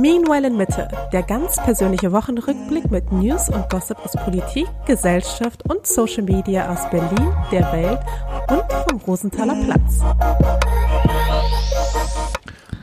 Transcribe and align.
Meanwhile 0.00 0.46
in 0.46 0.56
Mitte, 0.56 0.86
der 1.12 1.24
ganz 1.24 1.56
persönliche 1.56 2.12
Wochenrückblick 2.12 2.88
mit 2.88 3.10
News 3.10 3.48
und 3.48 3.68
Gossip 3.68 3.98
aus 4.04 4.12
Politik, 4.12 4.68
Gesellschaft 4.86 5.68
und 5.68 5.88
Social 5.88 6.22
Media 6.22 6.72
aus 6.72 6.88
Berlin, 6.88 7.34
der 7.50 7.72
Welt 7.72 7.98
und 8.48 8.62
vom 8.88 9.00
Rosenthaler 9.00 9.56
Platz. 9.64 9.98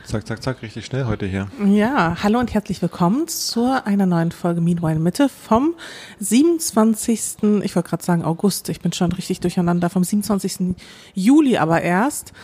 Zack, 0.04 0.26
zack, 0.26 0.42
zack, 0.42 0.62
richtig 0.62 0.84
schnell 0.84 1.06
heute 1.06 1.24
hier. 1.24 1.48
Ja, 1.64 2.18
hallo 2.22 2.38
und 2.38 2.52
herzlich 2.52 2.82
willkommen 2.82 3.28
zu 3.28 3.64
einer 3.86 4.04
neuen 4.04 4.30
Folge 4.30 4.60
Meanwhile 4.60 4.96
in 4.96 5.02
Mitte 5.02 5.30
vom 5.30 5.74
27. 6.20 7.62
Ich 7.62 7.74
wollte 7.74 7.88
gerade 7.88 8.04
sagen 8.04 8.24
August, 8.26 8.68
ich 8.68 8.80
bin 8.80 8.92
schon 8.92 9.12
richtig 9.12 9.40
durcheinander, 9.40 9.88
vom 9.88 10.04
27. 10.04 10.76
Juli 11.14 11.56
aber 11.56 11.80
erst. 11.80 12.34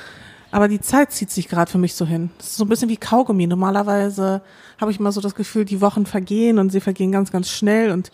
Aber 0.53 0.69
die 0.69 0.81
Zeit 0.81 1.13
zieht 1.13 1.31
sich 1.31 1.49
gerade 1.49 1.71
für 1.71 1.79
mich 1.79 1.95
so 1.95 2.05
hin. 2.05 2.31
Das 2.37 2.49
ist 2.49 2.57
so 2.57 2.65
ein 2.65 2.69
bisschen 2.69 2.91
wie 2.91 2.99
Kaugummi. 2.99 3.47
Normalerweise 3.47 4.43
habe 4.79 4.91
ich 4.91 5.01
mal 5.01 5.11
so 5.11 5.21
das 5.21 5.35
Gefühl, 5.35 5.65
die 5.65 5.81
Wochen 5.81 6.05
vergehen 6.07 6.59
und 6.59 6.71
sie 6.71 6.81
vergehen 6.81 7.11
ganz, 7.11 7.33
ganz 7.33 7.49
schnell 7.49 7.91
und 7.91 8.11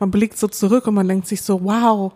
man 0.00 0.10
blickt 0.10 0.38
so 0.38 0.48
zurück 0.48 0.86
und 0.86 0.94
man 0.94 1.06
denkt 1.06 1.28
sich 1.28 1.42
so, 1.42 1.62
wow, 1.62 2.12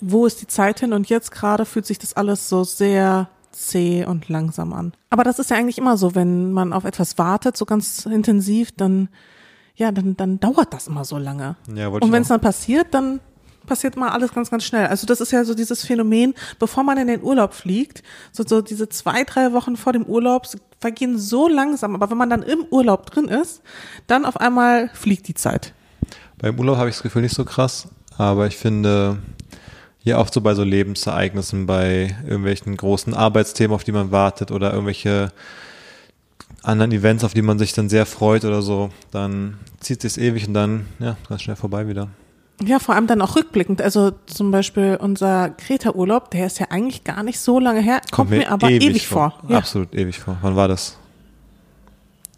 wo 0.00 0.26
ist 0.26 0.40
die 0.40 0.46
Zeit 0.46 0.80
hin? 0.80 0.94
Und 0.94 1.08
jetzt 1.10 1.30
gerade 1.30 1.66
fühlt 1.66 1.86
sich 1.86 1.98
das 1.98 2.14
alles 2.14 2.48
so 2.48 2.64
sehr 2.64 3.28
zäh 3.52 4.06
und 4.06 4.30
langsam 4.30 4.72
an. 4.72 4.94
Aber 5.10 5.22
das 5.22 5.38
ist 5.38 5.50
ja 5.50 5.56
eigentlich 5.56 5.78
immer 5.78 5.98
so, 5.98 6.14
wenn 6.14 6.52
man 6.52 6.72
auf 6.72 6.84
etwas 6.84 7.18
wartet, 7.18 7.56
so 7.58 7.66
ganz 7.66 8.06
intensiv, 8.06 8.72
dann, 8.72 9.08
ja, 9.76 9.92
dann, 9.92 10.16
dann 10.16 10.40
dauert 10.40 10.72
das 10.72 10.88
immer 10.88 11.04
so 11.04 11.18
lange. 11.18 11.56
Ja, 11.74 11.88
und 11.88 12.10
wenn 12.10 12.22
es 12.22 12.28
dann 12.28 12.40
passiert, 12.40 12.94
dann 12.94 13.20
passiert 13.66 13.96
mal 13.96 14.10
alles 14.10 14.32
ganz, 14.32 14.50
ganz 14.50 14.64
schnell. 14.64 14.86
Also 14.86 15.06
das 15.06 15.20
ist 15.20 15.32
ja 15.32 15.44
so 15.44 15.54
dieses 15.54 15.84
Phänomen, 15.84 16.34
bevor 16.58 16.82
man 16.84 16.98
in 16.98 17.06
den 17.06 17.22
Urlaub 17.22 17.54
fliegt, 17.54 18.02
so, 18.32 18.44
so 18.46 18.60
diese 18.60 18.88
zwei, 18.88 19.24
drei 19.24 19.52
Wochen 19.52 19.76
vor 19.76 19.92
dem 19.92 20.04
Urlaub 20.04 20.46
vergehen 20.80 21.18
so 21.18 21.48
langsam, 21.48 21.94
aber 21.94 22.10
wenn 22.10 22.18
man 22.18 22.30
dann 22.30 22.42
im 22.42 22.64
Urlaub 22.70 23.10
drin 23.10 23.26
ist, 23.26 23.62
dann 24.06 24.24
auf 24.24 24.36
einmal 24.36 24.90
fliegt 24.94 25.28
die 25.28 25.34
Zeit. 25.34 25.72
Beim 26.38 26.58
Urlaub 26.58 26.76
habe 26.76 26.88
ich 26.88 26.96
das 26.96 27.02
Gefühl 27.02 27.22
nicht 27.22 27.34
so 27.34 27.44
krass, 27.44 27.88
aber 28.18 28.46
ich 28.46 28.56
finde, 28.56 29.18
hier 30.00 30.18
oft 30.18 30.34
so 30.34 30.40
bei 30.40 30.54
so 30.54 30.64
Lebensereignissen, 30.64 31.66
bei 31.66 32.16
irgendwelchen 32.26 32.76
großen 32.76 33.14
Arbeitsthemen, 33.14 33.74
auf 33.74 33.84
die 33.84 33.92
man 33.92 34.10
wartet 34.10 34.50
oder 34.50 34.72
irgendwelche 34.72 35.32
anderen 36.62 36.92
Events, 36.92 37.24
auf 37.24 37.34
die 37.34 37.42
man 37.42 37.58
sich 37.58 37.72
dann 37.72 37.88
sehr 37.88 38.06
freut 38.06 38.44
oder 38.44 38.62
so, 38.62 38.90
dann 39.10 39.58
zieht 39.80 40.04
es 40.04 40.14
sich 40.14 40.24
ewig 40.24 40.48
und 40.48 40.54
dann, 40.54 40.86
ja, 40.98 41.16
ganz 41.28 41.42
schnell 41.42 41.56
vorbei 41.56 41.88
wieder. 41.88 42.08
Ja, 42.64 42.78
vor 42.78 42.94
allem 42.94 43.06
dann 43.06 43.20
auch 43.22 43.36
rückblickend. 43.36 43.82
Also 43.82 44.12
zum 44.26 44.50
Beispiel 44.50 44.98
unser 45.00 45.50
Kreta-Urlaub, 45.50 46.30
der 46.30 46.46
ist 46.46 46.58
ja 46.58 46.66
eigentlich 46.70 47.04
gar 47.04 47.22
nicht 47.22 47.40
so 47.40 47.58
lange 47.58 47.80
her, 47.80 48.00
kommt, 48.00 48.12
kommt 48.12 48.30
mir, 48.30 48.38
mir, 48.38 48.50
aber 48.50 48.70
ewig, 48.70 48.88
ewig 48.88 49.08
vor. 49.08 49.32
vor. 49.40 49.50
Ja. 49.50 49.58
Absolut 49.58 49.94
ewig 49.94 50.18
vor. 50.18 50.36
Wann 50.42 50.56
war 50.56 50.68
das? 50.68 50.96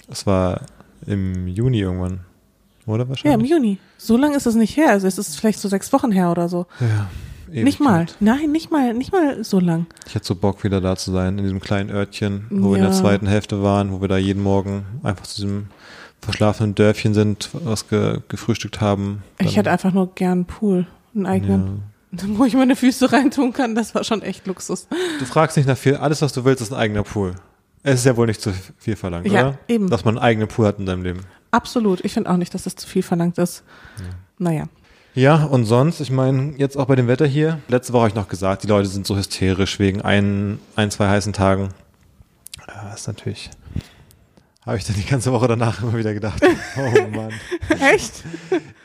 Es 0.08 0.26
war 0.26 0.62
im 1.06 1.48
Juni 1.48 1.80
irgendwann, 1.80 2.20
oder 2.86 3.08
wahrscheinlich? 3.08 3.50
Ja, 3.50 3.56
im 3.56 3.64
Juni. 3.64 3.78
So 3.98 4.16
lange 4.16 4.36
ist 4.36 4.46
es 4.46 4.54
nicht 4.54 4.76
her. 4.76 4.90
Also 4.90 5.06
es 5.06 5.18
ist 5.18 5.36
vielleicht 5.36 5.58
so 5.58 5.68
sechs 5.68 5.92
Wochen 5.92 6.12
her 6.12 6.30
oder 6.30 6.48
so. 6.48 6.66
Ja. 6.80 7.08
Ewigkeit. 7.48 7.64
Nicht 7.64 7.80
mal. 7.80 8.06
Nein, 8.20 8.50
nicht 8.50 8.70
mal, 8.70 8.94
nicht 8.94 9.12
mal 9.12 9.44
so 9.44 9.60
lang. 9.60 9.86
Ich 10.06 10.14
hätte 10.14 10.26
so 10.26 10.34
Bock, 10.34 10.64
wieder 10.64 10.80
da 10.80 10.96
zu 10.96 11.12
sein, 11.12 11.38
in 11.38 11.44
diesem 11.44 11.60
kleinen 11.60 11.90
Örtchen, 11.90 12.46
wo 12.50 12.68
ja. 12.68 12.72
wir 12.72 12.76
in 12.78 12.82
der 12.82 12.92
zweiten 12.92 13.26
Hälfte 13.28 13.62
waren, 13.62 13.92
wo 13.92 14.00
wir 14.00 14.08
da 14.08 14.16
jeden 14.16 14.42
Morgen 14.42 14.84
einfach 15.02 15.24
zu 15.24 15.42
diesem 15.42 15.66
verschlafenen 16.24 16.74
Dörfchen 16.74 17.14
sind, 17.14 17.50
was 17.52 17.88
ge 17.88 18.20
gefrühstückt 18.28 18.80
haben. 18.80 19.22
Ich 19.38 19.56
hätte 19.56 19.70
einfach 19.70 19.92
nur 19.92 20.14
gern 20.14 20.32
einen 20.32 20.44
Pool, 20.46 20.86
einen 21.14 21.26
eigenen. 21.26 21.82
Ja. 22.12 22.24
Wo 22.38 22.44
ich 22.44 22.54
meine 22.54 22.76
Füße 22.76 23.12
reintun 23.12 23.52
kann, 23.52 23.74
das 23.74 23.94
war 23.94 24.04
schon 24.04 24.22
echt 24.22 24.46
Luxus. 24.46 24.86
Du 25.18 25.24
fragst 25.24 25.56
nicht 25.56 25.66
nach 25.66 25.76
viel, 25.76 25.96
alles 25.96 26.22
was 26.22 26.32
du 26.32 26.44
willst, 26.44 26.62
ist 26.62 26.72
ein 26.72 26.78
eigener 26.78 27.02
Pool. 27.02 27.34
Es 27.82 28.00
ist 28.00 28.06
ja 28.06 28.16
wohl 28.16 28.26
nicht 28.26 28.40
zu 28.40 28.52
viel 28.78 28.96
verlangt, 28.96 29.26
ja, 29.26 29.48
oder? 29.48 29.58
eben. 29.68 29.90
Dass 29.90 30.04
man 30.04 30.16
einen 30.16 30.24
eigenen 30.24 30.48
Pool 30.48 30.66
hat 30.66 30.78
in 30.78 30.86
deinem 30.86 31.02
Leben. 31.02 31.20
Absolut. 31.50 32.04
Ich 32.04 32.14
finde 32.14 32.30
auch 32.30 32.36
nicht, 32.36 32.54
dass 32.54 32.64
das 32.64 32.76
zu 32.76 32.88
viel 32.88 33.02
verlangt 33.02 33.36
ist. 33.38 33.62
Ja. 33.98 34.04
Naja. 34.38 34.68
Ja, 35.14 35.44
und 35.44 35.64
sonst, 35.64 36.00
ich 36.00 36.10
meine, 36.10 36.54
jetzt 36.56 36.76
auch 36.76 36.86
bei 36.86 36.96
dem 36.96 37.06
Wetter 37.06 37.26
hier, 37.26 37.60
letzte 37.68 37.92
Woche 37.92 38.02
habe 38.02 38.08
ich 38.08 38.14
noch 38.14 38.28
gesagt, 38.28 38.64
die 38.64 38.66
Leute 38.66 38.88
sind 38.88 39.06
so 39.06 39.16
hysterisch 39.16 39.78
wegen 39.78 40.00
ein, 40.02 40.58
ein 40.74 40.90
zwei 40.90 41.08
heißen 41.08 41.32
Tagen. 41.32 41.68
Ja, 42.66 42.92
ist 42.92 43.06
natürlich 43.06 43.50
habe 44.66 44.78
ich 44.78 44.84
dann 44.84 44.96
die 44.96 45.06
ganze 45.06 45.32
Woche 45.32 45.48
danach 45.48 45.82
immer 45.82 45.96
wieder 45.96 46.14
gedacht. 46.14 46.42
Oh 46.76 47.08
Mann. 47.08 47.32
Echt? 47.80 48.24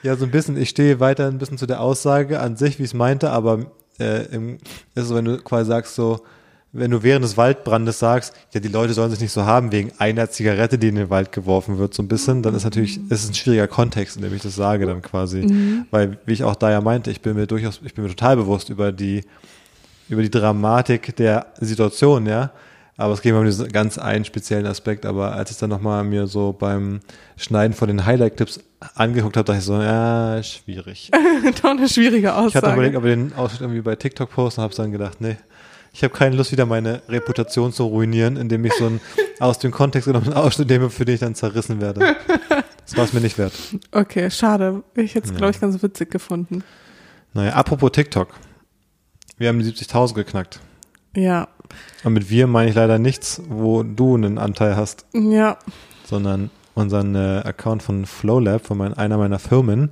Ja, 0.04 0.16
so 0.16 0.26
ein 0.26 0.32
bisschen. 0.32 0.58
Ich 0.58 0.70
stehe 0.70 1.00
weiter 1.00 1.28
ein 1.28 1.40
bisschen 1.40 1.58
zu 1.58 1.66
der 1.66 1.82
Aussage 1.82 2.40
an 2.40 2.56
sich, 2.56 2.78
wie 2.78 2.84
ich 2.84 2.90
es 2.90 2.94
meinte, 2.94 3.32
aber 3.32 3.66
äh, 4.00 4.26
im, 4.28 4.58
ist 4.94 5.08
so, 5.08 5.16
wenn 5.16 5.26
du 5.26 5.38
quasi 5.40 5.70
sagst 5.70 5.96
so, 5.96 6.24
wenn 6.72 6.92
du 6.92 7.02
während 7.02 7.26
des 7.26 7.36
Waldbrandes 7.36 7.98
sagst, 7.98 8.34
ja, 8.54 8.60
die 8.60 8.68
Leute 8.68 8.94
sollen 8.94 9.10
sich 9.10 9.20
nicht 9.20 9.32
so 9.32 9.46
haben 9.46 9.72
wegen 9.72 9.92
einer 9.98 10.30
Zigarette, 10.30 10.78
die 10.78 10.90
in 10.90 10.96
den 10.96 11.10
Wald 11.10 11.32
geworfen 11.32 11.80
wird, 11.80 11.96
so 11.96 12.04
ein 12.04 12.08
bisschen, 12.08 12.44
dann 12.44 12.54
ist 12.54 12.64
natürlich, 12.64 12.98
ist 13.10 13.24
es 13.24 13.30
ein 13.30 13.34
schwieriger 13.34 13.68
Kontext, 13.68 14.18
in 14.18 14.22
dem 14.22 14.36
ich 14.36 14.44
das 14.44 14.56
sage 14.56 14.86
dann 14.86 15.02
quasi. 15.02 15.40
Mhm. 15.40 15.86
Weil, 15.90 16.20
wie 16.26 16.34
ich 16.34 16.44
auch 16.44 16.56
da 16.56 16.70
ja 16.70 16.80
meinte, 16.80 17.10
ich 17.10 17.22
bin 17.22 17.36
mir 17.36 17.48
durchaus, 17.48 17.82
ich 17.84 17.96
bin 17.96 18.04
mir 18.04 18.12
total 18.12 18.36
bewusst 18.36 18.70
über 18.70 18.92
die, 18.92 19.24
über 20.10 20.22
die 20.22 20.30
Dramatik 20.30 21.16
der 21.16 21.48
Situation, 21.60 22.28
ja. 22.28 22.52
Aber 23.00 23.14
es 23.14 23.24
mir 23.24 23.34
um 23.34 23.46
diesen 23.46 23.72
ganz 23.72 23.98
einen 23.98 24.26
speziellen 24.26 24.66
Aspekt. 24.66 25.06
Aber 25.06 25.32
als 25.32 25.52
ich 25.52 25.58
dann 25.58 25.70
nochmal 25.70 26.04
mir 26.04 26.28
so 26.28 26.52
beim 26.52 27.00
Schneiden 27.38 27.74
von 27.74 27.88
den 27.88 28.06
Highlight-Clips 28.06 28.60
angeguckt 28.94 29.38
habe, 29.38 29.46
dachte 29.46 29.60
ich 29.60 29.66
so, 29.66 29.82
ja, 29.82 30.44
schwierig. 30.44 31.10
Doch 31.62 31.70
eine 31.70 31.88
schwierige 31.88 32.36
Aussage. 32.36 32.50
Ich 32.50 32.56
hatte 32.56 32.74
überlegt, 32.74 32.98
ob 32.98 33.06
ich 33.06 33.12
den 33.12 33.34
Ausschnitt 33.36 33.62
irgendwie 33.62 33.80
bei 33.80 33.96
TikTok 33.96 34.30
posten 34.30 34.60
und 34.60 34.66
habe 34.66 34.76
dann 34.76 34.92
gedacht, 34.92 35.22
nee, 35.22 35.38
ich 35.94 36.04
habe 36.04 36.14
keine 36.14 36.36
Lust, 36.36 36.52
wieder 36.52 36.66
meine 36.66 37.02
Reputation 37.08 37.72
zu 37.72 37.86
ruinieren, 37.86 38.36
indem 38.36 38.66
ich 38.66 38.74
so 38.74 38.88
einen 38.88 39.00
aus 39.40 39.60
dem 39.60 39.72
Kontext 39.72 40.06
genommenen 40.06 40.34
Ausschnitt 40.34 40.68
nehme, 40.68 40.90
für 40.90 41.06
den 41.06 41.16
ich 41.16 41.22
dann 41.22 41.36
zerrissen 41.36 41.80
werde. 41.80 42.18
Das 42.86 42.98
war 42.98 43.06
es 43.06 43.14
mir 43.14 43.22
nicht 43.22 43.38
wert. 43.38 43.54
Okay, 43.94 44.30
schade. 44.30 44.84
Ich 44.96 45.16
hätte 45.16 45.28
es, 45.28 45.32
ja. 45.32 45.38
glaube 45.38 45.52
ich, 45.52 45.62
ganz 45.62 45.82
witzig 45.82 46.12
gefunden. 46.12 46.66
Naja, 47.34 47.54
apropos 47.54 47.94
TikTok. 47.94 48.34
Wir 49.38 49.48
haben 49.48 49.60
die 49.60 49.72
70.000 49.72 50.16
geknackt. 50.16 50.60
Ja, 51.16 51.48
und 52.04 52.14
mit 52.14 52.30
wir 52.30 52.48
meine 52.48 52.70
ich 52.70 52.76
leider 52.76 53.00
nichts, 53.00 53.42
wo 53.48 53.84
du 53.84 54.16
einen 54.16 54.38
Anteil 54.38 54.76
hast. 54.76 55.06
Ja. 55.14 55.58
Sondern 56.06 56.50
unseren 56.76 57.16
äh, 57.16 57.42
Account 57.44 57.84
von 57.84 58.06
Flowlab, 58.06 58.66
von 58.66 58.78
mein, 58.78 58.94
einer 58.94 59.18
meiner 59.18 59.40
Firmen, 59.40 59.92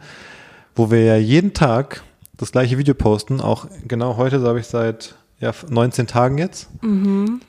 wo 0.75 0.89
wir 0.89 1.03
ja 1.03 1.17
jeden 1.17 1.53
Tag 1.53 2.03
das 2.37 2.51
gleiche 2.51 2.77
Video 2.77 2.93
posten. 2.93 3.41
Auch 3.41 3.67
genau 3.87 4.17
heute, 4.17 4.41
habe 4.41 4.59
ich 4.59 4.67
seit 4.67 5.15
ja, 5.39 5.53
19 5.69 6.07
Tagen 6.07 6.37
jetzt. 6.37 6.69
Mhm. 6.81 7.41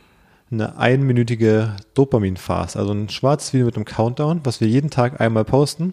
Eine 0.50 0.78
einminütige 0.78 1.76
Dopamin-Phase, 1.92 2.78
also 2.78 2.92
ein 2.92 3.10
schwarzes 3.10 3.52
Video 3.52 3.66
mit 3.66 3.76
einem 3.76 3.84
Countdown, 3.84 4.40
was 4.44 4.62
wir 4.62 4.68
jeden 4.68 4.88
Tag 4.90 5.20
einmal 5.20 5.44
posten. 5.44 5.92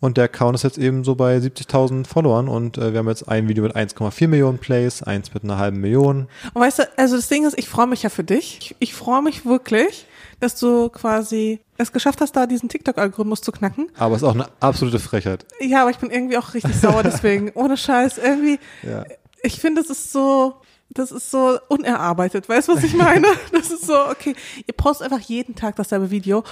Und 0.00 0.16
der 0.16 0.24
Account 0.24 0.54
ist 0.54 0.62
jetzt 0.62 0.78
eben 0.78 1.02
so 1.02 1.16
bei 1.16 1.36
70.000 1.36 2.06
Followern 2.06 2.48
und 2.48 2.78
äh, 2.78 2.92
wir 2.92 3.00
haben 3.00 3.08
jetzt 3.08 3.28
ein 3.28 3.48
Video 3.48 3.64
mit 3.64 3.74
1,4 3.74 4.28
Millionen 4.28 4.58
Plays, 4.58 5.02
eins 5.02 5.34
mit 5.34 5.42
einer 5.42 5.58
halben 5.58 5.80
Million. 5.80 6.28
Und 6.54 6.62
weißt 6.62 6.78
du, 6.78 6.88
also 6.96 7.16
das 7.16 7.28
Ding 7.28 7.44
ist, 7.44 7.58
ich 7.58 7.68
freue 7.68 7.88
mich 7.88 8.04
ja 8.04 8.10
für 8.10 8.22
dich. 8.22 8.58
Ich, 8.60 8.76
ich 8.78 8.94
freue 8.94 9.22
mich 9.22 9.44
wirklich, 9.44 10.06
dass 10.38 10.58
du 10.58 10.88
quasi 10.88 11.60
es 11.78 11.92
geschafft 11.92 12.20
hast, 12.20 12.36
da 12.36 12.46
diesen 12.46 12.68
TikTok-Algorithmus 12.68 13.40
zu 13.40 13.50
knacken. 13.50 13.90
Aber 13.96 14.14
es 14.14 14.22
ist 14.22 14.28
auch 14.28 14.34
eine 14.34 14.48
absolute 14.60 15.00
Frechheit. 15.00 15.46
Ja, 15.60 15.82
aber 15.82 15.90
ich 15.90 15.98
bin 15.98 16.10
irgendwie 16.10 16.38
auch 16.38 16.54
richtig 16.54 16.76
sauer 16.76 17.02
deswegen. 17.02 17.50
Ohne 17.54 17.76
Scheiß. 17.76 18.18
Irgendwie, 18.18 18.60
ja. 18.84 19.04
ich 19.42 19.60
finde, 19.60 19.80
es 19.80 19.90
ist 19.90 20.12
so, 20.12 20.54
das 20.90 21.10
ist 21.10 21.30
so 21.30 21.58
unerarbeitet. 21.68 22.48
Weißt 22.48 22.68
du, 22.68 22.76
was 22.76 22.84
ich 22.84 22.94
meine? 22.94 23.26
Das 23.52 23.70
ist 23.72 23.86
so, 23.86 23.98
okay, 24.08 24.34
ihr 24.64 24.74
postet 24.74 25.10
einfach 25.10 25.26
jeden 25.26 25.56
Tag 25.56 25.74
dasselbe 25.74 26.10
Video 26.12 26.44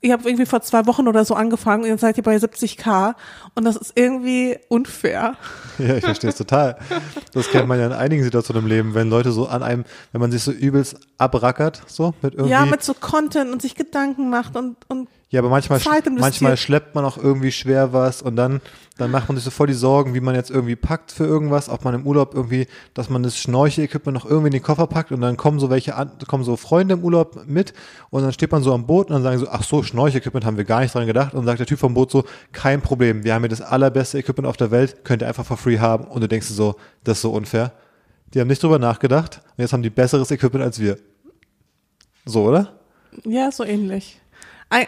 ihr 0.00 0.12
habt 0.12 0.26
irgendwie 0.26 0.46
vor 0.46 0.60
zwei 0.62 0.86
Wochen 0.86 1.08
oder 1.08 1.24
so 1.24 1.34
angefangen 1.34 1.84
und 1.84 1.88
jetzt 1.88 2.00
seid 2.00 2.16
ihr 2.16 2.22
bei 2.22 2.36
70k 2.36 3.14
und 3.54 3.64
das 3.64 3.76
ist 3.76 3.92
irgendwie 3.94 4.58
unfair. 4.68 5.36
Ja, 5.78 5.94
ich 5.96 6.04
verstehe 6.04 6.30
es 6.30 6.36
total. 6.36 6.78
Das 7.34 7.50
kennt 7.50 7.68
man 7.68 7.78
ja 7.78 7.84
in 7.84 7.92
einigen 7.92 8.24
Situationen 8.24 8.62
im 8.62 8.68
Leben, 8.68 8.94
wenn 8.94 9.10
Leute 9.10 9.30
so 9.30 9.46
an 9.46 9.62
einem, 9.62 9.84
wenn 10.12 10.22
man 10.22 10.32
sich 10.32 10.42
so 10.42 10.50
übelst 10.50 10.96
abrackert, 11.18 11.82
so 11.86 12.14
mit 12.22 12.32
irgendwie. 12.32 12.50
Ja, 12.50 12.64
mit 12.64 12.82
so 12.82 12.94
Content 12.94 13.52
und 13.52 13.60
sich 13.60 13.74
Gedanken 13.74 14.30
macht 14.30 14.56
und, 14.56 14.76
und 14.88 15.10
ja, 15.28 15.40
aber 15.40 15.48
manchmal, 15.48 15.80
manchmal 16.18 16.56
schleppt 16.56 16.94
man 16.94 17.04
auch 17.04 17.18
irgendwie 17.18 17.50
schwer 17.50 17.92
was 17.92 18.22
und 18.22 18.36
dann, 18.36 18.60
dann 18.96 19.10
macht 19.10 19.28
man 19.28 19.36
sich 19.36 19.44
so 19.44 19.50
voll 19.50 19.66
die 19.66 19.72
Sorgen, 19.72 20.14
wie 20.14 20.20
man 20.20 20.36
jetzt 20.36 20.50
irgendwie 20.50 20.76
packt 20.76 21.10
für 21.10 21.24
irgendwas, 21.24 21.68
ob 21.68 21.84
man 21.84 21.94
im 21.94 22.06
Urlaub 22.06 22.32
irgendwie, 22.32 22.68
dass 22.94 23.10
man 23.10 23.24
das 23.24 23.36
Schnorchel-Equipment 23.36 24.14
noch 24.14 24.24
irgendwie 24.24 24.46
in 24.46 24.52
den 24.52 24.62
Koffer 24.62 24.86
packt 24.86 25.10
und 25.10 25.20
dann 25.20 25.36
kommen 25.36 25.58
so 25.58 25.68
welche 25.68 25.96
an, 25.96 26.12
kommen 26.28 26.44
so 26.44 26.56
Freunde 26.56 26.94
im 26.94 27.02
Urlaub 27.02 27.44
mit 27.44 27.74
und 28.10 28.22
dann 28.22 28.32
steht 28.32 28.52
man 28.52 28.62
so 28.62 28.72
am 28.72 28.86
Boot 28.86 29.08
und 29.08 29.14
dann 29.14 29.24
sagen 29.24 29.38
so, 29.40 29.48
ach 29.50 29.64
so, 29.64 29.82
Schnorchel-Equipment 29.82 30.44
haben 30.44 30.58
wir 30.58 30.64
gar 30.64 30.80
nicht 30.80 30.94
dran 30.94 31.08
gedacht 31.08 31.34
und 31.34 31.40
dann 31.40 31.46
sagt 31.46 31.58
der 31.58 31.66
Typ 31.66 31.80
vom 31.80 31.94
Boot 31.94 32.12
so, 32.12 32.22
kein 32.52 32.80
Problem, 32.80 33.24
wir 33.24 33.34
haben 33.34 33.42
hier 33.42 33.48
das 33.48 33.62
allerbeste 33.62 34.20
Equipment 34.20 34.46
auf 34.46 34.56
der 34.56 34.70
Welt, 34.70 35.04
könnt 35.04 35.22
ihr 35.22 35.28
einfach 35.28 35.44
for 35.44 35.56
free 35.56 35.80
haben 35.80 36.04
und 36.04 36.20
du 36.20 36.28
denkst 36.28 36.46
so, 36.46 36.76
das 37.02 37.18
ist 37.18 37.22
so 37.22 37.32
unfair. 37.32 37.72
Die 38.32 38.40
haben 38.40 38.48
nicht 38.48 38.62
drüber 38.62 38.78
nachgedacht 38.78 39.40
und 39.56 39.62
jetzt 39.62 39.72
haben 39.72 39.82
die 39.82 39.90
besseres 39.90 40.30
Equipment 40.30 40.62
als 40.62 40.78
wir. 40.78 40.98
So, 42.24 42.44
oder? 42.44 42.74
Ja, 43.24 43.50
so 43.50 43.64
ähnlich 43.64 44.20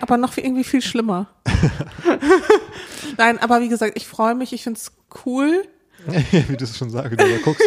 aber 0.00 0.16
noch 0.16 0.36
irgendwie 0.36 0.64
viel 0.64 0.82
schlimmer. 0.82 1.28
Nein, 3.16 3.38
aber 3.38 3.60
wie 3.60 3.68
gesagt, 3.68 3.96
ich 3.96 4.06
freue 4.06 4.34
mich, 4.34 4.52
ich 4.52 4.62
finde 4.62 4.78
es 4.78 4.92
cool. 5.24 5.64
wie 6.06 6.56
du 6.56 6.64
es 6.64 6.76
schon 6.76 6.90
sagst, 6.90 7.12
du 7.12 7.16
da 7.16 7.38
guckst. 7.44 7.62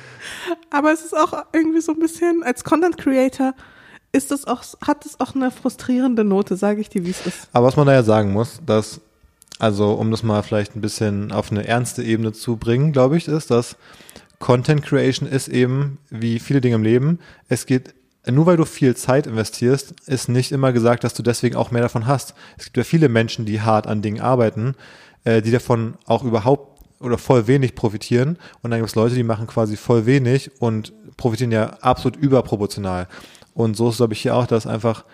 aber 0.70 0.92
es 0.92 1.02
ist 1.02 1.16
auch 1.16 1.44
irgendwie 1.52 1.80
so 1.80 1.92
ein 1.92 1.98
bisschen, 1.98 2.42
als 2.42 2.64
Content 2.64 2.98
Creator 2.98 3.54
ist 4.12 4.30
es 4.30 4.46
auch, 4.46 4.62
hat 4.86 5.04
es 5.06 5.18
auch 5.18 5.34
eine 5.34 5.50
frustrierende 5.50 6.24
Note, 6.24 6.56
sage 6.56 6.80
ich 6.80 6.88
dir, 6.88 7.04
wie 7.04 7.10
es 7.10 7.26
ist. 7.26 7.48
Aber 7.52 7.66
was 7.66 7.76
man 7.76 7.86
da 7.86 7.92
ja 7.92 8.02
sagen 8.02 8.32
muss, 8.32 8.60
dass, 8.64 9.00
also 9.58 9.92
um 9.94 10.10
das 10.10 10.22
mal 10.22 10.42
vielleicht 10.42 10.76
ein 10.76 10.80
bisschen 10.80 11.32
auf 11.32 11.50
eine 11.50 11.66
ernste 11.66 12.02
Ebene 12.02 12.32
zu 12.32 12.56
bringen, 12.56 12.92
glaube 12.92 13.16
ich, 13.16 13.26
ist, 13.26 13.50
dass 13.50 13.76
Content 14.38 14.84
Creation 14.84 15.28
ist 15.28 15.48
eben, 15.48 15.98
wie 16.10 16.38
viele 16.38 16.60
Dinge 16.60 16.76
im 16.76 16.82
Leben, 16.82 17.18
es 17.48 17.66
geht 17.66 17.94
nur 18.30 18.46
weil 18.46 18.56
du 18.56 18.64
viel 18.64 18.96
Zeit 18.96 19.26
investierst, 19.26 19.94
ist 20.06 20.28
nicht 20.28 20.52
immer 20.52 20.72
gesagt, 20.72 21.04
dass 21.04 21.14
du 21.14 21.22
deswegen 21.22 21.56
auch 21.56 21.70
mehr 21.70 21.82
davon 21.82 22.06
hast. 22.06 22.34
Es 22.56 22.64
gibt 22.64 22.76
ja 22.76 22.84
viele 22.84 23.08
Menschen, 23.08 23.44
die 23.44 23.60
hart 23.60 23.86
an 23.86 24.02
Dingen 24.02 24.20
arbeiten, 24.20 24.74
äh, 25.24 25.42
die 25.42 25.50
davon 25.50 25.94
auch 26.06 26.24
überhaupt 26.24 26.74
oder 27.00 27.18
voll 27.18 27.46
wenig 27.46 27.74
profitieren. 27.74 28.38
Und 28.62 28.70
dann 28.70 28.80
gibt 28.80 28.88
es 28.88 28.94
Leute, 28.94 29.14
die 29.14 29.22
machen 29.22 29.46
quasi 29.46 29.76
voll 29.76 30.06
wenig 30.06 30.50
und 30.60 30.92
profitieren 31.16 31.52
ja 31.52 31.66
absolut 31.80 32.16
überproportional. 32.16 33.08
Und 33.52 33.76
so 33.76 33.90
ist, 33.90 33.98
glaube 33.98 34.14
ich, 34.14 34.22
hier 34.22 34.34
auch, 34.34 34.46
dass 34.46 34.66
einfach 34.66 35.04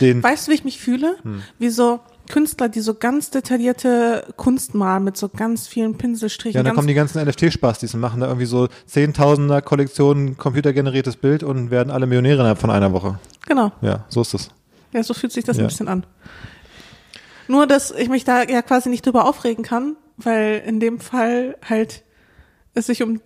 den. 0.00 0.22
Weißt 0.22 0.46
du, 0.46 0.52
wie 0.52 0.56
ich 0.56 0.64
mich 0.64 0.78
fühle? 0.78 1.16
Hm. 1.22 1.42
Wie 1.58 1.70
so 1.70 2.00
Künstler, 2.26 2.68
die 2.68 2.80
so 2.80 2.94
ganz 2.94 3.30
detaillierte 3.30 4.32
Kunst 4.36 4.74
malen 4.74 5.04
mit 5.04 5.16
so 5.16 5.28
ganz 5.28 5.66
vielen 5.66 5.96
Pinselstrichen. 5.96 6.56
Ja, 6.58 6.62
dann 6.62 6.74
kommen 6.74 6.88
die 6.88 6.94
ganzen 6.94 7.20
NFT-Spastis 7.26 7.94
und 7.94 8.00
machen 8.00 8.20
da 8.20 8.26
irgendwie 8.26 8.46
so 8.46 8.68
Zehntausender 8.86 9.62
Kollektionen 9.62 10.36
computergeneriertes 10.36 11.16
Bild 11.16 11.42
und 11.42 11.70
werden 11.70 11.90
alle 11.90 12.06
Millionäre 12.06 12.36
innerhalb 12.40 12.58
von 12.58 12.70
einer 12.70 12.92
Woche. 12.92 13.18
genau. 13.46 13.72
Ja, 13.80 14.04
so 14.08 14.20
ist 14.22 14.34
es. 14.34 14.50
Ja, 14.92 15.02
so 15.02 15.14
fühlt 15.14 15.32
sich 15.32 15.44
das 15.44 15.56
Ja. 15.56 15.64
ein 15.64 15.68
bisschen 15.68 15.88
an. 15.88 16.04
Nur, 17.48 17.66
dass 17.66 17.90
ich 17.92 18.08
mich 18.08 18.24
da 18.24 18.42
ja 18.42 18.62
quasi 18.62 18.88
nicht 18.88 19.06
drüber 19.06 19.24
aufregen 19.28 19.62
kann, 19.64 19.96
weil 20.16 20.62
in 20.66 20.80
dem 20.80 20.98
Fall 21.00 21.56
halt 21.68 22.02
es 22.74 22.86
sich 22.86 23.02
um 23.02 23.20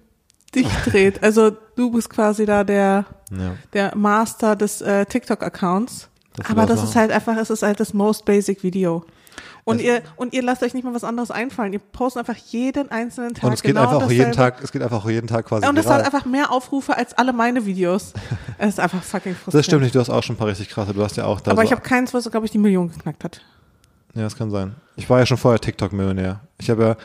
dich 0.55 0.67
dreht. 0.85 1.23
Also 1.23 1.53
du 1.77 1.91
bist 1.91 2.11
quasi 2.11 2.45
da 2.45 2.65
der, 2.65 3.07
Ja. 3.31 3.55
der 3.73 3.97
Master 3.97 4.57
des 4.57 4.83
äh, 4.83 5.07
TikTok-Accounts. 5.07 6.09
Aber 6.49 6.67
das 6.67 6.81
das 6.81 6.91
ist 6.91 6.97
halt 6.97 7.11
einfach, 7.11 7.37
es 7.37 7.51
ist 7.51 7.63
halt 7.63 7.81
das 7.81 7.93
most 7.95 8.25
basic 8.25 8.63
Video. 8.63 9.05
Und 9.65 9.77
Es- 9.79 9.83
ihr, 9.85 10.03
und 10.17 10.33
ihr 10.33 10.43
lasst 10.43 10.63
euch 10.63 10.73
nicht 10.75 10.85
mal 10.85 10.95
was 10.95 11.05
anderes 11.05 11.31
einfallen. 11.31 11.73
Ihr 11.73 11.79
postet 11.81 12.21
einfach 12.27 12.41
jeden 12.49 12.91
einzelnen 12.91 13.35
Tag 13.35 13.45
Und 13.45 13.53
es 13.53 13.63
geht 13.63 13.71
genau 13.75 13.83
einfach 13.89 14.07
auch 14.07 14.11
jeden. 14.11 14.33
Tag, 14.33 14.63
es 14.63 14.73
geht 14.73 14.83
einfach 14.83 15.07
jeden 15.09 15.27
Tag 15.27 15.45
quasi 15.47 15.67
Und 15.69 15.75
das 15.77 15.85
viral. 15.85 15.99
hat 15.99 16.07
einfach 16.07 16.25
mehr 16.25 16.51
Aufrufe 16.51 16.97
als 16.97 17.13
alle 17.19 17.33
meine 17.33 17.67
Videos. 17.67 18.13
Es 18.59 18.71
ist 18.75 18.81
einfach 18.81 19.03
fucking 19.03 19.35
frustrierend. 19.35 19.55
Das 19.55 19.65
stimmt 19.67 19.83
nicht, 19.83 19.95
du 19.95 20.01
hast 20.01 20.11
auch 20.11 20.23
schon 20.23 20.35
ein 20.37 20.39
paar 20.39 20.49
richtig 20.49 20.69
krasse, 20.71 20.93
du 20.95 21.03
hast 21.03 21.17
ja 21.17 21.25
auch 21.25 21.41
da 21.41 21.51
Aber 21.53 21.63
so, 21.63 21.67
ich 21.67 21.73
habe 21.73 21.81
keins, 21.83 22.13
was, 22.15 22.31
glaube 22.31 22.47
ich, 22.47 22.53
die 22.53 22.59
Million 22.59 22.91
geknackt 22.91 23.25
hat. 23.25 23.41
Ja, 24.15 24.23
das 24.23 24.37
kann 24.37 24.51
sein. 24.51 24.75
Ich 24.97 25.09
war 25.09 25.19
ja 25.21 25.27
schon 25.27 25.37
vorher 25.39 25.61
TikTok-Millionär. 25.61 26.41
Ich 26.59 26.69
habe 26.71 26.83
ja, 26.83 26.97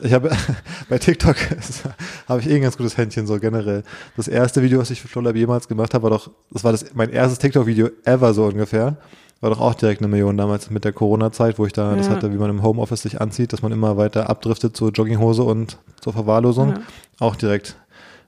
ich 0.00 0.12
habe 0.12 0.30
bei 0.88 0.98
TikTok 0.98 1.36
habe 2.28 2.40
ich 2.40 2.48
eh 2.48 2.56
ein 2.56 2.62
ganz 2.62 2.76
gutes 2.76 2.96
Händchen 2.96 3.26
so 3.26 3.38
generell. 3.38 3.82
Das 4.16 4.28
erste 4.28 4.62
Video, 4.62 4.78
was 4.80 4.90
ich 4.90 5.00
für 5.00 5.08
Flowlab 5.08 5.36
jemals 5.36 5.68
gemacht 5.68 5.94
habe, 5.94 6.04
war 6.04 6.10
doch, 6.10 6.30
das 6.50 6.64
war 6.64 6.72
das 6.72 6.94
mein 6.94 7.10
erstes 7.10 7.38
TikTok-Video 7.38 7.88
ever 8.04 8.34
so 8.34 8.44
ungefähr. 8.46 8.96
War 9.40 9.50
doch 9.50 9.60
auch 9.60 9.74
direkt 9.74 10.00
eine 10.00 10.08
Million 10.08 10.36
damals 10.38 10.70
mit 10.70 10.84
der 10.84 10.92
Corona-Zeit, 10.92 11.58
wo 11.58 11.66
ich 11.66 11.72
da 11.72 11.94
das 11.94 12.06
Ja. 12.06 12.14
hatte, 12.14 12.32
wie 12.32 12.36
man 12.36 12.50
im 12.50 12.62
Homeoffice 12.62 13.02
sich 13.02 13.20
anzieht, 13.20 13.52
dass 13.52 13.60
man 13.62 13.72
immer 13.72 13.96
weiter 13.96 14.30
abdriftet 14.30 14.76
zur 14.76 14.90
Jogginghose 14.90 15.42
und 15.42 15.76
zur 16.00 16.12
Verwahrlosung. 16.14 16.70
Ja. 16.70 16.80
Auch 17.20 17.36
direkt 17.36 17.76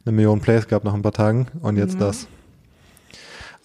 eine 0.04 0.14
Million 0.14 0.40
Plays 0.40 0.68
gab 0.68 0.84
nach 0.84 0.94
ein 0.94 1.02
paar 1.02 1.12
Tagen 1.12 1.46
und 1.62 1.76
jetzt 1.76 1.94
Ja. 1.94 2.00
das. 2.06 2.26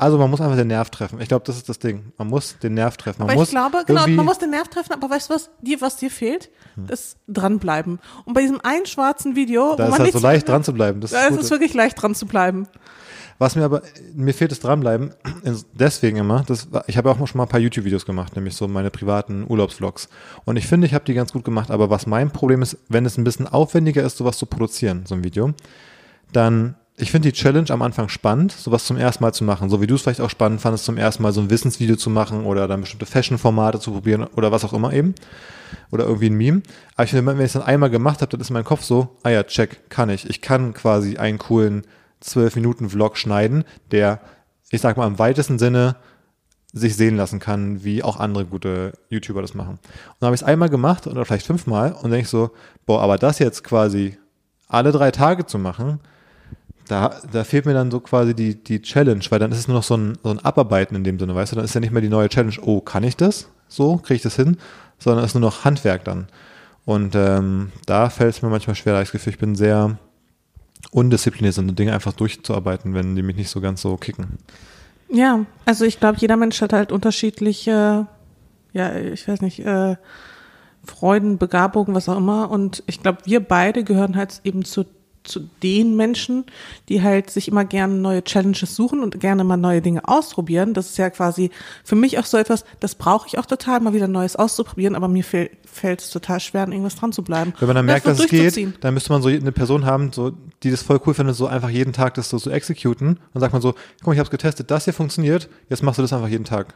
Also 0.01 0.17
man 0.17 0.31
muss 0.31 0.41
einfach 0.41 0.57
den 0.57 0.69
Nerv 0.69 0.89
treffen. 0.89 1.21
Ich 1.21 1.27
glaube, 1.27 1.45
das 1.45 1.57
ist 1.57 1.69
das 1.69 1.77
Ding. 1.77 2.11
Man 2.17 2.27
muss 2.27 2.57
den 2.57 2.73
Nerv 2.73 2.97
treffen. 2.97 3.19
Man 3.19 3.29
Aber 3.29 3.39
muss 3.39 3.49
ich 3.49 3.53
glaube, 3.53 3.83
genau, 3.85 4.07
man 4.07 4.25
muss 4.25 4.39
den 4.39 4.49
Nerv 4.49 4.67
treffen, 4.67 4.93
aber 4.93 5.11
weißt 5.11 5.29
du 5.29 5.35
was, 5.35 5.51
dir, 5.61 5.79
was 5.79 5.97
dir 5.97 6.09
fehlt? 6.09 6.49
Das 6.75 7.17
dranbleiben. 7.27 7.99
Und 8.25 8.33
bei 8.33 8.41
diesem 8.41 8.59
einen 8.61 8.87
schwarzen 8.87 9.35
Video, 9.35 9.75
Da 9.75 9.83
wo 9.83 9.87
ist 9.89 9.91
man 9.91 9.99
halt 9.99 10.13
so 10.13 10.17
leicht 10.17 10.49
dran 10.49 10.63
zu 10.63 10.73
bleiben. 10.73 11.01
Das 11.01 11.11
da 11.11 11.27
ist 11.27 11.39
es 11.39 11.51
wirklich 11.51 11.75
leicht 11.75 12.01
dran 12.01 12.15
zu 12.15 12.25
bleiben. 12.25 12.67
Was 13.37 13.55
mir 13.55 13.63
aber, 13.63 13.83
mir 14.15 14.33
fehlt 14.33 14.51
das 14.51 14.59
Dranbleiben, 14.59 15.13
deswegen 15.73 16.17
immer, 16.17 16.43
das, 16.47 16.67
ich 16.87 16.97
habe 16.97 17.11
auch 17.11 17.27
schon 17.27 17.37
mal 17.37 17.43
ein 17.43 17.49
paar 17.49 17.59
YouTube-Videos 17.59 18.05
gemacht, 18.07 18.35
nämlich 18.35 18.55
so 18.55 18.67
meine 18.67 18.89
privaten 18.89 19.45
Urlaubsvlogs. 19.47 20.09
Und 20.45 20.57
ich 20.57 20.65
finde, 20.65 20.87
ich 20.87 20.95
habe 20.95 21.05
die 21.05 21.13
ganz 21.13 21.31
gut 21.31 21.43
gemacht, 21.43 21.69
aber 21.69 21.91
was 21.91 22.07
mein 22.07 22.31
Problem 22.31 22.63
ist, 22.63 22.77
wenn 22.89 23.05
es 23.05 23.17
ein 23.17 23.23
bisschen 23.23 23.47
aufwendiger 23.47 24.01
ist, 24.03 24.17
sowas 24.17 24.37
zu 24.37 24.47
produzieren, 24.47 25.03
so 25.05 25.13
ein 25.13 25.23
Video, 25.23 25.53
dann, 26.33 26.75
ich 27.01 27.11
finde 27.11 27.31
die 27.31 27.37
Challenge 27.37 27.69
am 27.71 27.81
Anfang 27.81 28.09
spannend, 28.09 28.51
sowas 28.51 28.85
zum 28.85 28.97
ersten 28.97 29.23
Mal 29.23 29.33
zu 29.33 29.43
machen, 29.43 29.69
so 29.69 29.81
wie 29.81 29.87
du 29.87 29.95
es 29.95 30.01
vielleicht 30.03 30.21
auch 30.21 30.29
spannend 30.29 30.61
fandest, 30.61 30.85
zum 30.85 30.97
ersten 30.97 31.23
Mal 31.23 31.33
so 31.33 31.41
ein 31.41 31.49
Wissensvideo 31.49 31.95
zu 31.95 32.09
machen 32.09 32.45
oder 32.45 32.67
dann 32.67 32.81
bestimmte 32.81 33.05
Fashion-Formate 33.05 33.79
zu 33.79 33.91
probieren 33.91 34.23
oder 34.35 34.51
was 34.51 34.63
auch 34.63 34.73
immer 34.73 34.93
eben. 34.93 35.15
Oder 35.89 36.05
irgendwie 36.05 36.29
ein 36.29 36.35
Meme. 36.35 36.61
Aber 36.95 37.05
ich 37.05 37.11
finde, 37.11 37.25
wenn 37.25 37.37
ich 37.39 37.45
es 37.45 37.53
dann 37.53 37.63
einmal 37.63 37.89
gemacht 37.89 38.21
habe, 38.21 38.29
dann 38.29 38.41
ist 38.41 38.49
mein 38.49 38.63
Kopf 38.63 38.83
so, 38.83 39.17
ah 39.23 39.29
ja, 39.29 39.43
check, 39.43 39.89
kann 39.89 40.09
ich. 40.09 40.29
Ich 40.29 40.41
kann 40.41 40.73
quasi 40.73 41.17
einen 41.17 41.37
coolen 41.37 41.83
12-Minuten-Vlog 42.23 43.17
schneiden, 43.17 43.63
der, 43.91 44.19
ich 44.69 44.81
sag 44.81 44.97
mal, 44.97 45.07
im 45.07 45.17
weitesten 45.17 45.59
Sinne 45.59 45.95
sich 46.73 46.95
sehen 46.95 47.17
lassen 47.17 47.39
kann, 47.39 47.83
wie 47.83 48.03
auch 48.03 48.17
andere 48.17 48.45
gute 48.45 48.93
YouTuber 49.09 49.41
das 49.41 49.53
machen. 49.53 49.79
Und 49.81 50.15
dann 50.19 50.27
habe 50.27 50.35
ich 50.35 50.41
es 50.41 50.47
einmal 50.47 50.69
gemacht 50.69 51.07
oder 51.07 51.25
vielleicht 51.25 51.47
fünfmal 51.47 51.93
und 51.93 52.11
denke 52.11 52.23
ich 52.23 52.29
so, 52.29 52.51
boah, 52.85 53.01
aber 53.01 53.17
das 53.17 53.39
jetzt 53.39 53.63
quasi 53.63 54.17
alle 54.67 54.91
drei 54.91 55.11
Tage 55.11 55.45
zu 55.45 55.57
machen, 55.57 55.99
da, 56.87 57.19
da 57.31 57.43
fehlt 57.43 57.65
mir 57.65 57.73
dann 57.73 57.91
so 57.91 57.99
quasi 57.99 58.33
die, 58.33 58.55
die 58.55 58.81
Challenge, 58.81 59.23
weil 59.29 59.39
dann 59.39 59.51
ist 59.51 59.59
es 59.59 59.67
nur 59.67 59.77
noch 59.77 59.83
so 59.83 59.95
ein, 59.95 60.17
so 60.23 60.29
ein 60.29 60.39
Abarbeiten 60.39 60.95
in 60.95 61.03
dem 61.03 61.19
Sinne, 61.19 61.35
weißt 61.35 61.51
du, 61.51 61.55
dann 61.55 61.65
ist 61.65 61.73
ja 61.73 61.81
nicht 61.81 61.91
mehr 61.91 62.01
die 62.01 62.09
neue 62.09 62.29
Challenge, 62.29 62.55
oh, 62.61 62.81
kann 62.81 63.03
ich 63.03 63.17
das? 63.17 63.47
So, 63.67 63.97
kriege 63.97 64.15
ich 64.15 64.21
das 64.21 64.35
hin? 64.35 64.57
Sondern 64.99 65.23
es 65.23 65.31
ist 65.31 65.35
nur 65.35 65.41
noch 65.41 65.65
Handwerk 65.65 66.03
dann. 66.03 66.27
Und 66.85 67.15
ähm, 67.15 67.71
da 67.85 68.09
fällt 68.09 68.35
es 68.35 68.41
mir 68.41 68.49
manchmal 68.49 68.75
schwer, 68.75 68.93
da 68.93 69.01
ich 69.01 69.07
das 69.07 69.13
Gefühl, 69.13 69.33
ich 69.33 69.39
bin 69.39 69.55
sehr 69.55 69.97
undiszipliniert, 70.91 71.53
so 71.53 71.61
Dinge 71.61 71.93
einfach 71.93 72.13
durchzuarbeiten, 72.13 72.93
wenn 72.93 73.15
die 73.15 73.21
mich 73.21 73.35
nicht 73.35 73.49
so 73.49 73.61
ganz 73.61 73.81
so 73.81 73.97
kicken. 73.97 74.39
Ja, 75.09 75.45
also 75.65 75.85
ich 75.85 75.99
glaube, 75.99 76.17
jeder 76.19 76.37
Mensch 76.37 76.61
hat 76.61 76.73
halt 76.73 76.91
unterschiedliche, 76.91 78.07
ja, 78.73 78.95
ich 78.95 79.27
weiß 79.27 79.41
nicht, 79.41 79.59
äh, 79.59 79.95
Freuden, 80.83 81.37
Begabungen, 81.37 81.93
was 81.93 82.09
auch 82.09 82.17
immer. 82.17 82.49
Und 82.49 82.83
ich 82.87 83.01
glaube, 83.01 83.19
wir 83.25 83.39
beide 83.41 83.83
gehören 83.83 84.15
halt 84.15 84.41
eben 84.43 84.65
zu, 84.65 84.85
zu 85.23 85.49
den 85.61 85.95
Menschen, 85.95 86.45
die 86.89 87.01
halt 87.01 87.29
sich 87.29 87.47
immer 87.47 87.65
gerne 87.65 87.93
neue 87.95 88.23
Challenges 88.23 88.75
suchen 88.75 89.01
und 89.01 89.19
gerne 89.19 89.43
mal 89.43 89.57
neue 89.57 89.81
Dinge 89.81 90.07
ausprobieren. 90.07 90.73
Das 90.73 90.87
ist 90.87 90.97
ja 90.97 91.09
quasi 91.09 91.51
für 91.83 91.95
mich 91.95 92.17
auch 92.17 92.25
so 92.25 92.37
etwas, 92.37 92.65
das 92.79 92.95
brauche 92.95 93.27
ich 93.27 93.37
auch 93.37 93.45
total, 93.45 93.79
mal 93.81 93.93
wieder 93.93 94.07
Neues 94.07 94.35
auszuprobieren, 94.35 94.95
aber 94.95 95.07
mir 95.07 95.23
fällt 95.23 96.01
es 96.01 96.09
total 96.09 96.39
schwer, 96.39 96.63
an 96.63 96.71
irgendwas 96.71 96.95
dran 96.95 97.11
zu 97.11 97.23
bleiben. 97.23 97.53
Wenn 97.59 97.67
man 97.67 97.75
dann 97.75 97.85
merkt, 97.85 98.07
dass 98.07 98.19
es 98.19 98.27
geht, 98.27 98.83
dann 98.83 98.93
müsste 98.93 99.11
man 99.11 99.21
so 99.21 99.29
eine 99.29 99.51
Person 99.51 99.85
haben, 99.85 100.11
so, 100.11 100.31
die 100.63 100.71
das 100.71 100.81
voll 100.81 100.99
cool 101.05 101.13
findet, 101.13 101.35
so 101.35 101.47
einfach 101.47 101.69
jeden 101.69 101.93
Tag 101.93 102.15
das 102.15 102.29
so 102.29 102.37
zu 102.37 102.49
exekuten. 102.49 103.19
Dann 103.33 103.41
sagt 103.41 103.53
man 103.53 103.61
so, 103.61 103.73
guck 103.99 104.07
mal, 104.07 104.13
ich 104.13 104.19
habe 104.19 104.27
es 104.27 104.31
getestet, 104.31 104.71
das 104.71 104.85
hier 104.85 104.93
funktioniert, 104.93 105.49
jetzt 105.69 105.83
machst 105.83 105.99
du 105.99 106.01
das 106.01 106.13
einfach 106.13 106.29
jeden 106.29 106.45
Tag. 106.45 106.73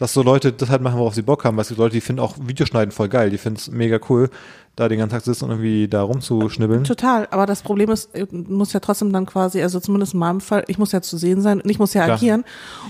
Dass 0.00 0.14
so 0.14 0.22
Leute 0.22 0.50
das 0.50 0.70
halt 0.70 0.80
machen, 0.80 0.98
worauf 0.98 1.14
sie 1.14 1.20
Bock 1.20 1.44
haben, 1.44 1.58
weil 1.58 1.62
es 1.62 1.68
gibt 1.68 1.78
Leute, 1.78 1.92
die 1.92 2.00
finden 2.00 2.20
auch 2.20 2.34
Videoschneiden 2.40 2.90
voll 2.90 3.10
geil, 3.10 3.28
die 3.28 3.36
finden 3.36 3.58
es 3.58 3.70
mega 3.70 4.00
cool, 4.08 4.30
da 4.74 4.88
den 4.88 4.98
ganzen 4.98 5.12
Tag 5.12 5.22
sitzen 5.22 5.44
und 5.44 5.50
irgendwie 5.50 5.88
da 5.88 6.00
rumzuschnibbeln. 6.00 6.84
Total, 6.84 7.28
aber 7.30 7.44
das 7.44 7.60
Problem 7.60 7.90
ist, 7.90 8.08
ich 8.14 8.32
muss 8.32 8.72
ja 8.72 8.80
trotzdem 8.80 9.12
dann 9.12 9.26
quasi, 9.26 9.60
also 9.60 9.78
zumindest 9.78 10.14
in 10.14 10.20
meinem 10.20 10.40
Fall, 10.40 10.64
ich 10.68 10.78
muss 10.78 10.92
ja 10.92 11.02
zu 11.02 11.18
sehen 11.18 11.42
sein 11.42 11.60
und 11.60 11.68
ich 11.68 11.78
muss 11.78 11.92
ja 11.92 12.04
Klar. 12.04 12.16
agieren. 12.16 12.44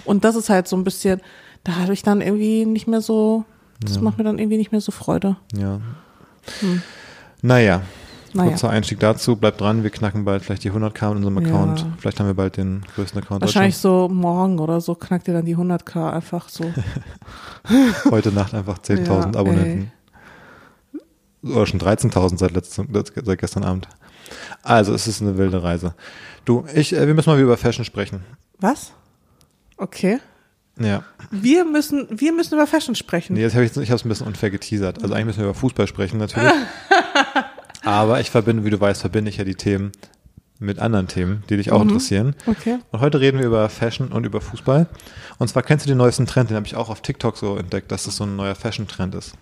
Und 0.04 0.24
das 0.24 0.36
ist 0.36 0.50
halt 0.50 0.68
so 0.68 0.76
ein 0.76 0.84
bisschen, 0.84 1.20
da 1.64 1.74
habe 1.78 1.92
ich 1.92 2.04
dann 2.04 2.20
irgendwie 2.20 2.64
nicht 2.64 2.86
mehr 2.86 3.00
so, 3.00 3.44
das 3.82 4.00
macht 4.00 4.16
mir 4.16 4.22
dann 4.22 4.38
irgendwie 4.38 4.58
nicht 4.58 4.70
mehr 4.70 4.80
so 4.80 4.92
Freude. 4.92 5.34
Ja. 5.52 5.80
Naja, 7.42 7.82
Naja, 8.32 8.50
kurzer 8.50 8.70
Einstieg 8.70 9.00
dazu, 9.00 9.36
bleibt 9.36 9.60
dran, 9.60 9.82
wir 9.82 9.90
knacken 9.90 10.24
bald 10.24 10.44
vielleicht 10.44 10.62
die 10.64 10.70
100k 10.70 11.10
in 11.10 11.16
unserem 11.16 11.40
Ja. 11.40 11.48
Account. 11.48 11.86
Vielleicht 11.98 12.20
haben 12.20 12.26
wir 12.26 12.34
bald 12.34 12.56
den 12.56 12.82
größten 12.94 13.20
Account 13.22 13.40
wahrscheinlich 13.40 13.76
so 13.76 14.08
morgen 14.08 14.58
oder 14.58 14.80
so 14.80 14.94
knackt 14.94 15.26
ihr 15.28 15.34
dann 15.34 15.44
die 15.44 15.56
100k 15.56 16.10
einfach 16.12 16.48
so. 16.48 16.64
Heute 18.10 18.30
Nacht 18.32 18.54
einfach 18.54 18.78
10.000 18.78 19.34
Ja, 19.34 19.40
Abonnenten. 19.40 19.92
Oder 21.42 21.66
schon 21.66 21.80
13.000 21.80 22.38
seit, 22.38 22.52
letztem- 22.52 22.88
seit 22.92 23.38
gestern 23.38 23.64
Abend. 23.64 23.88
Also, 24.62 24.92
es 24.94 25.06
ist 25.08 25.22
eine 25.22 25.36
wilde 25.38 25.62
Reise. 25.62 25.94
Du, 26.44 26.64
ich, 26.74 26.94
äh, 26.94 27.06
wir 27.06 27.14
müssen 27.14 27.30
mal 27.30 27.36
wieder 27.36 27.46
über 27.46 27.56
Fashion 27.56 27.84
sprechen. 27.84 28.20
Was? 28.58 28.92
Okay. 29.76 30.18
Ja. 30.78 31.02
Wir 31.30 31.64
müssen, 31.64 32.06
wir 32.10 32.32
müssen 32.32 32.54
über 32.54 32.66
Fashion 32.66 32.94
sprechen. 32.94 33.34
Nee, 33.34 33.40
jetzt 33.42 33.54
hab 33.54 33.62
ich 33.62 33.70
ich 33.76 33.90
habe 33.90 33.96
es 33.96 34.04
ein 34.04 34.08
bisschen 34.08 34.26
unfair 34.26 34.50
geteasert. 34.50 35.02
Also 35.02 35.14
eigentlich 35.14 35.26
müssen 35.26 35.38
wir 35.40 35.44
über 35.46 35.54
Fußball 35.54 35.86
sprechen, 35.86 36.18
natürlich. 36.18 36.50
Aber 37.82 38.20
ich 38.20 38.30
verbinde, 38.30 38.64
wie 38.64 38.70
du 38.70 38.80
weißt, 38.80 39.00
verbinde 39.00 39.30
ich 39.30 39.38
ja 39.38 39.44
die 39.44 39.54
Themen 39.54 39.92
mit 40.58 40.78
anderen 40.78 41.08
Themen, 41.08 41.42
die 41.48 41.56
dich 41.56 41.72
auch 41.72 41.80
interessieren. 41.80 42.36
Okay. 42.46 42.78
Und 42.92 43.00
heute 43.00 43.20
reden 43.20 43.38
wir 43.38 43.46
über 43.46 43.68
Fashion 43.70 44.08
und 44.08 44.26
über 44.26 44.42
Fußball. 44.42 44.86
Und 45.38 45.48
zwar 45.48 45.62
kennst 45.62 45.86
du 45.86 45.88
den 45.88 45.98
neuesten 45.98 46.26
Trend, 46.26 46.50
den 46.50 46.56
habe 46.56 46.66
ich 46.66 46.76
auch 46.76 46.90
auf 46.90 47.00
TikTok 47.00 47.38
so 47.38 47.56
entdeckt, 47.56 47.90
dass 47.90 48.04
das 48.04 48.16
so 48.16 48.24
ein 48.24 48.36
neuer 48.36 48.54
Fashion-Trend 48.54 49.14
ist. 49.14 49.34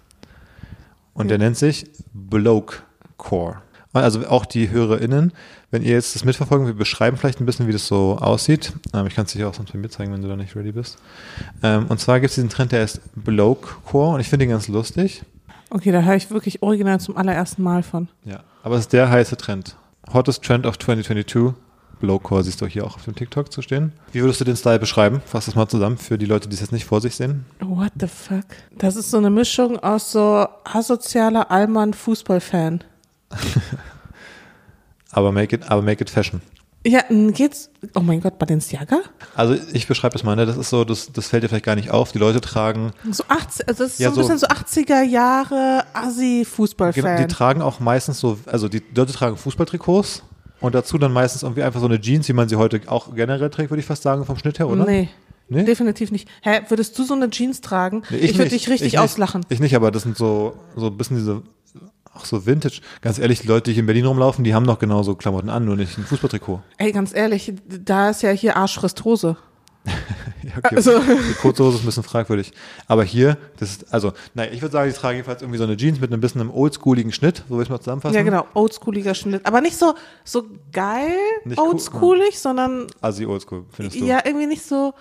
Und 1.12 1.28
der 1.28 1.38
nennt 1.38 1.56
sich 1.56 1.90
Blokecore. 2.12 3.62
Also 3.92 4.24
auch 4.28 4.46
die 4.46 4.70
HörerInnen, 4.70 5.32
wenn 5.72 5.82
ihr 5.82 5.92
jetzt 5.92 6.14
das 6.14 6.24
mitverfolgen, 6.24 6.68
wir 6.68 6.74
beschreiben 6.74 7.16
vielleicht 7.16 7.40
ein 7.40 7.46
bisschen, 7.46 7.66
wie 7.66 7.72
das 7.72 7.88
so 7.88 8.18
aussieht. 8.18 8.72
Ähm, 8.94 9.06
ich 9.08 9.16
kann 9.16 9.24
es 9.24 9.32
dir 9.32 9.48
auch 9.48 9.54
sonst 9.54 9.72
bei 9.72 9.78
mir 9.78 9.88
zeigen, 9.88 10.12
wenn 10.12 10.22
du 10.22 10.28
da 10.28 10.36
nicht 10.36 10.54
ready 10.54 10.70
bist. 10.70 10.98
Ähm, 11.64 11.86
und 11.88 11.98
zwar 11.98 12.20
gibt 12.20 12.30
es 12.30 12.36
diesen 12.36 12.50
Trend, 12.50 12.70
der 12.70 12.84
ist 12.84 13.00
Blokecore 13.16 14.14
und 14.14 14.20
ich 14.20 14.28
finde 14.28 14.44
ihn 14.44 14.50
ganz 14.50 14.68
lustig. 14.68 15.22
Okay, 15.70 15.92
da 15.92 16.02
höre 16.02 16.16
ich 16.16 16.30
wirklich 16.30 16.62
original 16.62 17.00
zum 17.00 17.16
allerersten 17.16 17.62
Mal 17.62 17.82
von. 17.82 18.08
Ja. 18.24 18.40
Aber 18.62 18.76
es 18.76 18.82
ist 18.82 18.92
der 18.92 19.10
heiße 19.10 19.36
Trend. 19.36 19.76
Hottest 20.12 20.42
Trend 20.42 20.66
of 20.66 20.78
2022, 20.78 21.54
Blowcore 22.00 22.44
siehst 22.44 22.60
du 22.60 22.66
hier 22.66 22.84
auch 22.84 22.96
auf 22.96 23.04
dem 23.04 23.14
TikTok 23.14 23.52
zu 23.52 23.60
stehen. 23.60 23.92
Wie 24.12 24.20
würdest 24.20 24.40
du 24.40 24.44
den 24.44 24.56
Style 24.56 24.78
beschreiben? 24.78 25.20
Fass 25.26 25.46
das 25.46 25.54
mal 25.54 25.68
zusammen 25.68 25.98
für 25.98 26.16
die 26.16 26.26
Leute, 26.26 26.48
die 26.48 26.54
es 26.54 26.60
jetzt 26.60 26.72
nicht 26.72 26.84
vor 26.84 27.00
sich 27.00 27.16
sehen. 27.16 27.44
What 27.60 27.92
the 27.98 28.06
fuck? 28.06 28.44
Das 28.76 28.96
ist 28.96 29.10
so 29.10 29.18
eine 29.18 29.30
Mischung 29.30 29.78
aus 29.78 30.12
so 30.12 30.46
asozialer 30.64 31.50
Allmann-Fußballfan. 31.50 32.84
Aber 35.10 35.32
make 35.32 35.54
it, 35.54 35.70
aber 35.70 35.82
make 35.82 36.02
it 36.02 36.10
fashion. 36.10 36.40
Ja, 36.86 37.02
geht's, 37.08 37.70
oh 37.94 38.00
mein 38.00 38.20
Gott, 38.20 38.38
Balenciaga? 38.38 39.00
Also 39.34 39.56
ich 39.72 39.86
beschreibe 39.88 40.12
das 40.12 40.22
mal, 40.22 40.36
ne? 40.36 40.46
das 40.46 40.56
ist 40.56 40.70
so, 40.70 40.84
das, 40.84 41.12
das 41.12 41.28
fällt 41.28 41.42
dir 41.42 41.48
vielleicht 41.48 41.64
gar 41.64 41.74
nicht 41.74 41.90
auf. 41.90 42.12
Die 42.12 42.18
Leute 42.18 42.40
tragen, 42.40 42.92
So 43.10 43.24
80, 43.28 43.68
also 43.68 43.84
das 43.84 43.92
ist 43.94 43.98
Ja, 44.00 44.10
so 44.10 44.20
ein 44.20 44.28
bisschen 44.28 44.38
so 44.38 44.46
80er 44.46 45.02
Jahre 45.02 45.48
genau, 45.54 45.82
die 45.82 45.98
Assi-Fußballfan. 46.08 47.28
tragen 47.28 47.62
auch 47.62 47.80
meistens 47.80 48.20
so, 48.20 48.38
also 48.46 48.68
die 48.68 48.82
Leute 48.94 49.12
tragen 49.12 49.36
Fußballtrikots 49.36 50.22
und 50.60 50.74
dazu 50.74 50.98
dann 50.98 51.12
meistens 51.12 51.42
irgendwie 51.42 51.62
einfach 51.62 51.80
so 51.80 51.86
eine 51.86 52.00
Jeans, 52.00 52.28
wie 52.28 52.32
man 52.32 52.48
sie 52.48 52.56
heute 52.56 52.80
auch 52.86 53.14
generell 53.14 53.50
trägt, 53.50 53.70
würde 53.70 53.80
ich 53.80 53.86
fast 53.86 54.02
sagen, 54.02 54.24
vom 54.24 54.38
Schnitt 54.38 54.58
her, 54.58 54.68
oder? 54.68 54.84
Nee. 54.84 55.08
Nee? 55.50 55.64
Definitiv 55.64 56.10
nicht. 56.10 56.28
Hä, 56.42 56.60
würdest 56.68 56.98
du 56.98 57.04
so 57.04 57.14
eine 57.14 57.30
Jeans 57.30 57.62
tragen? 57.62 58.02
Nee, 58.10 58.18
ich 58.18 58.32
würde 58.34 58.52
nicht. 58.52 58.66
dich 58.66 58.68
richtig 58.68 58.94
ich 58.94 58.98
auslachen. 58.98 59.46
Ich 59.48 59.60
nicht, 59.60 59.74
aber 59.74 59.90
das 59.90 60.02
sind 60.02 60.16
so, 60.16 60.54
so 60.76 60.88
ein 60.88 60.96
bisschen 60.98 61.16
diese, 61.16 61.42
auch 62.18 62.24
so 62.24 62.44
Vintage. 62.46 62.80
Ganz 63.00 63.18
ehrlich, 63.18 63.40
die 63.40 63.46
Leute, 63.48 63.70
die 63.70 63.74
hier 63.74 63.80
in 63.82 63.86
Berlin 63.86 64.06
rumlaufen, 64.06 64.44
die 64.44 64.54
haben 64.54 64.66
doch 64.66 64.78
genauso 64.78 65.14
Klamotten 65.14 65.48
an, 65.48 65.64
nur 65.64 65.76
nicht 65.76 65.96
ein 65.98 66.04
Fußballtrikot. 66.04 66.60
Ey, 66.76 66.92
ganz 66.92 67.14
ehrlich, 67.14 67.54
da 67.66 68.10
ist 68.10 68.22
ja 68.22 68.30
hier 68.30 68.56
Arsch 68.56 68.74
frisst 68.78 69.04
Hose. 69.04 69.36
Ja, 70.42 70.52
okay. 70.58 70.76
Also- 70.76 70.98
Die 71.00 71.34
kurze 71.42 71.64
Hose 71.64 71.76
ist 71.76 71.82
ein 71.82 71.86
bisschen 71.86 72.02
fragwürdig. 72.04 72.52
Aber 72.86 73.02
hier, 73.04 73.36
das 73.58 73.70
ist, 73.70 73.92
also, 73.92 74.12
naja, 74.34 74.50
ich 74.52 74.62
würde 74.62 74.72
sagen, 74.72 74.88
die 74.90 74.96
tragen 74.96 75.16
jedenfalls 75.16 75.42
irgendwie 75.42 75.58
so 75.58 75.64
eine 75.64 75.76
Jeans 75.76 76.00
mit 76.00 76.10
einem 76.12 76.20
bisschen 76.20 76.40
einem 76.40 76.50
oldschooligen 76.50 77.12
Schnitt, 77.12 77.42
so 77.48 77.56
will 77.56 77.64
ich 77.64 77.68
mal 77.68 77.80
zusammenfassen. 77.80 78.14
Ja, 78.16 78.22
genau, 78.22 78.46
oldschooliger 78.54 79.14
Schnitt. 79.14 79.44
Aber 79.44 79.60
nicht 79.60 79.76
so, 79.76 79.94
so 80.24 80.44
geil 80.72 81.12
Nicht 81.44 81.58
cool, 81.60 81.68
oldschoolig, 81.70 82.38
sondern 82.38 82.86
Assi 83.00 83.26
oldschool, 83.26 83.64
findest 83.70 84.00
du? 84.00 84.04
ja, 84.06 84.20
irgendwie 84.24 84.46
nicht 84.46 84.62
so, 84.64 84.94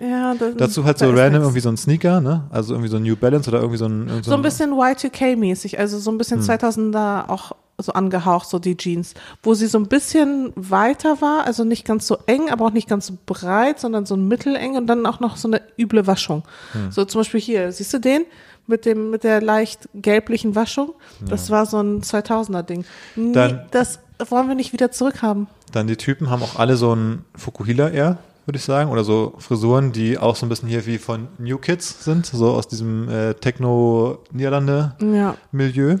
ja. 0.00 0.34
Dazu 0.56 0.84
halt 0.84 0.98
so 0.98 1.10
random 1.10 1.42
irgendwie 1.42 1.60
so 1.60 1.68
ein 1.68 1.76
Sneaker, 1.76 2.20
ne? 2.20 2.44
Also 2.50 2.74
irgendwie 2.74 2.88
so 2.90 2.96
ein 2.96 3.02
New 3.02 3.16
Balance 3.16 3.48
oder 3.50 3.58
irgendwie 3.60 3.78
so 3.78 3.86
ein, 3.86 4.08
irgend 4.08 4.24
So 4.24 4.34
ein 4.34 4.42
bisschen 4.42 4.72
Y2K-mäßig, 4.72 5.78
also 5.78 5.98
so 5.98 6.10
ein 6.10 6.18
bisschen 6.18 6.40
Hm. 6.40 6.46
2000er 6.48 7.28
auch 7.28 7.52
so 7.78 7.92
angehaucht, 7.92 8.48
so 8.48 8.60
die 8.60 8.76
Jeans, 8.76 9.14
wo 9.42 9.54
sie 9.54 9.66
so 9.66 9.78
ein 9.78 9.88
bisschen 9.88 10.52
weiter 10.54 11.20
war, 11.20 11.44
also 11.44 11.64
nicht 11.64 11.84
ganz 11.84 12.06
so 12.06 12.18
eng, 12.26 12.48
aber 12.50 12.66
auch 12.66 12.72
nicht 12.72 12.88
ganz 12.88 13.08
so 13.08 13.14
breit, 13.26 13.80
sondern 13.80 14.06
so 14.06 14.14
ein 14.14 14.28
mitteleng 14.28 14.76
und 14.76 14.86
dann 14.86 15.04
auch 15.06 15.18
noch 15.18 15.36
so 15.36 15.48
eine 15.48 15.60
üble 15.76 16.06
Waschung. 16.06 16.44
Hm. 16.72 16.92
So 16.92 17.04
zum 17.04 17.20
Beispiel 17.20 17.40
hier, 17.40 17.72
siehst 17.72 17.92
du 17.92 17.98
den? 17.98 18.22
Mit 18.66 18.86
dem, 18.86 19.10
mit 19.10 19.24
der 19.24 19.42
leicht 19.42 19.90
gelblichen 19.94 20.54
Waschung. 20.54 20.94
Das 21.28 21.50
war 21.50 21.66
so 21.66 21.80
ein 21.82 22.00
2000er 22.00 22.62
Ding. 22.62 22.86
Nee, 23.14 23.32
Dann- 23.34 23.60
das 23.72 23.98
wollen 24.30 24.48
wir 24.48 24.54
nicht 24.54 24.72
wieder 24.72 24.90
zurückhaben. 24.90 25.48
Dann 25.72 25.86
die 25.86 25.96
Typen 25.96 26.30
haben 26.30 26.42
auch 26.42 26.58
alle 26.58 26.76
so 26.78 26.94
ein 26.94 27.26
Fukuhila 27.36 27.90
eher, 27.90 28.16
würde 28.46 28.58
ich 28.58 28.64
sagen, 28.64 28.90
oder 28.90 29.04
so 29.04 29.34
Frisuren, 29.38 29.92
die 29.92 30.18
auch 30.18 30.34
so 30.36 30.46
ein 30.46 30.48
bisschen 30.48 30.68
hier 30.68 30.86
wie 30.86 30.96
von 30.98 31.28
New 31.38 31.58
Kids 31.58 32.04
sind, 32.04 32.26
so 32.26 32.52
aus 32.52 32.68
diesem 32.68 33.08
äh, 33.08 33.34
Techno-Niederlande-Milieu. 33.34 35.90
Ja. 35.90 35.98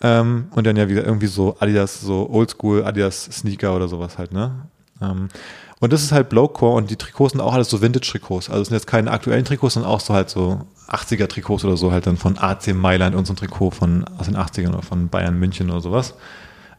Ähm, 0.00 0.46
und 0.50 0.66
dann 0.66 0.76
ja 0.76 0.88
wieder 0.88 1.04
irgendwie 1.04 1.28
so 1.28 1.56
Adidas, 1.60 2.00
so 2.00 2.28
Oldschool 2.30 2.84
Adidas 2.84 3.24
Sneaker 3.24 3.74
oder 3.74 3.88
sowas 3.88 4.18
halt, 4.18 4.32
ne? 4.32 4.66
Ähm, 5.00 5.28
und 5.80 5.92
das 5.92 6.02
ist 6.02 6.12
halt 6.12 6.28
Blowcore 6.28 6.76
und 6.76 6.90
die 6.90 6.96
Trikots 6.96 7.32
sind 7.32 7.40
auch 7.40 7.52
alles 7.52 7.68
so 7.68 7.82
Vintage-Trikots. 7.82 8.48
Also 8.48 8.62
es 8.62 8.68
sind 8.68 8.76
jetzt 8.76 8.86
keine 8.86 9.10
aktuellen 9.10 9.44
Trikots, 9.44 9.74
sondern 9.74 9.92
auch 9.92 10.00
so 10.00 10.14
halt 10.14 10.30
so 10.30 10.60
80er-Trikots 10.88 11.64
oder 11.64 11.76
so 11.76 11.92
halt 11.92 12.06
dann 12.06 12.16
von 12.16 12.38
AC 12.38 12.74
Mailand 12.74 13.14
und 13.14 13.26
so 13.26 13.32
ein 13.32 13.36
Trikot 13.36 13.70
von 13.70 14.04
aus 14.18 14.26
den 14.26 14.36
80ern 14.36 14.70
oder 14.70 14.82
von 14.82 15.08
Bayern 15.08 15.38
München 15.38 15.70
oder 15.70 15.80
sowas. 15.80 16.14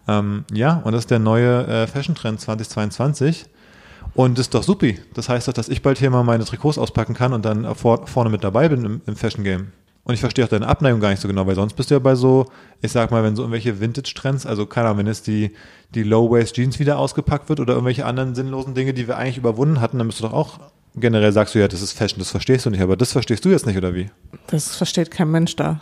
Ähm, 0.07 0.45
ja, 0.51 0.81
und 0.83 0.93
das 0.93 1.01
ist 1.01 1.11
der 1.11 1.19
neue 1.19 1.67
äh, 1.67 1.87
Fashion-Trend 1.87 2.39
2022. 2.39 3.45
Und 4.15 4.37
das 4.37 4.47
ist 4.47 4.53
doch 4.53 4.63
supi. 4.63 4.99
Das 5.13 5.29
heißt 5.29 5.47
doch, 5.47 5.53
dass 5.53 5.69
ich 5.69 5.81
bald 5.81 5.99
hier 5.99 6.09
mal 6.09 6.23
meine 6.23 6.45
Trikots 6.45 6.77
auspacken 6.77 7.13
kann 7.13 7.33
und 7.33 7.45
dann 7.45 7.75
vor, 7.75 8.07
vorne 8.07 8.29
mit 8.29 8.43
dabei 8.43 8.69
bin 8.69 8.85
im, 8.85 9.01
im 9.05 9.15
Fashion-Game. 9.15 9.67
Und 10.05 10.13
ich 10.13 10.19
verstehe 10.19 10.45
auch 10.45 10.49
deine 10.49 10.67
Abneigung 10.67 11.01
gar 11.01 11.09
nicht 11.09 11.21
so 11.21 11.27
genau, 11.27 11.45
weil 11.47 11.55
sonst 11.55 11.73
bist 11.73 11.89
du 11.89 11.95
ja 11.95 11.99
bei 11.99 12.15
so, 12.15 12.45
ich 12.81 12.91
sag 12.91 13.11
mal, 13.11 13.23
wenn 13.23 13.35
so 13.35 13.41
irgendwelche 13.41 13.79
Vintage-Trends, 13.79 14.45
also 14.45 14.65
keine 14.67 14.87
Ahnung, 14.87 14.99
wenn 14.99 15.07
jetzt 15.07 15.27
die, 15.27 15.51
die 15.95 16.03
Low-Waist-Jeans 16.03 16.79
wieder 16.79 16.97
ausgepackt 16.97 17.49
wird 17.49 17.59
oder 17.59 17.73
irgendwelche 17.73 18.05
anderen 18.05 18.35
sinnlosen 18.35 18.73
Dinge, 18.75 18.93
die 18.93 19.07
wir 19.07 19.17
eigentlich 19.17 19.37
überwunden 19.37 19.81
hatten, 19.81 19.97
dann 19.97 20.07
bist 20.07 20.19
du 20.19 20.23
doch 20.23 20.33
auch 20.33 20.59
generell 20.95 21.31
sagst 21.31 21.55
du 21.55 21.59
ja, 21.59 21.67
das 21.67 21.81
ist 21.81 21.93
Fashion, 21.93 22.19
das 22.19 22.31
verstehst 22.31 22.65
du 22.65 22.69
nicht, 22.69 22.81
aber 22.81 22.95
das 22.95 23.11
verstehst 23.11 23.43
du 23.45 23.49
jetzt 23.49 23.65
nicht, 23.65 23.77
oder 23.77 23.93
wie? 23.93 24.09
Das 24.47 24.75
versteht 24.75 25.11
kein 25.11 25.29
Mensch 25.29 25.55
da. 25.55 25.81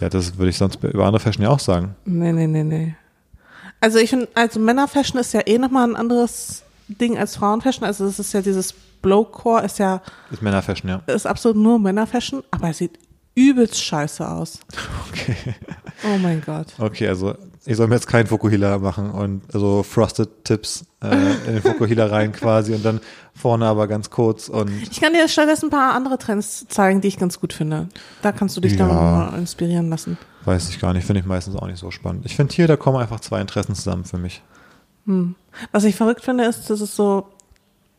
Ja, 0.00 0.08
das 0.08 0.36
würde 0.36 0.50
ich 0.50 0.58
sonst 0.58 0.82
über 0.82 1.06
andere 1.06 1.20
Fashion 1.20 1.44
ja 1.44 1.50
auch 1.50 1.60
sagen. 1.60 1.94
Nee, 2.04 2.32
nee, 2.32 2.46
nee, 2.46 2.64
nee. 2.64 2.94
Also 3.80 3.98
ich 3.98 4.10
finde, 4.10 4.28
also 4.34 4.60
Männerfashion 4.60 5.20
ist 5.20 5.32
ja 5.32 5.40
eh 5.46 5.58
nochmal 5.58 5.88
ein 5.88 5.96
anderes 5.96 6.62
Ding 6.94 7.18
als 7.18 7.36
Frauenfashion. 7.36 7.84
Also 7.84 8.04
es 8.06 8.18
ist 8.18 8.32
ja 8.32 8.42
dieses 8.42 8.72
Blowcore 9.02 9.64
ist 9.64 9.78
ja, 9.78 10.00
Ist 10.30 10.42
Männer-Fashion, 10.42 10.88
ja. 10.88 11.02
ist 11.12 11.26
absolut 11.26 11.56
nur 11.56 11.78
Männerfashion, 11.80 12.42
aber 12.52 12.68
es 12.70 12.78
sieht 12.78 12.98
übelst 13.34 13.82
scheiße 13.82 14.26
aus. 14.28 14.60
Okay. 15.12 15.36
Oh 16.04 16.18
mein 16.18 16.40
Gott. 16.44 16.68
Okay, 16.78 17.06
also 17.06 17.34
ich 17.66 17.76
soll 17.76 17.86
mir 17.86 17.96
jetzt 17.96 18.06
keinen 18.08 18.26
Fokuhila 18.26 18.78
machen 18.78 19.10
und 19.10 19.42
so 19.52 19.82
Frosted 19.82 20.44
Tips 20.44 20.84
äh, 21.02 21.14
in 21.46 21.52
den 21.54 21.62
Fokuhila 21.62 22.06
rein 22.06 22.32
quasi 22.32 22.72
und 22.74 22.82
dann 22.84 22.98
vorne 23.34 23.66
aber 23.66 23.86
ganz 23.88 24.08
kurz 24.10 24.48
und 24.48 24.70
Ich 24.90 25.00
kann 25.00 25.12
dir 25.12 25.28
stattdessen 25.28 25.66
ein 25.66 25.70
paar 25.70 25.94
andere 25.94 26.16
Trends 26.18 26.66
zeigen, 26.68 27.02
die 27.02 27.08
ich 27.08 27.18
ganz 27.18 27.38
gut 27.40 27.52
finde. 27.52 27.88
Da 28.22 28.32
kannst 28.32 28.56
du 28.56 28.60
dich 28.62 28.72
Ja. 28.72 28.78
dann 28.86 28.88
mal 28.88 29.38
inspirieren 29.38 29.90
lassen. 29.90 30.16
weiß 30.46 30.70
ich 30.70 30.80
gar 30.80 30.92
nicht, 30.94 31.04
finde 31.06 31.20
ich 31.20 31.26
meistens 31.26 31.54
auch 31.56 31.66
nicht 31.66 31.78
so 31.78 31.90
spannend. 31.90 32.24
Ich 32.26 32.34
finde 32.36 32.54
hier, 32.54 32.66
da 32.66 32.76
kommen 32.76 32.96
einfach 32.98 33.20
zwei 33.20 33.40
Interessen 33.40 33.74
zusammen 33.74 34.04
für 34.04 34.18
mich. 34.18 34.42
Was 35.72 35.84
ich 35.84 35.96
verrückt 35.96 36.22
finde, 36.24 36.44
ist, 36.44 36.70
dass 36.70 36.80
es 36.80 36.96
so, 36.96 37.26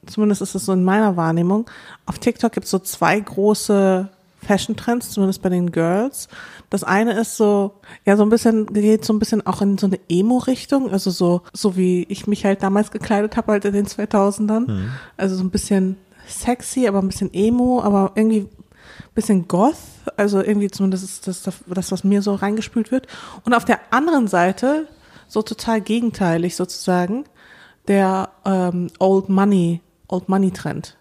zumindest 0.06 0.42
ist 0.42 0.56
es 0.56 0.66
so 0.66 0.74
in 0.74 0.84
meiner 0.84 1.18
Wahrnehmung, 1.18 1.70
auf 2.06 2.20
TikTok 2.20 2.52
gibt 2.52 2.66
es 2.66 2.72
so 2.72 2.80
zwei 2.80 3.20
große 3.20 4.10
Fashion-Trends, 4.44 5.12
zumindest 5.12 5.42
bei 5.42 5.50
den 5.50 5.72
Girls. 5.72 6.28
Das 6.70 6.84
eine 6.84 7.14
ist 7.14 7.38
so, 7.38 7.76
ja, 8.06 8.18
so 8.18 8.24
ein 8.24 8.30
bisschen, 8.30 8.66
geht 8.68 9.06
so 9.06 9.14
ein 9.14 9.20
bisschen 9.20 9.46
auch 9.46 9.62
in 9.62 9.78
so 9.78 9.88
eine 9.88 10.00
Emo-Richtung, 10.10 10.92
also 10.92 11.12
so, 11.12 11.42
so 11.54 11.78
wie 11.78 12.04
ich 12.10 12.28
mich 12.28 12.46
halt 12.46 12.62
damals 12.62 12.92
gekleidet 12.92 13.38
habe, 13.38 13.54
halt 13.54 13.66
in 13.66 13.74
den 13.74 13.86
2000ern. 13.86 14.90
Also 15.18 15.36
so 15.36 15.44
ein 15.44 15.50
bisschen 15.50 15.98
sexy, 16.28 16.88
aber 16.88 17.00
ein 17.00 17.08
bisschen 17.08 17.34
Emo, 17.34 17.82
aber 17.82 18.12
irgendwie 18.16 18.42
ein 18.42 19.14
bisschen 19.16 19.48
Goth, 19.48 19.78
also 20.18 20.42
irgendwie 20.42 20.70
zumindest 20.70 21.04
ist 21.04 21.28
das 21.28 21.44
das, 21.68 21.92
was 21.92 22.04
mir 22.04 22.22
so 22.22 22.36
reingespült 22.36 22.92
wird. 22.92 23.08
Und 23.46 23.54
auf 23.54 23.66
der 23.66 23.80
anderen 23.92 24.28
Seite, 24.28 24.88
so 25.28 25.42
total 25.42 25.82
gegenteilig 25.82 26.56
sozusagen, 26.56 27.26
der 27.88 28.30
ähm, 28.46 28.90
Old 29.00 29.30
Money, 29.30 29.82
Old 30.08 30.30
Money 30.30 30.52
Trend. 30.52 30.96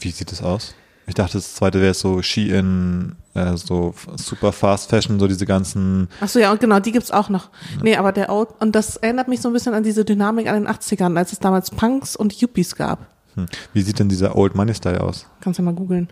Wie 0.00 0.10
sieht 0.10 0.32
das 0.32 0.42
aus? 0.42 0.74
Ich 1.08 1.14
dachte, 1.14 1.34
das 1.34 1.54
zweite 1.54 1.80
wäre 1.80 1.94
so 1.94 2.20
Shein, 2.20 3.14
äh, 3.34 3.56
so 3.56 3.94
super 4.16 4.50
Fast 4.50 4.90
Fashion, 4.90 5.20
so 5.20 5.28
diese 5.28 5.46
ganzen. 5.46 6.08
Ach 6.20 6.28
so, 6.28 6.40
ja, 6.40 6.50
und 6.50 6.60
genau, 6.60 6.80
die 6.80 6.90
gibt's 6.90 7.12
auch 7.12 7.28
noch. 7.28 7.50
Nee, 7.80 7.96
aber 7.96 8.10
der 8.10 8.28
Old, 8.30 8.48
und 8.58 8.74
das 8.74 8.96
erinnert 8.96 9.28
mich 9.28 9.40
so 9.40 9.48
ein 9.48 9.52
bisschen 9.52 9.72
an 9.72 9.84
diese 9.84 10.04
Dynamik 10.04 10.48
an 10.48 10.64
den 10.64 10.68
80ern, 10.68 11.16
als 11.16 11.32
es 11.32 11.38
damals 11.38 11.70
Punks 11.70 12.16
und 12.16 12.32
Yuppies 12.40 12.74
gab. 12.74 13.06
Hm. 13.36 13.46
Wie 13.72 13.82
sieht 13.82 14.00
denn 14.00 14.08
dieser 14.08 14.34
Old 14.34 14.56
Money 14.56 14.74
Style 14.74 15.00
aus? 15.00 15.26
Kannst 15.40 15.60
du 15.60 15.62
mal 15.62 15.74
googeln. 15.74 16.08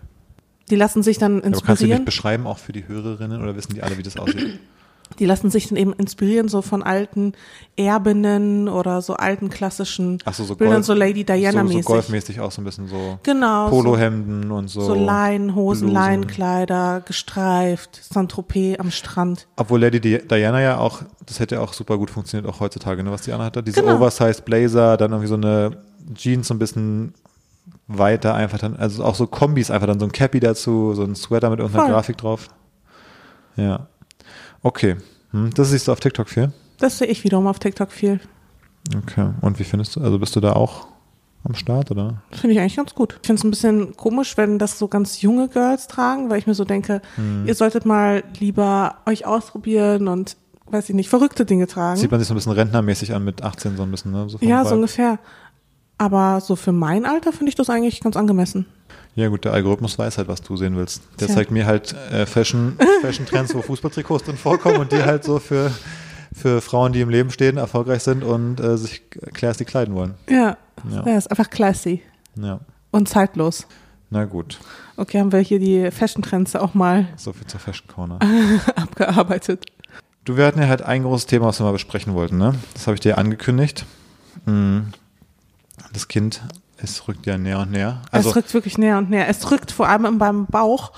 Die 0.69 0.77
lassen 0.77 1.03
sich 1.03 1.17
dann 1.17 1.39
Aber 1.39 1.49
kannst 1.51 1.65
du 1.65 1.71
inspirieren. 1.71 1.97
nicht 1.99 2.05
beschreiben, 2.05 2.47
auch 2.47 2.57
für 2.57 2.71
die 2.71 2.87
Hörerinnen, 2.87 3.41
oder 3.41 3.55
wissen 3.55 3.73
die 3.73 3.83
alle, 3.83 3.97
wie 3.97 4.03
das 4.03 4.17
aussieht? 4.17 4.59
Die 5.19 5.25
lassen 5.25 5.49
sich 5.49 5.67
dann 5.69 5.77
eben 5.77 5.93
inspirieren, 5.93 6.47
so 6.49 6.61
von 6.61 6.81
alten 6.83 7.33
Erbinnen 7.77 8.67
oder 8.67 9.01
so 9.01 9.13
alten 9.13 9.49
klassischen 9.49 10.17
Ach 10.25 10.33
so, 10.33 10.43
so 10.43 10.55
Bildern, 10.55 10.77
Golf- 10.77 10.85
so 10.87 10.93
Lady 10.93 11.21
so, 11.21 11.27
so 11.27 11.33
Diana-mäßig. 11.39 11.85
golfmäßig 11.85 12.39
auch 12.39 12.51
so 12.51 12.61
ein 12.61 12.65
bisschen 12.65 12.87
so 12.87 13.19
genau. 13.23 13.69
Polohemden 13.69 14.51
und 14.51 14.67
so. 14.67 14.81
So, 14.81 14.87
so 14.87 14.95
Leinenhosen. 14.95 15.89
Leinenkleider, 15.89 17.01
gestreift, 17.05 18.01
Saint-Tropez 18.11 18.79
am 18.79 18.91
Strand. 18.91 19.47
Obwohl 19.57 19.79
Lady 19.81 19.99
Di- 20.01 20.27
Diana 20.27 20.61
ja 20.61 20.77
auch, 20.79 21.03
das 21.25 21.39
hätte 21.39 21.55
ja 21.55 21.61
auch 21.61 21.73
super 21.73 21.97
gut 21.97 22.09
funktioniert, 22.09 22.51
auch 22.51 22.59
heutzutage, 22.59 23.03
ne, 23.03 23.11
was 23.11 23.21
die 23.21 23.31
Anna 23.31 23.45
hatte. 23.45 23.61
Diese 23.63 23.81
Genau. 23.81 23.95
Oversized 23.97 24.43
Blazer, 24.45 24.97
dann 24.97 25.11
irgendwie 25.11 25.27
so 25.29 25.35
eine 25.35 25.77
Jeans 26.13 26.47
so 26.47 26.53
ein 26.53 26.59
bisschen 26.59 27.13
weiter 27.87 28.33
einfach 28.33 28.57
dann, 28.57 28.75
also 28.75 29.03
auch 29.03 29.15
so 29.15 29.27
Kombis 29.27 29.69
einfach 29.69 29.87
dann 29.87 29.99
so 29.99 30.05
ein 30.07 30.11
Cappy 30.11 30.39
dazu, 30.39 30.93
so 30.95 31.03
ein 31.03 31.15
Sweater 31.15 31.49
mit 31.51 31.59
irgendeiner 31.59 31.85
Voll. 31.85 31.93
Grafik 31.93 32.17
drauf. 32.17 32.47
Ja. 33.55 33.87
Okay. 34.65 34.95
Hm, 35.29 35.51
das 35.53 35.69
siehst 35.69 35.87
du 35.87 35.91
auf 35.91 35.99
TikTok 35.99 36.27
viel? 36.27 36.51
Das 36.79 36.97
sehe 36.97 37.07
ich 37.07 37.23
wiederum 37.23 37.45
auf 37.45 37.59
TikTok 37.59 37.91
viel. 37.91 38.19
Okay. 38.97 39.29
Und 39.41 39.59
wie 39.59 39.63
findest 39.63 39.95
du, 39.95 40.01
also 40.01 40.17
bist 40.17 40.35
du 40.35 40.39
da 40.39 40.53
auch 40.53 40.87
am 41.43 41.53
Start, 41.53 41.91
oder? 41.91 42.23
Finde 42.31 42.55
ich 42.55 42.59
eigentlich 42.59 42.75
ganz 42.75 42.95
gut. 42.95 43.19
Ich 43.21 43.27
finde 43.27 43.39
es 43.39 43.43
ein 43.43 43.51
bisschen 43.51 43.95
komisch, 43.95 44.37
wenn 44.37 44.57
das 44.57 44.79
so 44.79 44.87
ganz 44.87 45.21
junge 45.21 45.49
Girls 45.49 45.87
tragen, 45.87 46.31
weil 46.31 46.39
ich 46.39 46.47
mir 46.47 46.55
so 46.55 46.65
denke, 46.65 47.03
Hm. 47.15 47.45
ihr 47.45 47.53
solltet 47.53 47.85
mal 47.85 48.23
lieber 48.39 48.95
euch 49.05 49.27
ausprobieren 49.27 50.07
und, 50.07 50.35
weiß 50.71 50.89
ich 50.89 50.95
nicht, 50.95 51.09
verrückte 51.09 51.45
Dinge 51.45 51.67
tragen. 51.67 51.99
Sieht 51.99 52.09
man 52.09 52.19
sich 52.19 52.27
so 52.27 52.33
ein 52.33 52.37
bisschen 52.37 52.53
rentnermäßig 52.53 53.13
an 53.13 53.23
mit 53.23 53.43
18 53.43 53.77
so 53.77 53.83
ein 53.83 53.91
bisschen, 53.91 54.13
ne? 54.13 54.27
So 54.27 54.39
ja, 54.41 54.65
so 54.65 54.73
ungefähr. 54.73 55.19
Aber 55.97 56.41
so 56.41 56.55
für 56.55 56.71
mein 56.71 57.05
Alter 57.05 57.31
finde 57.31 57.49
ich 57.49 57.55
das 57.55 57.69
eigentlich 57.69 58.01
ganz 58.01 58.17
angemessen. 58.17 58.65
Ja 59.15 59.29
gut, 59.29 59.45
der 59.45 59.53
Algorithmus 59.53 59.97
weiß 59.97 60.17
halt, 60.17 60.27
was 60.27 60.41
du 60.41 60.57
sehen 60.57 60.75
willst. 60.75 61.01
Der 61.19 61.27
Tja. 61.27 61.37
zeigt 61.37 61.51
mir 61.51 61.65
halt 61.65 61.93
äh, 62.11 62.25
Fashion, 62.25 62.77
Fashion 63.01 63.25
Trends, 63.25 63.55
wo 63.55 63.61
Fußballtrikots 63.61 64.25
drin 64.25 64.35
vorkommen 64.37 64.77
und 64.79 64.91
dir 64.91 65.05
halt 65.05 65.23
so 65.23 65.39
für 65.39 65.71
für 66.33 66.59
Frauen, 66.59 66.91
die 66.91 66.99
im 66.99 67.07
Leben 67.09 67.29
stehen, 67.31 67.55
erfolgreich 67.55 68.03
sind 68.03 68.21
und 68.25 68.59
äh, 68.59 68.77
sich 68.77 69.03
classy 69.33 69.63
kleiden 69.63 69.95
wollen. 69.95 70.15
Ja, 70.29 70.57
Ja. 70.89 71.05
ja. 71.07 71.17
ist 71.17 71.31
einfach 71.31 71.49
classy 71.49 72.01
Ja, 72.37 72.59
und 72.91 73.07
zeitlos. 73.07 73.65
na 74.09 74.25
gut. 74.25 74.59
Okay, 74.97 75.19
haben 75.21 75.31
wir 75.31 75.39
hier 75.39 75.59
die 75.59 75.89
Fashion-Trends 75.91 76.57
auch 76.57 76.73
mal 76.73 77.07
So 77.15 77.31
viel 77.31 77.47
zur 77.47 77.61
Fashion 77.61 77.87
Corner. 77.87 78.19
abgearbeitet. 78.75 79.65
Du, 80.25 80.35
wir 80.35 80.45
hatten 80.45 80.59
ja 80.59 80.67
halt 80.67 80.81
ein 80.81 81.03
großes 81.03 81.27
Thema, 81.27 81.45
was 81.47 81.59
wir 81.61 81.65
mal 81.65 81.71
besprechen 81.71 82.13
wollten, 82.15 82.37
ne? 82.37 82.53
Das 82.73 82.85
habe 82.87 82.95
ich 82.95 82.99
dir 83.01 83.17
angekündigt. 83.17 83.85
Hm. 84.45 84.87
Das 85.95 86.09
Kind, 86.09 86.41
es 86.77 87.07
rückt 87.07 87.25
ja 87.25 87.37
näher 87.37 87.59
und 87.59 87.71
näher. 87.71 88.01
Also, 88.11 88.29
es 88.29 88.35
rückt 88.35 88.53
wirklich 88.53 88.77
näher 88.77 88.97
und 88.97 89.09
näher. 89.09 89.29
Es 89.29 89.49
rückt 89.49 89.71
vor 89.71 89.87
allem 89.87 90.17
beim 90.17 90.45
Bauch, 90.45 90.91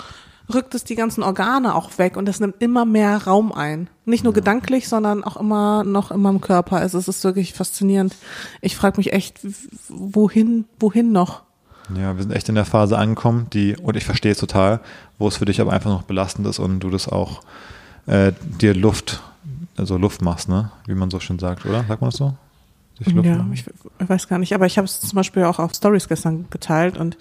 rückt 0.52 0.74
es 0.74 0.84
die 0.84 0.96
ganzen 0.96 1.22
Organe 1.22 1.76
auch 1.76 1.98
weg 2.00 2.18
und 2.18 2.28
es 2.28 2.40
nimmt 2.40 2.56
immer 2.60 2.84
mehr 2.84 3.26
Raum 3.26 3.52
ein. 3.52 3.90
Nicht 4.06 4.24
nur 4.24 4.34
gedanklich, 4.34 4.90
sondern 4.90 5.24
auch 5.24 5.38
immer 5.38 5.84
noch 5.84 6.10
in 6.10 6.20
meinem 6.20 6.42
Körper. 6.42 6.78
Also 6.78 6.98
es 6.98 7.08
ist 7.08 7.24
wirklich 7.24 7.54
faszinierend. 7.54 8.16
Ich 8.62 8.76
frage 8.76 8.98
mich 8.98 9.14
echt, 9.14 9.40
wohin, 9.88 10.66
wohin 10.80 11.12
noch? 11.12 11.44
ja, 11.96 12.16
wir 12.16 12.24
sind 12.24 12.34
echt 12.34 12.50
in 12.50 12.56
der 12.56 12.66
Phase 12.66 12.98
angekommen, 12.98 13.48
die, 13.54 13.78
und 13.78 13.96
ich 13.96 14.04
verstehe 14.04 14.34
es 14.34 14.40
total, 14.40 14.82
wo 15.20 15.28
es 15.28 15.38
für 15.38 15.46
dich 15.46 15.62
aber 15.62 15.72
einfach 15.72 15.90
noch 15.90 16.04
belastend 16.04 16.46
ist 16.48 16.60
und 16.60 16.82
du 16.82 16.90
das 16.90 17.08
auch 17.08 17.42
äh, 18.08 18.34
dir 18.42 18.74
Luft, 18.74 19.22
also 19.78 19.98
Luft 19.98 20.22
machst, 20.22 20.50
ne? 20.50 20.72
Wie 20.86 20.96
man 20.96 21.10
so 21.10 21.20
schön 21.20 21.40
sagt, 21.40 21.66
oder? 21.66 21.86
Sagt 21.88 22.02
man 22.02 22.10
das 22.10 22.18
so? 22.18 22.34
Luft 23.00 23.26
Ja, 23.26 23.46
ich, 23.54 23.66
ich 24.00 24.10
weiß 24.10 24.28
gar 24.28 24.40
nicht, 24.40 24.54
aber 24.54 24.66
ich 24.66 24.78
habe 24.78 24.86
es 24.86 25.00
zum 25.00 25.16
Beispiel 25.16 25.44
auch 25.44 25.60
auf 25.60 25.74
Stories 25.74 26.08
gestern 26.08 26.50
geteilt 26.50 26.98
und 26.98 27.18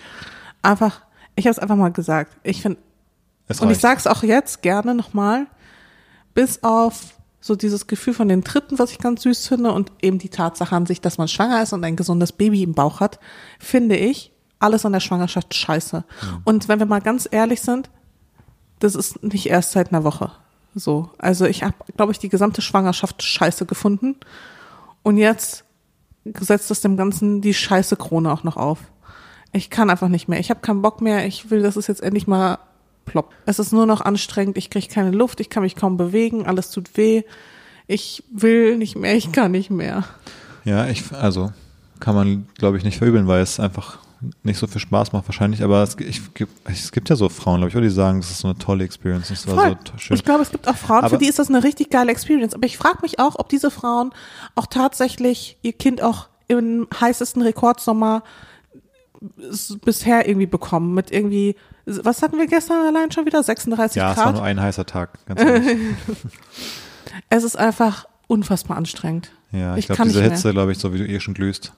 einfach, 0.63 1.03
ich 1.35 1.47
habe 1.47 1.53
es 1.53 1.59
einfach 1.59 1.77
mal 1.77 1.93
gesagt. 1.93 2.37
Ich 2.43 2.63
finde, 2.63 2.79
und 3.61 3.71
ich 3.71 3.79
sage 3.79 3.99
es 3.99 4.07
auch 4.07 4.23
jetzt 4.23 4.63
gerne 4.63 4.95
nochmal, 4.95 5.47
bis 6.35 6.63
auf 6.63 7.15
so 7.41 7.55
dieses 7.55 7.87
Gefühl 7.87 8.15
von 8.15 8.29
den 8.29 8.43
Tritten, 8.43 8.79
was 8.79 8.91
ich 8.91 8.99
ganz 8.99 9.23
süß 9.23 9.47
finde, 9.47 9.73
und 9.73 9.93
eben 10.03 10.19
die 10.19 10.31
Tatsache 10.31 10.75
an 10.75 10.87
sich, 10.87 11.01
dass 11.01 11.19
man 11.19 11.29
schwanger 11.29 11.63
ist 11.63 11.73
und 11.73 11.85
ein 11.85 11.95
gesundes 11.95 12.33
Baby 12.33 12.63
im 12.63 12.75
Bauch 12.75 13.01
hat, 13.01 13.21
finde 13.61 13.97
ich 13.97 14.33
alles 14.59 14.85
an 14.85 14.93
der 14.93 15.01
Schwangerschaft 15.01 15.55
scheiße. 15.55 16.05
Und 16.45 16.69
wenn 16.69 16.79
wir 16.79 16.87
mal 16.87 17.01
ganz 17.01 17.29
ehrlich 17.31 17.61
sind, 17.61 17.91
das 18.81 18.95
ist 18.95 19.23
nicht 19.23 19.47
erst 19.47 19.73
seit 19.73 19.93
einer 19.93 20.03
Woche 20.03 20.33
so. 20.79 21.11
Also 21.19 21.47
ich 21.47 21.63
habe, 21.63 21.75
glaube 21.97 22.13
ich, 22.13 22.19
die 22.19 22.29
gesamte 22.29 22.63
Schwangerschaft 22.63 23.23
scheiße 23.23 23.67
gefunden. 23.67 24.17
Und 25.03 25.17
jetzt 25.17 25.65
setzt 26.41 26.71
es 26.71 26.81
dem 26.81 26.97
Ganzen 26.97 27.41
die 27.41 27.55
scheiße 27.55 27.97
Krone 27.97 28.33
auch 28.33 28.45
noch 28.45 28.57
auf. 28.57 28.79
Ich 29.53 29.71
kann 29.71 29.91
einfach 29.91 30.09
nicht 30.09 30.29
mehr. 30.29 30.41
Ich 30.41 30.51
habe 30.51 30.61
keinen 30.61 30.83
Bock 30.83 31.01
mehr. 31.01 31.27
Ich 31.27 31.51
will, 31.51 31.63
dass 31.63 31.77
es 31.77 31.87
jetzt 31.87 32.03
endlich 32.03 32.27
mal 32.27 32.59
ploppt. 33.07 33.35
Es 33.47 33.59
ist 33.59 33.73
nur 33.73 33.87
noch 33.87 34.01
anstrengend. 34.01 34.59
Ich 34.59 34.71
kriege 34.71 34.89
keine 34.89 35.13
Luft. 35.13 35.41
Ich 35.41 35.51
kann 35.51 35.63
mich 35.63 35.77
kaum 35.77 35.97
bewegen. 35.97 36.47
Alles 36.47 36.71
tut 36.71 36.97
weh. 36.97 37.23
Ich 37.87 38.25
will 38.31 38.77
nicht 38.77 38.97
mehr. 38.97 39.15
Ich 39.15 39.33
kann 39.33 39.53
nicht 39.53 39.71
mehr. 39.71 40.05
Ja, 40.65 40.89
ich, 40.89 41.13
also 41.13 41.53
kann 42.01 42.15
man, 42.15 42.49
glaube 42.59 42.77
ich, 42.77 42.85
nicht 42.85 42.99
verübeln, 42.99 43.27
weil 43.29 43.41
es 43.41 43.61
einfach 43.61 43.99
nicht 44.43 44.59
so 44.59 44.67
viel 44.67 44.81
Spaß 44.81 45.13
macht 45.13 45.29
wahrscheinlich, 45.29 45.63
aber 45.63 45.83
es, 45.83 45.97
ich, 46.01 46.33
gibt- 46.35 46.53
es 46.71 46.91
gibt 46.93 47.09
ja 47.11 47.17
so 47.17 47.29
Frauen, 47.29 47.61
glaube 47.61 47.77
ich, 47.79 47.89
die 47.89 47.95
sagen, 47.95 48.21
das 48.21 48.31
ist 48.31 48.39
so 48.39 48.49
eine 48.49 48.57
tolle 48.59 48.85
Experience, 48.85 49.29
das 49.29 49.47
war 49.47 49.55
so 49.55 49.61
Voll. 49.61 49.77
schön. 49.99 50.17
Ich 50.17 50.25
glaube, 50.25 50.43
es 50.43 50.51
gibt 50.51 50.67
auch 50.69 50.77
Frauen, 50.77 51.01
Aber- 51.01 51.11
für 51.11 51.19
die 51.19 51.29
ist 51.29 51.39
das 51.39 51.49
eine 51.49 51.63
richtig 51.63 51.91
geile 51.91 52.11
Experience. 52.11 52.55
Aber 52.55 52.65
ich 52.67 52.79
frage 52.79 52.99
mich 53.03 53.19
auch, 53.19 53.39
ob 53.39 53.49
diese 53.49 53.71
Frauen 53.71 54.11
auch 54.55 54.67
tatsächlich 54.67 55.59
ihr 55.63 55.73
Kind 55.75 56.03
auch 56.03 56.29
im 56.49 56.87
heißesten 57.01 57.43
Rekordsommer 57.43 58.23
bisher 59.85 60.29
irgendwie 60.29 60.47
bekommen. 60.47 60.95
Mit 60.95 61.11
irgendwie, 61.11 61.57
was 61.87 62.23
hatten 62.23 62.39
wir 62.39 62.47
gestern 62.47 62.87
allein 62.87 63.11
schon 63.11 63.27
wieder? 63.27 63.43
36 63.43 63.97
Ja, 63.97 64.13
es 64.13 64.17
war 64.19 64.25
Grad? 64.25 64.35
nur 64.37 64.45
ein 64.45 64.61
heißer 64.61 64.87
Tag, 64.87 65.25
ganz 65.27 65.41
ehrlich. 65.41 65.79
Es 67.31 67.45
ist 67.45 67.57
einfach 67.57 68.07
unfassbar 68.27 68.77
anstrengend. 68.77 69.31
Ja, 69.51 69.73
ich, 69.75 69.81
Ich 69.81 69.87
glaube, 69.87 70.03
diese 70.11 70.23
Hitze, 70.23 70.53
glaube 70.53 70.73
ich, 70.73 70.79
so 70.79 70.93
wie 70.93 70.99
du 70.99 71.07
eh 71.07 71.19
schon 71.19 71.33
glühst. 71.35 71.73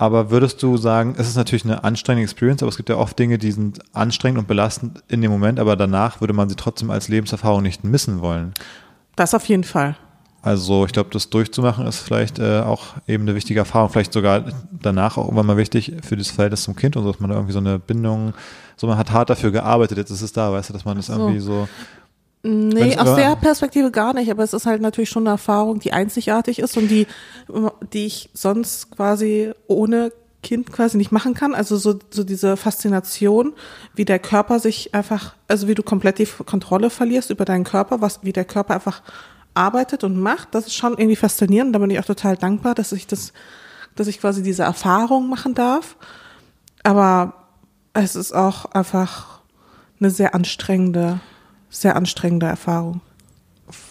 Aber 0.00 0.30
würdest 0.30 0.62
du 0.62 0.76
sagen, 0.76 1.16
es 1.18 1.28
ist 1.28 1.36
natürlich 1.36 1.64
eine 1.64 1.82
anstrengende 1.82 2.22
Experience, 2.22 2.62
aber 2.62 2.70
es 2.70 2.76
gibt 2.76 2.88
ja 2.88 2.96
oft 2.96 3.18
Dinge, 3.18 3.36
die 3.36 3.50
sind 3.50 3.80
anstrengend 3.92 4.38
und 4.38 4.46
belastend 4.46 5.02
in 5.08 5.20
dem 5.20 5.32
Moment, 5.32 5.58
aber 5.58 5.74
danach 5.74 6.20
würde 6.20 6.32
man 6.32 6.48
sie 6.48 6.54
trotzdem 6.54 6.90
als 6.90 7.08
Lebenserfahrung 7.08 7.62
nicht 7.62 7.82
missen 7.82 8.20
wollen. 8.20 8.54
Das 9.16 9.34
auf 9.34 9.46
jeden 9.48 9.64
Fall. 9.64 9.96
Also 10.40 10.86
ich 10.86 10.92
glaube, 10.92 11.10
das 11.12 11.30
durchzumachen 11.30 11.84
ist 11.88 11.98
vielleicht 11.98 12.38
äh, 12.38 12.60
auch 12.60 12.94
eben 13.08 13.24
eine 13.24 13.34
wichtige 13.34 13.58
Erfahrung, 13.58 13.90
vielleicht 13.90 14.12
sogar 14.12 14.44
danach 14.70 15.16
auch 15.16 15.24
irgendwann 15.24 15.46
mal 15.46 15.56
wichtig 15.56 15.92
für 16.02 16.16
das 16.16 16.30
Verhältnis 16.30 16.62
zum 16.62 16.76
Kind 16.76 16.96
und 16.96 17.02
so, 17.02 17.10
dass 17.10 17.20
man 17.20 17.30
da 17.30 17.34
irgendwie 17.34 17.52
so 17.52 17.58
eine 17.58 17.80
Bindung, 17.80 18.34
so 18.76 18.86
man 18.86 18.98
hat 18.98 19.10
hart 19.10 19.30
dafür 19.30 19.50
gearbeitet, 19.50 19.98
jetzt 19.98 20.10
ist 20.10 20.22
es 20.22 20.32
da, 20.32 20.52
weißt 20.52 20.68
du, 20.68 20.74
dass 20.74 20.84
man 20.84 20.96
das 20.96 21.08
So. 21.08 21.14
irgendwie 21.14 21.40
so, 21.40 21.68
Nee, 22.42 22.96
aus 22.96 23.16
der 23.16 23.34
Perspektive 23.36 23.90
gar 23.90 24.14
nicht, 24.14 24.30
aber 24.30 24.44
es 24.44 24.52
ist 24.52 24.64
halt 24.64 24.80
natürlich 24.80 25.10
schon 25.10 25.24
eine 25.24 25.30
Erfahrung, 25.30 25.80
die 25.80 25.92
einzigartig 25.92 26.60
ist 26.60 26.76
und 26.76 26.88
die, 26.88 27.06
die 27.92 28.06
ich 28.06 28.30
sonst 28.32 28.90
quasi 28.92 29.52
ohne 29.66 30.12
Kind 30.42 30.72
quasi 30.72 30.96
nicht 30.96 31.10
machen 31.10 31.34
kann. 31.34 31.54
Also 31.54 31.76
so, 31.76 31.98
so 32.10 32.22
diese 32.22 32.56
Faszination, 32.56 33.54
wie 33.94 34.04
der 34.04 34.20
Körper 34.20 34.60
sich 34.60 34.94
einfach, 34.94 35.34
also 35.48 35.66
wie 35.66 35.74
du 35.74 35.82
komplett 35.82 36.18
die 36.18 36.26
Kontrolle 36.26 36.90
verlierst 36.90 37.30
über 37.30 37.44
deinen 37.44 37.64
Körper, 37.64 38.00
was, 38.00 38.20
wie 38.22 38.32
der 38.32 38.44
Körper 38.44 38.74
einfach 38.74 39.02
arbeitet 39.54 40.04
und 40.04 40.20
macht, 40.20 40.54
das 40.54 40.68
ist 40.68 40.74
schon 40.74 40.92
irgendwie 40.92 41.16
faszinierend. 41.16 41.74
Da 41.74 41.80
bin 41.80 41.90
ich 41.90 41.98
auch 41.98 42.04
total 42.04 42.36
dankbar, 42.36 42.76
dass 42.76 42.92
ich 42.92 43.08
das, 43.08 43.32
dass 43.96 44.06
ich 44.06 44.20
quasi 44.20 44.44
diese 44.44 44.62
Erfahrung 44.62 45.28
machen 45.28 45.54
darf. 45.54 45.96
Aber 46.84 47.34
es 47.92 48.14
ist 48.14 48.32
auch 48.32 48.66
einfach 48.66 49.40
eine 49.98 50.10
sehr 50.10 50.36
anstrengende, 50.36 51.18
sehr 51.70 51.96
anstrengende 51.96 52.46
Erfahrung. 52.46 53.00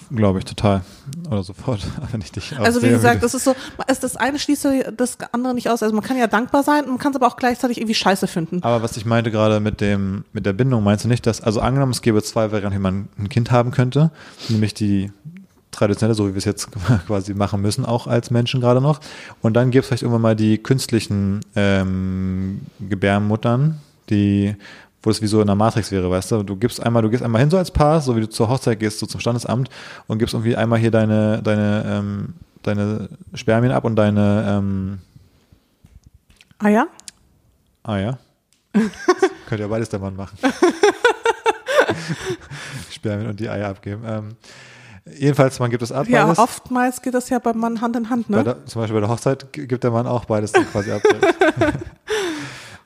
glaube 0.09 0.39
ich, 0.39 0.45
total 0.45 0.81
oder 1.29 1.43
sofort, 1.43 1.85
wenn 2.11 2.21
ich 2.21 2.31
dich 2.31 2.57
Also 2.57 2.81
wie 2.81 2.89
gesagt, 2.89 3.23
das 3.23 3.33
ist 3.33 3.43
so, 3.43 3.55
das 3.87 4.15
eine 4.15 4.39
schließt 4.39 4.67
das 4.95 5.17
andere 5.31 5.53
nicht 5.53 5.69
aus. 5.69 5.83
Also 5.83 5.93
man 5.93 6.03
kann 6.03 6.17
ja 6.17 6.27
dankbar 6.27 6.63
sein, 6.63 6.87
man 6.87 6.97
kann 6.97 7.11
es 7.11 7.17
aber 7.17 7.27
auch 7.27 7.37
gleichzeitig 7.37 7.77
irgendwie 7.77 7.95
scheiße 7.95 8.27
finden. 8.27 8.63
Aber 8.63 8.81
was 8.81 8.97
ich 8.97 9.05
meinte 9.05 9.31
gerade 9.31 9.59
mit 9.59 9.81
dem, 9.81 10.25
mit 10.33 10.45
der 10.45 10.53
Bindung, 10.53 10.83
meinst 10.83 11.05
du 11.05 11.09
nicht, 11.09 11.25
dass, 11.25 11.41
also 11.41 11.59
angenommen, 11.59 11.91
es 11.91 12.01
gäbe 12.01 12.23
zwei 12.23 12.51
Varianten, 12.51 12.77
wie 12.77 12.81
man 12.81 13.09
ein 13.17 13.29
Kind 13.29 13.51
haben 13.51 13.71
könnte, 13.71 14.11
nämlich 14.49 14.73
die 14.73 15.11
traditionelle, 15.77 16.15
so 16.15 16.27
wie 16.27 16.33
wir 16.33 16.37
es 16.37 16.45
jetzt 16.45 16.69
quasi 17.07 17.33
machen 17.33 17.61
müssen, 17.61 17.85
auch 17.85 18.07
als 18.07 18.31
Menschen 18.31 18.61
gerade 18.61 18.81
noch. 18.81 18.99
Und 19.41 19.53
dann 19.53 19.71
gäbe 19.71 19.81
es 19.81 19.87
vielleicht 19.87 20.03
irgendwann 20.03 20.21
mal 20.21 20.35
die 20.35 20.57
künstlichen 20.57 21.41
ähm, 21.55 22.61
Gebärmuttern, 22.79 23.79
die, 24.09 24.55
wo 25.03 25.09
es 25.09 25.21
wie 25.21 25.27
so 25.27 25.39
in 25.41 25.47
der 25.47 25.55
Matrix 25.55 25.91
wäre, 25.91 26.09
weißt 26.09 26.31
du? 26.31 26.43
Du 26.43 26.55
gibst 26.55 26.81
einmal, 26.81 27.01
du 27.01 27.09
gehst 27.09 27.23
einmal 27.23 27.41
hin 27.41 27.49
so 27.49 27.57
als 27.57 27.71
Paar, 27.71 28.01
so 28.01 28.15
wie 28.15 28.21
du 28.21 28.29
zur 28.29 28.49
Hochzeit 28.49 28.79
gehst, 28.79 28.99
so 28.99 29.05
zum 29.05 29.19
Standesamt 29.19 29.69
und 30.07 30.17
gibst 30.17 30.33
irgendwie 30.33 30.55
einmal 30.55 30.79
hier 30.79 30.91
deine, 30.91 31.41
deine, 31.43 31.83
ähm, 31.87 32.33
deine 32.63 33.09
Spermien 33.33 33.71
ab 33.71 33.85
und 33.85 33.95
deine, 33.95 34.45
ähm, 34.47 34.99
Ah 36.59 36.69
ja? 36.69 36.87
Ah 37.83 37.97
ja. 37.97 38.17
Könnte 39.47 39.63
ja 39.63 39.67
beides 39.67 39.89
der 39.89 39.99
Mann 39.99 40.15
machen. 40.15 40.37
Spermien 42.89 43.29
und 43.29 43.39
die 43.39 43.49
Eier 43.49 43.69
abgeben. 43.69 44.03
Ähm, 44.05 44.35
jedenfalls, 45.05 45.59
man 45.59 45.69
gibt 45.69 45.83
es 45.83 45.91
ab. 45.91 46.07
Ja, 46.07 46.25
beides. 46.25 46.39
oftmals 46.39 47.01
geht 47.01 47.13
das 47.13 47.29
ja 47.29 47.39
beim 47.39 47.59
Mann 47.59 47.79
Hand 47.81 47.95
in 47.95 48.09
Hand, 48.09 48.29
ne? 48.29 48.43
der, 48.43 48.65
zum 48.65 48.81
Beispiel 48.81 48.95
bei 48.95 49.01
der 49.01 49.09
Hochzeit 49.09 49.53
gibt 49.53 49.83
der 49.83 49.91
Mann 49.91 50.07
auch 50.07 50.25
beides 50.25 50.51
dann 50.51 50.65
quasi 50.69 50.91
ab. 50.91 51.01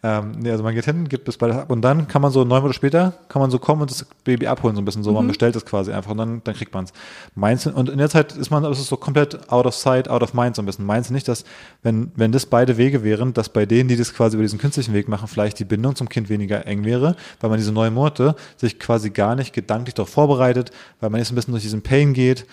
ähm, 0.04 0.32
nee, 0.40 0.50
also 0.50 0.64
man 0.64 0.74
geht 0.74 0.86
hin, 0.86 1.08
gibt 1.08 1.30
es 1.30 1.38
beides 1.38 1.58
ab 1.58 1.70
und 1.70 1.84
dann 1.84 2.08
kann 2.08 2.24
man 2.24 2.32
so 2.32 2.44
neun 2.44 2.62
Monate 2.62 2.74
später, 2.74 3.14
kann 3.28 3.40
man 3.40 3.52
so 3.52 3.60
kommen 3.60 3.84
und 3.84 3.92
das 3.92 4.06
Baby 4.24 4.48
abholen, 4.48 4.76
so 4.76 4.82
ein 4.82 4.86
bisschen 4.86 5.04
so. 5.04 5.12
Mhm. 5.12 5.18
Man 5.18 5.28
bestellt 5.28 5.56
es 5.56 5.64
quasi 5.64 5.92
einfach 5.92 6.12
und 6.12 6.18
dann, 6.18 6.42
dann 6.44 6.56
kriegt 6.56 6.74
man 6.74 6.86
es. 6.86 6.94
Meinst 7.36 7.68
du, 7.68 7.72
und 7.72 7.88
in 7.88 8.00
der 8.00 8.10
Zeit 8.10 8.36
ist 8.36 8.50
man, 8.50 8.66
es 8.66 8.80
ist 8.80 8.88
so 8.88 8.98
komplett 8.98 9.52
out 9.52 9.68
of 9.68 9.76
sight, 9.76 10.10
out 10.10 10.24
of 10.24 10.34
mind 10.34 10.56
so 10.56 10.64
ein 10.64 10.66
bisschen. 10.66 10.86
Meinst 10.86 11.12
du 11.12 11.14
nicht, 11.14 11.28
dass, 11.28 11.44
wenn, 11.84 12.12
wenn 12.16 12.32
das 12.32 12.48
beide 12.48 12.78
Wege 12.78 13.04
wären, 13.04 13.34
dass 13.34 13.50
bei 13.50 13.68
denen, 13.68 13.90
die 13.90 13.96
das 13.96 14.14
quasi 14.14 14.38
über 14.38 14.44
diesen 14.44 14.58
künstlichen 14.58 14.94
Weg 14.94 15.08
machen, 15.08 15.28
vielleicht 15.28 15.60
die 15.60 15.66
Bindung 15.66 15.96
zum 15.96 16.10
Kind 16.10 16.30
weniger 16.30 16.66
eng 16.66 16.84
wäre, 16.84 17.16
weil 17.40 17.52
man 17.52 17.60
diese 17.60 17.72
neun 17.72 17.94
Monate 17.94 18.36
sich 18.58 18.80
quasi 18.80 19.12
gar 19.12 19.36
nicht 19.36 19.54
gedanklich 19.54 19.94
darauf 19.94 20.10
vorbereitet, 20.10 20.72
weil 21.00 21.12
man 21.12 21.20
jetzt 21.20 21.32
ein 21.32 21.36
bisschen 21.36 21.52
durch 21.52 21.64
diesen 21.64 21.84
Pain 21.84 22.14
geht, 22.14 22.48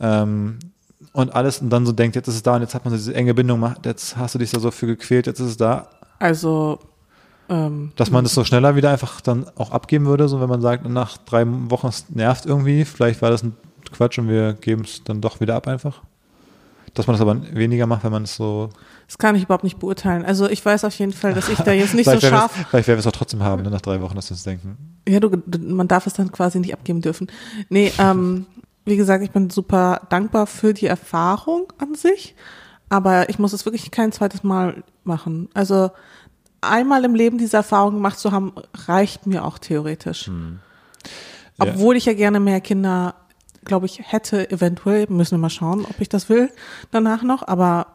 ähm, 0.00 0.58
und 1.12 1.34
alles 1.34 1.60
und 1.60 1.68
dann 1.70 1.84
so 1.84 1.92
denkt, 1.92 2.16
jetzt 2.16 2.28
ist 2.28 2.34
es 2.34 2.42
da 2.42 2.56
und 2.56 2.62
jetzt 2.62 2.74
hat 2.74 2.84
man 2.84 2.92
so 2.92 2.96
diese 2.96 3.14
enge 3.14 3.34
Bindung, 3.34 3.74
jetzt 3.84 4.16
hast 4.16 4.34
du 4.34 4.38
dich 4.38 4.50
da 4.50 4.58
so 4.58 4.70
für 4.70 4.86
gequält, 4.86 5.26
jetzt 5.26 5.38
ist 5.38 5.46
es 5.46 5.56
da, 5.56 5.88
Also, 6.18 6.78
ähm, 7.54 7.92
dass 7.96 8.10
man 8.10 8.24
das 8.24 8.34
so 8.34 8.44
schneller 8.44 8.76
wieder 8.76 8.90
einfach 8.90 9.20
dann 9.20 9.46
auch 9.56 9.70
abgeben 9.70 10.06
würde, 10.06 10.28
so 10.28 10.40
wenn 10.40 10.48
man 10.48 10.60
sagt, 10.60 10.88
nach 10.88 11.16
drei 11.18 11.44
Wochen 11.46 11.86
es 11.88 12.06
nervt 12.10 12.46
irgendwie, 12.46 12.84
vielleicht 12.84 13.22
war 13.22 13.30
das 13.30 13.42
ein 13.42 13.54
Quatsch 13.92 14.18
und 14.18 14.28
wir 14.28 14.54
geben 14.54 14.82
es 14.84 15.04
dann 15.04 15.20
doch 15.20 15.40
wieder 15.40 15.54
ab 15.54 15.68
einfach. 15.68 16.02
Dass 16.94 17.06
man 17.08 17.14
das 17.14 17.20
aber 17.22 17.36
weniger 17.54 17.86
macht, 17.86 18.04
wenn 18.04 18.12
man 18.12 18.22
es 18.22 18.36
so. 18.36 18.68
das 19.08 19.18
kann 19.18 19.34
ich 19.34 19.42
überhaupt 19.44 19.64
nicht 19.64 19.80
beurteilen. 19.80 20.24
Also 20.24 20.48
ich 20.48 20.64
weiß 20.64 20.84
auf 20.84 20.96
jeden 20.96 21.12
Fall, 21.12 21.34
dass 21.34 21.48
ich 21.48 21.58
da 21.58 21.72
jetzt 21.72 21.92
nicht 21.94 22.08
so 22.10 22.20
scharf. 22.20 22.52
es- 22.56 22.66
Vielleicht 22.68 22.86
werden 22.88 22.98
wir 22.98 23.00
es 23.00 23.06
auch 23.08 23.12
trotzdem 23.12 23.42
haben, 23.42 23.62
ne, 23.62 23.70
nach 23.70 23.80
drei 23.80 24.00
Wochen, 24.00 24.14
dass 24.14 24.30
wir 24.30 24.34
uns 24.34 24.44
denken. 24.44 24.76
Ja, 25.08 25.18
du, 25.18 25.30
man 25.58 25.88
darf 25.88 26.06
es 26.06 26.12
dann 26.14 26.30
quasi 26.30 26.60
nicht 26.60 26.72
abgeben 26.72 27.00
dürfen. 27.00 27.26
Nee, 27.68 27.92
ähm, 27.98 28.46
wie 28.84 28.96
gesagt, 28.96 29.24
ich 29.24 29.32
bin 29.32 29.50
super 29.50 30.02
dankbar 30.08 30.46
für 30.46 30.72
die 30.72 30.86
Erfahrung 30.86 31.72
an 31.78 31.94
sich, 31.96 32.36
aber 32.88 33.28
ich 33.28 33.40
muss 33.40 33.52
es 33.52 33.64
wirklich 33.66 33.90
kein 33.90 34.12
zweites 34.12 34.44
Mal 34.44 34.84
machen. 35.02 35.48
Also 35.52 35.90
einmal 36.68 37.04
im 37.04 37.14
Leben 37.14 37.38
diese 37.38 37.56
Erfahrung 37.56 37.94
gemacht 37.94 38.18
zu 38.18 38.32
haben, 38.32 38.52
reicht 38.86 39.26
mir 39.26 39.44
auch 39.44 39.58
theoretisch. 39.58 40.28
Ja. 40.28 40.34
Obwohl 41.58 41.96
ich 41.96 42.06
ja 42.06 42.14
gerne 42.14 42.40
mehr 42.40 42.60
Kinder 42.60 43.14
glaube 43.64 43.86
ich, 43.86 44.00
hätte 44.02 44.50
eventuell, 44.50 45.06
müssen 45.08 45.32
wir 45.32 45.38
mal 45.38 45.50
schauen, 45.50 45.84
ob 45.84 46.00
ich 46.00 46.08
das 46.08 46.28
will, 46.28 46.50
danach 46.90 47.22
noch, 47.22 47.46
aber 47.46 47.86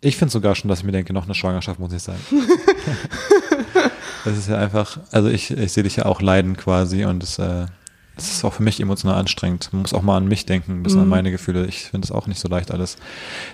Ich 0.00 0.16
finde 0.16 0.32
sogar 0.32 0.54
schon, 0.54 0.68
dass 0.68 0.80
ich 0.80 0.84
mir 0.84 0.92
denke, 0.92 1.12
noch 1.12 1.24
eine 1.24 1.34
Schwangerschaft 1.34 1.80
muss 1.80 1.90
nicht 1.90 2.04
sein. 2.04 2.18
das 4.24 4.38
ist 4.38 4.48
ja 4.48 4.56
einfach, 4.58 5.00
also 5.10 5.28
ich, 5.28 5.50
ich 5.50 5.72
sehe 5.72 5.82
dich 5.82 5.96
ja 5.96 6.06
auch 6.06 6.22
leiden 6.22 6.56
quasi 6.56 7.04
und 7.04 7.22
es, 7.22 7.38
äh, 7.38 7.66
es 8.16 8.32
ist 8.32 8.44
auch 8.44 8.52
für 8.52 8.62
mich 8.62 8.80
emotional 8.80 9.18
anstrengend. 9.18 9.68
Man 9.72 9.82
muss 9.82 9.94
auch 9.94 10.02
mal 10.02 10.16
an 10.16 10.26
mich 10.26 10.46
denken, 10.46 10.72
ein 10.72 10.82
bisschen 10.82 11.02
an 11.02 11.08
meine 11.08 11.30
Gefühle. 11.30 11.66
Ich 11.66 11.84
finde 11.84 12.04
es 12.04 12.12
auch 12.12 12.26
nicht 12.26 12.40
so 12.40 12.48
leicht 12.48 12.72
alles. 12.72 12.96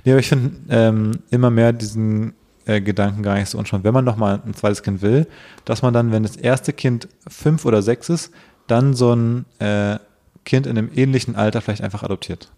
Nee, 0.05 0.12
aber 0.12 0.20
ich 0.20 0.29
finde 0.29 0.53
ähm, 0.70 1.20
immer 1.31 1.50
mehr 1.50 1.72
diesen 1.72 2.35
äh, 2.66 2.81
Gedanken 2.81 3.22
gar 3.22 3.35
nicht 3.37 3.48
so 3.48 3.59
unspannend. 3.59 3.85
Wenn 3.85 3.94
man 3.94 4.05
noch 4.05 4.16
mal 4.16 4.40
ein 4.44 4.55
zweites 4.55 4.83
Kind 4.83 5.03
will, 5.03 5.27
dass 5.64 5.83
man 5.83 5.92
dann, 5.94 6.12
wenn 6.12 6.22
das 6.22 6.37
erste 6.37 6.72
Kind 6.72 7.09
fünf 7.29 7.64
oder 7.64 7.83
sechs 7.83 8.09
ist, 8.09 8.33
dann 8.66 8.94
so 8.94 9.14
ein 9.14 9.44
äh, 9.59 9.98
Kind 10.44 10.66
in 10.66 10.77
einem 10.79 10.90
ähnlichen 10.94 11.37
Alter 11.37 11.61
vielleicht 11.61 11.83
einfach 11.83 12.03
adoptiert. 12.03 12.50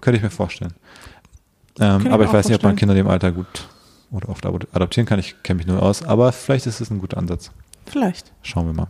Könnte 0.00 0.18
ich 0.18 0.22
mir 0.22 0.30
vorstellen. 0.30 0.74
Ähm, 1.80 2.06
aber 2.08 2.24
ich 2.24 2.32
weiß 2.32 2.46
nicht, 2.48 2.56
ob 2.56 2.62
man. 2.62 2.76
Kinder 2.76 2.94
in 2.94 2.98
dem 2.98 3.08
Alter 3.08 3.32
gut 3.32 3.68
oder 4.10 4.28
oft 4.28 4.44
ado- 4.46 4.66
adoptieren 4.72 5.06
kann. 5.06 5.18
Ich 5.18 5.42
kenne 5.42 5.58
mich 5.58 5.66
nur 5.66 5.82
aus. 5.82 6.02
Aber 6.04 6.30
vielleicht 6.32 6.66
ist 6.66 6.80
es 6.80 6.90
ein 6.90 6.98
guter 6.98 7.16
Ansatz. 7.18 7.50
vielleicht. 7.86 8.32
Schauen 8.42 8.66
wir 8.66 8.74
mal. 8.74 8.86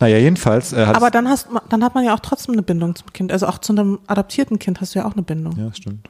Naja, 0.00 0.18
jedenfalls 0.18 0.72
äh, 0.72 0.82
Aber 0.82 1.10
dann 1.10 1.28
hast 1.28 1.46
dann 1.68 1.84
hat 1.84 1.94
man 1.94 2.04
ja 2.04 2.14
auch 2.14 2.20
trotzdem 2.20 2.54
eine 2.54 2.62
Bindung 2.62 2.96
zum 2.96 3.12
Kind. 3.12 3.30
Also 3.30 3.46
auch 3.46 3.58
zu 3.58 3.72
einem 3.72 4.00
adoptierten 4.06 4.58
Kind 4.58 4.80
hast 4.80 4.94
du 4.94 4.98
ja 5.00 5.04
auch 5.04 5.12
eine 5.12 5.22
Bindung. 5.22 5.56
Ja, 5.58 5.72
stimmt. 5.72 6.08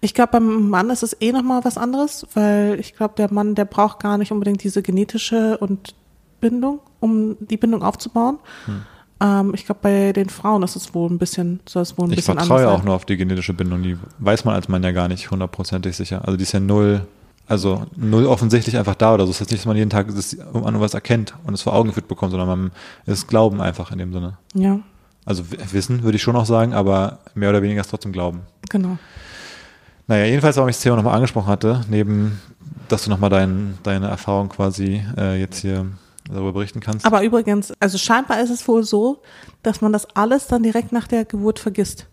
Ich 0.00 0.14
glaube, 0.14 0.32
beim 0.32 0.68
Mann 0.70 0.90
ist 0.90 1.02
es 1.02 1.16
eh 1.20 1.32
nochmal 1.32 1.64
was 1.64 1.76
anderes, 1.78 2.26
weil 2.34 2.76
ich 2.80 2.94
glaube, 2.94 3.14
der 3.16 3.32
Mann, 3.32 3.54
der 3.54 3.64
braucht 3.64 4.00
gar 4.00 4.18
nicht 4.18 4.32
unbedingt 4.32 4.62
diese 4.64 4.82
genetische 4.82 5.58
und 5.58 5.94
Bindung, 6.40 6.80
um 7.00 7.36
die 7.40 7.56
Bindung 7.56 7.82
aufzubauen. 7.82 8.38
Hm. 8.66 8.82
Ähm, 9.20 9.54
ich 9.54 9.64
glaube, 9.66 9.80
bei 9.82 10.12
den 10.12 10.28
Frauen 10.28 10.62
ist 10.64 10.74
es 10.74 10.92
wohl 10.94 11.08
ein 11.10 11.18
bisschen, 11.18 11.60
soll 11.68 11.82
es 11.82 11.96
wohl 11.96 12.06
ein 12.06 12.10
Ich 12.10 12.16
bisschen 12.16 12.34
vertraue 12.36 12.58
anders 12.58 12.72
auch 12.72 12.78
sein. 12.78 12.86
nur 12.86 12.94
auf 12.96 13.04
die 13.04 13.16
genetische 13.16 13.52
Bindung. 13.54 13.82
Die 13.82 13.96
weiß 14.18 14.44
man 14.44 14.54
als 14.54 14.68
Mann 14.68 14.82
ja 14.82 14.90
gar 14.92 15.06
nicht 15.08 15.30
hundertprozentig 15.30 15.96
sicher. 15.96 16.22
Also 16.24 16.36
die 16.36 16.42
ist 16.42 16.52
ja 16.52 16.58
null, 16.60 17.06
also 17.46 17.86
null 17.94 18.26
offensichtlich 18.26 18.76
einfach 18.76 18.96
da 18.96 19.14
oder 19.14 19.24
so. 19.26 19.30
Es 19.30 19.36
ist 19.36 19.40
jetzt 19.40 19.50
nicht, 19.52 19.60
dass 19.62 19.66
man 19.68 19.76
jeden 19.76 19.90
Tag 19.90 20.08
das 20.12 20.36
an 20.40 20.80
was 20.80 20.94
erkennt 20.94 21.34
und 21.44 21.54
es 21.54 21.62
vor 21.62 21.74
Augen 21.74 21.88
geführt 21.90 22.08
bekommt, 22.08 22.32
sondern 22.32 22.48
man 22.48 22.70
ist 23.06 23.28
Glauben 23.28 23.60
einfach 23.60 23.92
in 23.92 23.98
dem 23.98 24.12
Sinne. 24.12 24.38
Ja, 24.54 24.80
Also 25.26 25.44
Wissen 25.70 26.02
würde 26.02 26.16
ich 26.16 26.22
schon 26.22 26.34
auch 26.34 26.46
sagen, 26.46 26.72
aber 26.72 27.20
mehr 27.36 27.50
oder 27.50 27.62
weniger 27.62 27.82
ist 27.82 27.90
trotzdem 27.90 28.10
Glauben. 28.12 28.40
genau. 28.68 28.98
Naja, 30.06 30.24
jedenfalls, 30.26 30.56
warum 30.56 30.68
ich 30.68 30.76
das 30.76 30.82
Thema 30.82 30.96
nochmal 30.96 31.14
angesprochen 31.14 31.46
hatte, 31.48 31.80
neben, 31.88 32.40
dass 32.88 33.04
du 33.04 33.10
nochmal 33.10 33.30
dein, 33.30 33.78
deine 33.82 34.08
Erfahrung 34.08 34.48
quasi 34.48 35.02
äh, 35.16 35.40
jetzt 35.40 35.60
hier 35.60 35.86
darüber 36.30 36.52
berichten 36.52 36.80
kannst. 36.80 37.04
Aber 37.06 37.22
übrigens, 37.22 37.72
also 37.80 37.98
scheinbar 37.98 38.40
ist 38.40 38.50
es 38.50 38.66
wohl 38.68 38.84
so, 38.84 39.22
dass 39.62 39.80
man 39.80 39.92
das 39.92 40.06
alles 40.14 40.46
dann 40.46 40.62
direkt 40.62 40.92
nach 40.92 41.06
der 41.06 41.24
Geburt 41.24 41.58
vergisst. 41.58 42.06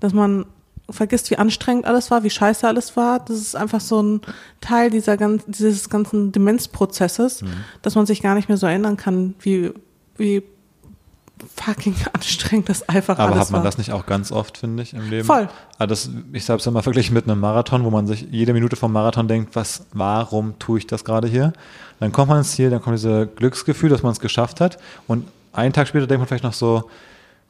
Dass 0.00 0.12
man 0.12 0.46
vergisst, 0.90 1.30
wie 1.30 1.36
anstrengend 1.36 1.84
alles 1.86 2.10
war, 2.10 2.22
wie 2.24 2.30
scheiße 2.30 2.66
alles 2.66 2.96
war. 2.96 3.20
Das 3.20 3.36
ist 3.36 3.54
einfach 3.56 3.80
so 3.80 4.02
ein 4.02 4.20
Teil 4.60 4.90
dieser 4.90 5.16
ganzen, 5.18 5.52
dieses 5.52 5.90
ganzen 5.90 6.32
Demenzprozesses, 6.32 7.42
Mhm. 7.42 7.48
dass 7.82 7.94
man 7.94 8.06
sich 8.06 8.22
gar 8.22 8.34
nicht 8.34 8.48
mehr 8.48 8.56
so 8.56 8.66
erinnern 8.66 8.96
kann, 8.96 9.34
wie, 9.40 9.72
wie 10.16 10.42
fucking 11.56 11.94
anstrengend 12.12 12.68
das 12.68 12.88
einfach 12.88 13.18
Aber 13.18 13.38
hat 13.38 13.50
man 13.50 13.60
war. 13.60 13.64
das 13.64 13.78
nicht 13.78 13.92
auch 13.92 14.06
ganz 14.06 14.32
oft, 14.32 14.58
finde 14.58 14.82
ich, 14.82 14.94
im 14.94 15.08
Leben? 15.10 15.24
Voll. 15.24 15.48
Aber 15.78 15.86
das, 15.86 16.10
ich 16.32 16.48
habe 16.48 16.58
es 16.58 16.66
immer 16.66 16.82
verglichen 16.82 17.14
mit 17.14 17.28
einem 17.28 17.40
Marathon, 17.40 17.84
wo 17.84 17.90
man 17.90 18.06
sich 18.06 18.26
jede 18.30 18.52
Minute 18.52 18.76
vom 18.76 18.92
Marathon 18.92 19.28
denkt, 19.28 19.54
was, 19.56 19.86
warum 19.92 20.58
tue 20.58 20.78
ich 20.78 20.86
das 20.86 21.04
gerade 21.04 21.28
hier? 21.28 21.52
Dann 22.00 22.12
kommt 22.12 22.28
man 22.28 22.38
ins 22.38 22.52
Ziel, 22.52 22.70
dann 22.70 22.80
kommt 22.80 22.96
dieses 22.96 23.28
Glücksgefühl, 23.36 23.90
dass 23.90 24.02
man 24.02 24.12
es 24.12 24.20
geschafft 24.20 24.60
hat. 24.60 24.78
Und 25.06 25.26
einen 25.52 25.72
Tag 25.72 25.88
später 25.88 26.06
denkt 26.06 26.20
man 26.20 26.28
vielleicht 26.28 26.44
noch 26.44 26.52
so, 26.52 26.88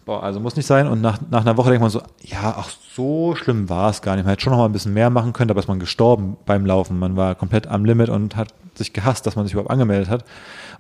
boah, 0.09 0.23
also 0.23 0.41
muss 0.41 0.57
nicht 0.57 0.65
sein. 0.65 0.87
Und 0.87 1.03
nach, 1.03 1.19
nach 1.31 1.43
einer 1.43 1.59
Woche 1.59 1.69
denkt 1.69 1.83
man 1.83 1.91
so, 1.91 2.01
ja, 2.23 2.55
ach, 2.57 2.71
so 2.95 3.35
schlimm 3.35 3.69
war 3.69 3.91
es 3.91 4.01
gar 4.01 4.17
nicht. 4.17 4.25
Man 4.25 4.31
hätte 4.31 4.43
schon 4.43 4.53
noch 4.53 4.59
mal 4.59 4.65
ein 4.65 4.73
bisschen 4.73 4.95
mehr 4.95 5.11
machen 5.11 5.35
können, 5.35 5.51
aber 5.51 5.61
ist 5.61 5.69
man 5.69 5.79
gestorben 5.79 6.39
beim 6.47 6.65
Laufen. 6.65 6.99
Man 6.99 7.15
war 7.15 7.35
komplett 7.35 7.67
am 7.67 7.85
Limit 7.85 8.09
und 8.09 8.35
hat 8.35 8.55
sich 8.75 8.95
gehasst, 8.95 9.27
dass 9.27 9.37
man 9.37 9.45
sich 9.45 9.53
überhaupt 9.53 9.71
angemeldet 9.71 10.09
hat. 10.09 10.25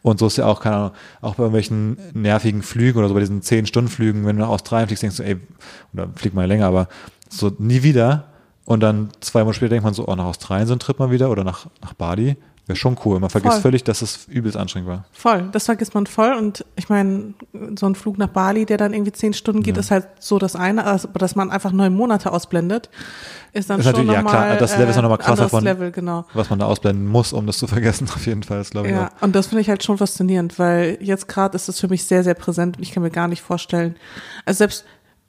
Und 0.01 0.19
so 0.19 0.29
ist 0.29 0.38
ja 0.38 0.47
auch, 0.47 0.61
keine 0.61 0.77
Ahnung, 0.77 0.91
auch 1.21 1.35
bei 1.35 1.43
irgendwelchen 1.43 1.99
nervigen 2.14 2.62
Flügen 2.62 2.99
oder 2.99 3.09
so 3.09 3.14
bei 3.14 3.21
diesen 3.21 3.43
10-Stunden-Flügen, 3.43 4.25
wenn 4.25 4.37
du 4.37 4.43
nach 4.43 4.49
Australien 4.49 4.87
fliegst, 4.88 5.03
denkst 5.03 5.19
du, 5.19 5.25
ey, 5.25 5.37
oder 5.93 6.09
flieg 6.14 6.33
mal 6.33 6.47
länger, 6.47 6.67
aber 6.67 6.88
so 7.29 7.53
nie 7.59 7.83
wieder. 7.83 8.29
Und 8.64 8.81
dann 8.81 9.11
zwei 9.21 9.41
Monate 9.41 9.57
später 9.57 9.71
denkt 9.71 9.85
man 9.85 9.93
so, 9.93 10.09
oh, 10.09 10.14
nach 10.14 10.25
Australien 10.25 10.67
so 10.67 10.73
ein 10.73 10.79
Trip 10.79 10.99
mal 10.99 11.11
wieder 11.11 11.31
oder 11.31 11.45
nach, 11.45 11.67
nach 11.83 11.93
Bali. 11.93 12.38
Wäre 12.69 12.77
schon 12.77 12.97
cool. 13.05 13.19
Man 13.19 13.31
vergisst 13.31 13.55
Voll. 13.55 13.63
völlig, 13.63 13.83
dass 13.83 14.03
es 14.03 14.27
übelst 14.29 14.57
anstrengend 14.57 14.89
war. 14.89 15.05
Voll, 15.11 15.49
das 15.53 15.65
vergisst 15.65 15.95
man 15.95 16.07
voll. 16.07 16.35
Und 16.35 16.65
ich 16.77 16.89
meine, 16.89 17.35
so 17.79 17.87
ein 17.87 17.95
Flug 17.97 18.19
nach 18.19 18.29
Bali, 18.29 18.67
der 18.67 18.77
dann 18.77 18.93
irgendwie 18.93 19.11
zehn 19.13 19.33
Stunden 19.33 19.63
geht, 19.63 19.77
ist 19.79 19.91
halt 19.91 20.07
so 20.21 20.39
das 20.39 20.55
eine, 20.55 20.85
also, 20.85 21.09
aber 21.09 21.19
dass 21.19 21.35
man 21.35 21.51
einfach 21.51 21.73
neun 21.73 21.95
Monate 21.95 22.31
ausblendet, 22.31 22.91
ist 23.55 23.71
dann 23.71 23.81
Ist 23.81 23.87
schon 23.87 23.93
natürlich- 24.07 24.13
ja, 24.13 24.23
klar, 24.23 24.57
das 24.57 24.73
Level 24.77 24.91
ist 24.91 24.97
noch 24.97 25.03
noch 25.05 25.09
mal 25.09 25.17
krasser 25.17 25.49
von- 25.49 25.65
Level, 25.65 25.91
genau. 25.91 26.27
Was 26.35 26.51
man 26.51 26.59
da 26.59 26.67
ausblenden 26.67 27.07
muss, 27.09 27.33
um 27.33 27.47
das 27.47 27.57
zu 27.57 27.67
vergessen, 27.67 28.07
auf 28.15 28.27
jeden 28.27 28.43
Fall, 28.43 28.61
ist 28.61 28.71
glaube 28.73 28.89
ich 28.89 28.93
Ja, 28.95 29.09
auch. 29.19 29.23
und 29.23 29.35
das 29.35 29.47
finde 29.47 29.63
ich 29.63 29.71
halt 29.71 29.83
schon 29.83 29.97
faszinierend, 29.97 30.59
weil 30.59 30.99
jetzt 31.01 31.27
gerade 31.27 31.57
ist 31.57 31.69
es 31.71 31.81
für 31.81 31.89
mich 31.89 32.05
sehr, 32.05 32.23
sehr 32.23 32.35
präsent 32.35 32.77
und 32.77 32.83
ich 32.83 32.93
kann 32.93 33.03
mir 33.03 33.11
gar 33.11 33.29
nicht 33.29 33.41
vorstellen, 33.41 33.97
also 34.45 34.59
selbst 34.59 34.85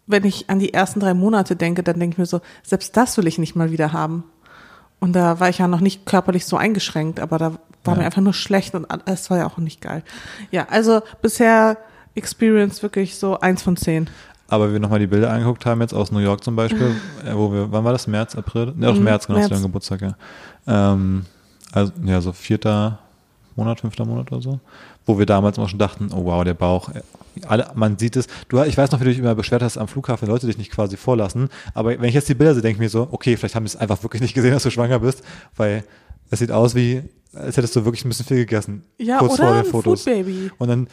wenn 0.07 0.25
ich 0.25 0.49
an 0.49 0.59
die 0.59 0.73
ersten 0.73 0.99
drei 0.99 1.13
Monate 1.13 1.55
denke, 1.55 1.83
dann 1.83 1.99
denke 1.99 2.15
ich 2.15 2.17
mir 2.17 2.25
so, 2.25 2.41
selbst 2.63 2.97
das 2.97 3.15
will 3.17 3.27
ich 3.27 3.37
nicht 3.37 3.55
mal 3.55 3.71
wieder 3.71 3.93
haben. 3.93 4.23
Und 4.99 5.13
da 5.13 5.39
war 5.39 5.49
ich 5.49 5.59
ja 5.59 5.67
noch 5.67 5.79
nicht 5.79 6.05
körperlich 6.05 6.45
so 6.45 6.57
eingeschränkt, 6.57 7.19
aber 7.19 7.37
da 7.37 7.51
war 7.83 7.93
Ja. 7.95 7.99
mir 8.01 8.05
einfach 8.05 8.21
nur 8.21 8.33
schlecht 8.33 8.75
und 8.75 8.85
es 9.05 9.29
war 9.29 9.37
ja 9.37 9.47
auch 9.47 9.57
nicht 9.57 9.81
geil. 9.81 10.03
Ja, 10.51 10.67
also 10.69 11.01
bisher 11.21 11.77
Experience 12.15 12.83
wirklich 12.83 13.17
so 13.17 13.39
eins 13.39 13.61
von 13.61 13.77
zehn. 13.77 14.09
Aber 14.49 14.73
wir 14.73 14.79
nochmal 14.79 14.99
die 14.99 15.07
Bilder 15.07 15.31
angeguckt 15.31 15.65
haben, 15.65 15.79
jetzt 15.81 15.93
aus 15.93 16.11
New 16.11 16.19
York 16.19 16.43
zum 16.43 16.55
Beispiel, 16.55 16.91
äh, 17.23 17.33
wo 17.35 17.51
wir, 17.53 17.71
wann 17.71 17.83
war 17.83 17.91
das? 17.93 18.07
März, 18.07 18.35
April? 18.35 18.73
Ne, 18.75 18.89
auch 18.89 18.95
Mhm, 18.95 19.03
März, 19.03 19.27
genau, 19.27 19.37
zu 19.37 19.41
März. 19.41 19.49
deinem 19.51 19.63
Geburtstag, 19.63 20.01
ja. 20.01 20.15
Ähm, 20.67 21.25
also, 21.71 21.93
ja, 22.03 22.19
so 22.19 22.33
vierter 22.33 22.97
Monat, 23.55 23.79
fünfter 23.79 24.05
Monat 24.05 24.31
oder 24.31 24.41
so. 24.41 24.59
Wo 25.09 25.17
wir 25.17 25.25
damals 25.25 25.57
immer 25.57 25.67
schon 25.67 25.79
dachten, 25.79 26.09
oh 26.13 26.25
wow, 26.25 26.43
der 26.43 26.53
Bauch, 26.53 26.89
äh, 26.89 27.01
alle, 27.47 27.71
man 27.73 27.97
sieht 27.97 28.15
es. 28.15 28.27
Du, 28.47 28.61
ich 28.61 28.77
weiß 28.77 28.91
noch, 28.91 28.99
wie 28.99 29.05
du 29.05 29.09
dich 29.09 29.17
immer 29.17 29.33
beschwert 29.33 29.63
hast 29.63 29.79
am 29.79 29.87
Flughafen, 29.87 30.27
Leute 30.27 30.45
dich 30.45 30.59
nicht 30.59 30.71
quasi 30.71 30.97
vorlassen. 30.97 31.49
Aber 31.73 31.89
wenn 31.89 32.03
ich 32.03 32.13
jetzt 32.13 32.29
die 32.29 32.35
Bilder 32.35 32.53
sehe, 32.53 32.61
denke 32.61 32.75
ich 32.75 32.79
mir 32.79 32.89
so, 32.89 33.07
okay, 33.09 33.35
vielleicht 33.35 33.55
haben 33.55 33.65
die 33.65 33.69
es 33.69 33.75
einfach 33.75 34.03
wirklich 34.03 34.21
nicht 34.21 34.35
gesehen, 34.35 34.51
dass 34.51 34.61
du 34.61 34.69
schwanger 34.69 34.99
bist, 34.99 35.23
weil 35.55 35.83
es 36.29 36.37
sieht 36.37 36.51
aus 36.51 36.75
wie, 36.75 37.01
als 37.33 37.57
hättest 37.57 37.75
du 37.75 37.85
wirklich 37.85 38.05
ein 38.05 38.09
bisschen 38.09 38.27
viel 38.27 38.37
gegessen. 38.37 38.83
Ja, 38.99 39.17
kurz 39.17 39.39
oder 39.39 39.47
vor 39.47 39.63
den 39.63 39.71
Fotos. 39.71 40.03
Foodbaby. 40.03 40.51
Und 40.59 40.67
dann 40.67 40.87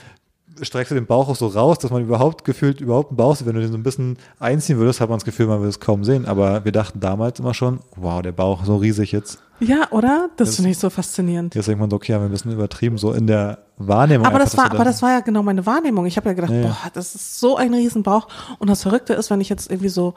streckst 0.62 0.90
du 0.90 0.94
den 0.94 1.06
Bauch 1.06 1.28
auch 1.28 1.36
so 1.36 1.46
raus, 1.48 1.78
dass 1.78 1.90
man 1.90 2.02
überhaupt 2.02 2.44
gefühlt 2.44 2.80
überhaupt 2.80 3.10
einen 3.10 3.16
Bauch 3.16 3.36
sieht. 3.36 3.46
Wenn 3.46 3.54
du 3.54 3.60
den 3.60 3.70
so 3.72 3.76
ein 3.78 3.82
bisschen 3.82 4.16
einziehen 4.38 4.78
würdest, 4.78 5.00
hat 5.00 5.08
man 5.08 5.18
das 5.18 5.24
Gefühl, 5.24 5.46
man 5.46 5.58
würde 5.58 5.68
es 5.70 5.80
kaum 5.80 6.04
sehen. 6.04 6.26
Aber 6.26 6.64
wir 6.64 6.72
dachten 6.72 7.00
damals 7.00 7.38
immer 7.40 7.54
schon, 7.54 7.80
wow, 7.96 8.22
der 8.22 8.32
Bauch 8.32 8.64
so 8.64 8.76
riesig 8.76 9.12
jetzt. 9.12 9.38
Ja, 9.60 9.90
oder? 9.90 10.28
Das, 10.36 10.48
Das- 10.48 10.56
finde 10.56 10.70
ich 10.70 10.78
so 10.78 10.90
faszinierend. 10.90 11.54
Jetzt 11.54 11.66
denkt 11.68 11.80
man 11.80 11.88
so, 11.90 11.96
okay, 11.96 12.12
haben 12.14 12.22
wir 12.22 12.28
ein 12.28 12.32
bisschen 12.32 12.52
übertrieben, 12.52 12.98
so 12.98 13.12
in 13.12 13.26
der 13.26 13.58
Wahrnehmung. 13.78 14.26
Aber 14.26 14.36
einfach, 14.36 14.50
das 14.50 14.56
war, 14.58 14.70
aber 14.70 14.84
das 14.84 15.02
war 15.02 15.10
ja 15.12 15.20
genau 15.20 15.42
meine 15.42 15.64
Wahrnehmung. 15.66 16.06
Ich 16.06 16.16
habe 16.16 16.28
ja 16.28 16.34
gedacht, 16.34 16.50
Ja, 16.52 16.56
ja. 16.60 16.66
boah, 16.68 16.90
das 16.92 17.14
ist 17.14 17.40
so 17.40 17.56
ein 17.56 17.72
Riesenbauch. 17.72 18.28
Und 18.58 18.68
das 18.68 18.82
Verrückte 18.82 19.14
ist, 19.14 19.30
wenn 19.30 19.40
ich 19.40 19.48
jetzt 19.48 19.70
irgendwie 19.70 19.88
so 19.88 20.14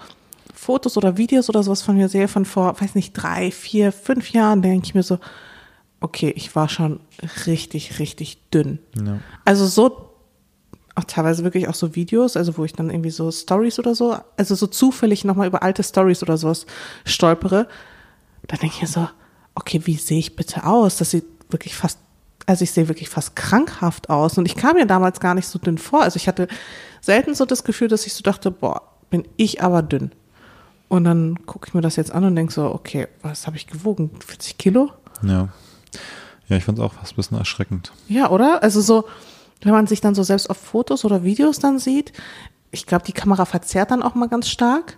Fotos 0.54 0.98
oder 0.98 1.16
Videos 1.18 1.48
oder 1.50 1.64
sowas 1.64 1.82
von 1.82 1.96
mir 1.96 2.10
sehe, 2.10 2.28
von 2.28 2.44
vor, 2.46 2.80
weiß 2.82 2.96
nicht, 2.96 3.14
drei, 3.14 3.50
vier, 3.52 3.92
fünf 3.94 4.32
Jahren, 4.32 4.62
denke 4.62 4.86
ich 4.86 4.96
mir 4.96 5.04
so, 5.04 5.20
okay, 6.02 6.34
ich 6.36 6.56
war 6.56 6.68
schon 6.70 7.00
richtig, 7.48 8.00
richtig 8.00 8.50
dünn. 8.52 8.80
Ja. 8.98 9.20
Also 9.46 9.66
so, 9.68 10.09
auch 11.00 11.06
teilweise 11.06 11.44
wirklich 11.44 11.68
auch 11.68 11.74
so 11.74 11.96
Videos, 11.96 12.38
also 12.38 12.58
wo 12.58 12.66
ich 12.66 12.74
dann 12.74 12.90
irgendwie 12.90 13.10
so 13.10 13.32
Stories 13.32 13.80
oder 13.80 13.96
so, 13.96 14.18
also 14.38 14.56
so 14.56 14.68
zufällig 14.68 15.26
nochmal 15.26 15.48
über 15.48 15.64
alte 15.64 15.84
Stories 15.84 16.22
oder 16.22 16.38
sowas 16.38 16.66
stolpere, 17.06 17.68
da 18.48 18.58
denke 18.58 18.76
ich 18.76 18.82
mir 18.82 18.88
so, 18.88 19.08
okay, 19.56 19.82
wie 19.86 19.96
sehe 19.96 20.20
ich 20.20 20.36
bitte 20.36 20.66
aus? 20.66 20.98
Das 20.98 21.12
sieht 21.12 21.26
wirklich 21.50 21.76
fast, 21.76 22.00
also 22.46 22.64
ich 22.64 22.72
sehe 22.72 22.88
wirklich 22.88 23.10
fast 23.10 23.36
krankhaft 23.36 24.10
aus. 24.10 24.38
Und 24.38 24.46
ich 24.46 24.56
kam 24.56 24.76
mir 24.76 24.86
damals 24.86 25.20
gar 25.20 25.36
nicht 25.36 25.48
so 25.48 25.60
dünn 25.60 25.78
vor. 25.78 26.02
Also 26.02 26.18
ich 26.18 26.28
hatte 26.28 26.48
selten 27.02 27.36
so 27.36 27.46
das 27.46 27.64
Gefühl, 27.64 27.88
dass 27.88 28.06
ich 28.06 28.14
so 28.14 28.22
dachte, 28.22 28.52
boah, 28.52 28.82
bin 29.10 29.28
ich 29.38 29.64
aber 29.64 29.82
dünn. 29.82 30.12
Und 30.88 31.04
dann 31.04 31.46
gucke 31.46 31.68
ich 31.68 31.74
mir 31.74 31.82
das 31.82 31.96
jetzt 31.96 32.12
an 32.12 32.24
und 32.24 32.36
denke 32.36 32.52
so, 32.52 32.74
okay, 32.74 33.08
was 33.22 33.46
habe 33.48 33.58
ich 33.58 33.68
gewogen? 33.68 34.12
40 34.26 34.58
Kilo? 34.58 34.92
ja. 35.24 35.50
Ja, 36.50 36.58
ich 36.58 36.64
fand 36.64 36.80
es 36.80 36.84
auch 36.84 36.94
fast 36.94 37.14
ein 37.14 37.16
bisschen 37.16 37.38
erschreckend. 37.38 37.92
Ja, 38.08 38.32
oder? 38.32 38.64
Also 38.64 38.82
so, 38.82 39.06
wenn 39.62 39.74
man 39.74 39.88
sich 39.88 40.02
dann 40.02 40.16
so 40.16 40.24
selbst 40.24 40.50
auf 40.50 40.58
Fotos 40.58 41.06
oder 41.06 41.24
Videos 41.24 41.60
dann 41.60 41.80
sieht, 41.80 42.14
ich 42.72 42.86
glaube, 42.86 43.06
die 43.06 43.14
Kamera 43.14 43.46
verzerrt 43.46 43.92
dann 43.92 44.04
auch 44.04 44.16
mal 44.16 44.30
ganz 44.30 44.48
stark. 44.50 44.98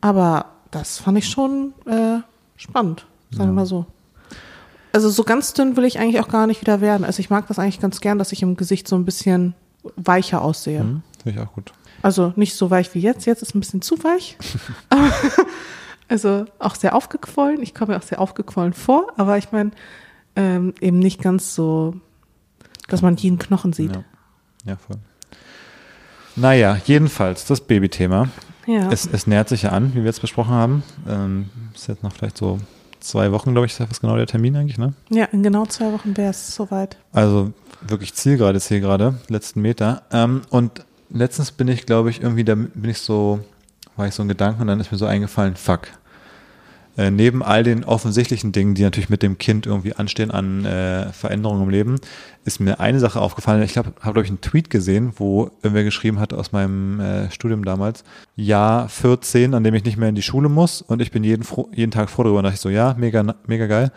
Aber 0.00 0.46
das 0.70 0.98
fand 0.98 1.18
ich 1.18 1.28
schon 1.28 1.74
äh, 1.86 2.18
spannend, 2.56 3.06
sagen 3.30 3.50
wir 3.50 3.54
mal 3.54 3.66
so. 3.66 3.86
Also 4.92 5.08
so 5.08 5.22
ganz 5.24 5.52
dünn 5.52 5.76
will 5.76 5.84
ich 5.84 5.98
eigentlich 5.98 6.20
auch 6.20 6.28
gar 6.28 6.46
nicht 6.46 6.60
wieder 6.60 6.80
werden. 6.80 7.04
Also 7.04 7.20
ich 7.20 7.30
mag 7.30 7.46
das 7.48 7.58
eigentlich 7.58 7.80
ganz 7.80 8.00
gern, 8.00 8.18
dass 8.18 8.32
ich 8.32 8.42
im 8.42 8.56
Gesicht 8.56 8.88
so 8.88 8.96
ein 8.96 9.04
bisschen 9.04 9.54
weicher 9.96 10.42
aussehe. 10.42 10.80
Hm? 10.80 11.02
Finde 11.22 11.40
ich 11.40 11.46
auch 11.46 11.52
gut. 11.52 11.72
Also 12.02 12.32
nicht 12.36 12.54
so 12.54 12.70
weich 12.70 12.94
wie 12.94 13.00
jetzt. 13.00 13.26
Jetzt 13.26 13.42
ist 13.42 13.54
ein 13.54 13.60
bisschen 13.60 13.82
zu 13.82 14.02
weich. 14.02 14.36
Also 16.12 16.44
auch 16.58 16.74
sehr 16.74 16.94
aufgequollen. 16.94 17.62
Ich 17.62 17.74
komme 17.74 17.94
mir 17.94 17.98
auch 17.98 18.02
sehr 18.02 18.20
aufgequollen 18.20 18.74
vor, 18.74 19.06
aber 19.16 19.38
ich 19.38 19.50
meine 19.50 19.70
ähm, 20.36 20.74
eben 20.78 20.98
nicht 20.98 21.22
ganz 21.22 21.54
so, 21.54 21.94
dass 22.88 23.02
man 23.02 23.16
jeden 23.16 23.38
Knochen 23.38 23.72
sieht. 23.72 23.94
Ja. 23.94 24.04
ja, 24.64 24.76
voll. 24.76 24.96
Naja, 26.36 26.78
jedenfalls, 26.86 27.44
das 27.44 27.60
Babythema. 27.60 28.28
Ja. 28.66 28.90
Es, 28.90 29.06
es 29.06 29.26
nähert 29.26 29.48
sich 29.48 29.62
ja 29.62 29.70
an, 29.70 29.92
wie 29.92 29.98
wir 29.98 30.04
jetzt 30.04 30.20
besprochen 30.20 30.52
haben. 30.52 30.82
Ähm, 31.08 31.50
ist 31.74 31.88
jetzt 31.88 32.02
noch 32.02 32.12
vielleicht 32.12 32.38
so 32.38 32.58
zwei 33.00 33.32
Wochen, 33.32 33.52
glaube 33.52 33.66
ich, 33.66 33.78
ist 33.78 34.00
genau 34.00 34.16
der 34.16 34.26
Termin 34.26 34.56
eigentlich, 34.56 34.78
ne? 34.78 34.94
ja, 35.10 35.24
in 35.26 35.42
genau 35.42 35.66
zwei 35.66 35.92
Wochen 35.92 36.16
wäre 36.16 36.30
es 36.30 36.54
soweit. 36.54 36.96
Also 37.12 37.52
wirklich 37.80 38.14
Zielgerade, 38.14 38.60
Zielgerade, 38.60 39.16
letzten 39.28 39.60
Meter. 39.60 40.02
Ähm, 40.12 40.42
und 40.50 40.84
letztens 41.10 41.50
bin 41.52 41.68
ich, 41.68 41.86
glaube 41.86 42.10
ich, 42.10 42.22
irgendwie, 42.22 42.44
da 42.44 42.54
bin 42.54 42.90
ich 42.90 42.98
so, 42.98 43.40
war 43.96 44.06
ich 44.06 44.14
so 44.14 44.22
ein 44.22 44.28
Gedanken 44.28 44.62
und 44.62 44.68
dann 44.68 44.80
ist 44.80 44.92
mir 44.92 44.98
so 44.98 45.06
eingefallen, 45.06 45.56
fuck. 45.56 45.88
Äh, 46.96 47.10
neben 47.10 47.42
all 47.42 47.62
den 47.62 47.84
offensichtlichen 47.84 48.52
Dingen, 48.52 48.74
die 48.74 48.82
natürlich 48.82 49.08
mit 49.08 49.22
dem 49.22 49.38
Kind 49.38 49.64
irgendwie 49.66 49.94
anstehen 49.94 50.30
an 50.30 50.66
äh, 50.66 51.10
Veränderungen 51.12 51.62
im 51.62 51.70
Leben, 51.70 51.96
ist 52.44 52.60
mir 52.60 52.80
eine 52.80 53.00
Sache 53.00 53.20
aufgefallen. 53.20 53.62
Ich 53.62 53.78
habe, 53.78 53.92
hab, 54.00 54.12
glaube 54.12 54.24
ich, 54.24 54.28
einen 54.28 54.42
Tweet 54.42 54.68
gesehen, 54.68 55.12
wo 55.16 55.50
irgendwer 55.62 55.84
geschrieben 55.84 56.20
hat 56.20 56.34
aus 56.34 56.52
meinem 56.52 57.00
äh, 57.00 57.30
Studium 57.30 57.64
damals, 57.64 58.04
Jahr 58.36 58.90
14, 58.90 59.54
an 59.54 59.64
dem 59.64 59.74
ich 59.74 59.84
nicht 59.84 59.96
mehr 59.96 60.10
in 60.10 60.14
die 60.14 60.22
Schule 60.22 60.50
muss 60.50 60.82
und 60.82 61.00
ich 61.00 61.10
bin 61.10 61.24
jeden, 61.24 61.46
jeden 61.72 61.92
Tag 61.92 62.10
froh 62.10 62.24
darüber. 62.24 62.40
Und 62.40 62.44
dachte 62.44 62.56
ich 62.56 62.60
so, 62.60 62.68
ja, 62.68 62.94
mega, 62.98 63.36
mega 63.46 63.66
geil. 63.66 63.90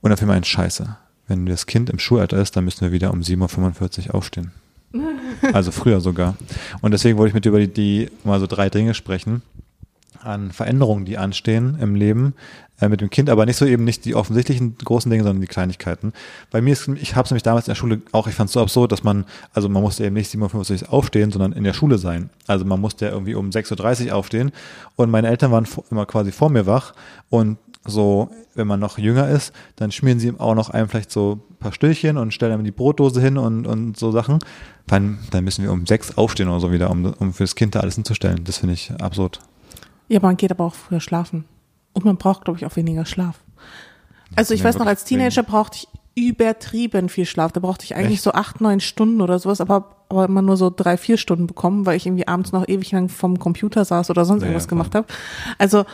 Und 0.00 0.10
dann 0.10 0.16
fiel 0.16 0.28
mir 0.28 0.34
ein 0.34 0.44
Scheiße. 0.44 0.96
Wenn 1.26 1.46
das 1.46 1.66
Kind 1.66 1.90
im 1.90 1.98
Schulalter 1.98 2.38
ist, 2.38 2.54
dann 2.56 2.64
müssen 2.64 2.82
wir 2.82 2.92
wieder 2.92 3.12
um 3.12 3.20
7.45 3.20 4.08
Uhr 4.08 4.14
aufstehen. 4.14 4.52
Also 5.52 5.72
früher 5.72 6.00
sogar. 6.00 6.36
Und 6.82 6.92
deswegen 6.92 7.18
wollte 7.18 7.30
ich 7.30 7.34
mit 7.34 7.44
dir 7.44 7.48
über 7.48 7.58
die, 7.58 7.66
die 7.66 8.10
mal 8.22 8.38
so 8.38 8.46
drei 8.46 8.70
Dinge 8.70 8.94
sprechen 8.94 9.42
an 10.22 10.52
Veränderungen, 10.52 11.04
die 11.04 11.18
anstehen 11.18 11.76
im 11.80 11.94
Leben 11.94 12.34
äh, 12.80 12.88
mit 12.88 13.00
dem 13.00 13.10
Kind, 13.10 13.30
aber 13.30 13.46
nicht 13.46 13.56
so 13.56 13.64
eben 13.64 13.84
nicht 13.84 14.04
die 14.04 14.14
offensichtlichen 14.14 14.76
großen 14.76 15.10
Dinge, 15.10 15.22
sondern 15.22 15.40
die 15.40 15.46
Kleinigkeiten. 15.46 16.12
Bei 16.50 16.60
mir 16.60 16.72
ist, 16.72 16.88
ich 16.88 17.14
habe 17.14 17.24
es 17.24 17.30
nämlich 17.30 17.42
damals 17.42 17.66
in 17.66 17.72
der 17.72 17.76
Schule 17.76 18.02
auch, 18.12 18.26
ich 18.26 18.34
fand 18.34 18.48
es 18.48 18.54
so 18.54 18.60
absurd, 18.60 18.92
dass 18.92 19.04
man, 19.04 19.24
also 19.52 19.68
man 19.68 19.82
musste 19.82 20.04
eben 20.04 20.14
nicht 20.14 20.30
57 20.30 20.88
aufstehen, 20.88 21.30
sondern 21.30 21.52
in 21.52 21.64
der 21.64 21.74
Schule 21.74 21.98
sein. 21.98 22.30
Also 22.46 22.64
man 22.64 22.80
musste 22.80 23.06
ja 23.06 23.12
irgendwie 23.12 23.34
um 23.34 23.50
6.30 23.50 24.08
Uhr 24.08 24.16
aufstehen 24.16 24.52
und 24.96 25.10
meine 25.10 25.28
Eltern 25.28 25.52
waren 25.52 25.66
immer 25.90 26.06
quasi 26.06 26.32
vor 26.32 26.50
mir 26.50 26.66
wach 26.66 26.94
und 27.30 27.58
so, 27.84 28.30
wenn 28.54 28.66
man 28.66 28.80
noch 28.80 28.98
jünger 28.98 29.28
ist, 29.28 29.52
dann 29.76 29.90
schmieren 29.90 30.20
sie 30.20 30.32
auch 30.38 30.54
noch 30.54 30.70
einem 30.70 30.88
vielleicht 30.88 31.10
so 31.10 31.40
ein 31.50 31.56
paar 31.56 31.72
Stillchen 31.72 32.16
und 32.16 32.32
stellen 32.32 32.52
einem 32.52 32.64
die 32.64 32.70
Brotdose 32.70 33.20
hin 33.20 33.38
und, 33.38 33.66
und 33.66 33.96
so 33.96 34.12
Sachen. 34.12 34.38
Dann, 34.86 35.18
dann 35.30 35.44
müssen 35.44 35.64
wir 35.64 35.72
um 35.72 35.86
sechs 35.86 36.16
aufstehen 36.16 36.48
oder 36.48 36.60
so 36.60 36.70
wieder, 36.70 36.90
um, 36.90 37.12
um 37.18 37.32
fürs 37.32 37.56
Kind 37.56 37.74
da 37.74 37.80
alles 37.80 37.96
hinzustellen. 37.96 38.44
Das 38.44 38.58
finde 38.58 38.74
ich 38.74 38.92
absurd. 39.00 39.40
Ja, 40.12 40.20
man 40.20 40.36
geht 40.36 40.50
aber 40.50 40.64
auch 40.64 40.74
früher 40.74 41.00
schlafen. 41.00 41.46
Und 41.94 42.04
man 42.04 42.18
braucht, 42.18 42.44
glaube 42.44 42.58
ich, 42.58 42.66
auch 42.66 42.76
weniger 42.76 43.06
Schlaf. 43.06 43.40
Also 44.36 44.52
ich 44.52 44.60
Ja, 44.60 44.66
weiß 44.66 44.78
noch, 44.78 44.86
als 44.86 45.04
Teenager 45.04 45.42
brauchte 45.42 45.78
ich 45.78 45.88
übertrieben 46.14 47.08
viel 47.08 47.24
Schlaf. 47.24 47.52
Da 47.52 47.60
brauchte 47.60 47.84
ich 47.86 47.96
eigentlich 47.96 48.14
Echt? 48.16 48.22
so 48.24 48.32
acht, 48.32 48.60
neun 48.60 48.80
Stunden 48.80 49.22
oder 49.22 49.38
sowas, 49.38 49.62
aber, 49.62 49.96
aber 50.10 50.26
immer 50.26 50.42
nur 50.42 50.58
so 50.58 50.68
drei, 50.68 50.98
vier 50.98 51.16
Stunden 51.16 51.46
bekommen, 51.46 51.86
weil 51.86 51.96
ich 51.96 52.04
irgendwie 52.04 52.28
abends 52.28 52.52
noch 52.52 52.68
ewig 52.68 52.92
lang 52.92 53.08
vom 53.08 53.38
Computer 53.38 53.86
saß 53.86 54.10
oder 54.10 54.26
sonst 54.26 54.42
Ja, 54.42 54.48
irgendwas 54.48 54.64
ja, 54.66 54.68
gemacht 54.68 54.94
habe. 54.94 55.06
Also 55.56 55.84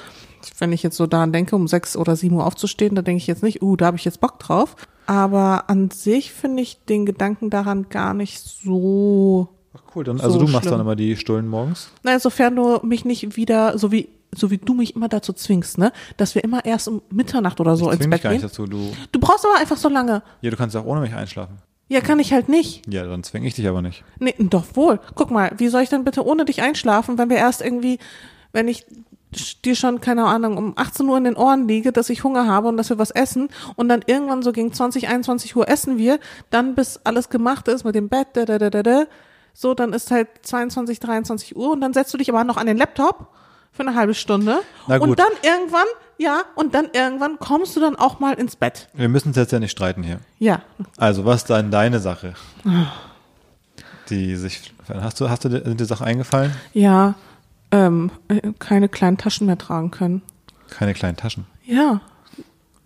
wenn 0.58 0.72
ich 0.72 0.82
jetzt 0.82 0.96
so 0.96 1.06
daran 1.06 1.32
denke, 1.32 1.54
um 1.54 1.68
sechs 1.68 1.96
oder 1.96 2.16
sieben 2.16 2.34
Uhr 2.34 2.46
aufzustehen, 2.46 2.96
da 2.96 3.02
denke 3.02 3.18
ich 3.18 3.28
jetzt 3.28 3.44
nicht, 3.44 3.62
uh, 3.62 3.76
da 3.76 3.86
habe 3.86 3.96
ich 3.96 4.04
jetzt 4.04 4.20
Bock 4.20 4.40
drauf. 4.40 4.74
Aber 5.06 5.70
an 5.70 5.90
sich 5.90 6.32
finde 6.32 6.62
ich 6.62 6.84
den 6.86 7.06
Gedanken 7.06 7.50
daran 7.50 7.88
gar 7.88 8.14
nicht 8.14 8.40
so 8.40 9.48
Ach 9.76 9.82
cool, 9.94 10.04
dann, 10.04 10.20
also 10.20 10.38
So 10.38 10.46
du 10.46 10.50
machst 10.50 10.62
schlimm. 10.64 10.72
dann 10.72 10.80
immer 10.80 10.96
die 10.96 11.16
Stullen 11.16 11.46
morgens? 11.48 11.90
Na, 12.02 12.18
sofern 12.18 12.56
du 12.56 12.80
mich 12.82 13.04
nicht 13.04 13.36
wieder, 13.36 13.78
so 13.78 13.92
wie, 13.92 14.08
so 14.34 14.50
wie 14.50 14.58
du 14.58 14.74
mich 14.74 14.96
immer 14.96 15.08
dazu 15.08 15.32
zwingst, 15.32 15.78
ne, 15.78 15.92
dass 16.16 16.34
wir 16.34 16.42
immer 16.44 16.64
erst 16.64 16.88
um 16.88 17.02
Mitternacht 17.10 17.60
oder 17.60 17.76
so 17.76 17.90
ich 17.92 17.98
ins 18.00 18.08
Bett 18.10 18.22
gar 18.22 18.30
nicht 18.30 18.40
gehen. 18.40 18.48
dazu. 18.48 18.66
Du, 18.66 18.92
Du 19.12 19.20
brauchst 19.20 19.44
aber 19.44 19.58
einfach 19.58 19.76
so 19.76 19.88
lange. 19.88 20.22
ja, 20.40 20.50
du 20.50 20.56
kannst 20.56 20.74
auch 20.76 20.84
ohne 20.84 21.00
mich 21.00 21.14
einschlafen. 21.14 21.58
Ja, 21.90 22.00
kann 22.02 22.18
ich 22.18 22.32
halt 22.34 22.48
nicht. 22.50 22.82
Ja, 22.92 23.06
dann 23.06 23.22
zwing 23.24 23.44
ich 23.44 23.54
dich 23.54 23.66
aber 23.66 23.80
nicht. 23.80 24.04
Nee, 24.18 24.34
doch 24.38 24.64
wohl. 24.74 25.00
Guck 25.14 25.30
mal, 25.30 25.52
wie 25.56 25.68
soll 25.68 25.82
ich 25.82 25.88
denn 25.88 26.04
bitte 26.04 26.24
ohne 26.26 26.44
dich 26.44 26.60
einschlafen, 26.60 27.16
wenn 27.16 27.30
wir 27.30 27.38
erst 27.38 27.62
irgendwie, 27.62 27.98
wenn 28.52 28.68
ich 28.68 28.84
dir 29.64 29.74
schon, 29.74 30.00
keine 30.00 30.24
Ahnung, 30.24 30.56
um 30.58 30.72
18 30.76 31.06
Uhr 31.08 31.16
in 31.18 31.24
den 31.24 31.36
Ohren 31.36 31.66
liege, 31.68 31.92
dass 31.92 32.10
ich 32.10 32.24
Hunger 32.24 32.46
habe 32.46 32.68
und 32.68 32.76
dass 32.78 32.88
wir 32.90 32.98
was 32.98 33.10
essen 33.10 33.48
und 33.76 33.88
dann 33.88 34.02
irgendwann 34.06 34.42
so 34.42 34.52
gegen 34.52 34.72
20, 34.72 35.08
21 35.08 35.54
Uhr 35.56 35.68
essen 35.68 35.98
wir, 35.98 36.18
dann 36.50 36.74
bis 36.74 37.00
alles 37.04 37.28
gemacht 37.30 37.68
ist 37.68 37.84
mit 37.84 37.94
dem 37.94 38.08
Bett, 38.08 38.28
da, 38.34 38.44
da, 38.44 38.58
da, 38.58 38.68
da, 38.70 38.82
da, 38.82 39.04
so, 39.60 39.74
dann 39.74 39.92
ist 39.92 40.12
halt 40.12 40.28
22, 40.42 41.00
23 41.00 41.56
Uhr 41.56 41.72
und 41.72 41.80
dann 41.80 41.92
setzt 41.92 42.14
du 42.14 42.18
dich 42.18 42.28
aber 42.28 42.44
noch 42.44 42.56
an 42.58 42.66
den 42.68 42.76
Laptop 42.76 43.26
für 43.72 43.82
eine 43.82 43.96
halbe 43.96 44.14
Stunde 44.14 44.60
und 44.86 45.18
dann 45.18 45.32
irgendwann, 45.42 45.86
ja, 46.16 46.42
und 46.54 46.74
dann 46.74 46.90
irgendwann 46.92 47.40
kommst 47.40 47.74
du 47.74 47.80
dann 47.80 47.96
auch 47.96 48.20
mal 48.20 48.34
ins 48.34 48.54
Bett. 48.54 48.88
Wir 48.94 49.08
müssen 49.08 49.28
uns 49.28 49.36
jetzt 49.36 49.50
ja 49.50 49.58
nicht 49.58 49.72
streiten 49.72 50.04
hier. 50.04 50.20
Ja, 50.38 50.62
Also, 50.96 51.24
was 51.24 51.38
ist 51.42 51.50
dann 51.50 51.72
deine 51.72 51.98
Sache? 51.98 52.34
Die 54.10 54.36
sich, 54.36 54.72
hast 54.88 55.20
du, 55.20 55.28
hast 55.28 55.44
du, 55.44 55.48
dir- 55.48 55.62
sind 55.64 55.80
dir 55.80 55.84
Sachen 55.86 56.06
eingefallen? 56.06 56.52
ja, 56.72 57.14
ähm, 57.72 58.10
äh, 58.28 58.52
keine 58.58 58.88
kleinen 58.88 59.18
Taschen 59.18 59.46
mehr 59.46 59.58
tragen 59.58 59.90
können. 59.90 60.22
Keine 60.70 60.94
kleinen 60.94 61.16
Taschen. 61.16 61.46
Ja, 61.64 62.00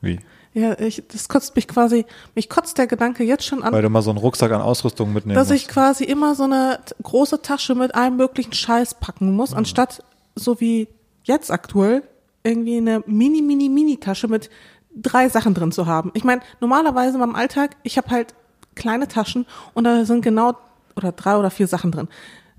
Wie? 0.01 0.19
Ja, 0.55 0.79
ich, 0.79 1.03
das 1.11 1.29
kotzt 1.31 1.57
mich 1.57 1.67
quasi, 1.67 2.05
mich 2.35 2.49
kotzt 2.51 2.77
der 2.77 2.87
Gedanke 2.87 3.25
jetzt 3.25 3.45
schon 3.47 3.63
an, 3.63 3.73
Weil 3.73 3.81
du 3.83 3.89
mal 3.89 4.03
so 4.03 4.11
einen 4.11 4.19
Rucksack 4.19 4.53
an 4.53 4.61
Ausrüstung 4.61 5.13
mitnehmen 5.13 5.35
dass 5.35 5.51
ich 5.51 5.63
musst. 5.63 5.71
quasi 5.75 6.05
immer 6.05 6.35
so 6.35 6.43
eine 6.45 6.79
große 7.03 7.41
Tasche 7.41 7.75
mit 7.75 7.95
allem 7.95 8.17
möglichen 8.17 8.53
Scheiß 8.53 8.95
packen 9.01 9.31
Mhm. 9.31 9.37
muss, 9.37 9.55
anstatt 9.55 10.05
so 10.35 10.61
wie 10.61 10.89
jetzt 11.25 11.51
aktuell 11.51 12.03
irgendwie 12.45 12.77
eine 12.77 13.03
mini, 13.07 13.41
mini, 13.41 13.69
mini 13.71 13.97
Tasche 13.97 14.29
mit 14.29 14.51
drei 14.95 15.29
Sachen 15.31 15.55
drin 15.55 15.73
zu 15.73 15.87
haben. 15.87 16.11
Ich 16.15 16.25
meine, 16.25 16.43
normalerweise 16.61 17.17
meinem 17.17 17.35
Alltag, 17.35 17.77
ich 17.83 17.97
habe 17.97 18.11
halt 18.11 18.35
kleine 18.75 19.09
Taschen 19.09 19.47
und 19.73 19.85
da 19.85 20.05
sind 20.05 20.21
genau 20.23 20.55
oder 20.97 21.13
drei 21.13 21.37
oder 21.39 21.51
vier 21.51 21.67
Sachen 21.67 21.93
drin. 21.93 22.09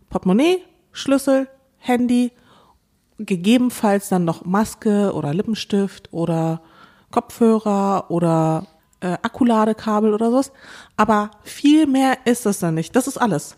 Portemonnaie, 0.09 0.63
Schlüssel, 0.93 1.47
Handy, 1.77 2.31
gegebenenfalls 3.19 4.09
dann 4.09 4.25
noch 4.25 4.45
Maske 4.45 5.13
oder 5.13 5.33
Lippenstift 5.33 6.11
oder 6.11 6.61
Kopfhörer 7.13 8.05
oder 8.09 8.65
äh, 8.99 9.17
Akkuladekabel 9.21 10.13
oder 10.13 10.31
sowas. 10.31 10.51
Aber 10.97 11.29
viel 11.43 11.85
mehr 11.85 12.17
ist 12.25 12.45
das 12.47 12.59
dann 12.59 12.73
nicht. 12.73 12.95
Das 12.95 13.07
ist 13.07 13.17
alles. 13.17 13.55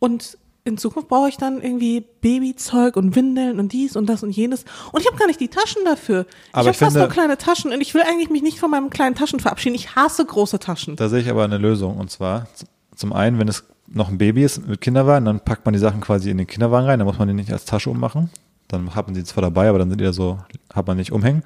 Und 0.00 0.36
in 0.64 0.78
Zukunft 0.78 1.08
brauche 1.08 1.28
ich 1.28 1.36
dann 1.36 1.62
irgendwie 1.62 2.04
Babyzeug 2.20 2.96
und 2.96 3.14
Windeln 3.14 3.60
und 3.60 3.72
dies 3.72 3.94
und 3.94 4.06
das 4.06 4.24
und 4.24 4.30
jenes. 4.30 4.64
Und 4.90 5.00
ich 5.00 5.06
habe 5.06 5.16
gar 5.16 5.28
nicht 5.28 5.38
die 5.38 5.48
Taschen 5.48 5.84
dafür. 5.84 6.26
Aber 6.52 6.62
ich 6.62 6.68
habe 6.68 6.78
fast 6.78 6.96
nur 6.96 7.08
kleine 7.08 7.38
Taschen 7.38 7.72
und 7.72 7.80
ich 7.80 7.94
will 7.94 8.02
eigentlich 8.02 8.30
mich 8.30 8.42
nicht 8.42 8.58
von 8.58 8.70
meinen 8.70 8.90
kleinen 8.90 9.14
Taschen 9.14 9.38
verabschieden. 9.38 9.76
Ich 9.76 9.94
hasse 9.94 10.24
große 10.24 10.58
Taschen. 10.58 10.96
Da 10.96 11.08
sehe 11.08 11.20
ich 11.20 11.30
aber 11.30 11.44
eine 11.44 11.58
Lösung. 11.58 11.96
Und 11.98 12.10
zwar, 12.10 12.48
zum 12.96 13.12
einen, 13.12 13.38
wenn 13.38 13.48
es 13.48 13.64
noch 13.86 14.08
ein 14.08 14.18
Baby 14.18 14.42
ist 14.42 14.66
mit 14.66 14.80
Kinderwagen, 14.80 15.24
dann 15.24 15.40
packt 15.40 15.64
man 15.64 15.72
die 15.72 15.80
Sachen 15.80 16.00
quasi 16.00 16.30
in 16.30 16.38
den 16.38 16.46
Kinderwagen 16.48 16.86
rein, 16.86 16.98
dann 16.98 17.06
muss 17.06 17.18
man 17.18 17.28
die 17.28 17.34
nicht 17.34 17.52
als 17.52 17.64
Tasche 17.64 17.90
ummachen. 17.90 18.30
Dann 18.66 18.94
hat 18.94 19.06
man 19.06 19.14
sie 19.14 19.22
zwar 19.22 19.42
dabei, 19.42 19.68
aber 19.68 19.78
dann 19.78 19.88
sind 19.90 20.00
die 20.00 20.04
da 20.04 20.12
so, 20.12 20.38
hat 20.74 20.86
man 20.86 20.96
nicht 20.96 21.12
umhängen. 21.12 21.42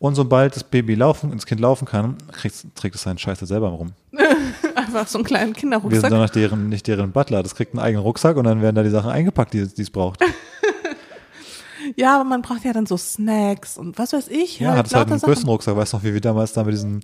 Und 0.00 0.14
sobald 0.14 0.54
das 0.54 0.62
Baby 0.62 0.94
laufen, 0.94 1.32
das 1.32 1.44
Kind 1.44 1.60
laufen 1.60 1.84
kann, 1.84 2.16
kriegt, 2.30 2.54
trägt 2.76 2.94
es 2.94 3.02
seinen 3.02 3.18
Scheiße 3.18 3.46
selber 3.46 3.68
rum. 3.68 3.92
Einfach 4.76 5.08
so 5.08 5.18
einen 5.18 5.24
kleinen 5.24 5.48
Wir 5.48 5.54
sind 5.54 5.56
Kinderrucksack. 5.60 6.10
dann 6.10 6.20
nicht 6.22 6.34
deren, 6.36 6.68
nicht 6.68 6.86
deren 6.86 7.10
Butler. 7.10 7.42
Das 7.42 7.54
kriegt 7.54 7.72
einen 7.72 7.80
eigenen 7.80 8.04
Rucksack 8.04 8.36
und 8.36 8.44
dann 8.44 8.62
werden 8.62 8.76
da 8.76 8.82
die 8.84 8.90
Sachen 8.90 9.10
eingepackt, 9.10 9.54
die, 9.54 9.66
die 9.66 9.82
es 9.82 9.90
braucht. 9.90 10.20
Ja, 11.96 12.16
aber 12.16 12.24
man 12.24 12.42
braucht 12.42 12.64
ja 12.64 12.72
dann 12.72 12.86
so 12.86 12.96
Snacks 12.96 13.78
und 13.78 13.98
was 13.98 14.12
weiß 14.12 14.28
ich. 14.28 14.60
Ja, 14.60 14.74
hat 14.74 14.86
es 14.86 14.94
halt 14.94 15.08
einen 15.08 15.18
Sachen. 15.18 15.32
größten 15.32 15.48
Rucksack. 15.48 15.76
Weißt 15.76 15.92
du 15.92 15.96
noch, 15.96 16.04
wie 16.04 16.12
wir 16.12 16.20
damals 16.20 16.52
da 16.52 16.64
mit 16.64 16.74
diesen, 16.74 17.02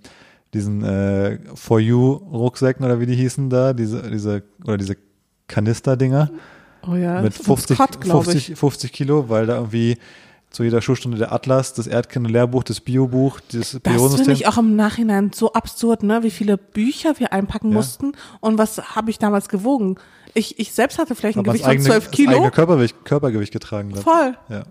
diesen 0.53 0.85
äh, 0.85 1.39
For 1.55 1.81
You-Rucksäcken 1.81 2.85
oder 2.85 3.01
wie 3.01 3.07
die 3.07 3.15
hießen 3.15 3.49
da, 3.49 3.73
diese, 3.73 4.03
diese, 4.11 4.43
oder 4.65 4.77
diese 4.77 4.97
Kanister-Dinger 5.49 6.31
Oh 6.87 6.97
ja, 6.97 7.23
mit 7.23 7.33
das 7.33 7.41
ist 7.41 7.47
50, 7.47 7.77
Scott, 7.77 8.01
glaub 8.01 8.25
50, 8.25 8.59
50 8.59 8.93
Kilo, 8.93 9.29
weil 9.29 9.47
da 9.47 9.57
irgendwie 9.57 9.97
zu 10.55 10.63
jeder 10.63 10.81
Schulstunde 10.81 11.19
der 11.19 11.33
Atlas, 11.33 11.75
das 11.75 11.87
Erdkunde-Lehrbuch, 11.87 12.63
das 12.63 12.81
Biobuch, 12.81 13.41
das 13.53 13.79
Das 13.83 14.15
finde 14.15 14.33
ich 14.33 14.47
auch 14.47 14.57
im 14.57 14.77
Nachhinein 14.77 15.33
so 15.35 15.53
absurd, 15.53 16.03
ne? 16.03 16.23
Wie 16.23 16.31
viele 16.31 16.57
Bücher 16.57 17.19
wir 17.19 17.33
einpacken 17.33 17.69
Ja. 17.71 17.75
mussten 17.75 18.13
und 18.41 18.57
was 18.57 18.95
habe 18.97 19.11
ich 19.11 19.19
damals 19.19 19.49
gewogen? 19.49 19.97
Ich, 20.33 20.59
ich 20.59 20.73
selbst 20.73 20.99
hatte 20.99 21.15
vielleicht 21.15 21.37
ein 21.37 21.41
Hat 21.41 21.45
Gewicht 21.47 21.65
das 21.65 21.67
von 21.67 21.73
eigene, 21.73 21.89
12 21.89 22.05
das 22.05 22.11
Kilo. 22.13 22.33
eigene 22.33 22.51
Körpergewicht, 22.51 23.05
Körpergewicht 23.05 23.53
getragen. 23.53 23.91
glaub. 23.91 24.05
Voll. 24.05 24.37
Ja. 24.49 24.63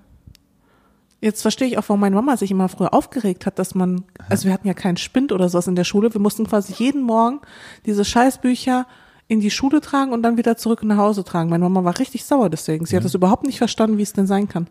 Jetzt 1.22 1.42
verstehe 1.42 1.68
ich 1.70 1.78
auch, 1.78 1.84
warum 1.88 2.02
meine 2.02 2.16
Mama 2.16 2.36
sich 2.36 2.52
immer 2.52 2.68
früher 2.68 2.94
aufgeregt 2.94 3.46
hat, 3.46 3.58
dass 3.58 3.76
man, 3.76 4.04
also 4.28 4.46
wir 4.46 4.54
hatten 4.54 4.68
ja 4.68 4.74
keinen 4.74 4.98
Spind 4.98 5.32
oder 5.32 5.48
sowas 5.48 5.68
in 5.68 5.76
der 5.76 5.86
Schule. 5.86 6.14
Wir 6.14 6.20
mussten 6.20 6.46
quasi 6.46 6.74
jeden 6.78 7.02
Morgen 7.02 7.40
diese 7.86 8.04
Scheißbücher 8.04 8.86
in 9.30 9.40
die 9.40 9.52
Schule 9.52 9.80
tragen 9.80 10.12
und 10.12 10.22
dann 10.22 10.36
wieder 10.38 10.58
zurück 10.58 10.84
nach 10.84 10.98
Hause 10.98 11.24
tragen. 11.24 11.50
Meine 11.50 11.64
Mama 11.64 11.86
war 11.86 11.98
richtig 11.98 12.26
sauer 12.26 12.50
deswegen. 12.50 12.86
Sie 12.86 12.96
hat 12.98 13.06
das 13.06 13.14
überhaupt 13.14 13.46
nicht 13.46 13.58
verstanden, 13.58 13.98
wie 13.98 14.02
es 14.02 14.12
denn 14.12 14.28
sein 14.28 14.50
kann. 14.50 14.68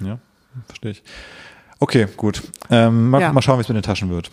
Ja, 0.00 0.18
verstehe 0.66 0.92
ich. 0.92 1.02
Okay, 1.78 2.06
gut. 2.16 2.42
Ähm, 2.70 3.10
mal, 3.10 3.20
Ja. 3.20 3.32
mal 3.32 3.42
schauen, 3.42 3.58
wie 3.58 3.62
es 3.62 3.68
mit 3.68 3.76
den 3.76 3.82
Taschen 3.82 4.10
wird. 4.10 4.30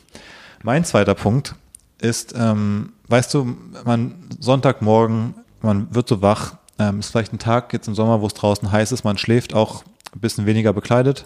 Mein 0.63 0.85
zweiter 0.85 1.15
Punkt 1.15 1.55
ist, 1.99 2.33
ähm, 2.37 2.93
weißt 3.07 3.33
du, 3.33 3.55
man 3.85 4.29
Sonntagmorgen, 4.39 5.33
man 5.61 5.93
wird 5.93 6.07
so 6.07 6.21
wach, 6.21 6.57
ähm, 6.77 6.99
ist 6.99 7.09
vielleicht 7.09 7.33
ein 7.33 7.39
Tag 7.39 7.73
jetzt 7.73 7.87
im 7.87 7.95
Sommer, 7.95 8.21
wo 8.21 8.27
es 8.27 8.33
draußen 8.33 8.71
heiß 8.71 8.91
ist, 8.91 9.03
man 9.03 9.17
schläft 9.17 9.53
auch 9.53 9.83
ein 10.13 10.19
bisschen 10.19 10.45
weniger 10.45 10.73
bekleidet 10.73 11.25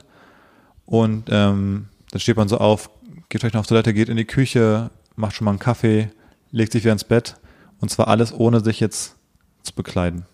und 0.86 1.30
ähm, 1.30 1.88
dann 2.12 2.20
steht 2.20 2.38
man 2.38 2.48
so 2.48 2.58
auf, 2.58 2.90
geht 3.30 3.42
vielleicht 3.42 3.54
noch 3.56 3.62
auf 3.62 3.68
Toilette, 3.68 3.94
geht 3.94 4.10
in 4.10 4.18
die 4.18 4.26
Küche, 4.26 4.90
macht 5.16 5.36
schon 5.36 5.46
mal 5.46 5.52
einen 5.52 5.60
Kaffee, 5.60 6.10
legt 6.52 6.72
sich 6.72 6.84
wieder 6.84 6.94
ins 6.94 7.04
Bett 7.04 7.36
und 7.82 7.90
zwar 7.90 8.08
alles 8.08 8.34
ohne 8.34 8.62
sich 8.64 8.80
jetzt 8.80 9.16
zu 9.64 9.74
bekleiden. 9.74 10.26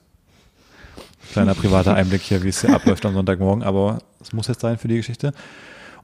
Kleiner 1.32 1.54
privater 1.54 1.94
Einblick 1.96 2.22
hier, 2.22 2.44
wie 2.44 2.50
es 2.50 2.62
hier 2.62 2.74
abläuft 2.74 3.06
am 3.06 3.13
Sonntagmorgen, 3.13 3.63
aber 3.63 4.00
es 4.22 4.34
muss 4.34 4.48
jetzt 4.48 4.62
sein 4.62 4.78
für 4.78 4.88
die 4.88 4.98
Geschichte. 4.98 5.34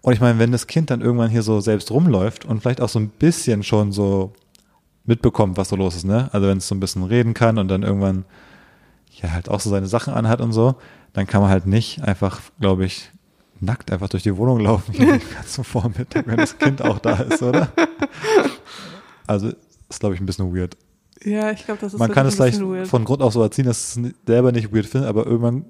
Und 0.01 0.13
ich 0.13 0.21
meine, 0.21 0.37
wenn 0.37 0.51
das 0.51 0.67
Kind 0.67 0.91
dann 0.91 1.01
irgendwann 1.01 1.31
hier 1.31 1.41
so 1.41 1.59
selbst 1.61 1.89
rumläuft 1.89 2.45
und 2.45 2.61
vielleicht 2.61 2.79
auch 2.79 2.89
so 2.89 2.99
ein 2.99 3.09
bisschen 3.09 3.63
schon 3.63 3.91
so 3.91 4.33
mitbekommt, 5.05 5.57
was 5.57 5.69
so 5.69 5.75
los 5.75 5.95
ist, 5.95 6.03
ne? 6.03 6.29
Also 6.31 6.47
wenn 6.47 6.59
es 6.59 6.67
so 6.67 6.75
ein 6.75 6.79
bisschen 6.79 7.03
reden 7.03 7.33
kann 7.33 7.57
und 7.57 7.67
dann 7.67 7.83
irgendwann 7.83 8.25
ja 9.11 9.31
halt 9.31 9.49
auch 9.49 9.59
so 9.59 9.69
seine 9.69 9.87
Sachen 9.87 10.13
anhat 10.13 10.41
und 10.41 10.51
so, 10.51 10.75
dann 11.13 11.25
kann 11.25 11.41
man 11.41 11.49
halt 11.49 11.65
nicht 11.65 12.03
einfach, 12.03 12.41
glaube 12.59 12.85
ich, 12.85 13.09
nackt 13.59 13.91
einfach 13.91 14.09
durch 14.09 14.23
die 14.23 14.35
Wohnung 14.37 14.59
laufen 14.59 14.91
den 14.93 15.21
ganzen 15.33 15.63
Vormittag, 15.63 16.27
wenn 16.27 16.37
das 16.37 16.57
Kind 16.57 16.81
auch 16.81 16.99
da 16.99 17.15
ist, 17.15 17.41
oder? 17.41 17.69
Also 19.25 19.53
ist, 19.89 19.99
glaube 19.99 20.15
ich, 20.15 20.21
ein 20.21 20.25
bisschen 20.25 20.55
weird. 20.55 20.77
Ja, 21.23 21.51
ich 21.51 21.65
glaube, 21.65 21.79
das 21.81 21.93
ist 21.93 21.99
Man 21.99 22.11
kann 22.11 22.25
es 22.27 22.35
vielleicht 22.35 22.61
weird. 22.61 22.87
von 22.87 23.03
Grund 23.05 23.21
auf 23.21 23.33
so 23.33 23.41
erziehen, 23.41 23.65
dass 23.65 23.95
es 23.95 24.11
selber 24.25 24.51
nicht 24.51 24.73
weird 24.73 24.85
findet, 24.85 25.09
aber 25.09 25.25
irgendwann 25.25 25.65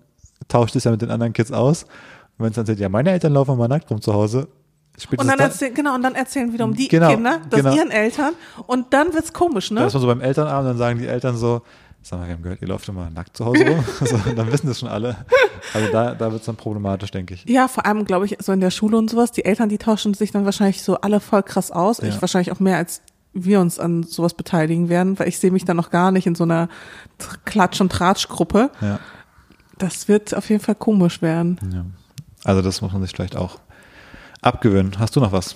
tauscht 0.48 0.76
es 0.76 0.84
ja 0.84 0.92
mit 0.92 1.02
den 1.02 1.12
anderen 1.12 1.34
Kids 1.34 1.52
aus. 1.52 1.84
Und 1.84 2.44
wenn 2.44 2.50
es 2.50 2.56
dann 2.56 2.66
sagt, 2.66 2.80
ja, 2.80 2.90
meine 2.90 3.12
Eltern 3.12 3.34
laufen 3.34 3.58
mal 3.58 3.68
nackt 3.68 3.90
rum 3.90 4.02
zu 4.02 4.14
Hause, 4.14 4.40
Und 4.48 4.50
spätestens 4.98 5.28
dann 5.30 5.38
dann, 5.38 5.50
erzählen, 5.50 5.74
genau, 5.74 5.96
und 5.96 6.02
dann 6.02 6.16
erzählen 6.16 6.52
wiederum 6.52 6.74
die 6.74 6.88
Genau, 6.88 7.10
Kinder 7.10 7.42
das 7.50 7.62
genau. 7.62 7.76
ihren 7.76 7.92
Eltern 7.92 8.34
und 8.68 8.94
dann 8.94 9.14
wird's 9.14 9.32
komisch, 9.34 9.70
da 9.70 9.76
ne? 9.76 9.86
ist 9.86 9.94
man 9.94 10.02
so 10.02 10.08
beim 10.08 10.22
Elternabend, 10.22 10.70
dann 10.72 10.78
sagen 10.78 11.00
die 11.00 11.08
Eltern 11.08 11.38
so, 11.38 11.62
sag 12.02 12.20
mal, 12.20 12.28
wir 12.28 12.34
haben 12.34 12.44
gehört, 12.44 12.62
ihr 12.62 12.68
lauft 12.68 12.88
immer 12.88 13.10
nackt 13.10 13.36
zu 13.36 13.46
Hause 13.46 13.66
rum. 13.66 13.84
so, 14.06 14.18
dann 14.36 14.52
wissen 14.52 14.68
das 14.68 14.80
schon 14.80 14.90
alle. 14.90 15.18
Also 15.74 15.92
da, 15.92 16.14
da 16.14 16.32
wird 16.32 16.42
es 16.42 16.46
dann 16.46 16.56
problematisch, 16.56 17.12
denke 17.12 17.34
ich. 17.34 17.46
Ja, 17.46 17.68
vor 17.68 17.86
allem, 17.86 18.06
glaube 18.06 18.26
ich, 18.26 18.38
so 18.42 18.52
in 18.52 18.60
der 18.60 18.70
Schule 18.72 18.98
und 18.98 19.10
sowas, 19.10 19.32
die 19.32 19.44
Eltern, 19.44 19.70
die 19.70 19.78
tauschen 19.78 20.14
sich 20.14 20.32
dann 20.32 20.46
wahrscheinlich 20.46 20.84
so 20.84 20.96
alle 21.02 21.20
voll 21.20 21.42
krass 21.44 21.72
aus. 21.72 22.00
Ja. 22.00 22.08
Ich 22.08 22.22
wahrscheinlich 22.22 22.52
auch 22.52 22.60
mehr 22.60 22.78
als 22.78 23.02
wir 23.36 23.60
uns 23.60 23.80
an 23.80 24.04
sowas 24.04 24.34
beteiligen 24.34 24.90
werden, 24.90 25.20
weil 25.20 25.28
ich 25.28 25.38
sehe 25.38 25.52
mich 25.52 25.66
dann 25.66 25.78
noch 25.78 25.92
gar 25.92 26.12
nicht 26.12 26.26
in 26.26 26.36
so 26.36 26.46
einer 26.46 26.70
Klatsch- 27.46 27.82
und 27.82 27.92
Tratschgruppe. 27.92 28.72
Ja. 28.82 29.00
Das 29.78 30.08
wird 30.08 30.34
auf 30.34 30.50
jeden 30.50 30.64
Fall 30.64 30.76
komisch 30.76 31.22
werden. 31.22 31.60
ja. 31.72 31.86
Also 32.46 32.62
das 32.62 32.80
muss 32.82 32.94
man 32.94 33.02
sich 33.02 33.12
vielleicht 33.12 33.36
auch 33.36 33.60
abgewöhnen. 34.42 35.00
Hast 35.00 35.16
du 35.16 35.20
noch 35.20 35.32
was? 35.32 35.56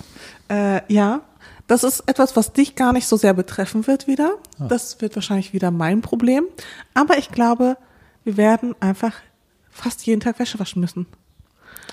Äh, 0.50 0.80
ja, 0.92 1.20
das 1.68 1.84
ist 1.84 2.00
etwas, 2.08 2.34
was 2.34 2.52
dich 2.52 2.74
gar 2.74 2.92
nicht 2.92 3.06
so 3.06 3.16
sehr 3.16 3.32
betreffen 3.32 3.86
wird 3.86 4.08
wieder. 4.08 4.32
Ah. 4.58 4.66
Das 4.66 5.00
wird 5.00 5.14
wahrscheinlich 5.14 5.52
wieder 5.52 5.70
mein 5.70 6.02
Problem. 6.02 6.46
Aber 6.94 7.16
ich 7.16 7.30
glaube, 7.30 7.76
wir 8.24 8.36
werden 8.36 8.74
einfach 8.80 9.12
fast 9.70 10.04
jeden 10.04 10.20
Tag 10.20 10.40
Wäsche 10.40 10.58
waschen 10.58 10.80
müssen. 10.80 11.06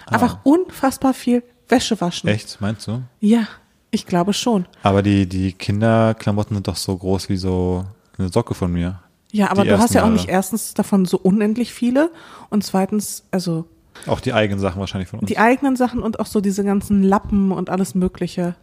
Einfach 0.08 0.40
unfassbar 0.44 1.14
viel 1.14 1.44
Wäsche 1.70 2.02
waschen. 2.02 2.28
Ah. 2.28 2.34
Echt, 2.34 2.60
meinst 2.60 2.88
du? 2.88 3.04
Ja, 3.20 3.48
ich 3.92 4.06
glaube 4.06 4.34
schon. 4.34 4.66
Aber 4.84 5.02
die, 5.02 5.28
die 5.28 5.54
Kinderklamotten 5.54 6.56
sind 6.56 6.68
doch 6.68 6.76
so 6.76 6.96
groß 6.98 7.30
wie 7.30 7.38
so 7.38 7.86
eine 8.18 8.30
Socke 8.30 8.54
von 8.54 8.72
mir. 8.72 9.00
Ja, 9.32 9.50
aber 9.52 9.64
Die 9.64 9.70
du 9.70 9.78
hast 9.80 9.94
ja 9.94 10.04
auch 10.04 10.10
nicht 10.10 10.30
erstens 10.30 10.74
davon 10.74 11.06
so 11.06 11.18
unendlich 11.18 11.74
viele 11.74 12.12
und 12.50 12.64
zweitens, 12.64 13.24
also 13.32 13.66
Auch 14.08 14.20
die 14.22 14.34
eigenen 14.34 14.60
Sachen 14.60 14.80
wahrscheinlich 14.80 15.10
von 15.10 15.20
uns. 15.20 15.28
die 15.28 15.38
eigenen 15.38 15.76
Sachen 15.76 16.02
und 16.02 16.20
auch 16.20 16.26
so 16.26 16.40
diese 16.42 16.64
ganzen 16.64 17.04
Lappen 17.04 17.52
und 17.52 17.70
alles 17.70 17.94
Mögliche. 17.94 18.56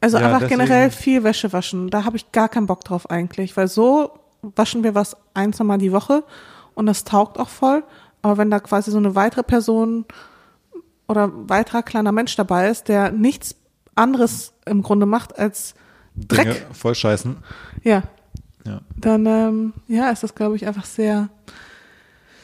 Also 0.00 0.18
Ja, 0.18 0.26
einfach 0.26 0.40
deswegen- 0.40 0.60
generell 0.60 0.90
viel 0.90 1.24
Wäsche 1.24 1.52
waschen. 1.54 1.88
Da 1.88 2.04
habe 2.04 2.16
ich 2.18 2.30
gar 2.32 2.48
keinen 2.50 2.66
Bock 2.66 2.84
drauf 2.84 3.08
eigentlich, 3.10 3.56
weil 3.56 3.68
so 3.68 4.10
waschen 4.42 4.84
wir 4.84 4.94
was 4.94 5.16
ein, 5.32 5.52
zwei 5.54 5.64
Mal 5.64 5.78
die 5.78 5.92
Woche 5.92 6.24
und 6.74 6.84
das 6.86 7.04
taugt 7.04 7.38
auch 7.38 7.48
voll. 7.48 7.82
Aber 8.20 8.36
wenn 8.36 8.50
da 8.50 8.60
quasi 8.60 8.90
so 8.90 8.98
eine 8.98 9.14
weitere 9.14 9.42
Person 9.42 10.04
oder 11.08 11.30
weiterer 11.48 11.82
kleiner 11.82 12.12
Mensch 12.12 12.36
dabei 12.36 12.68
ist, 12.68 12.88
der 12.88 13.10
nichts 13.12 13.54
anderes 13.96 14.52
im 14.66 14.82
Grunde 14.82 15.06
macht 15.06 15.38
als 15.38 15.74
Dreck, 16.16 16.42
Dinge 16.44 16.56
voll 16.72 16.94
scheißen. 16.94 17.36
ja, 17.82 18.02
Ja. 18.66 18.80
dann 18.96 19.26
ähm, 19.26 19.72
ja, 19.88 20.10
ist 20.10 20.22
das, 20.22 20.34
glaube 20.34 20.56
ich, 20.56 20.66
einfach 20.66 20.84
sehr, 20.84 21.28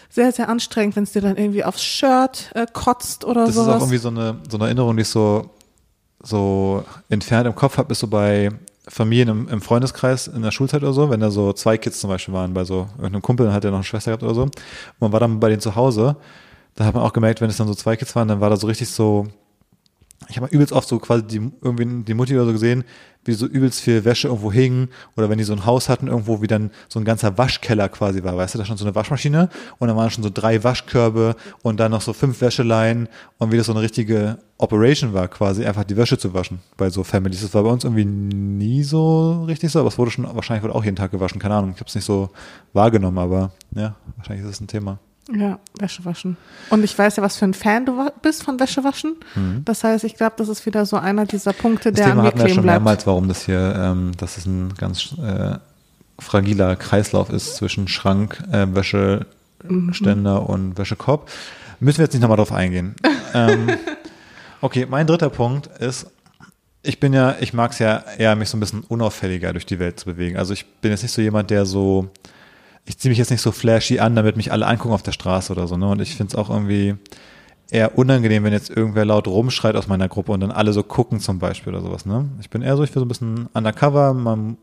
sehr, 0.09 0.33
sehr 0.33 0.49
anstrengend, 0.49 0.97
wenn 0.97 1.05
es 1.05 1.13
dir 1.13 1.23
dann 1.23 1.37
irgendwie 1.37 1.65
aufs 1.65 1.83
Shirt 1.83 2.51
äh, 2.55 2.67
kotzt 2.73 3.25
oder 3.25 3.47
Das 3.47 3.55
sowas. 3.55 3.69
ist 3.69 3.73
auch 3.75 3.81
irgendwie 3.81 3.99
so 3.99 4.09
eine, 4.09 4.37
so 4.49 4.57
eine 4.57 4.65
Erinnerung, 4.67 4.97
die 4.97 5.03
ich 5.03 5.09
so, 5.09 5.51
so 6.23 6.85
entfernt 7.09 7.47
im 7.47 7.55
Kopf 7.55 7.79
habe, 7.79 7.93
ist 7.93 8.01
so 8.01 8.09
bei 8.09 8.51
Familien 8.89 9.29
im, 9.29 9.49
im 9.49 9.61
Freundeskreis 9.63 10.27
in 10.27 10.43
der 10.43 10.51
Schulzeit 10.51 10.83
oder 10.83 10.93
so, 10.93 11.11
wenn 11.11 11.21
da 11.21 11.31
so 11.31 11.53
zwei 11.53 11.79
Kids 11.79 12.01
zum 12.01 12.11
Beispiel 12.11 12.35
waren, 12.35 12.53
bei 12.55 12.65
so 12.65 12.89
irgendeinem 12.97 13.23
Kumpel, 13.23 13.47
dann 13.47 13.55
hat 13.55 13.65
er 13.65 13.71
noch 13.71 13.79
eine 13.79 13.85
Schwester 13.85 14.11
gehabt 14.11 14.25
oder 14.25 14.35
so. 14.35 14.43
Und 14.43 14.53
man 14.99 15.13
war 15.13 15.21
dann 15.21 15.39
bei 15.39 15.49
denen 15.49 15.61
zu 15.61 15.77
Hause, 15.77 16.17
da 16.75 16.85
hat 16.87 16.95
man 16.95 17.05
auch 17.05 17.13
gemerkt, 17.13 17.41
wenn 17.41 17.49
es 17.51 17.57
dann 17.57 17.69
so 17.69 17.75
zwei 17.75 17.97
Kids 17.97 18.15
waren, 18.17 18.27
dann 18.27 18.41
war 18.41 18.51
da 18.51 18.57
so 18.57 18.67
richtig 18.67 18.89
so, 18.91 19.29
ich 20.31 20.37
habe 20.37 20.47
übelst 20.49 20.73
oft 20.73 20.89
so 20.89 20.99
quasi 20.99 21.25
die, 21.25 21.51
irgendwie 21.61 22.05
die 22.05 22.15
Mutti 22.15 22.35
oder 22.35 22.47
so 22.47 22.53
gesehen, 22.53 22.85
wie 23.25 23.33
so 23.33 23.47
übelst 23.47 23.81
viel 23.81 24.05
Wäsche 24.05 24.29
irgendwo 24.29 24.51
hing 24.51 24.89
oder 25.17 25.29
wenn 25.29 25.39
die 25.39 25.45
so 25.45 25.53
ein 25.53 25.67
Haus 25.67 25.89
hatten 25.89 26.07
irgendwo, 26.07 26.41
wie 26.41 26.47
dann 26.47 26.71
so 26.89 26.99
ein 26.99 27.05
ganzer 27.05 27.37
Waschkeller 27.37 27.89
quasi 27.89 28.23
war, 28.25 28.37
weißt 28.37 28.55
du, 28.55 28.59
da 28.59 28.65
stand 28.65 28.79
so 28.79 28.87
eine 28.87 28.95
Waschmaschine 28.95 29.51
und 29.79 29.89
dann 29.89 29.97
waren 29.97 30.11
schon 30.11 30.25
so 30.25 30.31
drei 30.33 30.63
Waschkörbe 30.65 31.37
und 31.63 31.81
dann 31.81 31.91
noch 31.91 32.01
so 32.01 32.13
fünf 32.13 32.41
Wäscheleien 32.41 33.09
und 33.39 33.53
wie 33.53 33.57
das 33.57 33.67
so 33.67 33.73
eine 33.73 33.83
richtige 33.83 34.39
Operation 34.57 35.13
war 35.13 35.29
quasi, 35.29 35.65
einfach 35.67 35.85
die 35.85 35.97
Wäsche 35.97 36.17
zu 36.17 36.33
waschen 36.33 36.61
bei 36.77 36.89
so 36.89 37.05
Families. 37.05 37.43
Das 37.43 37.53
war 37.53 37.65
bei 37.65 37.71
uns 37.71 37.85
irgendwie 37.85 38.05
nie 38.05 38.83
so 38.83 39.45
richtig 39.45 39.71
so, 39.71 39.81
aber 39.81 39.89
es 39.89 39.99
wurde 39.99 40.13
schon 40.13 40.25
wahrscheinlich 40.35 40.63
wohl 40.63 40.73
auch 40.73 40.85
jeden 40.85 40.97
Tag 40.97 41.11
gewaschen, 41.11 41.41
keine 41.41 41.57
Ahnung, 41.57 41.73
ich 41.75 41.81
habe 41.81 41.89
es 41.89 41.95
nicht 41.95 42.05
so 42.05 42.31
wahrgenommen, 42.73 43.19
aber 43.19 43.53
ja, 43.75 43.97
wahrscheinlich 44.17 44.47
ist 44.47 44.53
es 44.53 44.61
ein 44.61 44.69
Thema. 44.69 44.99
Ja, 45.33 45.59
Wäsche 45.79 46.05
waschen. 46.05 46.37
Und 46.71 46.83
ich 46.83 46.99
weiß 46.99 47.17
ja, 47.17 47.23
was 47.23 47.37
für 47.37 47.45
ein 47.45 47.55
Fan 47.55 47.87
du 47.87 48.11
bist 48.23 48.43
von 48.43 48.59
Wäsche 48.59 48.83
waschen. 48.85 49.17
Das 49.65 49.85
heißt, 49.85 50.05
ich 50.05 50.17
glaube, 50.17 50.35
das 50.37 50.49
ist 50.49 50.67
wieder 50.67 50.85
so 50.87 50.97
einer 50.97 51.25
dieser 51.27 51.53
Punkte, 51.53 51.91
Mhm. 51.91 51.95
Das 51.95 52.05
der 52.05 52.05
an 52.07 52.11
Thema 52.13 52.23
mir 52.23 52.29
hatten 52.29 52.39
wir 52.41 52.49
schon 52.49 52.63
bleibt. 52.63 52.81
mehrmals, 52.83 53.07
warum 53.07 53.29
das 53.29 53.45
hier, 53.45 53.75
ähm, 53.77 54.13
dass 54.17 54.37
es 54.39 54.47
ein 54.47 54.75
ganz 54.75 55.15
äh, 55.23 55.59
fragiler 56.19 56.75
Kreislauf 56.77 57.31
ist 57.31 57.57
zwischen 57.57 57.87
Schrank, 57.89 58.43
äh, 58.51 58.67
Wäscheständer 58.75 60.49
und 60.49 60.77
Wäschekorb. 60.79 61.29
Müssen 61.79 61.99
wir 61.99 62.05
jetzt 62.05 62.13
nicht 62.13 62.23
nochmal 62.23 62.37
drauf 62.37 62.53
eingehen. 62.53 62.95
ähm, 63.35 63.71
okay, 64.61 64.87
mein 64.89 65.07
dritter 65.07 65.31
Punkt 65.31 65.69
ist, 65.79 66.07
ich 66.83 66.99
bin 67.01 67.13
ja, 67.13 67.37
ich 67.41 67.53
mag 67.53 67.73
es 67.73 67.79
ja 67.79 68.03
eher, 68.19 68.35
mich 68.37 68.49
so 68.49 68.57
ein 68.57 68.61
bisschen 68.61 68.81
unauffälliger 68.81 69.53
durch 69.53 69.67
die 69.67 69.79
Welt 69.79 70.01
zu 70.01 70.07
bewegen. 70.07 70.37
Also 70.37 70.53
ich 70.55 70.67
bin 70.67 70.91
jetzt 70.91 71.03
nicht 71.03 71.13
so 71.13 71.23
jemand, 71.23 71.51
der 71.51 71.67
so, 71.67 72.09
ich 72.85 72.99
ziehe 72.99 73.11
mich 73.11 73.19
jetzt 73.19 73.31
nicht 73.31 73.43
so 73.43 73.53
flashy 73.53 74.01
an, 74.01 74.17
damit 74.17 74.37
mich 74.37 74.53
alle 74.53 74.67
angucken 74.67 74.95
auf 74.95 75.03
der 75.03 75.13
Straße 75.13 75.53
oder 75.53 75.67
so. 75.67 75.77
Ne? 75.77 75.89
Und 75.89 76.01
ich 76.01 76.17
finde 76.17 76.33
es 76.33 76.35
auch 76.35 76.51
irgendwie 76.51 76.97
eher 77.71 77.97
unangenehm, 77.97 78.45
wenn 78.45 78.53
jetzt 78.53 78.71
irgendwer 78.71 79.05
laut 79.05 79.29
rumschreit 79.29 79.77
aus 79.77 79.87
meiner 79.87 80.09
Gruppe 80.09 80.33
und 80.33 80.41
dann 80.41 80.51
alle 80.51 80.73
so 80.73 80.83
gucken 80.83 81.21
zum 81.21 81.39
Beispiel 81.39 81.73
oder 81.73 81.83
sowas. 81.83 82.05
Ne? 82.05 82.29
Ich 82.41 82.51
bin 82.51 82.63
eher 82.63 82.77
so, 82.77 82.83
ich 82.83 82.95
will 82.95 83.01
so 83.01 83.05
ein 83.05 83.09
bisschen 83.09 83.49
undercover, 83.55 84.13
man 84.13 84.57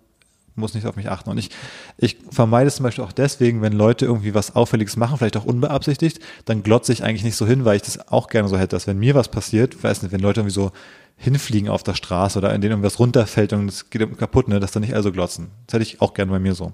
muss 0.56 0.74
nicht 0.74 0.88
auf 0.88 0.96
mich 0.96 1.10
achten. 1.10 1.30
Und 1.30 1.38
ich, 1.38 1.52
ich 1.98 2.18
vermeide 2.32 2.68
es 2.68 2.76
zum 2.76 2.84
Beispiel 2.84 3.04
auch 3.04 3.12
deswegen, 3.12 3.62
wenn 3.62 3.74
Leute 3.74 4.06
irgendwie 4.06 4.34
was 4.34 4.56
Auffälliges 4.56 4.98
machen, 4.98 5.18
vielleicht 5.18 5.38
auch 5.38 5.46
unbeabsichtigt, 5.46 6.20
dann 6.46 6.64
glotze 6.64 6.92
ich 6.92 7.04
eigentlich 7.04 7.24
nicht 7.24 7.36
so 7.36 7.46
hin, 7.46 7.64
weil 7.64 7.78
ich 7.78 7.84
das 7.84 8.10
auch 8.10 8.28
gerne 8.28 8.50
so 8.50 8.58
hätte, 8.58 8.76
dass 8.76 8.88
wenn 8.88 8.98
mir 8.98 9.16
was 9.16 9.30
passiert, 9.30 9.82
weiß 9.82 10.02
nicht, 10.02 10.12
wenn 10.12 10.20
Leute 10.20 10.42
irgendwie 10.42 10.54
so 10.54 10.72
hinfliegen 11.16 11.70
auf 11.70 11.84
der 11.84 11.96
Straße 11.96 12.38
oder 12.38 12.54
in 12.54 12.62
denen 12.62 12.72
irgendwas 12.72 13.00
runterfällt 13.00 13.54
und 13.54 13.68
es 13.70 13.90
geht 13.90 14.18
kaputt, 14.18 14.48
ne, 14.48 14.60
dass 14.60 14.72
dann 14.72 14.82
nicht 14.82 14.96
also 14.96 15.12
glotzen. 15.12 15.50
Das 15.66 15.74
hätte 15.74 15.84
ich 15.84 16.02
auch 16.02 16.14
gerne 16.14 16.32
bei 16.32 16.40
mir 16.40 16.54
so. 16.54 16.74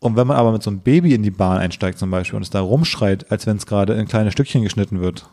Und 0.00 0.16
wenn 0.16 0.26
man 0.26 0.36
aber 0.36 0.52
mit 0.52 0.62
so 0.62 0.70
einem 0.70 0.80
Baby 0.80 1.14
in 1.14 1.22
die 1.22 1.30
Bahn 1.30 1.58
einsteigt 1.58 1.98
zum 1.98 2.10
Beispiel 2.10 2.36
und 2.36 2.42
es 2.42 2.50
da 2.50 2.60
rumschreit, 2.60 3.30
als 3.30 3.46
wenn 3.46 3.56
es 3.58 3.66
gerade 3.66 3.94
in 3.94 4.08
kleine 4.08 4.32
Stückchen 4.32 4.62
geschnitten 4.62 5.00
wird, 5.00 5.28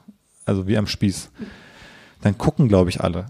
also 0.45 0.67
wie 0.67 0.77
am 0.77 0.87
Spieß, 0.87 1.31
dann 2.21 2.37
gucken, 2.37 2.67
glaube 2.67 2.89
ich, 2.89 3.01
alle 3.01 3.27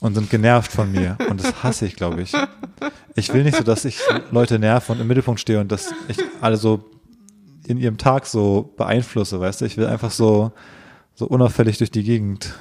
und 0.00 0.14
sind 0.14 0.30
genervt 0.30 0.72
von 0.72 0.90
mir. 0.90 1.16
Und 1.28 1.42
das 1.42 1.62
hasse 1.62 1.86
ich, 1.86 1.94
glaube 1.94 2.22
ich. 2.22 2.32
Ich 3.14 3.32
will 3.32 3.44
nicht 3.44 3.56
so, 3.56 3.62
dass 3.62 3.84
ich 3.84 4.00
Leute 4.30 4.58
nerve 4.58 4.92
und 4.92 5.00
im 5.00 5.06
Mittelpunkt 5.06 5.40
stehe 5.40 5.60
und 5.60 5.70
dass 5.70 5.92
ich 6.08 6.18
alle 6.40 6.56
so 6.56 6.90
in 7.66 7.76
ihrem 7.76 7.98
Tag 7.98 8.26
so 8.26 8.72
beeinflusse, 8.76 9.38
weißt 9.38 9.60
du? 9.60 9.66
Ich 9.66 9.76
will 9.76 9.86
einfach 9.86 10.10
so, 10.10 10.52
so 11.14 11.26
unauffällig 11.26 11.78
durch 11.78 11.90
die 11.90 12.02
Gegend 12.02 12.54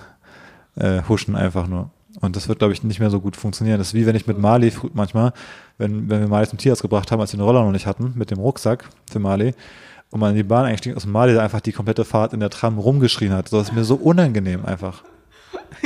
äh, 0.75 1.01
huschen 1.07 1.35
einfach 1.35 1.67
nur. 1.67 1.91
Und 2.21 2.35
das 2.35 2.47
wird, 2.47 2.59
glaube 2.59 2.73
ich, 2.73 2.83
nicht 2.83 2.99
mehr 2.99 3.11
so 3.11 3.21
gut 3.21 3.35
funktionieren. 3.35 3.77
Das 3.77 3.89
ist 3.89 3.93
wie 3.93 4.05
wenn 4.05 4.15
ich 4.15 4.25
mit 4.25 4.39
Marley 4.39 4.73
manchmal, 4.93 5.33
wenn, 5.77 6.09
wenn 6.09 6.21
wir 6.21 6.27
Marley 6.27 6.47
zum 6.47 6.57
Tierarzt 6.57 6.81
gebracht 6.81 7.11
haben, 7.11 7.21
als 7.21 7.31
wir 7.33 7.37
den 7.37 7.45
Roller 7.45 7.63
noch 7.63 7.71
nicht 7.71 7.85
hatten, 7.85 8.13
mit 8.15 8.31
dem 8.31 8.39
Rucksack 8.39 8.89
für 9.09 9.19
Marley, 9.19 9.53
und 10.11 10.19
man 10.19 10.31
in 10.31 10.37
die 10.37 10.43
Bahn 10.43 10.65
eingestiegen 10.65 10.97
ist 10.97 11.05
und 11.05 11.11
Marley 11.11 11.35
da 11.35 11.43
einfach 11.43 11.61
die 11.61 11.71
komplette 11.71 12.05
Fahrt 12.05 12.33
in 12.33 12.39
der 12.39 12.49
Tram 12.49 12.79
rumgeschrien 12.79 13.33
hat. 13.33 13.49
So 13.49 13.59
ist 13.59 13.73
mir 13.73 13.83
so 13.83 13.95
unangenehm 13.95 14.65
einfach. 14.65 15.03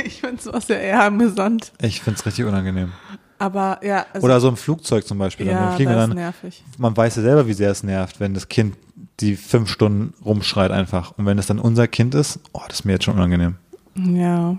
Ich 0.02 0.20
finde 0.20 0.42
sowas 0.42 0.66
ja 0.68 0.76
eher 0.76 1.04
amüsant. 1.04 1.72
Ich 1.80 2.00
find's 2.00 2.24
richtig 2.24 2.44
unangenehm. 2.46 2.92
Aber 3.38 3.78
ja, 3.82 4.06
also, 4.12 4.24
Oder 4.24 4.40
so 4.40 4.48
im 4.48 4.56
Flugzeug 4.56 5.06
zum 5.06 5.18
Beispiel. 5.18 5.46
dann 5.46 5.54
ja, 5.54 5.78
wir 5.78 5.86
das 5.86 5.94
ist 5.94 6.08
dann, 6.08 6.10
nervig. 6.16 6.64
man 6.78 6.96
weiß 6.96 7.16
ja 7.16 7.22
selber, 7.22 7.46
wie 7.46 7.52
sehr 7.52 7.70
es 7.70 7.82
nervt, 7.82 8.18
wenn 8.18 8.32
das 8.34 8.48
Kind 8.48 8.76
die 9.20 9.36
fünf 9.36 9.68
Stunden 9.68 10.14
rumschreit 10.24 10.70
einfach. 10.70 11.12
Und 11.18 11.26
wenn 11.26 11.38
es 11.38 11.46
dann 11.46 11.58
unser 11.58 11.86
Kind 11.86 12.14
ist, 12.14 12.40
oh, 12.52 12.62
das 12.66 12.80
ist 12.80 12.84
mir 12.84 12.92
jetzt 12.94 13.04
schon 13.04 13.14
unangenehm. 13.14 13.56
Ja. 13.94 14.56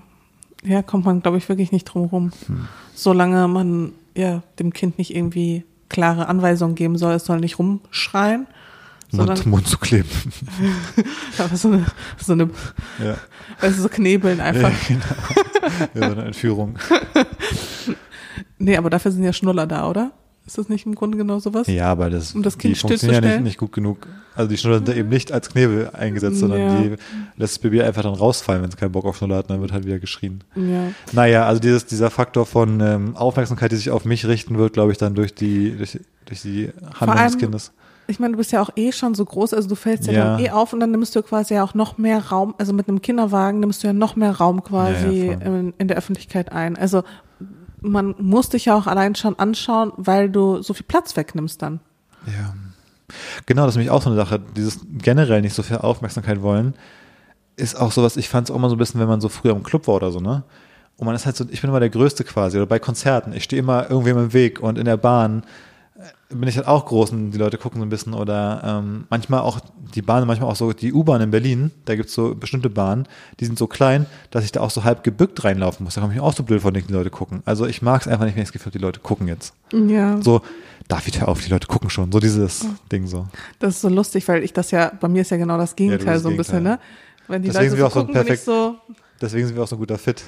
Ja, 0.66 0.82
kommt 0.82 1.06
man, 1.06 1.22
glaube 1.22 1.38
ich, 1.38 1.48
wirklich 1.48 1.72
nicht 1.72 1.86
drum 1.86 2.06
rum. 2.06 2.32
Hm. 2.48 2.68
Solange 2.94 3.48
man 3.48 3.92
ja 4.16 4.44
dem 4.60 4.74
Kind 4.74 4.98
nicht 4.98 5.16
irgendwie 5.16 5.64
klare 5.90 6.28
Anweisungen 6.28 6.76
geben 6.76 6.98
soll, 6.98 7.14
es 7.14 7.26
soll 7.26 7.40
nicht 7.40 7.60
rumschreien, 7.60 8.48
sondern 9.12 9.38
Mund, 9.38 9.48
Mund 9.48 9.68
zu 9.68 9.78
kleben. 9.78 10.10
aber 11.38 11.56
so 11.56 11.68
eine, 11.70 11.86
so 12.18 12.34
eine, 12.34 12.50
ja. 13.04 13.18
also 13.62 13.84
so 13.84 13.90
knebeln 13.90 14.40
einfach. 14.42 14.72
Ja, 14.72 14.78
genau. 14.88 15.90
Ja, 15.94 16.10
so 16.10 16.16
eine 16.16 16.26
Entführung. 16.28 16.80
Nee, 18.58 18.78
aber 18.78 18.90
dafür 18.90 19.12
sind 19.12 19.24
ja 19.24 19.34
Schnuller 19.34 19.68
da, 19.68 19.90
oder? 19.90 20.12
Ist 20.46 20.60
das 20.60 20.70
nicht 20.70 20.86
im 20.86 20.94
Grunde 20.94 21.18
genau 21.18 21.40
sowas? 21.40 21.66
Ja, 21.68 21.92
aber 21.92 22.10
das, 22.12 22.36
Um 22.36 22.44
das 22.44 22.58
Kind 22.60 22.76
die 22.76 22.80
funktionieren 22.80 23.24
ja 23.24 23.32
nicht, 23.32 23.44
nicht 23.44 23.58
gut 23.58 23.72
genug. 23.72 24.06
Also 24.36 24.48
die 24.50 24.58
Schnuller 24.58 24.78
sind 24.86 24.96
eben 24.96 25.10
nicht 25.10 25.32
als 25.32 25.50
Knebel 25.50 25.90
eingesetzt, 25.94 26.38
sondern 26.38 26.60
Ja. 26.60 26.82
die 26.82 26.90
lässt 27.38 27.54
das 27.56 27.60
Baby 27.60 27.82
einfach 27.82 28.04
dann 28.04 28.14
rausfallen, 28.14 28.62
wenn 28.62 28.70
es 28.70 28.78
keinen 28.78 28.92
Bock 28.92 29.06
auf 29.06 29.18
Schnuller 29.18 29.38
hat, 29.38 29.50
dann 29.50 29.62
wird 29.62 29.72
halt 29.72 29.86
wieder 29.86 29.98
geschrien. 29.98 30.44
Ja. 30.56 30.90
Naja, 31.14 31.46
also 31.48 31.60
dieses, 31.60 31.88
dieser 31.88 32.12
Faktor 32.12 32.46
von 32.46 32.80
ähm, 32.80 33.16
Aufmerksamkeit, 33.16 33.72
die 33.72 33.78
sich 33.78 33.90
auf 33.90 34.06
mich 34.06 34.28
richten 34.28 34.58
wird, 34.60 34.74
glaube 34.74 34.92
ich, 34.92 35.00
dann 35.00 35.16
durch 35.16 35.34
die, 35.34 35.72
durch, 35.76 36.00
durch 36.26 36.42
die 36.44 36.70
Handlung 37.00 37.18
des 37.24 37.32
allem- 37.34 37.38
Kindes. 37.40 37.72
Ich 38.08 38.20
meine, 38.20 38.34
du 38.34 38.38
bist 38.38 38.52
ja 38.52 38.62
auch 38.62 38.70
eh 38.76 38.92
schon 38.92 39.16
so 39.16 39.26
groß, 39.26 39.56
also 39.56 39.68
du 39.68 39.74
fällst 39.74 40.06
ja, 40.06 40.14
Ja. 40.14 40.26
dann 40.36 40.40
eh 40.46 40.52
auf 40.52 40.74
und 40.74 40.80
dann 40.80 40.92
nimmst 40.92 41.16
du 41.16 41.24
quasi 41.24 41.56
ja 41.56 41.64
auch 41.64 41.74
noch 41.74 41.98
mehr 41.98 42.20
Raum, 42.20 42.54
also 42.60 42.72
mit 42.72 42.88
einem 42.88 43.02
Kinderwagen 43.02 43.60
nimmst 43.62 43.82
du 43.82 43.88
ja 43.88 43.94
noch 43.94 44.16
mehr 44.16 44.34
Raum 44.34 44.64
quasi 44.64 45.26
Ja, 45.30 45.34
in, 45.40 45.74
in 45.80 45.88
der 45.88 45.98
Öffentlichkeit 45.98 46.52
ein. 46.52 46.78
Also 46.78 47.02
man 47.90 48.16
muss 48.20 48.50
dich 48.50 48.66
ja 48.66 48.76
auch 48.76 48.88
allein 48.88 49.16
schon 49.16 49.38
anschauen, 49.40 49.92
weil 49.98 50.30
du 50.30 50.62
so 50.62 50.74
viel 50.74 50.86
Platz 50.86 51.16
wegnimmst 51.16 51.62
dann. 51.62 51.80
Ja. 52.26 52.54
Genau, 53.46 53.64
das 53.64 53.74
ist 53.74 53.78
nämlich 53.78 53.92
auch 53.92 54.02
so 54.02 54.10
eine 54.10 54.18
Sache. 54.18 54.42
Dieses 54.56 54.80
generell 54.92 55.42
nicht 55.42 55.54
so 55.54 55.64
viel 55.64 55.78
Aufmerksamkeit 55.78 56.42
wollen, 56.42 56.74
ist 57.56 57.76
auch 57.76 57.92
sowas, 57.92 58.18
ich 58.18 58.30
fand 58.30 58.48
es 58.48 58.52
auch 58.52 58.58
immer 58.58 58.70
so 58.70 58.76
ein 58.76 58.80
bisschen, 58.80 59.00
wenn 59.00 59.08
man 59.08 59.22
so 59.22 59.30
früher 59.30 59.56
im 59.56 59.64
Club 59.64 59.88
war 59.88 59.96
oder 59.96 60.12
so, 60.12 60.20
ne? 60.20 60.44
Und 60.98 61.06
man 61.06 61.16
ist 61.16 61.26
halt 61.26 61.36
so, 61.36 61.46
ich 61.50 61.62
bin 61.62 61.70
immer 61.70 61.80
der 61.80 61.90
Größte 61.90 62.24
quasi, 62.24 62.58
oder 62.58 62.66
bei 62.66 62.80
Konzerten, 62.80 63.34
ich 63.34 63.44
stehe 63.44 63.62
immer 63.62 63.90
irgendwem 63.90 64.18
im 64.18 64.34
Weg 64.34 64.62
und 64.62 64.78
in 64.78 64.86
der 64.86 64.98
Bahn 64.98 65.44
bin 66.30 66.50
ich 66.50 66.58
halt 66.58 66.68
auch 66.68 66.86
groß 66.88 67.12
und 67.12 67.32
die 67.32 67.38
Leute 67.38 67.58
gucken 67.58 67.80
so 67.80 67.86
ein 67.86 67.90
bisschen 67.90 68.14
oder 68.16 68.62
ähm, 68.66 69.06
manchmal 69.10 69.42
auch 69.42 69.60
die 69.94 70.02
Bahn, 70.02 70.26
manchmal 70.28 70.50
auch 70.50 70.56
so 70.56 70.74
die 70.74 70.92
U-Bahn 70.92 71.22
in 71.22 71.30
Berlin, 71.32 71.72
da 71.86 71.96
gibt's 71.96 72.14
so 72.14 72.34
bestimmte 72.34 72.70
Bahnen, 72.70 73.08
die 73.40 73.46
sind 73.46 73.58
so 73.60 73.68
klein, 73.68 74.08
dass 74.32 74.44
ich 74.44 74.52
da 74.52 74.62
auch 74.62 74.72
so 74.72 74.84
halb 74.84 75.04
gebückt 75.04 75.44
reinlaufen 75.44 75.84
muss. 75.84 75.94
Da 75.94 76.02
komme 76.02 76.14
ich 76.14 76.20
mir 76.20 76.26
auch 76.26 76.34
so 76.34 76.42
blöd 76.44 76.62
vor, 76.62 76.74
wenn 76.74 76.86
die 76.86 76.92
Leute 76.92 77.12
gucken. 77.12 77.44
Also 77.46 77.68
ich 77.68 77.82
mag 77.84 78.02
es 78.02 78.08
einfach 78.08 78.26
nicht, 78.26 78.36
wenn 78.36 78.42
ich 78.42 78.50
das 78.50 78.54
Gefühl 78.54 78.72
habe, 78.72 78.78
die 78.80 78.84
Leute 78.84 79.00
gucken 79.02 79.28
jetzt. 79.28 79.54
Ja. 79.72 80.20
So, 80.22 80.42
David, 80.88 81.22
hör 81.22 81.28
auf, 81.30 81.42
die 81.44 81.50
Leute 81.52 81.68
gucken 81.68 81.90
schon. 81.92 82.12
So 82.12 82.20
dieses 82.20 82.66
Ding 82.92 83.06
so. 83.08 83.28
Das 83.60 83.76
ist 83.76 83.82
so 83.82 83.90
lustig, 83.90 84.28
weil 84.28 84.44
ich 84.44 84.52
das 84.54 84.72
ja, 84.72 84.92
bei 85.00 85.08
mir 85.08 85.22
ist 85.22 85.32
ja 85.32 85.38
genau 85.38 85.58
das 85.58 85.76
Gegenteil 85.76 86.14
bist 86.16 86.24
so 86.24 86.30
ein 86.30 86.38
das 86.38 86.48
bisschen, 86.48 86.64
ne? 86.64 86.70
Gegenteil. 86.80 86.88
Wenn 87.28 87.42
die 87.44 87.48
Deswegen 87.50 87.70
sind 87.70 87.80
Leute 87.80 87.82
wir 87.82 87.82
so 87.82 87.86
auch 87.86 87.94
so 87.94 88.00
gucken, 88.08 88.16
ich 88.22 88.28
perfekt- 88.28 88.46
so, 88.46 88.76
Deswegen 89.22 89.48
sind 89.48 89.56
wir 89.56 89.64
auch 89.64 89.68
so 89.68 89.76
ein 89.76 89.80
guter 89.80 89.98
Fit. 89.98 90.24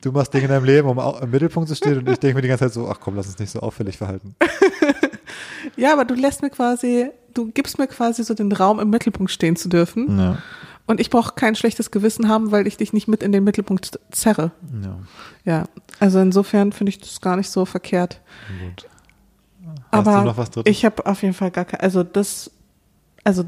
Du 0.00 0.12
machst 0.12 0.32
Dinge 0.32 0.44
in 0.44 0.50
deinem 0.50 0.64
Leben, 0.64 0.88
um 0.88 0.98
auch 0.98 1.20
im 1.20 1.30
Mittelpunkt 1.30 1.68
zu 1.68 1.74
stehen 1.74 1.98
und 1.98 2.08
ich 2.08 2.18
denke 2.18 2.36
mir 2.36 2.42
die 2.42 2.48
ganze 2.48 2.64
Zeit 2.66 2.72
so, 2.72 2.88
ach 2.88 2.98
komm, 3.00 3.16
lass 3.16 3.26
uns 3.26 3.38
nicht 3.38 3.50
so 3.50 3.60
auffällig 3.60 3.96
verhalten. 3.98 4.34
ja, 5.76 5.92
aber 5.92 6.04
du 6.04 6.14
lässt 6.14 6.42
mir 6.42 6.50
quasi, 6.50 7.10
du 7.34 7.50
gibst 7.52 7.78
mir 7.78 7.86
quasi 7.86 8.22
so 8.24 8.34
den 8.34 8.52
Raum, 8.52 8.80
im 8.80 8.90
Mittelpunkt 8.90 9.30
stehen 9.32 9.56
zu 9.56 9.68
dürfen. 9.68 10.18
Ja, 10.18 10.38
Und 10.86 11.00
ich 11.00 11.10
brauche 11.10 11.34
kein 11.34 11.54
schlechtes 11.54 11.90
Gewissen 11.90 12.28
haben, 12.28 12.50
weil 12.50 12.66
ich 12.66 12.76
dich 12.76 12.92
nicht 12.92 13.08
mit 13.08 13.22
in 13.22 13.32
den 13.32 13.44
Mittelpunkt 13.44 13.98
zerre. 14.10 14.52
ja, 14.82 14.98
Ja, 15.44 15.64
also 16.00 16.18
insofern 16.20 16.72
finde 16.72 16.90
ich 16.90 16.98
das 16.98 17.20
gar 17.20 17.36
nicht 17.36 17.50
so 17.50 17.64
verkehrt. 17.64 18.20
gut. 18.64 18.86
Hast 19.92 20.06
Aber 20.08 20.18
du 20.20 20.24
noch 20.26 20.36
was 20.38 20.50
drittes? 20.50 20.70
ich 20.70 20.84
habe 20.84 21.04
auf 21.06 21.22
jeden 21.22 21.34
Fall 21.34 21.50
gar 21.50 21.64
kein, 21.64 21.80
also 21.80 22.02
das, 22.02 22.50
also 23.24 23.44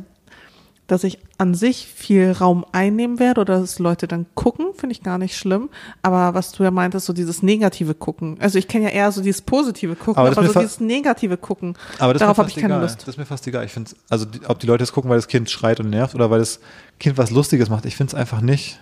dass 0.90 1.04
ich 1.04 1.18
an 1.38 1.54
sich 1.54 1.86
viel 1.86 2.32
Raum 2.32 2.66
einnehmen 2.72 3.20
werde 3.20 3.42
oder 3.42 3.60
dass 3.60 3.78
Leute 3.78 4.08
dann 4.08 4.26
gucken, 4.34 4.66
finde 4.76 4.92
ich 4.92 5.04
gar 5.04 5.18
nicht 5.18 5.36
schlimm. 5.36 5.68
Aber 6.02 6.34
was 6.34 6.50
du 6.50 6.64
ja 6.64 6.72
meintest, 6.72 7.06
so 7.06 7.12
dieses 7.12 7.44
negative 7.44 7.94
Gucken. 7.94 8.36
Also 8.40 8.58
ich 8.58 8.66
kenne 8.66 8.86
ja 8.86 8.90
eher 8.90 9.12
so 9.12 9.22
dieses 9.22 9.40
positive 9.40 9.94
Gucken, 9.94 10.16
Aber 10.16 10.30
aber, 10.30 10.42
ist 10.42 10.52
so 10.52 10.58
dieses 10.60 10.80
negative 10.80 11.36
Gucken. 11.36 11.76
Aber 12.00 12.12
das 12.12 12.20
ist 12.20 12.24
Darauf 12.24 12.38
habe 12.38 12.48
ich 12.48 12.56
keine 12.56 12.74
egal. 12.74 12.82
Lust. 12.82 13.02
Das 13.02 13.08
ist 13.08 13.18
mir 13.18 13.24
fast 13.24 13.46
egal. 13.46 13.64
Ich 13.64 13.70
finde 13.70 13.92
also 14.08 14.24
die, 14.24 14.44
ob 14.46 14.58
die 14.58 14.66
Leute 14.66 14.82
es 14.82 14.92
gucken, 14.92 15.08
weil 15.10 15.18
das 15.18 15.28
Kind 15.28 15.48
schreit 15.48 15.78
und 15.78 15.90
nervt 15.90 16.16
oder 16.16 16.28
weil 16.28 16.40
das 16.40 16.58
Kind 16.98 17.16
was 17.18 17.30
Lustiges 17.30 17.68
macht, 17.70 17.86
ich 17.86 17.94
finde 17.94 18.10
es 18.10 18.14
einfach 18.14 18.40
nicht. 18.40 18.80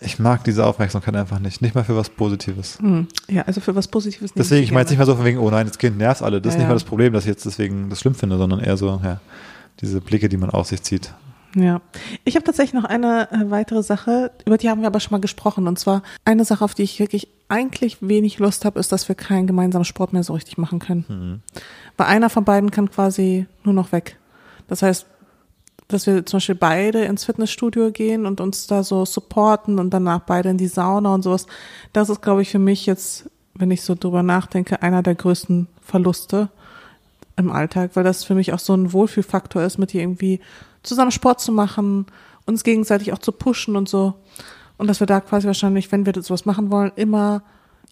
Ich 0.00 0.18
mag 0.18 0.44
diese 0.44 0.66
Aufmerksamkeit 0.66 1.16
einfach 1.16 1.38
nicht. 1.38 1.62
Nicht 1.62 1.74
mal 1.74 1.84
für 1.84 1.96
was 1.96 2.10
Positives. 2.10 2.78
Hm. 2.78 3.06
Ja, 3.30 3.42
also 3.42 3.62
für 3.62 3.74
was 3.74 3.88
Positives 3.88 4.34
nehme 4.34 4.42
Deswegen, 4.44 4.64
ich 4.64 4.70
meine 4.72 4.84
gerne. 4.84 4.90
nicht 4.90 4.98
mal 4.98 5.06
so 5.06 5.16
von 5.16 5.24
wegen, 5.24 5.38
oh 5.38 5.48
nein, 5.50 5.66
das 5.66 5.78
Kind 5.78 5.96
nervt 5.96 6.20
alle. 6.22 6.42
Das 6.42 6.50
ist 6.50 6.54
Ja, 6.54 6.58
nicht 6.58 6.64
ja. 6.64 6.68
mal 6.68 6.74
das 6.74 6.84
Problem, 6.84 7.14
dass 7.14 7.24
ich 7.24 7.28
jetzt 7.28 7.46
deswegen 7.46 7.88
das 7.88 8.00
schlimm 8.00 8.14
finde, 8.14 8.36
sondern 8.36 8.60
eher 8.60 8.76
so, 8.76 9.00
ja, 9.02 9.20
diese 9.80 10.00
Blicke, 10.00 10.28
die 10.28 10.36
man 10.36 10.50
auf 10.50 10.66
sich 10.68 10.82
zieht. 10.82 11.12
Ja, 11.54 11.82
ich 12.24 12.34
habe 12.34 12.44
tatsächlich 12.44 12.72
noch 12.72 12.88
eine 12.88 13.30
äh, 13.30 13.50
weitere 13.50 13.82
Sache, 13.82 14.30
über 14.46 14.56
die 14.56 14.70
haben 14.70 14.80
wir 14.80 14.86
aber 14.86 15.00
schon 15.00 15.12
mal 15.12 15.20
gesprochen. 15.20 15.68
Und 15.68 15.78
zwar 15.78 16.02
eine 16.24 16.44
Sache, 16.44 16.64
auf 16.64 16.74
die 16.74 16.82
ich 16.82 16.98
wirklich 16.98 17.28
eigentlich 17.48 17.98
wenig 18.00 18.38
Lust 18.38 18.64
habe, 18.64 18.80
ist, 18.80 18.90
dass 18.90 19.08
wir 19.08 19.14
keinen 19.14 19.46
gemeinsamen 19.46 19.84
Sport 19.84 20.14
mehr 20.14 20.24
so 20.24 20.32
richtig 20.32 20.56
machen 20.56 20.78
können. 20.78 21.42
Weil 21.98 22.06
einer 22.06 22.30
von 22.30 22.44
beiden 22.44 22.70
kann 22.70 22.90
quasi 22.90 23.46
nur 23.64 23.74
noch 23.74 23.92
weg. 23.92 24.18
Das 24.68 24.80
heißt, 24.80 25.06
dass 25.88 26.06
wir 26.06 26.24
zum 26.24 26.38
Beispiel 26.38 26.54
beide 26.54 27.04
ins 27.04 27.24
Fitnessstudio 27.24 27.90
gehen 27.90 28.24
und 28.24 28.40
uns 28.40 28.66
da 28.66 28.82
so 28.82 29.04
supporten 29.04 29.78
und 29.78 29.90
danach 29.90 30.20
beide 30.20 30.48
in 30.48 30.56
die 30.56 30.68
Sauna 30.68 31.14
und 31.14 31.22
sowas. 31.22 31.46
Das 31.92 32.08
ist, 32.08 32.22
glaube 32.22 32.40
ich, 32.40 32.50
für 32.50 32.58
mich 32.58 32.86
jetzt, 32.86 33.28
wenn 33.54 33.70
ich 33.70 33.82
so 33.82 33.94
drüber 33.94 34.22
nachdenke, 34.22 34.80
einer 34.80 35.02
der 35.02 35.14
größten 35.14 35.68
Verluste 35.82 36.48
im 37.42 37.52
Alltag, 37.52 37.90
weil 37.94 38.04
das 38.04 38.24
für 38.24 38.34
mich 38.34 38.52
auch 38.52 38.58
so 38.58 38.74
ein 38.74 38.92
Wohlfühlfaktor 38.92 39.62
ist, 39.62 39.78
mit 39.78 39.92
dir 39.92 40.02
irgendwie 40.02 40.40
zusammen 40.82 41.10
Sport 41.10 41.40
zu 41.40 41.52
machen, 41.52 42.06
uns 42.46 42.64
gegenseitig 42.64 43.12
auch 43.12 43.18
zu 43.18 43.32
pushen 43.32 43.76
und 43.76 43.88
so. 43.88 44.14
Und 44.78 44.88
dass 44.88 45.00
wir 45.00 45.06
da 45.06 45.20
quasi 45.20 45.46
wahrscheinlich, 45.46 45.92
wenn 45.92 46.06
wir 46.06 46.12
sowas 46.22 46.44
machen 46.44 46.70
wollen, 46.70 46.92
immer 46.96 47.42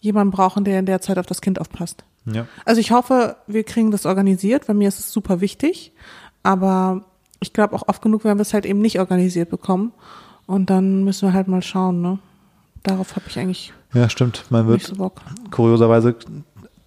jemanden 0.00 0.32
brauchen, 0.32 0.64
der 0.64 0.78
in 0.78 0.86
der 0.86 1.00
Zeit 1.00 1.18
auf 1.18 1.26
das 1.26 1.40
Kind 1.40 1.60
aufpasst. 1.60 2.04
Ja. 2.26 2.46
Also 2.64 2.80
ich 2.80 2.90
hoffe, 2.90 3.36
wir 3.46 3.64
kriegen 3.64 3.90
das 3.90 4.06
organisiert, 4.06 4.68
weil 4.68 4.74
mir 4.74 4.88
ist 4.88 4.98
es 4.98 5.12
super 5.12 5.40
wichtig. 5.40 5.92
Aber 6.42 7.04
ich 7.40 7.52
glaube 7.52 7.74
auch 7.74 7.86
oft 7.86 8.02
genug 8.02 8.24
werden 8.24 8.38
wir 8.38 8.42
es 8.42 8.54
halt 8.54 8.66
eben 8.66 8.80
nicht 8.80 8.98
organisiert 8.98 9.50
bekommen. 9.50 9.92
Und 10.46 10.70
dann 10.70 11.04
müssen 11.04 11.28
wir 11.28 11.32
halt 11.32 11.48
mal 11.48 11.62
schauen, 11.62 12.00
ne? 12.00 12.18
Darauf 12.82 13.14
habe 13.14 13.26
ich 13.28 13.38
eigentlich 13.38 13.72
Ja, 13.92 14.08
stimmt. 14.08 14.44
Man 14.50 14.66
wird 14.66 14.82
so 14.82 14.96
Bock. 14.96 15.20
kurioserweise 15.50 16.16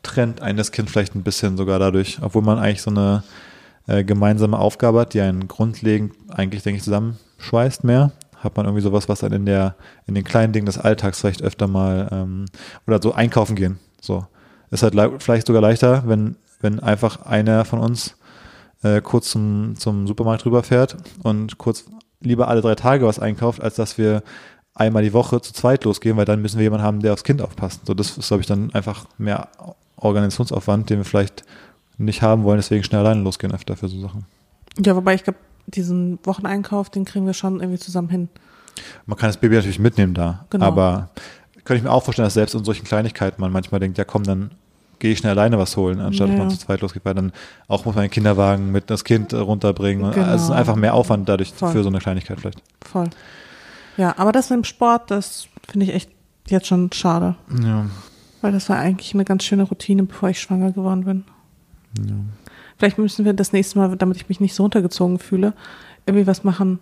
trennt 0.04 0.42
einen 0.42 0.58
das 0.58 0.72
Kind 0.72 0.90
vielleicht 0.90 1.16
ein 1.16 1.24
bisschen 1.24 1.58
sogar 1.58 1.80
dadurch, 1.80 2.20
obwohl 2.22 2.42
man 2.42 2.60
eigentlich 2.60 2.82
so 2.82 2.92
eine 2.92 3.24
äh, 3.88 4.04
gemeinsame 4.04 4.60
Aufgabe 4.60 5.00
hat, 5.00 5.14
die 5.14 5.22
einen 5.22 5.48
grundlegend 5.48 6.14
eigentlich, 6.30 6.64
denke 6.64 6.78
ich, 6.78 6.84
zusammenschweißt 6.84 7.84
mehr. 7.84 8.12
Hat 8.38 8.58
man 8.58 8.66
irgendwie 8.66 8.84
sowas, 8.84 9.08
was 9.08 9.20
dann 9.20 9.32
in 9.32 9.46
der, 9.46 9.76
in 10.06 10.16
den 10.16 10.26
kleinen 10.26 10.52
Dingen 10.52 10.66
des 10.66 10.78
Alltags 10.78 11.22
vielleicht 11.22 11.42
öfter 11.42 11.68
mal 11.68 12.10
ähm, 12.12 12.46
oder 12.86 13.02
so 13.02 13.14
einkaufen 13.14 13.56
gehen. 13.56 13.80
So. 14.02 14.28
Ist 14.70 14.84
halt 14.84 14.94
le- 14.94 15.20
vielleicht 15.20 15.48
sogar 15.48 15.62
leichter, 15.62 16.04
wenn, 16.06 16.36
wenn 16.60 16.82
einfach 16.82 17.26
einer 17.26 17.64
von 17.64 17.80
uns 17.80 18.18
äh, 18.84 19.00
kurz 19.00 19.30
zum, 19.30 19.76
zum 19.78 20.08
Supermarkt 20.08 20.46
rüberfährt 20.46 20.98
und 21.24 21.58
kurz 21.58 21.86
lieber 22.20 22.50
alle 22.50 22.60
drei 22.62 22.76
Tage 22.76 23.06
was 23.06 23.20
einkauft, 23.20 23.62
als 23.62 23.76
dass 23.76 23.98
wir 23.98 24.24
einmal 24.74 25.04
die 25.04 25.14
Woche 25.14 25.40
zu 25.40 25.54
zweit 25.54 25.86
losgehen, 25.86 26.18
weil 26.18 26.26
dann 26.26 26.42
müssen 26.42 26.58
wir 26.58 26.64
jemanden 26.64 26.86
haben, 26.86 27.00
der 27.00 27.14
aufs 27.14 27.24
Kind 27.24 27.42
aufpasst. 27.42 27.86
So, 27.86 27.94
das 27.94 28.18
ist, 28.18 28.28
glaube 28.28 28.42
ich, 28.42 28.48
dann 28.48 28.74
einfach 28.74 29.06
mehr 29.18 29.50
Organisationsaufwand, 30.04 30.90
den 30.90 31.00
wir 31.00 31.06
vielleicht 31.06 31.44
nicht 31.98 32.22
haben 32.22 32.44
wollen, 32.44 32.58
deswegen 32.58 32.84
schnell 32.84 33.02
alleine 33.02 33.22
losgehen 33.22 33.54
öfter 33.54 33.76
für 33.76 33.88
so 33.88 34.00
Sachen. 34.02 34.26
Ja, 34.84 34.96
wobei 34.96 35.14
ich 35.16 35.24
glaube, 35.24 35.40
diesen 35.68 36.20
Wocheneinkauf, 36.24 36.90
den 36.90 37.06
kriegen 37.06 37.26
wir 37.26 37.34
schon 37.34 37.60
irgendwie 37.60 37.80
zusammen 37.80 38.10
hin. 38.10 38.30
Man 39.06 39.18
kann 39.18 39.30
das 39.30 39.38
Baby 39.38 39.56
natürlich 39.56 39.80
mitnehmen 39.80 40.14
da, 40.14 40.46
Genau. 40.50 40.66
aber 40.66 41.10
könnte 41.64 41.78
ich 41.78 41.84
mir 41.84 41.92
auch 41.92 42.04
vorstellen, 42.04 42.26
dass 42.26 42.34
selbst 42.34 42.56
in 42.56 42.64
solchen 42.66 42.84
Kleinigkeiten 42.86 43.40
man 43.40 43.52
manchmal 43.52 43.80
denkt, 43.80 43.98
ja 43.98 44.04
komm, 44.04 44.24
dann 44.24 44.52
gehe 45.00 45.12
ich 45.12 45.20
schnell 45.20 45.32
alleine 45.38 45.58
was 45.60 45.78
holen, 45.78 46.00
anstatt 46.00 46.30
dass 46.30 46.34
Ja. 46.36 46.40
man 46.42 46.50
zu 46.50 46.58
zweit 46.58 46.82
losgeht, 46.82 47.06
weil 47.06 47.14
dann 47.14 47.32
auch 47.68 47.86
muss 47.86 47.94
man 47.96 48.04
den 48.06 48.12
Kinderwagen 48.12 48.72
mit 48.72 48.90
das 48.90 49.04
Kind 49.04 49.32
äh, 49.34 49.38
runterbringen. 49.38 50.12
Genau. 50.12 50.26
Also 50.26 50.36
es 50.46 50.50
ist 50.50 50.56
einfach 50.56 50.76
mehr 50.76 50.94
Aufwand 50.94 51.30
dadurch 51.30 51.54
Voll. 51.54 51.72
für 51.72 51.84
so 51.84 51.90
eine 51.90 52.00
Kleinigkeit 52.00 52.40
vielleicht. 52.40 52.62
Voll. 52.82 53.10
Ja, 53.98 54.16
aber 54.18 54.32
das 54.32 54.50
mit 54.50 54.58
dem 54.58 54.64
Sport, 54.64 55.12
das 55.12 55.48
finde 55.70 55.86
ich 55.86 55.94
echt 55.94 56.10
jetzt 56.48 56.68
schon 56.68 56.92
schade. 56.94 57.36
Ja. 57.64 57.86
Weil 58.44 58.52
das 58.52 58.68
war 58.68 58.78
eigentlich 58.78 59.14
eine 59.14 59.24
ganz 59.24 59.46
schöne 59.46 59.64
Routine, 59.64 60.04
bevor 60.04 60.28
ich 60.28 60.42
schwanger 60.42 60.74
geworden 60.74 61.06
bin. 61.06 61.24
Vielleicht 62.78 62.98
müssen 62.98 63.24
wir 63.24 63.32
das 63.32 63.54
nächste 63.54 63.80
Mal, 63.80 63.96
damit 63.96 64.18
ich 64.18 64.28
mich 64.28 64.42
nicht 64.42 64.54
so 64.54 64.64
runtergezogen 64.64 65.18
fühle, 65.18 65.54
irgendwie 66.06 66.28
was 66.28 66.44
machen, 66.44 66.80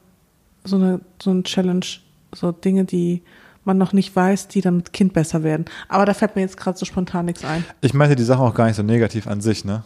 so 0.64 0.78
eine, 0.78 1.01
so 1.22 1.30
ein 1.30 1.43
Challenge, 1.43 1.86
so 2.34 2.51
Dinge, 2.51 2.86
die 2.86 3.22
man 3.64 3.78
noch 3.78 3.93
nicht 3.93 4.16
weiß, 4.16 4.47
die 4.47 4.62
dann 4.62 4.78
mit 4.78 4.91
Kind 4.91 5.14
besser 5.14 5.43
werden. 5.43 5.66
Aber 5.88 6.07
da 6.07 6.16
fällt 6.16 6.36
mir 6.36 6.41
jetzt 6.41 6.57
gerade 6.57 6.80
so 6.80 6.86
spontan 6.86 7.26
nichts 7.26 7.45
ein. 7.45 7.64
Ich 7.82 7.93
meinte 7.93 8.16
die 8.16 8.24
Sache 8.24 8.41
auch 8.41 8.55
gar 8.55 8.66
nicht 8.66 8.78
so 8.78 8.82
negativ 8.82 9.28
an 9.28 9.39
sich, 9.39 9.64
ne? 9.64 9.84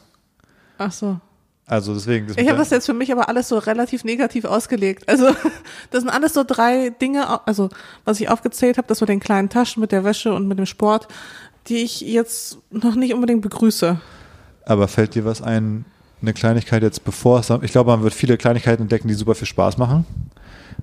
Ach 0.78 0.93
so. 0.93 1.19
Also 1.67 1.93
deswegen. 1.93 2.28
Ich 2.38 2.47
habe 2.47 2.59
das 2.59 2.69
jetzt 2.69 2.86
für 2.86 2.93
mich 2.93 3.11
aber 3.11 3.28
alles 3.28 3.49
so 3.49 3.57
relativ 3.57 4.05
negativ 4.05 4.45
ausgelegt. 4.45 5.09
Also 5.09 5.26
das 5.89 6.03
sind 6.03 6.09
alles 6.09 6.34
so 6.34 6.45
drei 6.45 6.91
Dinge, 6.91 7.45
also 7.45 7.69
was 8.05 8.21
ich 8.21 8.30
aufgezählt 8.30 8.78
habe, 8.78 8.88
das 8.88 9.01
mit 9.01 9.09
den 9.09 9.19
kleinen 9.19 9.49
Taschen, 9.49 9.82
mit 9.82 9.91
der 9.91 10.05
Wäsche 10.05 10.34
und 10.34 10.47
mit 10.47 10.59
dem 10.59 10.67
Sport, 10.67 11.07
die 11.68 11.78
ich 11.78 12.01
jetzt 12.01 12.59
noch 12.72 12.95
nicht 12.95 13.13
unbedingt 13.13 13.41
begrüße. 13.41 13.99
Aber 14.66 14.88
fällt 14.88 15.16
dir 15.16 15.26
was 15.26 15.41
ein, 15.41 15.86
eine 16.22 16.34
Kleinigkeit 16.34 16.84
jetzt 16.84 17.03
bevor 17.03 17.39
es, 17.39 17.49
ich 17.49 17.72
glaube, 17.72 17.91
man 17.91 18.03
wird 18.03 18.13
viele 18.13 18.38
Kleinigkeiten 18.38 18.84
entdecken, 18.84 19.07
die 19.07 19.13
super 19.13 19.36
viel 19.36 19.47
Spaß 19.47 19.78
machen. 19.78 20.05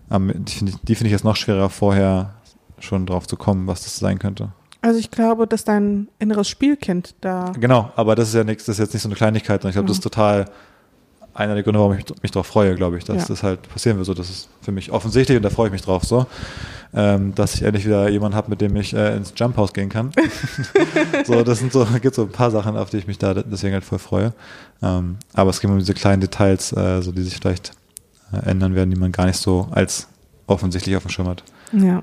Aber 0.09 0.33
die 0.33 0.53
finde 0.53 0.72
ich, 0.72 0.78
die 0.83 0.95
finde 0.95 1.09
ich 1.09 1.12
jetzt 1.12 1.24
noch 1.24 1.37
schwerer, 1.37 1.70
vorher 1.70 2.35
schon 2.78 3.07
drauf 3.07 3.26
zu 3.26 3.37
kommen, 3.37 3.66
was 3.66 3.85
das 3.85 3.99
sein 3.99 4.18
könnte. 4.18 4.53
Also 4.80 4.99
ich 4.99 5.11
glaube, 5.11 5.47
dass 5.47 5.64
dein 5.64 6.09
inneres 6.18 6.49
Spielkind 6.49 7.14
da 7.20 7.53
Genau, 7.59 7.93
aber 7.95 8.16
das 8.16 8.28
ist 8.28 8.35
ja 8.35 8.43
nichts, 8.43 8.64
das 8.64 8.74
ist 8.74 8.80
jetzt 8.80 8.95
nicht 8.95 9.03
so 9.03 9.09
eine 9.09 9.14
Kleinigkeit, 9.14 9.62
sondern 9.62 9.70
ich 9.70 9.74
glaube, 9.74 9.89
das 9.89 9.99
ist 9.99 10.03
total 10.03 10.47
einer 11.35 11.55
der 11.55 11.62
Gründe, 11.62 11.80
warum 11.80 11.93
ich 11.97 12.05
mich 12.22 12.30
darauf 12.30 12.47
freue, 12.47 12.74
glaube 12.74 12.99
ich, 12.99 13.05
dass 13.05 13.16
Ja. 13.22 13.24
das 13.28 13.43
halt 13.43 13.68
passieren 13.68 13.97
wird. 13.97 14.07
So, 14.07 14.14
das 14.14 14.28
ist 14.30 14.49
für 14.61 14.72
mich 14.72 14.91
offensichtlich 14.93 15.37
und 15.37 15.43
da 15.43 15.51
freue 15.51 15.66
ich 15.68 15.72
mich 15.72 15.83
drauf 15.83 16.05
so, 16.05 16.26
ähm, 16.95 17.35
dass 17.35 17.55
ich 17.55 17.62
endlich 17.62 17.87
wieder 17.87 18.09
jemanden 18.11 18.37
habe, 18.37 18.51
mit 18.51 18.61
dem 18.61 18.76
ich 18.76 18.93
äh, 18.95 19.16
ins 19.16 19.33
Jump 19.37 19.57
House 19.57 19.72
gehen 19.72 19.89
kann. 19.89 20.11
so, 21.24 21.43
das 21.43 21.59
sind 21.61 21.72
so, 21.72 21.87
gibt 22.03 22.14
so 22.14 22.22
ein 22.22 22.28
paar 22.33 22.51
Sachen, 22.51 22.76
auf 22.76 22.91
die 22.91 22.99
ich 22.99 23.07
mich 23.07 23.18
da 23.18 23.35
deswegen 23.35 23.74
halt 23.74 23.85
voll 23.85 23.99
freue. 23.99 24.33
Ähm, 24.83 25.16
aber 25.33 25.51
es 25.51 25.61
geht 25.61 25.70
um 25.70 25.78
diese 25.78 25.95
kleinen 25.95 26.20
Details, 26.20 26.72
äh, 26.72 27.01
so 27.03 27.12
die 27.12 27.22
sich 27.22 27.37
vielleicht 27.37 27.72
äh, 28.33 28.49
ändern 28.51 28.74
werden, 28.74 28.91
die 28.91 28.99
man 28.99 29.12
gar 29.12 29.26
nicht 29.26 29.39
so 29.39 29.68
als 29.70 30.09
offensichtlich 30.47 30.97
auf 30.97 31.03
dem 31.05 31.11
Schirm 31.11 31.28
hat. 31.28 31.43
Ja. 31.72 32.03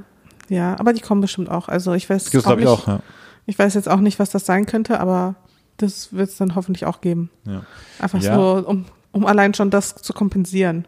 Ja, 0.50 0.80
aber 0.80 0.94
die 0.94 1.02
kommen 1.02 1.22
bestimmt 1.22 1.50
auch. 1.52 1.68
Also 1.68 1.94
ich 1.94 2.10
weiß 2.10 2.28
auch 2.28 2.32
glaube 2.32 2.62
ich, 2.62 2.66
nicht, 2.68 2.68
auch. 2.68 2.88
Ja. 2.88 3.00
ich 3.46 3.60
weiß 3.60 3.76
jetzt 3.76 3.88
auch 3.88 4.00
nicht, 4.00 4.18
was 4.18 4.32
das 4.32 4.48
sein 4.48 4.66
könnte, 4.66 5.00
aber 5.00 5.36
das 5.78 6.12
wird 6.12 6.30
es 6.30 6.38
dann 6.38 6.56
hoffentlich 6.56 6.86
auch 6.86 7.02
geben. 7.02 7.30
Ja. 7.46 7.62
Einfach 8.00 8.20
Ja. 8.22 8.34
so, 8.36 8.68
um, 8.68 8.86
um 9.12 9.26
allein 9.26 9.53
schon 9.53 9.70
das 9.70 9.95
zu 9.95 10.14
kompensieren. 10.14 10.86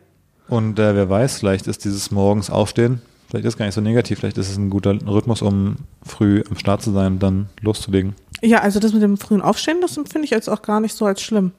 Und 0.47 0.80
äh, 0.80 0.95
wer 0.95 1.09
weiß, 1.09 1.39
vielleicht 1.39 1.67
ist 1.67 1.86
dieses 1.86 2.11
morgens 2.11 2.49
Aufstehen, 2.49 3.01
vielleicht 3.30 3.45
ist 3.45 3.53
es 3.53 3.57
gar 3.57 3.65
nicht 3.65 3.76
so 3.76 3.82
negativ, 3.82 4.19
vielleicht 4.19 4.38
ist 4.38 4.49
es 4.49 4.57
ein 4.57 4.69
guter 4.69 4.93
Rhythmus, 5.07 5.41
um 5.41 5.78
früh 6.03 6.43
am 6.49 6.57
Start 6.57 6.82
zu 6.82 6.91
sein 6.91 7.13
und 7.13 7.24
dann 7.24 7.49
loszulegen. 7.61 8.15
Ja, 8.41 8.59
also 8.59 8.80
das 8.80 8.93
mit 8.93 9.01
dem 9.01 9.17
frühen 9.17 9.41
Aufstehen, 9.41 9.80
das 9.82 9.97
empfinde 9.97 10.26
ich 10.26 10.32
jetzt 10.32 10.49
auch 10.49 10.61
gar 10.61 10.80
nicht 10.80 10.95
so 10.95 11.05
als 11.05 11.22
schlimm. 11.22 11.51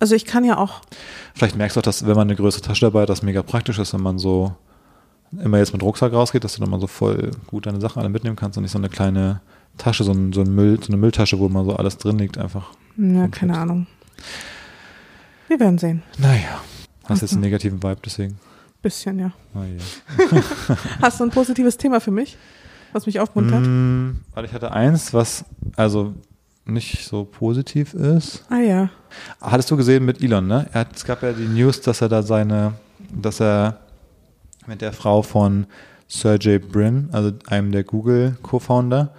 Also 0.00 0.14
ich 0.14 0.24
kann 0.24 0.44
ja 0.44 0.58
auch, 0.58 0.80
Vielleicht 1.34 1.56
merkst 1.56 1.76
du 1.76 1.80
auch, 1.80 1.84
dass 1.84 2.06
wenn 2.06 2.14
man 2.14 2.28
eine 2.28 2.36
größere 2.36 2.62
Tasche 2.62 2.86
dabei 2.86 3.02
hat, 3.02 3.08
das 3.08 3.22
mega 3.22 3.42
praktisch 3.42 3.78
ist, 3.78 3.94
wenn 3.94 4.02
man 4.02 4.18
so 4.18 4.54
immer 5.42 5.58
jetzt 5.58 5.72
mit 5.72 5.82
Rucksack 5.82 6.12
rausgeht, 6.12 6.44
dass 6.44 6.54
du 6.54 6.60
dann 6.60 6.70
mal 6.70 6.80
so 6.80 6.86
voll 6.86 7.32
gut 7.46 7.66
deine 7.66 7.80
Sachen 7.80 8.00
alle 8.00 8.08
mitnehmen 8.08 8.36
kannst 8.36 8.56
und 8.56 8.62
nicht 8.62 8.72
so 8.72 8.78
eine 8.78 8.88
kleine 8.88 9.40
Tasche, 9.76 10.04
so, 10.04 10.12
ein, 10.12 10.32
so, 10.32 10.40
ein 10.40 10.54
Müll, 10.54 10.78
so 10.80 10.88
eine 10.88 10.96
Mülltasche, 10.96 11.38
wo 11.38 11.48
mal 11.48 11.64
so 11.64 11.76
alles 11.76 11.98
drin 11.98 12.18
liegt, 12.18 12.38
einfach. 12.38 12.70
ja, 12.96 13.28
keine. 13.28 13.58
Ahnung. 13.58 13.86
Wir 15.48 15.58
werden 15.58 15.78
sehen. 15.78 16.02
Naja, 16.18 16.60
hast 17.04 17.22
jetzt 17.22 17.32
einen 17.32 17.40
negativen 17.40 17.82
Vibe, 17.82 18.00
deswegen. 18.04 18.38
Bisschen, 18.82 19.18
ja. 19.18 19.32
Naja. 19.54 19.80
Hast 21.02 21.18
du 21.18 21.24
ein 21.24 21.30
positives 21.30 21.76
Thema 21.78 22.00
für 22.00 22.12
mich, 22.12 22.36
was 22.92 23.06
mich 23.06 23.18
aufmuntert? 23.18 23.66
Mm, 23.66 24.20
weil 24.34 24.44
ich 24.44 24.52
hatte 24.52 24.70
eins, 24.70 25.12
was 25.12 25.44
also 25.74 26.14
nicht 26.64 27.04
so 27.04 27.24
positiv 27.24 27.94
ist. 27.94 28.44
Ah 28.50 28.58
ja. 28.58 28.90
Hattest 29.40 29.70
du 29.70 29.76
gesehen 29.76 30.04
mit 30.04 30.22
Elon, 30.22 30.46
ne? 30.46 30.68
Hat, 30.72 30.94
es 30.94 31.04
gab 31.04 31.22
ja 31.22 31.32
die 31.32 31.48
News, 31.48 31.80
dass 31.80 32.02
er 32.02 32.08
da 32.08 32.22
seine, 32.22 32.74
dass 33.10 33.40
er 33.40 33.80
mit 34.66 34.80
der 34.80 34.92
Frau 34.92 35.22
von 35.22 35.66
Sergey 36.06 36.58
Brin, 36.58 37.08
also 37.10 37.32
einem 37.46 37.72
der 37.72 37.84
Google-Co-Founder, 37.84 39.12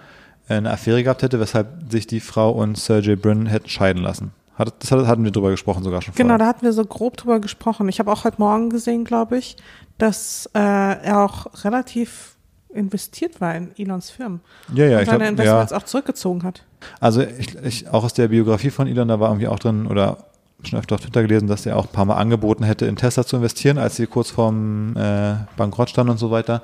eine 0.48 0.70
Affäre 0.70 1.02
gehabt 1.02 1.22
hätte, 1.22 1.38
weshalb 1.38 1.90
sich 1.92 2.06
die 2.06 2.20
Frau 2.20 2.50
und 2.50 2.78
Sergey 2.78 3.16
Brin 3.16 3.46
hätten 3.46 3.68
scheiden 3.68 4.02
lassen. 4.02 4.32
Hat, 4.60 4.74
das 4.78 4.92
hat- 4.92 5.06
hatten 5.06 5.24
wir 5.24 5.30
drüber 5.32 5.50
gesprochen 5.50 5.82
sogar 5.82 6.02
schon 6.02 6.14
Genau, 6.14 6.28
vorher. 6.30 6.38
da 6.38 6.46
hatten 6.46 6.62
wir 6.62 6.72
so 6.72 6.84
grob 6.84 7.16
drüber 7.16 7.40
gesprochen. 7.40 7.88
Ich 7.88 7.98
habe 7.98 8.10
auch 8.12 8.24
heute 8.24 8.36
Morgen 8.38 8.70
gesehen, 8.70 9.04
glaube 9.04 9.38
ich, 9.38 9.56
dass 9.98 10.46
äh, 10.54 10.58
er 10.60 11.20
auch 11.24 11.46
relativ 11.64 12.36
investiert 12.72 13.40
war 13.40 13.54
in 13.56 13.72
Elons 13.76 14.10
Firmen. 14.10 14.40
Ja, 14.74 14.84
ja, 14.86 14.96
und 14.98 15.02
ich 15.02 15.08
seine 15.08 15.18
glaube, 15.18 15.24
ja. 15.24 15.30
Investments 15.30 15.72
auch 15.72 15.82
zurückgezogen 15.82 16.42
hat. 16.44 16.62
Also 17.00 17.22
ich, 17.22 17.54
ich, 17.56 17.88
auch 17.88 18.04
aus 18.04 18.14
der 18.14 18.28
Biografie 18.28 18.70
von 18.70 18.86
Elon, 18.86 19.08
da 19.08 19.18
war 19.18 19.28
irgendwie 19.30 19.48
auch 19.48 19.58
drin, 19.58 19.86
oder 19.86 20.18
schon 20.62 20.78
öfter 20.78 20.94
auf 20.94 21.00
Twitter 21.00 21.22
gelesen, 21.22 21.48
dass 21.48 21.66
er 21.66 21.76
auch 21.76 21.86
ein 21.86 21.92
paar 21.92 22.04
Mal 22.04 22.14
angeboten 22.16 22.62
hätte, 22.64 22.86
in 22.86 22.96
Tesla 22.96 23.24
zu 23.24 23.36
investieren, 23.36 23.78
als 23.78 23.96
sie 23.96 24.06
kurz 24.06 24.30
vorm 24.30 24.94
äh, 24.96 25.34
Bankrott 25.56 25.90
standen 25.90 26.12
und 26.12 26.18
so 26.18 26.30
weiter. 26.30 26.62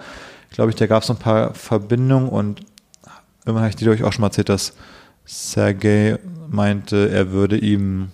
Ich 0.51 0.57
glaube, 0.57 0.71
ich, 0.71 0.77
da 0.77 0.87
gab 0.87 1.03
es 1.03 1.09
so 1.09 1.15
ein 1.15 1.19
paar 1.19 1.55
Verbindungen 1.55 2.29
und 2.29 2.61
immer 3.47 3.61
habe 3.61 3.71
ich 3.71 3.77
dir, 3.77 3.85
glaube 3.87 3.97
ich, 3.97 4.05
auch 4.05 4.13
schon 4.13 4.21
mal 4.21 4.29
erzählt, 4.29 4.49
dass 4.49 4.75
Sergey 5.25 6.17
meinte, 6.51 7.11
er 7.11 7.31
würde 7.31 7.59
ihm 7.59 8.09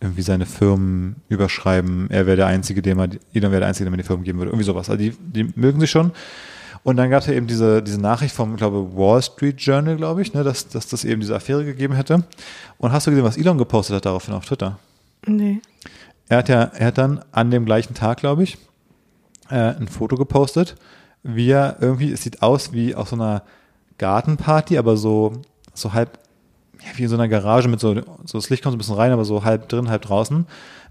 irgendwie 0.00 0.22
seine 0.22 0.46
Firmen 0.46 1.16
überschreiben. 1.28 2.10
Er 2.10 2.26
wäre 2.26 2.36
der 2.36 2.46
Einzige, 2.46 2.82
dem 2.82 2.98
er, 2.98 3.08
Elon 3.32 3.50
wäre 3.50 3.60
der 3.60 3.68
Einzige, 3.68 3.86
dem 3.86 3.94
er 3.94 3.98
die 3.98 4.02
Firmen 4.02 4.24
geben 4.24 4.38
würde. 4.38 4.50
Irgendwie 4.50 4.64
sowas. 4.64 4.90
Also 4.90 5.02
die, 5.02 5.10
die 5.10 5.44
mögen 5.56 5.80
sich 5.80 5.90
schon. 5.90 6.12
Und 6.82 6.96
dann 6.96 7.08
gab 7.08 7.22
es 7.22 7.26
ja 7.26 7.32
eben 7.32 7.46
diese, 7.46 7.82
diese 7.82 7.98
Nachricht 8.00 8.34
vom, 8.34 8.52
ich 8.52 8.58
glaube, 8.58 8.94
Wall 8.94 9.22
Street 9.22 9.58
Journal, 9.58 9.96
glaube 9.96 10.20
ich, 10.20 10.34
ne, 10.34 10.44
dass, 10.44 10.68
dass 10.68 10.86
das 10.86 11.04
eben 11.04 11.22
diese 11.22 11.34
Affäre 11.34 11.64
gegeben 11.64 11.94
hätte. 11.94 12.24
Und 12.76 12.92
hast 12.92 13.06
du 13.06 13.10
gesehen, 13.10 13.24
was 13.24 13.38
Elon 13.38 13.56
gepostet 13.56 13.96
hat 13.96 14.04
daraufhin 14.04 14.34
auf 14.34 14.44
Twitter? 14.44 14.78
Nee. 15.26 15.62
Er 16.28 16.38
hat 16.38 16.48
ja, 16.50 16.64
er 16.64 16.88
hat 16.88 16.98
dann 16.98 17.24
an 17.32 17.50
dem 17.50 17.64
gleichen 17.64 17.94
Tag, 17.94 18.18
glaube 18.18 18.42
ich, 18.42 18.58
äh, 19.48 19.54
ein 19.54 19.88
Foto 19.88 20.16
gepostet, 20.16 20.76
wie 21.22 21.50
er 21.50 21.78
irgendwie, 21.80 22.12
es 22.12 22.22
sieht 22.22 22.42
aus 22.42 22.72
wie 22.72 22.94
auf 22.94 23.08
so 23.08 23.16
einer 23.16 23.42
Gartenparty, 23.96 24.76
aber 24.76 24.98
so, 24.98 25.32
so 25.72 25.94
halb, 25.94 26.18
ja, 26.84 26.96
wie 26.96 27.04
in 27.04 27.08
so 27.08 27.16
einer 27.16 27.28
Garage 27.28 27.68
mit 27.68 27.80
so, 27.80 27.94
so 28.24 28.38
das 28.38 28.50
Licht 28.50 28.62
kommt 28.62 28.72
so 28.72 28.76
ein 28.76 28.78
bisschen 28.78 28.96
rein, 28.96 29.12
aber 29.12 29.24
so 29.24 29.44
halb 29.44 29.68
drin, 29.68 29.88
halb 29.88 30.02
draußen. 30.02 30.46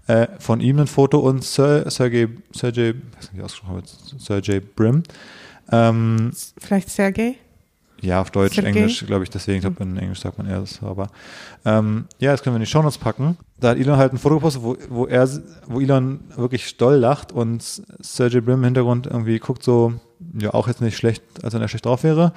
Äh, 0.06 0.26
von 0.38 0.60
ihm 0.60 0.78
ein 0.78 0.86
Foto 0.86 1.18
und 1.18 1.44
Sir, 1.44 1.90
Sergey, 1.90 2.28
Sergey, 2.52 2.90
ich 2.90 3.16
weiß 3.16 3.32
nicht, 3.32 3.38
wie 3.38 3.42
ausgesprochen 3.42 3.76
wird, 3.76 3.88
Sergey 4.18 4.60
Brim. 4.60 5.02
Ähm, 5.72 6.32
Vielleicht 6.58 6.90
Sergej? 6.90 7.36
ja, 8.04 8.20
auf 8.20 8.30
Deutsch, 8.30 8.54
Sergej? 8.54 8.76
Englisch, 8.76 9.06
glaube 9.06 9.24
ich, 9.24 9.30
deswegen, 9.30 9.56
ich 9.56 9.62
glaube, 9.62 9.82
in 9.82 9.96
Englisch 9.96 10.20
sagt 10.20 10.38
man 10.38 10.46
eher 10.46 10.60
das, 10.60 10.82
aber 10.82 11.08
ähm, 11.64 12.06
ja, 12.18 12.32
das 12.32 12.42
können 12.42 12.54
wir 12.54 12.58
in 12.58 12.64
die 12.64 12.70
Shownotes 12.70 12.98
packen. 12.98 13.36
Da 13.58 13.70
hat 13.70 13.78
Elon 13.78 13.96
halt 13.96 14.12
ein 14.12 14.18
Foto 14.18 14.36
gepostet, 14.36 14.62
wo, 14.62 14.76
wo 14.88 15.06
er, 15.06 15.28
wo 15.66 15.80
Elon 15.80 16.20
wirklich 16.36 16.76
doll 16.76 16.96
lacht 16.96 17.32
und 17.32 17.62
Sergey 18.00 18.40
Brim 18.40 18.58
im 18.58 18.64
Hintergrund 18.64 19.06
irgendwie 19.06 19.38
guckt 19.38 19.62
so, 19.62 19.94
ja, 20.38 20.52
auch 20.52 20.68
jetzt 20.68 20.80
nicht 20.80 20.96
schlecht, 20.96 21.22
als 21.42 21.54
wenn 21.54 21.62
er 21.62 21.68
schlecht 21.68 21.86
drauf 21.86 22.04
wäre. 22.04 22.32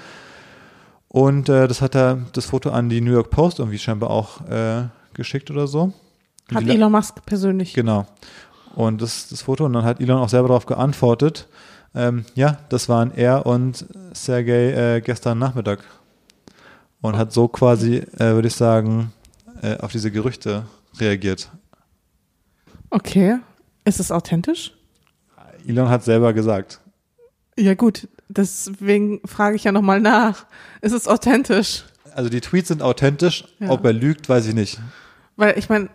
Und 1.10 1.50
äh, 1.50 1.68
das 1.68 1.82
hat 1.82 1.96
er, 1.96 2.20
das 2.34 2.46
Foto 2.46 2.70
an 2.70 2.90
die 2.90 3.02
New 3.02 3.12
York 3.14 3.30
Post 3.30 3.60
irgendwie 3.60 3.80
scheinbar 3.80 4.10
auch 4.10 4.46
äh, 4.50 4.84
geschickt 5.14 5.50
oder 5.52 5.68
so. 5.68 5.94
Hat 6.54 6.64
Die- 6.64 6.70
Elon 6.72 6.92
Musk 6.92 7.26
persönlich. 7.26 7.74
Genau. 7.74 8.06
Und 8.76 9.02
das, 9.02 9.30
das 9.30 9.42
Foto, 9.42 9.66
und 9.66 9.74
dann 9.74 9.84
hat 9.84 10.00
Elon 10.02 10.18
auch 10.22 10.30
selber 10.30 10.50
darauf 10.50 10.66
geantwortet, 10.66 11.48
ähm, 11.96 12.26
ja, 12.36 12.60
das 12.70 12.90
waren 12.90 13.12
er 13.16 13.46
und 13.46 13.86
Sergey 14.14 14.98
äh, 14.98 15.02
gestern 15.02 15.40
Nachmittag. 15.40 15.80
Und 17.02 17.16
hat 17.18 17.32
so 17.32 17.48
quasi, 17.48 17.98
äh, 17.98 18.34
würde 18.34 18.50
ich 18.50 18.56
sagen, 18.56 19.14
äh, 19.62 19.78
auf 19.78 19.92
diese 19.92 20.12
Gerüchte 20.12 20.64
reagiert. 21.00 21.50
Okay. 22.90 23.38
Ist 23.86 24.00
es 24.00 24.12
authentisch? 24.12 24.74
Elon 25.66 25.90
hat 25.90 26.04
selber 26.04 26.34
gesagt. 26.34 26.80
Ja 27.58 27.74
gut, 27.74 28.08
deswegen 28.30 29.22
frage 29.26 29.56
ich 29.56 29.64
ja 29.64 29.72
nochmal 29.72 30.00
nach. 30.02 30.46
Ist 30.82 30.94
es 30.94 31.08
authentisch? 31.08 31.84
Also 32.16 32.30
die 32.30 32.42
Tweets 32.42 32.70
sind 32.70 32.82
authentisch, 32.82 33.46
Ja. 33.60 33.70
ob 33.70 33.86
er 33.86 33.94
lügt, 33.94 34.28
weiß 34.30 34.48
ich 34.48 34.54
nicht. 34.56 34.80
Weil 35.36 35.58
ich 35.58 35.70
meine, 35.70 35.90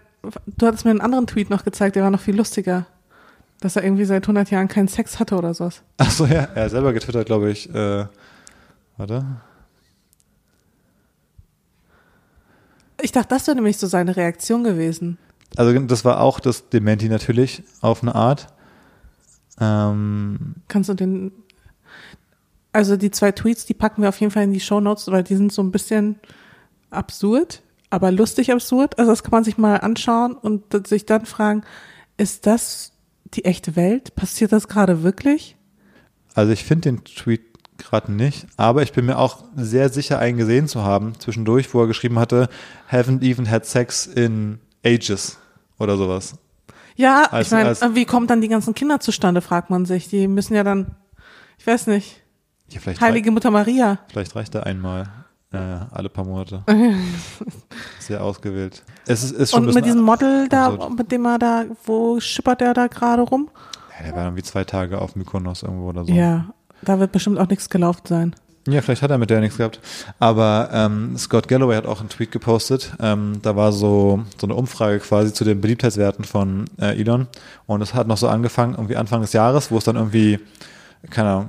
du 0.57 0.67
hattest 0.67 0.85
mir 0.85 0.91
einen 0.93 1.01
anderen 1.01 1.27
Tweet 1.27 1.51
noch 1.51 1.65
gezeigt, 1.65 1.97
der 1.97 2.05
war 2.05 2.11
noch 2.11 2.21
viel 2.21 2.37
lustiger. 2.37 2.87
Dass 3.61 3.77
er 3.77 3.85
irgendwie 3.85 4.05
seit 4.05 4.25
100 4.25 4.51
Jahren 4.51 4.69
keinen 4.69 4.89
Sex 4.89 5.19
hatte 5.21 5.37
oder 5.37 5.55
sowas. 5.55 5.83
Achso, 5.97 6.27
ja, 6.27 6.49
er 6.55 6.65
hat 6.65 6.71
selber 6.73 6.93
getwittert, 6.93 7.27
glaube 7.27 7.51
ich. 7.51 7.73
Äh, 7.73 8.07
warte. 8.97 9.25
Ich 13.01 13.13
dachte, 13.13 13.29
das 13.29 13.47
wäre 13.47 13.57
nämlich 13.57 13.79
so 13.79 13.87
seine 13.87 14.17
Reaktion 14.17 14.65
gewesen. 14.65 15.19
Also 15.57 15.79
das 15.81 16.05
war 16.05 16.21
auch 16.21 16.41
das 16.41 16.69
Dementi 16.71 17.09
natürlich, 17.09 17.63
auf 17.81 18.03
eine 18.03 18.15
Art. 18.15 18.47
Ähm, 19.61 20.55
Kannst 20.69 20.89
du 20.89 20.95
den. 20.95 21.33
Also 22.73 22.97
die 22.97 23.11
zwei 23.11 23.33
Tweets, 23.33 23.67
die 23.67 23.75
packen 23.75 24.03
wir 24.03 24.09
auf 24.09 24.21
jeden 24.21 24.31
Fall 24.33 24.45
in 24.45 24.53
die 24.53 24.61
Show 24.61 24.81
Notes, 24.81 25.09
weil 25.09 25.23
die 25.23 25.37
sind 25.37 25.53
so 25.53 25.63
ein 25.63 25.71
bisschen 25.73 26.19
absurd, 26.91 27.63
aber 27.91 28.11
lustig 28.11 28.53
absurd. 28.53 28.99
Also 28.99 29.11
das 29.11 29.23
kann 29.23 29.33
man 29.33 29.45
sich 29.45 29.59
mal 29.59 29.77
anschauen 29.77 30.35
und 30.35 30.87
sich 30.87 31.07
dann 31.07 31.27
fragen, 31.27 31.63
ist 32.17 32.47
das 32.47 32.93
die 33.35 33.45
echte 33.45 33.77
Welt? 33.77 34.15
Passiert 34.15 34.53
das 34.53 34.69
gerade 34.69 35.03
wirklich? 35.03 35.57
Also 36.35 36.53
ich 36.53 36.65
finde 36.65 36.91
den 36.93 37.05
Tweet 37.05 37.43
gerade 37.79 38.13
nicht, 38.13 38.47
aber 38.57 38.83
ich 38.83 38.93
bin 38.93 39.07
mir 39.07 39.19
auch 39.19 39.45
sehr 39.57 39.89
sicher, 39.89 40.19
einen 40.19 40.39
gesehen 40.39 40.69
zu 40.69 40.83
haben, 40.83 41.19
zwischendurch, 41.19 41.73
wo 41.75 41.81
er 41.81 41.87
geschrieben 41.87 42.19
hatte, 42.19 42.49
haven't 42.91 43.23
even 43.23 43.51
had 43.51 43.67
sex 43.67 44.07
in 44.07 44.61
ages 44.85 45.39
oder 45.79 45.97
sowas. 45.97 46.35
Ja, 46.95 47.25
Als- 47.31 47.49
ich 47.49 47.53
meine, 47.53 47.95
wie 47.95 48.05
kommen 48.05 48.27
dann 48.27 48.41
die 48.41 48.49
ganzen 48.49 48.75
Kinder 48.75 49.01
zustande, 49.01 49.41
fragt 49.41 49.71
man 49.71 49.85
sich. 49.85 50.09
Die 50.09 50.29
müssen 50.29 50.55
ja 50.55 50.63
dann, 50.63 50.95
ich 51.59 51.67
weiß 51.67 51.87
nicht, 51.89 52.22
Ja, 52.73 52.81
vielleicht, 52.81 53.01
Heilige 53.01 53.31
Mutter 53.31 53.51
Maria. 53.51 53.99
vielleicht 54.09 54.35
reicht 54.37 54.55
er 54.55 54.65
einmal 54.67 55.07
äh, 55.53 55.59
alle 55.91 56.09
paar 56.09 56.25
Monate. 56.25 56.63
Sehr 57.99 58.23
ausgewählt. 58.23 58.83
Es 59.07 59.23
ist, 59.23 59.33
ist 59.33 59.51
schon 59.51 59.67
Und 59.67 59.75
mit 59.75 59.85
diesem 59.85 60.01
Model 60.03 60.49
da, 60.49 60.69
absurd. 60.69 60.99
mit 60.99 61.13
dem 61.13 61.25
er 61.27 61.39
da, 61.39 61.65
wo 61.85 62.21
schippert 62.21 62.63
er 62.63 62.75
da 62.75 62.87
gerade 62.87 63.23
rum? 63.23 63.51
Ja, 63.99 64.07
der 64.07 64.17
war 64.17 64.25
irgendwie 64.25 64.43
zwei 64.43 64.65
Tage 64.65 65.01
auf 65.01 65.15
Mykonos 65.17 65.63
irgendwo 65.63 65.89
oder 65.91 66.05
so. 66.05 66.13
Ja, 66.13 66.47
da 66.83 66.99
wird 66.99 67.13
bestimmt 67.13 67.39
auch 67.39 67.49
nichts 67.49 67.69
gelaufen 67.69 68.03
sein. 68.07 68.35
Ja, 68.69 68.81
vielleicht 68.81 69.03
hat 69.03 69.11
er 69.11 69.19
mit 69.19 69.29
der 69.29 69.41
nichts 69.41 69.57
gehabt. 69.59 69.81
Aber 70.21 70.71
ähm, 70.73 71.19
Scott 71.19 71.49
Galloway 71.49 71.75
hat 71.77 71.85
auch 71.87 71.99
einen 71.99 72.09
Tweet 72.09 72.31
gepostet. 72.31 72.93
Ähm, 73.01 73.41
da 73.43 73.57
war 73.57 73.73
so, 73.73 74.23
so 74.41 74.47
eine 74.47 74.55
Umfrage 74.55 75.01
quasi 75.01 75.33
zu 75.33 75.45
den 75.45 75.61
Beliebtheitswerten 75.61 76.25
von 76.25 76.67
äh, 76.81 76.99
Elon. 76.99 77.27
Und 77.67 77.83
es 77.83 77.93
hat 77.93 78.07
noch 78.07 78.17
so 78.19 78.29
angefangen, 78.29 78.75
irgendwie 78.75 78.97
Anfang 78.97 79.21
des 79.21 79.33
Jahres, 79.33 79.73
wo 79.73 79.79
es 79.79 79.85
dann 79.85 79.97
irgendwie, 79.97 80.39
keine 81.11 81.29
Ahnung, 81.31 81.49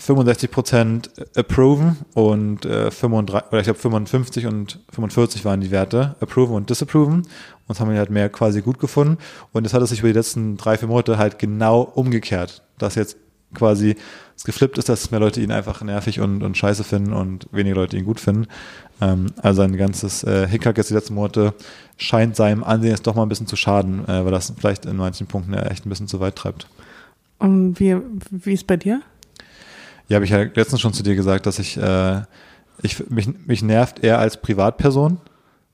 65 0.00 0.50
Prozent 0.50 1.10
approven 1.36 1.98
und 2.14 2.64
äh, 2.64 2.90
35, 2.90 3.48
oder 3.50 3.60
ich 3.60 3.64
glaube 3.64 3.78
55 3.78 4.46
und 4.46 4.80
45 4.92 5.44
waren 5.44 5.60
die 5.60 5.70
Werte, 5.70 6.16
approven 6.20 6.56
und 6.56 6.70
disapproven. 6.70 7.16
Und 7.16 7.26
das 7.68 7.80
haben 7.80 7.90
wir 7.90 7.98
halt 7.98 8.10
mehr 8.10 8.30
quasi 8.30 8.62
gut 8.62 8.78
gefunden. 8.78 9.18
Und 9.52 9.64
das 9.64 9.74
hat 9.74 9.82
es 9.82 9.90
sich 9.90 10.00
über 10.00 10.08
die 10.08 10.14
letzten 10.14 10.56
drei, 10.56 10.78
vier 10.78 10.88
Monate 10.88 11.18
halt 11.18 11.38
genau 11.38 11.82
umgekehrt, 11.82 12.62
dass 12.78 12.94
jetzt 12.94 13.16
quasi 13.54 13.96
es 14.36 14.44
geflippt 14.44 14.78
ist, 14.78 14.88
dass 14.88 15.10
mehr 15.10 15.20
Leute 15.20 15.40
ihn 15.40 15.52
einfach 15.52 15.82
nervig 15.82 16.20
und, 16.20 16.42
und 16.42 16.56
scheiße 16.56 16.82
finden 16.82 17.12
und 17.12 17.46
weniger 17.52 17.76
Leute 17.76 17.96
ihn 17.96 18.04
gut 18.04 18.20
finden. 18.20 18.46
Ähm, 19.00 19.26
also 19.42 19.62
ein 19.62 19.76
ganzes 19.76 20.24
äh, 20.24 20.46
Hickhack 20.48 20.78
jetzt 20.78 20.90
die 20.90 20.94
letzten 20.94 21.14
Monate 21.14 21.52
scheint 21.98 22.36
seinem 22.36 22.64
Ansehen 22.64 22.92
jetzt 22.92 23.06
doch 23.06 23.14
mal 23.14 23.22
ein 23.22 23.28
bisschen 23.28 23.46
zu 23.46 23.56
schaden, 23.56 24.08
äh, 24.08 24.24
weil 24.24 24.32
das 24.32 24.52
vielleicht 24.56 24.86
in 24.86 24.96
manchen 24.96 25.26
Punkten 25.26 25.52
ja 25.52 25.62
echt 25.62 25.84
ein 25.84 25.90
bisschen 25.90 26.08
zu 26.08 26.20
weit 26.20 26.36
treibt. 26.36 26.66
Und 27.38 27.78
wie, 27.80 27.96
wie 28.30 28.54
ist 28.54 28.66
bei 28.66 28.76
dir? 28.76 29.02
Ja, 30.10 30.16
habe 30.16 30.24
ich 30.24 30.32
ja 30.32 30.42
letztens 30.42 30.80
schon 30.80 30.92
zu 30.92 31.04
dir 31.04 31.14
gesagt, 31.14 31.46
dass 31.46 31.60
ich, 31.60 31.76
äh, 31.76 32.22
ich 32.82 33.08
mich, 33.10 33.28
mich 33.46 33.62
nervt 33.62 34.02
er 34.02 34.18
als 34.18 34.38
Privatperson 34.38 35.20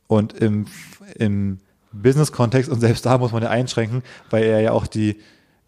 und 0.08 0.34
im, 0.34 0.66
im 1.14 1.58
Business-Kontext 1.90 2.70
und 2.70 2.80
selbst 2.80 3.06
da 3.06 3.16
muss 3.16 3.32
man 3.32 3.42
ja 3.42 3.48
einschränken, 3.48 4.02
weil 4.28 4.44
er 4.44 4.60
ja 4.60 4.72
auch 4.72 4.86
die 4.86 5.22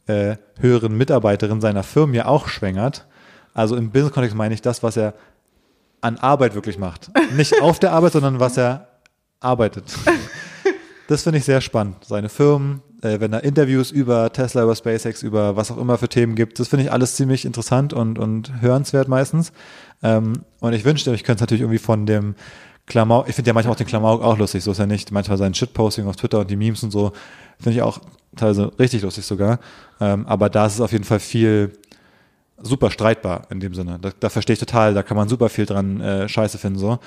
äh, 0.07 0.37
höheren 0.61 0.99
Mitarbeiterinnen 0.99 1.63
seiner 1.63 1.83
Firmen 1.83 2.15
ja 2.15 2.27
auch 2.27 2.49
schwängert. 2.49 3.07
Also 3.55 3.75
im 3.75 3.91
Business-Kontext 3.91 4.37
meine 4.37 4.53
ich 4.53 4.61
das, 4.61 4.83
was 4.83 4.99
er 4.99 5.15
an 6.03 6.19
Arbeit 6.19 6.55
wirklich 6.55 6.77
macht. 6.77 7.11
Nicht 7.39 7.63
auf 7.63 7.79
der 7.79 7.93
Arbeit, 7.93 8.13
sondern 8.13 8.39
was 8.39 8.59
er 8.59 8.89
arbeitet. 9.41 9.85
Das 11.09 11.23
finde 11.23 11.39
ich 11.39 11.47
sehr 11.47 11.63
spannend. 11.63 12.05
Seine 12.05 12.29
Firmen, 12.29 12.83
äh, 13.03 13.21
wenn 13.21 13.33
er 13.33 13.45
Interviews 13.45 13.91
über 13.91 14.33
Tesla, 14.33 14.63
über 14.63 14.75
SpaceX, 14.75 15.23
über 15.23 15.57
was 15.57 15.71
auch 15.71 15.79
immer 15.79 15.99
für 15.99 16.09
Themen 16.09 16.35
gibt, 16.35 16.59
das 16.59 16.69
finde 16.69 16.85
ich 16.85 16.93
alles 16.93 17.17
ziemlich 17.17 17.45
interessant 17.45 17.93
und, 17.93 18.19
und 18.19 18.61
hörenswert 18.61 19.09
meistens. 19.09 19.53
Ähm, 20.03 20.45
und 20.61 20.73
ich 20.73 20.85
wünschte, 20.85 21.15
ich 21.15 21.25
könnte 21.25 21.39
es 21.39 21.41
natürlich 21.43 21.63
irgendwie 21.63 21.79
von 21.79 22.07
dem 22.07 22.35
Klamauk, 22.87 23.29
ich 23.29 23.35
finde 23.35 23.49
ja 23.49 23.55
manchmal 23.55 23.75
auch 23.75 23.79
den 23.79 23.87
Klamauk 23.87 24.23
auch 24.23 24.39
lustig, 24.39 24.65
so 24.65 24.73
ist 24.73 24.79
er 24.79 24.87
nicht. 24.87 25.13
Manchmal 25.13 25.39
sein 25.39 25.55
Shitposting 25.55 26.07
auf 26.07 26.17
Twitter 26.17 26.41
und 26.41 26.51
die 26.51 26.57
Memes 26.57 26.83
und 26.83 26.91
so, 26.91 27.13
finde 27.59 27.77
ich 27.77 27.83
auch 27.83 28.01
teilweise 28.35 28.73
richtig 28.79 29.03
lustig 29.03 29.27
sogar. 29.27 29.61
Ähm, 30.01 30.27
aber 30.27 30.49
da 30.49 30.67
ist 30.67 30.75
es 30.75 30.81
auf 30.81 30.93
jeden 30.93 31.05
Fall 31.05 31.21
viel 31.21 31.73
super 32.61 32.91
streitbar 32.91 33.47
in 33.51 33.61
dem 33.61 33.75
Sinne. 33.75 33.99
Da, 34.01 34.11
da 34.19 34.31
verstehe 34.31 34.55
ich 34.55 34.61
total, 34.61 34.95
da 34.95 35.03
kann 35.03 35.17
man 35.17 35.29
super 35.29 35.49
viel 35.49 35.67
dran 35.67 36.01
äh, 36.01 36.29
scheiße 36.29 36.59
finden 36.59 36.79
so. 36.79 36.99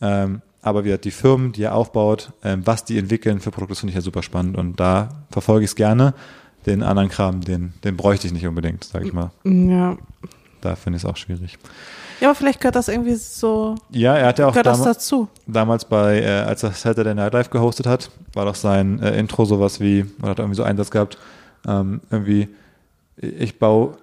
Ähm, 0.00 0.42
aber 0.62 0.84
wie 0.84 0.96
die 0.98 1.10
Firmen, 1.10 1.52
die 1.52 1.62
er 1.62 1.74
aufbaut, 1.74 2.32
ähm, 2.44 2.66
was 2.66 2.84
die 2.84 2.98
entwickeln 2.98 3.40
für 3.40 3.50
Produkte, 3.50 3.76
finde 3.76 3.90
ich 3.90 3.96
ja 3.96 4.02
super 4.02 4.22
spannend. 4.22 4.56
Und 4.56 4.78
da 4.78 5.08
verfolge 5.30 5.64
ich 5.64 5.70
es 5.70 5.76
gerne. 5.76 6.14
Den 6.66 6.82
anderen 6.82 7.08
Kram, 7.08 7.40
den, 7.40 7.72
den 7.84 7.96
bräuchte 7.96 8.26
ich 8.26 8.32
nicht 8.34 8.46
unbedingt, 8.46 8.84
sage 8.84 9.06
ich 9.06 9.12
mal. 9.14 9.30
Ja. 9.44 9.96
Da 10.60 10.76
finde 10.76 10.98
ich 10.98 11.04
es 11.04 11.08
auch 11.08 11.16
schwierig. 11.16 11.58
Ja, 12.20 12.28
aber 12.28 12.34
vielleicht 12.34 12.60
gehört 12.60 12.76
das 12.76 12.88
irgendwie 12.88 13.14
so. 13.14 13.76
Ja, 13.90 14.14
er 14.14 14.26
hat 14.26 14.38
ja 14.38 14.46
auch 14.46 14.52
gehört 14.52 14.66
das 14.66 14.78
damals, 14.78 14.98
dazu. 14.98 15.28
damals 15.46 15.86
bei, 15.86 16.20
äh, 16.20 16.40
als 16.42 16.62
er 16.62 16.72
Saturday 16.72 17.14
Night 17.14 17.32
Live 17.32 17.48
gehostet 17.48 17.86
hat, 17.86 18.10
war 18.34 18.44
doch 18.44 18.54
sein 18.54 19.00
äh, 19.00 19.18
Intro 19.18 19.46
sowas 19.46 19.80
wie, 19.80 20.04
oder 20.18 20.32
hat 20.32 20.38
er 20.38 20.42
irgendwie 20.42 20.56
so 20.56 20.62
Einsatz 20.62 20.90
gehabt, 20.90 21.16
ähm, 21.66 22.02
irgendwie, 22.10 22.48
ich 23.16 23.58
baue 23.58 23.96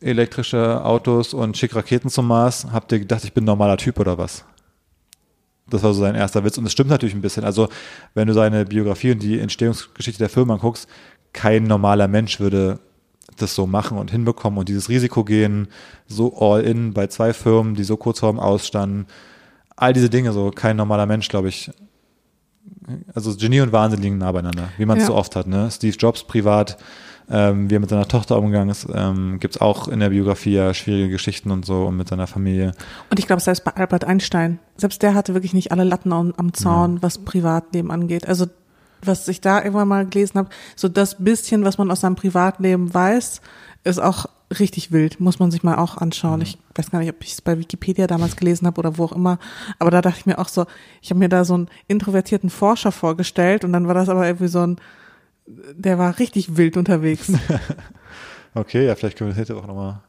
elektrische 0.00 0.84
Autos 0.84 1.32
und 1.32 1.56
schick 1.56 1.76
Raketen 1.76 2.10
zum 2.10 2.26
Mars. 2.26 2.66
Habt 2.72 2.90
ihr 2.90 2.98
gedacht, 2.98 3.22
ich 3.22 3.32
bin 3.32 3.44
ein 3.44 3.46
normaler 3.46 3.76
Typ 3.76 4.00
oder 4.00 4.18
was? 4.18 4.44
Das 5.70 5.82
war 5.82 5.94
so 5.94 6.00
sein 6.00 6.14
erster 6.14 6.44
Witz. 6.44 6.58
Und 6.58 6.66
es 6.66 6.72
stimmt 6.72 6.90
natürlich 6.90 7.14
ein 7.14 7.20
bisschen. 7.20 7.44
Also, 7.44 7.68
wenn 8.14 8.28
du 8.28 8.34
seine 8.34 8.64
Biografie 8.64 9.12
und 9.12 9.22
die 9.22 9.38
Entstehungsgeschichte 9.38 10.18
der 10.18 10.28
Firma 10.28 10.54
anguckst, 10.54 10.88
kein 11.32 11.64
normaler 11.64 12.08
Mensch 12.08 12.40
würde 12.40 12.80
das 13.36 13.54
so 13.54 13.66
machen 13.66 13.96
und 13.96 14.10
hinbekommen 14.10 14.58
und 14.58 14.68
dieses 14.68 14.88
Risiko 14.88 15.24
gehen, 15.24 15.68
so 16.06 16.36
all 16.36 16.62
in 16.62 16.92
bei 16.92 17.06
zwei 17.06 17.32
Firmen, 17.32 17.74
die 17.74 17.84
so 17.84 17.96
kurz 17.96 18.20
vorm 18.20 18.38
Ausstanden. 18.40 19.06
All 19.76 19.92
diese 19.92 20.10
Dinge, 20.10 20.32
so 20.32 20.50
kein 20.50 20.76
normaler 20.76 21.06
Mensch, 21.06 21.28
glaube 21.28 21.48
ich. 21.48 21.70
Also 23.14 23.34
Genie 23.36 23.60
und 23.60 23.72
Wahnsinn 23.72 24.02
liegen 24.02 24.18
nah 24.18 24.32
beieinander, 24.32 24.68
wie 24.76 24.84
man 24.84 24.98
es 24.98 25.04
Ja. 25.04 25.08
so 25.08 25.14
oft 25.14 25.36
hat. 25.36 25.46
Ne? 25.46 25.70
Steve 25.70 25.96
Jobs 25.96 26.24
privat, 26.24 26.76
ähm, 27.30 27.70
wie 27.70 27.76
er 27.76 27.80
mit 27.80 27.90
seiner 27.90 28.08
Tochter 28.08 28.38
umgegangen 28.38 28.70
ist, 28.70 28.88
ähm, 28.92 29.38
gibt 29.38 29.54
es 29.54 29.60
auch 29.60 29.86
in 29.88 30.00
der 30.00 30.10
Biografie 30.10 30.54
ja 30.54 30.74
schwierige 30.74 31.10
Geschichten 31.10 31.50
und 31.50 31.64
so 31.64 31.86
und 31.86 31.96
mit 31.96 32.08
seiner 32.08 32.26
Familie. 32.26 32.72
Und 33.08 33.18
ich 33.18 33.26
glaube, 33.26 33.40
selbst 33.40 33.64
bei 33.64 33.72
Albert 33.72 34.04
Einstein, 34.04 34.58
selbst 34.76 35.02
der 35.02 35.14
hatte 35.14 35.34
wirklich 35.34 35.54
nicht 35.54 35.70
alle 35.70 35.84
Latten 35.84 36.12
am, 36.12 36.54
Zaun, 36.54 37.02
was 37.02 37.18
Privatleben 37.18 37.90
angeht. 37.90 38.26
Also, 38.26 38.46
was 39.02 39.28
ich 39.28 39.40
da 39.40 39.58
irgendwann 39.58 39.88
mal 39.88 40.06
gelesen 40.06 40.38
habe, 40.38 40.48
so 40.74 40.88
das 40.88 41.22
bisschen, 41.22 41.64
was 41.64 41.78
man 41.78 41.90
aus 41.90 42.00
seinem 42.00 42.16
Privatleben 42.16 42.92
weiß, 42.92 43.40
ist 43.84 44.00
auch 44.00 44.26
richtig 44.58 44.90
wild. 44.90 45.20
Muss 45.20 45.38
man 45.38 45.50
sich 45.50 45.62
mal 45.62 45.76
auch 45.76 45.96
anschauen. 45.96 46.40
Ich 46.40 46.58
weiß 46.74 46.90
gar 46.90 46.98
nicht, 46.98 47.10
ob 47.10 47.22
ich 47.22 47.32
es 47.32 47.40
bei 47.40 47.58
Wikipedia 47.58 48.06
damals 48.06 48.36
gelesen 48.36 48.66
habe 48.66 48.80
oder 48.80 48.98
wo 48.98 49.04
auch 49.04 49.12
immer. 49.12 49.38
Aber 49.78 49.90
da 49.90 50.02
dachte 50.02 50.18
ich 50.18 50.26
mir 50.26 50.38
auch 50.38 50.48
so, 50.48 50.66
ich 51.00 51.10
habe 51.10 51.20
mir 51.20 51.28
da 51.28 51.44
so 51.44 51.54
einen 51.54 51.68
introvertierten 51.86 52.50
Forscher 52.50 52.92
vorgestellt 52.92 53.64
und 53.64 53.72
dann 53.72 53.86
war 53.86 53.94
das 53.94 54.08
aber 54.08 54.26
irgendwie 54.26 54.48
so 54.48 54.60
ein, 54.60 54.76
der 55.46 55.98
war 55.98 56.18
richtig 56.18 56.56
wild 56.56 56.76
unterwegs. 56.76 57.32
Okay, 58.54 58.86
ja, 58.86 58.94
vielleicht 58.96 59.16
können 59.16 59.28
wir 59.28 59.32
das 59.32 59.38
nächste 59.38 59.56
Woche 59.56 59.68
nochmal 59.68 60.00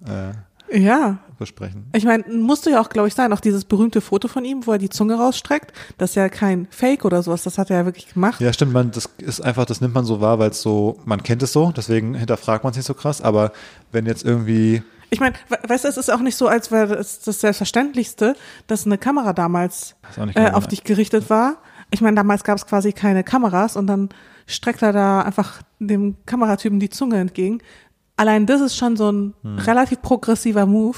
äh, 0.71 0.79
ja. 0.79 1.19
besprechen. 1.37 1.85
Ich 1.93 2.05
meine, 2.05 2.23
musste 2.27 2.71
ja 2.71 2.81
auch, 2.81 2.89
glaube 2.89 3.07
ich, 3.07 3.13
sein, 3.13 3.31
auch 3.33 3.39
dieses 3.39 3.65
berühmte 3.65 4.01
Foto 4.01 4.27
von 4.27 4.45
ihm, 4.45 4.65
wo 4.65 4.71
er 4.71 4.77
die 4.77 4.89
Zunge 4.89 5.15
rausstreckt. 5.15 5.73
Das 5.97 6.11
ist 6.11 6.15
ja 6.15 6.27
kein 6.29 6.67
Fake 6.71 7.05
oder 7.05 7.21
sowas, 7.21 7.43
das 7.43 7.57
hat 7.57 7.69
er 7.69 7.77
ja 7.77 7.85
wirklich 7.85 8.13
gemacht. 8.13 8.41
Ja, 8.41 8.51
stimmt, 8.51 8.73
man, 8.73 8.91
das 8.91 9.09
ist 9.17 9.41
einfach, 9.41 9.65
das 9.65 9.81
nimmt 9.81 9.93
man 9.93 10.05
so 10.05 10.21
wahr, 10.21 10.39
weil 10.39 10.49
es 10.49 10.61
so, 10.61 10.99
man 11.05 11.21
kennt 11.21 11.43
es 11.43 11.53
so, 11.53 11.71
deswegen 11.71 12.15
hinterfragt 12.15 12.63
man 12.63 12.71
es 12.71 12.77
nicht 12.77 12.87
so 12.87 12.95
krass, 12.95 13.21
aber 13.21 13.51
wenn 13.91 14.07
jetzt 14.07 14.25
irgendwie, 14.25 14.81
Ich 15.11 15.19
meine, 15.19 15.35
we 15.49 15.57
weißt 15.67 15.83
du, 15.83 15.89
es 15.89 15.97
ist 15.97 16.09
auch 16.09 16.21
nicht 16.21 16.35
so, 16.35 16.47
als 16.47 16.71
wäre 16.71 16.95
das 16.95 17.19
das 17.19 17.41
Selbstverständlichste, 17.41 18.35
dass 18.65 18.87
eine 18.87 18.97
Kamera 18.97 19.33
damals 19.33 19.95
auch 20.17 20.35
äh, 20.35 20.49
auf 20.51 20.67
dich 20.67 20.83
gerichtet 20.83 21.29
war. 21.29 21.57
Ich 21.91 22.01
meine, 22.01 22.15
damals 22.15 22.43
gab 22.43 22.57
es 22.57 22.65
quasi 22.65 22.93
keine 22.93 23.23
Kameras 23.23 23.75
und 23.75 23.85
dann 23.85 24.09
streckt 24.47 24.81
er 24.81 24.93
da 24.93 25.21
einfach 25.21 25.61
dem 25.79 26.15
Kameratypen 26.25 26.79
die 26.79 26.89
Zunge 26.89 27.17
entgegen. 27.19 27.59
Allein 28.17 28.45
das 28.45 28.61
ist 28.61 28.75
schon 28.77 28.95
so 28.97 29.11
ein 29.11 29.33
Hm. 29.43 29.57
relativ 29.59 30.01
progressiver 30.01 30.65
Move 30.65 30.97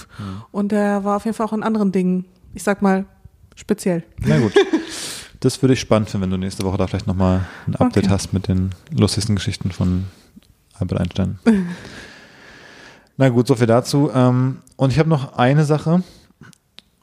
und 0.51 0.71
der 0.71 1.03
war 1.03 1.17
auf 1.17 1.25
jeden 1.25 1.35
Fall 1.35 1.45
auch 1.45 1.53
in 1.53 1.63
anderen 1.63 1.91
Dingen, 1.91 2.25
ich 2.53 2.63
sag 2.63 2.81
mal, 2.81 3.05
speziell. 3.55 4.03
na 4.19 4.39
gut. 4.39 4.53
Das 5.39 5.61
würde 5.61 5.73
ich 5.73 5.81
spannend 5.81 6.09
finden, 6.09 6.23
wenn 6.23 6.29
du 6.31 6.37
nächste 6.37 6.63
Woche 6.63 6.77
da 6.77 6.87
vielleicht 6.87 7.05
nochmal 7.05 7.41
ein 7.67 7.75
Update 7.75 8.05
Okay. 8.05 8.13
hast 8.13 8.31
mit 8.31 8.47
den 8.47 8.69
lustigsten 8.91 9.35
Geschichten 9.35 9.71
von 9.73 10.05
Albert 10.79 11.01
Einstein. 11.01 11.37
Na 13.17 13.27
gut, 13.29 13.47
so 13.47 13.55
viel 13.55 13.67
dazu. 13.67 14.09
Ähm, 14.13 14.59
und 14.77 14.91
ich 14.91 14.99
habe 14.99 15.09
noch 15.09 15.37
eine 15.37 15.65
Sache. 15.65 16.01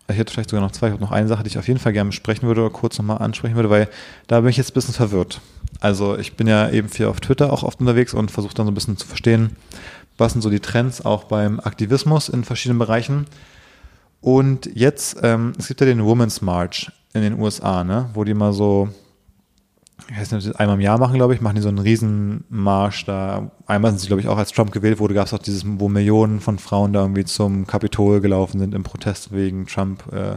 Ich 0.09 0.16
hätte 0.16 0.32
vielleicht 0.32 0.51
sogar 0.51 0.64
noch 0.64 0.72
zwei. 0.72 0.86
Ich 0.88 0.93
habe 0.95 1.03
noch 1.03 1.12
eine 1.12 1.28
Sache, 1.28 1.43
die 1.43 1.49
ich 1.49 1.59
auf 1.59 1.68
jeden 1.68 1.78
Fall 1.78 1.93
gerne 1.93 2.09
besprechen 2.09 2.49
würde 2.49 2.62
oder 2.62 2.70
kurz 2.70 2.99
nochmal 2.99 3.18
ansprechen 3.18 3.55
würde, 3.57 3.70
weil 3.70 3.88
da 4.26 4.41
bin 4.41 4.49
ich 4.51 4.57
jetzt 4.57 4.70
ein 4.70 4.74
bisschen 4.74 4.95
verwirrt. 4.95 5.41
Also 5.79 6.18
ich 6.18 6.37
bin 6.37 6.47
ja 6.47 6.68
eben 6.71 6.89
viel 6.89 7.07
auf 7.07 7.21
Twitter 7.21 7.53
auch 7.53 7.62
oft 7.62 7.81
unterwegs 7.81 8.14
und 8.14 8.31
versuche 8.31 8.55
dann 8.55 8.66
so 8.66 8.73
ein 8.73 8.75
bisschen 8.75 8.97
zu 8.97 9.07
verstehen, 9.07 9.57
was 10.18 10.33
sind 10.33 10.43
so 10.43 10.51
die 10.51 10.61
Trends 10.61 11.05
auch 11.05 11.25
beim 11.25 11.61
Aktivismus 11.61 12.29
in 12.29 12.45
verschiedenen 12.45 12.79
Bereichen. 12.79 13.27
Und 14.21 14.71
jetzt, 14.75 15.16
ähm, 15.23 15.53
es 15.59 15.68
gibt 15.68 15.81
ja 15.81 15.87
den 15.87 16.05
Women's 16.05 16.43
March 16.43 16.93
in 17.14 17.23
den 17.23 17.41
USA, 17.41 17.85
ne, 17.85 18.11
wo 18.12 18.25
die 18.25 18.35
mal 18.35 18.53
so, 18.53 18.91
ich 20.11 20.18
weiß 20.18 20.33
nicht, 20.33 20.61
einmal 20.61 20.77
im 20.77 20.83
Jahr 20.83 20.99
machen, 20.99 21.14
glaube 21.14 21.35
ich, 21.35 21.41
machen 21.41 21.57
die 21.57 21.62
so 21.62 21.68
einen 21.68 21.79
Riesenmarsch 21.79 23.07
da. 23.07 23.51
Einmal 23.66 23.93
sind 23.93 24.01
sie, 24.01 24.07
glaube 24.09 24.21
ich, 24.21 24.29
auch 24.29 24.37
als 24.37 24.53
Trump 24.53 24.73
gewählt 24.73 24.99
wurde, 24.99 25.14
gab 25.14 25.27
es 25.27 25.33
auch 25.33 25.39
dieses, 25.39 25.64
wo 25.66 25.89
Millionen 25.89 26.41
von 26.41 26.59
Frauen 26.59 26.93
da 26.93 27.01
irgendwie 27.01 27.25
zum 27.25 27.66
Kapitol 27.66 28.21
gelaufen 28.21 28.59
sind 28.59 28.75
im 28.75 28.83
Protest 28.83 29.33
wegen 29.33 29.66
Trump 29.66 30.05
äh, 30.12 30.37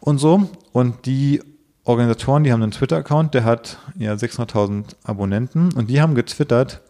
und 0.00 0.18
so. 0.18 0.50
Und 0.72 1.06
die 1.06 1.40
Organisatoren, 1.88 2.44
die 2.44 2.52
haben 2.52 2.62
einen 2.62 2.72
Twitter-Account, 2.72 3.32
der 3.32 3.44
hat 3.44 3.78
ja 3.98 4.12
600.000 4.12 4.94
Abonnenten 5.04 5.72
und 5.72 5.88
die 5.88 6.02
haben 6.02 6.14
getwittert, 6.14 6.82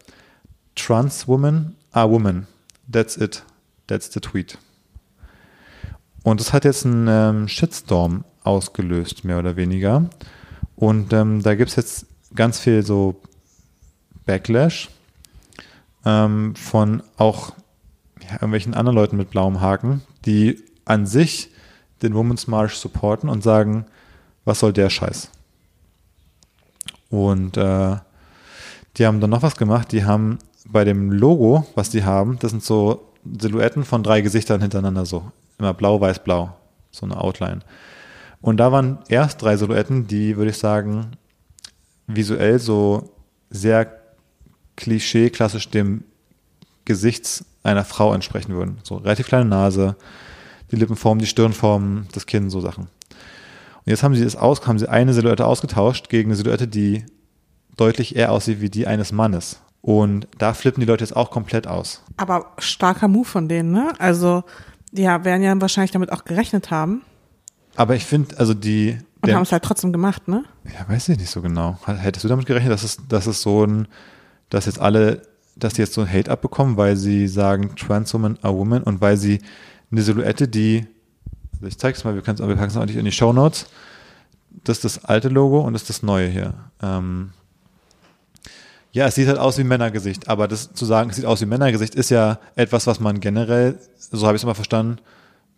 Trans 0.75 1.25
women 1.25 1.77
are 1.93 2.11
women. 2.11 2.47
That's 2.91 3.15
it. 3.15 3.45
That's 3.87 4.11
the 4.11 4.19
tweet. 4.19 4.57
Und 6.23 6.41
das 6.41 6.51
hat 6.51 6.65
jetzt 6.65 6.85
einen 6.85 7.07
ähm, 7.07 7.47
Shitstorm 7.47 8.25
ausgelöst, 8.43 9.23
mehr 9.23 9.39
oder 9.39 9.55
weniger. 9.55 10.09
Und 10.75 11.13
ähm, 11.13 11.43
da 11.43 11.55
gibt 11.55 11.69
es 11.69 11.77
jetzt 11.77 12.05
ganz 12.35 12.59
viel 12.59 12.83
so 12.83 13.21
Backlash 14.25 14.89
ähm, 16.03 16.55
von 16.55 17.03
auch 17.15 17.53
ja, 18.21 18.33
irgendwelchen 18.33 18.73
anderen 18.73 18.97
Leuten 18.97 19.15
mit 19.15 19.29
blauem 19.29 19.61
Haken, 19.61 20.01
die 20.25 20.61
an 20.83 21.05
sich 21.05 21.51
den 22.01 22.13
Women's 22.13 22.47
March 22.47 22.73
supporten 22.73 23.29
und 23.29 23.43
sagen, 23.43 23.85
was 24.45 24.59
soll 24.59 24.73
der 24.73 24.89
Scheiß? 24.89 25.29
Und 27.09 27.57
äh, 27.57 27.97
die 28.97 29.05
haben 29.05 29.19
dann 29.19 29.29
noch 29.29 29.41
was 29.41 29.55
gemacht, 29.55 29.91
die 29.91 30.05
haben 30.05 30.39
bei 30.65 30.83
dem 30.83 31.11
Logo, 31.11 31.65
was 31.75 31.89
die 31.89 32.03
haben, 32.03 32.37
das 32.39 32.51
sind 32.51 32.63
so 32.63 33.13
Silhouetten 33.39 33.83
von 33.83 34.03
drei 34.03 34.21
Gesichtern 34.21 34.61
hintereinander 34.61 35.05
so. 35.05 35.31
Immer 35.57 35.73
blau, 35.73 35.99
weiß, 35.99 36.23
blau. 36.23 36.55
So 36.91 37.05
eine 37.05 37.19
Outline. 37.19 37.59
Und 38.41 38.57
da 38.57 38.71
waren 38.71 38.99
erst 39.09 39.41
drei 39.41 39.57
Silhouetten, 39.57 40.07
die, 40.07 40.37
würde 40.37 40.51
ich 40.51 40.57
sagen, 40.57 41.11
visuell 42.07 42.59
so 42.59 43.11
sehr 43.49 43.99
klischee 44.75 45.29
klassisch 45.29 45.69
dem 45.69 46.03
Gesichts 46.85 47.45
einer 47.63 47.83
Frau 47.83 48.13
entsprechen 48.13 48.55
würden. 48.55 48.79
So 48.83 48.97
relativ 48.97 49.27
kleine 49.27 49.45
Nase, 49.45 49.95
die 50.71 50.77
Lippenform, 50.77 51.19
die 51.19 51.27
Stirnform, 51.27 52.07
das 52.13 52.25
Kinn, 52.25 52.49
so 52.49 52.61
Sachen. 52.61 52.87
Und 53.85 53.87
jetzt 53.91 54.03
haben 54.03 54.15
sie 54.15 54.23
das 54.23 54.35
aus, 54.35 54.65
haben 54.67 54.79
sie 54.79 54.89
eine 54.89 55.13
Silhouette 55.13 55.45
ausgetauscht 55.45 56.09
gegen 56.09 56.29
eine 56.29 56.35
Silhouette, 56.35 56.67
die 56.67 57.05
deutlich 57.77 58.15
eher 58.15 58.31
aussieht 58.31 58.61
wie 58.61 58.69
die 58.69 58.87
eines 58.87 59.11
Mannes. 59.11 59.61
Und 59.81 60.27
da 60.37 60.53
flippen 60.53 60.81
die 60.81 60.85
Leute 60.85 61.03
jetzt 61.03 61.15
auch 61.15 61.31
komplett 61.31 61.67
aus. 61.67 62.03
Aber 62.17 62.51
starker 62.57 63.07
Move 63.07 63.25
von 63.25 63.47
denen, 63.47 63.71
ne? 63.71 63.93
Also, 63.97 64.43
ja, 64.91 65.23
werden 65.23 65.41
ja 65.41 65.59
wahrscheinlich 65.61 65.91
damit 65.91 66.11
auch 66.11 66.25
gerechnet 66.25 66.69
haben. 66.71 67.03
Aber 67.75 67.95
ich 67.95 68.05
finde, 68.05 68.37
also 68.37 68.53
die. 68.53 68.97
Und 69.21 69.33
haben 69.33 69.43
es 69.43 69.51
halt 69.51 69.63
trotzdem 69.63 69.93
gemacht, 69.93 70.27
ne? 70.27 70.43
Ja, 70.65 70.87
weiß 70.93 71.09
ich 71.09 71.17
nicht 71.17 71.29
so 71.29 71.41
genau. 71.41 71.77
Hättest 71.85 72.23
du 72.23 72.27
damit 72.29 72.45
gerechnet, 72.45 72.71
dass 72.71 72.83
es, 72.83 72.97
dass 73.07 73.27
es 73.27 73.41
so 73.41 73.65
ein, 73.65 73.87
dass 74.49 74.65
jetzt 74.65 74.79
alle, 74.79 75.21
dass 75.55 75.73
die 75.73 75.81
jetzt 75.81 75.93
so 75.93 76.01
ein 76.01 76.11
Hate 76.11 76.31
abbekommen, 76.31 76.77
weil 76.77 76.95
sie 76.95 77.27
sagen 77.27 77.75
Trans 77.75 78.13
Woman 78.13 78.37
a 78.41 78.49
Woman 78.53 78.83
und 78.83 79.01
weil 79.01 79.17
sie 79.17 79.39
eine 79.91 80.01
Silhouette, 80.01 80.47
die, 80.47 80.87
also 81.59 81.67
ich 81.67 81.77
zeig's 81.77 82.03
mal, 82.03 82.15
wir, 82.15 82.25
wir 82.25 82.55
packen 82.55 82.69
es 82.69 82.77
eigentlich 82.77 82.97
in 82.97 83.05
die 83.05 83.11
Show 83.11 83.33
Notes. 83.33 83.67
Das 84.63 84.77
ist 84.77 84.85
das 84.85 85.05
alte 85.05 85.29
Logo 85.29 85.61
und 85.61 85.73
das 85.73 85.83
ist 85.83 85.89
das 85.89 86.03
neue 86.03 86.27
hier. 86.27 86.53
Ähm, 86.81 87.31
ja, 88.91 89.05
es 89.05 89.15
sieht 89.15 89.27
halt 89.27 89.37
aus 89.37 89.57
wie 89.57 89.63
Männergesicht, 89.63 90.27
aber 90.27 90.47
das 90.47 90.73
zu 90.73 90.85
sagen, 90.85 91.11
es 91.11 91.17
sieht 91.17 91.25
aus 91.25 91.41
wie 91.41 91.45
Männergesicht, 91.45 91.93
ist 91.93 92.09
ja 92.09 92.39
etwas, 92.55 92.87
was 92.87 92.99
man 92.99 93.19
generell, 93.19 93.77
so 93.97 94.25
habe 94.25 94.35
ich 94.35 94.39
es 94.39 94.43
immer 94.43 94.55
verstanden, 94.55 94.97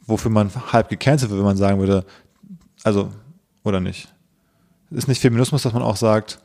wofür 0.06 0.30
man 0.32 0.52
halb 0.74 0.90
gecancelt 0.90 1.32
wird, 1.32 1.40
wenn 1.40 1.46
man 1.46 1.56
sagen 1.58 1.80
würde, 1.80 2.04
also, 2.84 3.10
oder 3.64 3.80
nicht? 3.80 4.14
Ist 4.90 5.08
nicht 5.08 5.22
Feminismus, 5.22 5.62
dass 5.62 5.72
man 5.72 5.84
auch 5.84 5.96
sagt, 5.96 6.40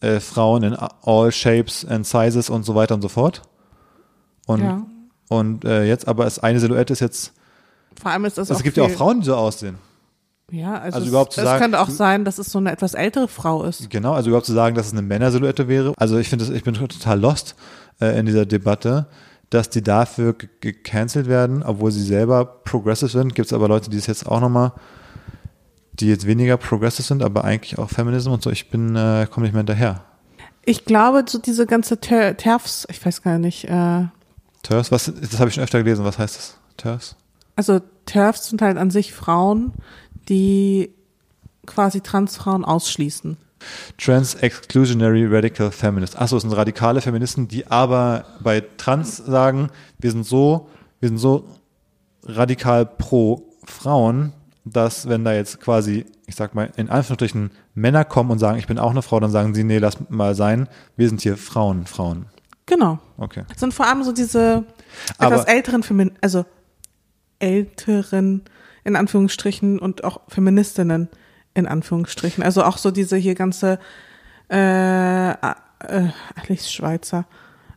äh, 0.00 0.20
Frauen 0.20 0.62
in 0.62 0.74
all 0.74 1.32
shapes 1.32 1.84
and 1.86 2.06
sizes 2.06 2.50
und 2.50 2.64
so 2.64 2.74
weiter 2.74 2.94
und 2.94 3.02
so 3.02 3.08
fort? 3.08 3.42
Und, 4.46 4.60
Ja. 4.60 4.86
und 5.28 5.64
äh, 5.64 5.84
jetzt 5.84 6.06
aber 6.06 6.26
ist 6.26 6.40
eine 6.40 6.60
Silhouette 6.60 6.92
ist 6.92 7.00
jetzt, 7.00 7.32
Vor 8.00 8.10
allem 8.10 8.24
ist 8.24 8.38
das 8.38 8.50
also 8.50 8.58
es 8.60 8.64
gibt 8.64 8.76
ja 8.76 8.84
auch 8.84 8.88
viel- 8.88 8.96
Frauen, 8.96 9.20
die 9.20 9.26
so 9.26 9.34
aussehen. 9.36 9.76
Ja, 10.50 10.74
also, 10.78 10.96
Also 10.96 10.98
es, 11.00 11.08
überhaupt 11.08 11.32
zu 11.34 11.40
es 11.40 11.46
sagen- 11.46 11.60
könnte 11.62 11.80
auch 11.80 11.90
sein, 11.90 12.24
dass 12.24 12.38
es 12.38 12.50
so 12.50 12.58
eine 12.58 12.72
etwas 12.72 12.94
ältere 12.94 13.28
Frau 13.28 13.64
ist. 13.64 13.90
Genau, 13.90 14.12
also 14.14 14.28
überhaupt 14.30 14.46
zu 14.46 14.54
sagen, 14.54 14.74
dass 14.74 14.86
es 14.86 14.92
eine 14.92 15.02
Männersilhouette 15.02 15.68
wäre. 15.68 15.92
Also 15.98 16.16
ich 16.18 16.28
finde, 16.30 16.46
ich 16.54 16.64
bin 16.64 16.74
total 16.74 17.20
lost 17.20 17.54
äh, 18.00 18.18
in 18.18 18.24
dieser 18.26 18.46
Debatte, 18.46 19.06
dass 19.50 19.68
die 19.68 19.82
dafür 19.82 20.32
ge- 20.34 20.48
gecancelt 20.60 21.26
werden, 21.26 21.62
obwohl 21.62 21.90
sie 21.92 22.02
selber 22.02 22.44
progressive 22.46 23.10
sind. 23.10 23.34
Gibt 23.34 23.46
es 23.46 23.52
aber 23.52 23.68
Leute, 23.68 23.90
die 23.90 23.98
es 23.98 24.06
jetzt 24.06 24.26
auch 24.26 24.40
nochmal, 24.40 24.72
die 25.92 26.06
jetzt 26.08 26.26
weniger 26.26 26.56
progressive 26.56 27.02
sind, 27.06 27.22
aber 27.22 27.44
eigentlich 27.44 27.78
auch 27.78 27.90
Feminism 27.90 28.30
und 28.30 28.42
so. 28.42 28.50
Ich 28.50 28.70
bin, 28.70 28.94
äh, 28.96 29.26
komme 29.30 29.44
nicht 29.44 29.52
mehr 29.52 29.60
hinterher. 29.60 30.02
Ich 30.64 30.84
glaube, 30.86 31.24
so 31.26 31.38
diese 31.38 31.66
ganze 31.66 31.98
Ter 31.98 32.36
Terfs, 32.36 32.86
ich 32.90 33.04
weiß 33.04 33.22
gar 33.22 33.38
nicht, 33.38 33.64
äh, 33.64 34.04
TERFs, 34.62 34.90
was, 34.92 35.06
das 35.20 35.38
habe 35.40 35.48
ich 35.48 35.54
schon 35.54 35.64
öfter 35.64 35.82
gelesen. 35.82 36.04
Was 36.04 36.18
heißt 36.18 36.36
das? 36.36 36.56
TERFs? 36.76 37.16
Also 37.58 37.80
Terfs 38.06 38.48
sind 38.48 38.62
halt 38.62 38.78
an 38.78 38.90
sich 38.92 39.12
Frauen, 39.12 39.72
die 40.28 40.94
quasi 41.66 42.00
Transfrauen 42.00 42.64
ausschließen. 42.64 43.36
Trans 43.98 44.36
Exclusionary 44.36 45.26
Radical 45.26 45.72
Feminist. 45.72 46.16
Achso, 46.16 46.36
es 46.36 46.42
sind 46.42 46.52
radikale 46.52 47.00
Feministen, 47.00 47.48
die 47.48 47.66
aber 47.66 48.24
bei 48.40 48.62
Trans 48.76 49.16
sagen, 49.16 49.70
wir 49.98 50.12
sind 50.12 50.24
so, 50.24 50.68
wir 51.00 51.08
sind 51.08 51.18
so 51.18 51.48
radikal 52.22 52.86
pro 52.86 53.42
Frauen, 53.64 54.32
dass 54.64 55.08
wenn 55.08 55.24
da 55.24 55.32
jetzt 55.32 55.60
quasi, 55.60 56.06
ich 56.26 56.36
sag 56.36 56.54
mal, 56.54 56.70
in 56.76 56.88
Anführungsstrichen 56.88 57.50
Männer 57.74 58.04
kommen 58.04 58.30
und 58.30 58.38
sagen, 58.38 58.58
ich 58.58 58.68
bin 58.68 58.78
auch 58.78 58.92
eine 58.92 59.02
Frau, 59.02 59.18
dann 59.18 59.32
sagen 59.32 59.52
sie, 59.52 59.64
nee, 59.64 59.78
lass 59.78 59.96
mal 60.10 60.36
sein, 60.36 60.68
wir 60.96 61.08
sind 61.08 61.22
hier 61.22 61.36
Frauen, 61.36 61.86
Frauen. 61.86 62.26
Genau. 62.66 63.00
Okay. 63.16 63.42
Das 63.48 63.58
sind 63.58 63.74
vor 63.74 63.88
allem 63.88 64.04
so 64.04 64.12
diese 64.12 64.64
Aber- 65.18 65.34
etwas 65.34 65.46
älteren 65.46 65.82
Femin 65.82 66.12
also 66.20 66.44
älteren 67.38 68.42
in 68.84 68.96
Anführungsstrichen 68.96 69.78
und 69.78 70.04
auch 70.04 70.20
Feministinnen 70.28 71.08
in 71.54 71.66
Anführungsstrichen. 71.66 72.42
Also 72.42 72.64
auch 72.64 72.78
so 72.78 72.90
diese 72.90 73.16
hier 73.16 73.34
ganze 73.34 73.78
äh, 74.50 75.30
äh, 75.30 75.34
Alice 76.34 76.70
Schweizer. 76.72 77.26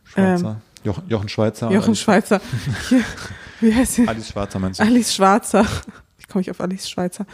Schweizer. 0.04 0.60
Jochen, 0.84 1.08
Jochen 1.08 1.28
Schweizer. 1.28 1.66
Ähm, 1.68 1.74
Jochen 1.74 1.88
Alice, 1.88 2.00
Schweizer. 2.00 2.40
Hier, 2.88 3.04
wie 3.60 3.74
heißt 3.74 3.94
sie? 3.94 4.08
Alice 4.08 4.28
Schwarzer 4.28 4.58
meinst 4.58 4.80
du? 4.80 4.84
Alice 4.84 5.14
Schwarzer. 5.14 5.64
Wie 6.18 6.24
komme 6.26 6.42
ich 6.42 6.50
auf 6.50 6.60
Alice 6.60 6.88
Schweizer? 6.88 7.26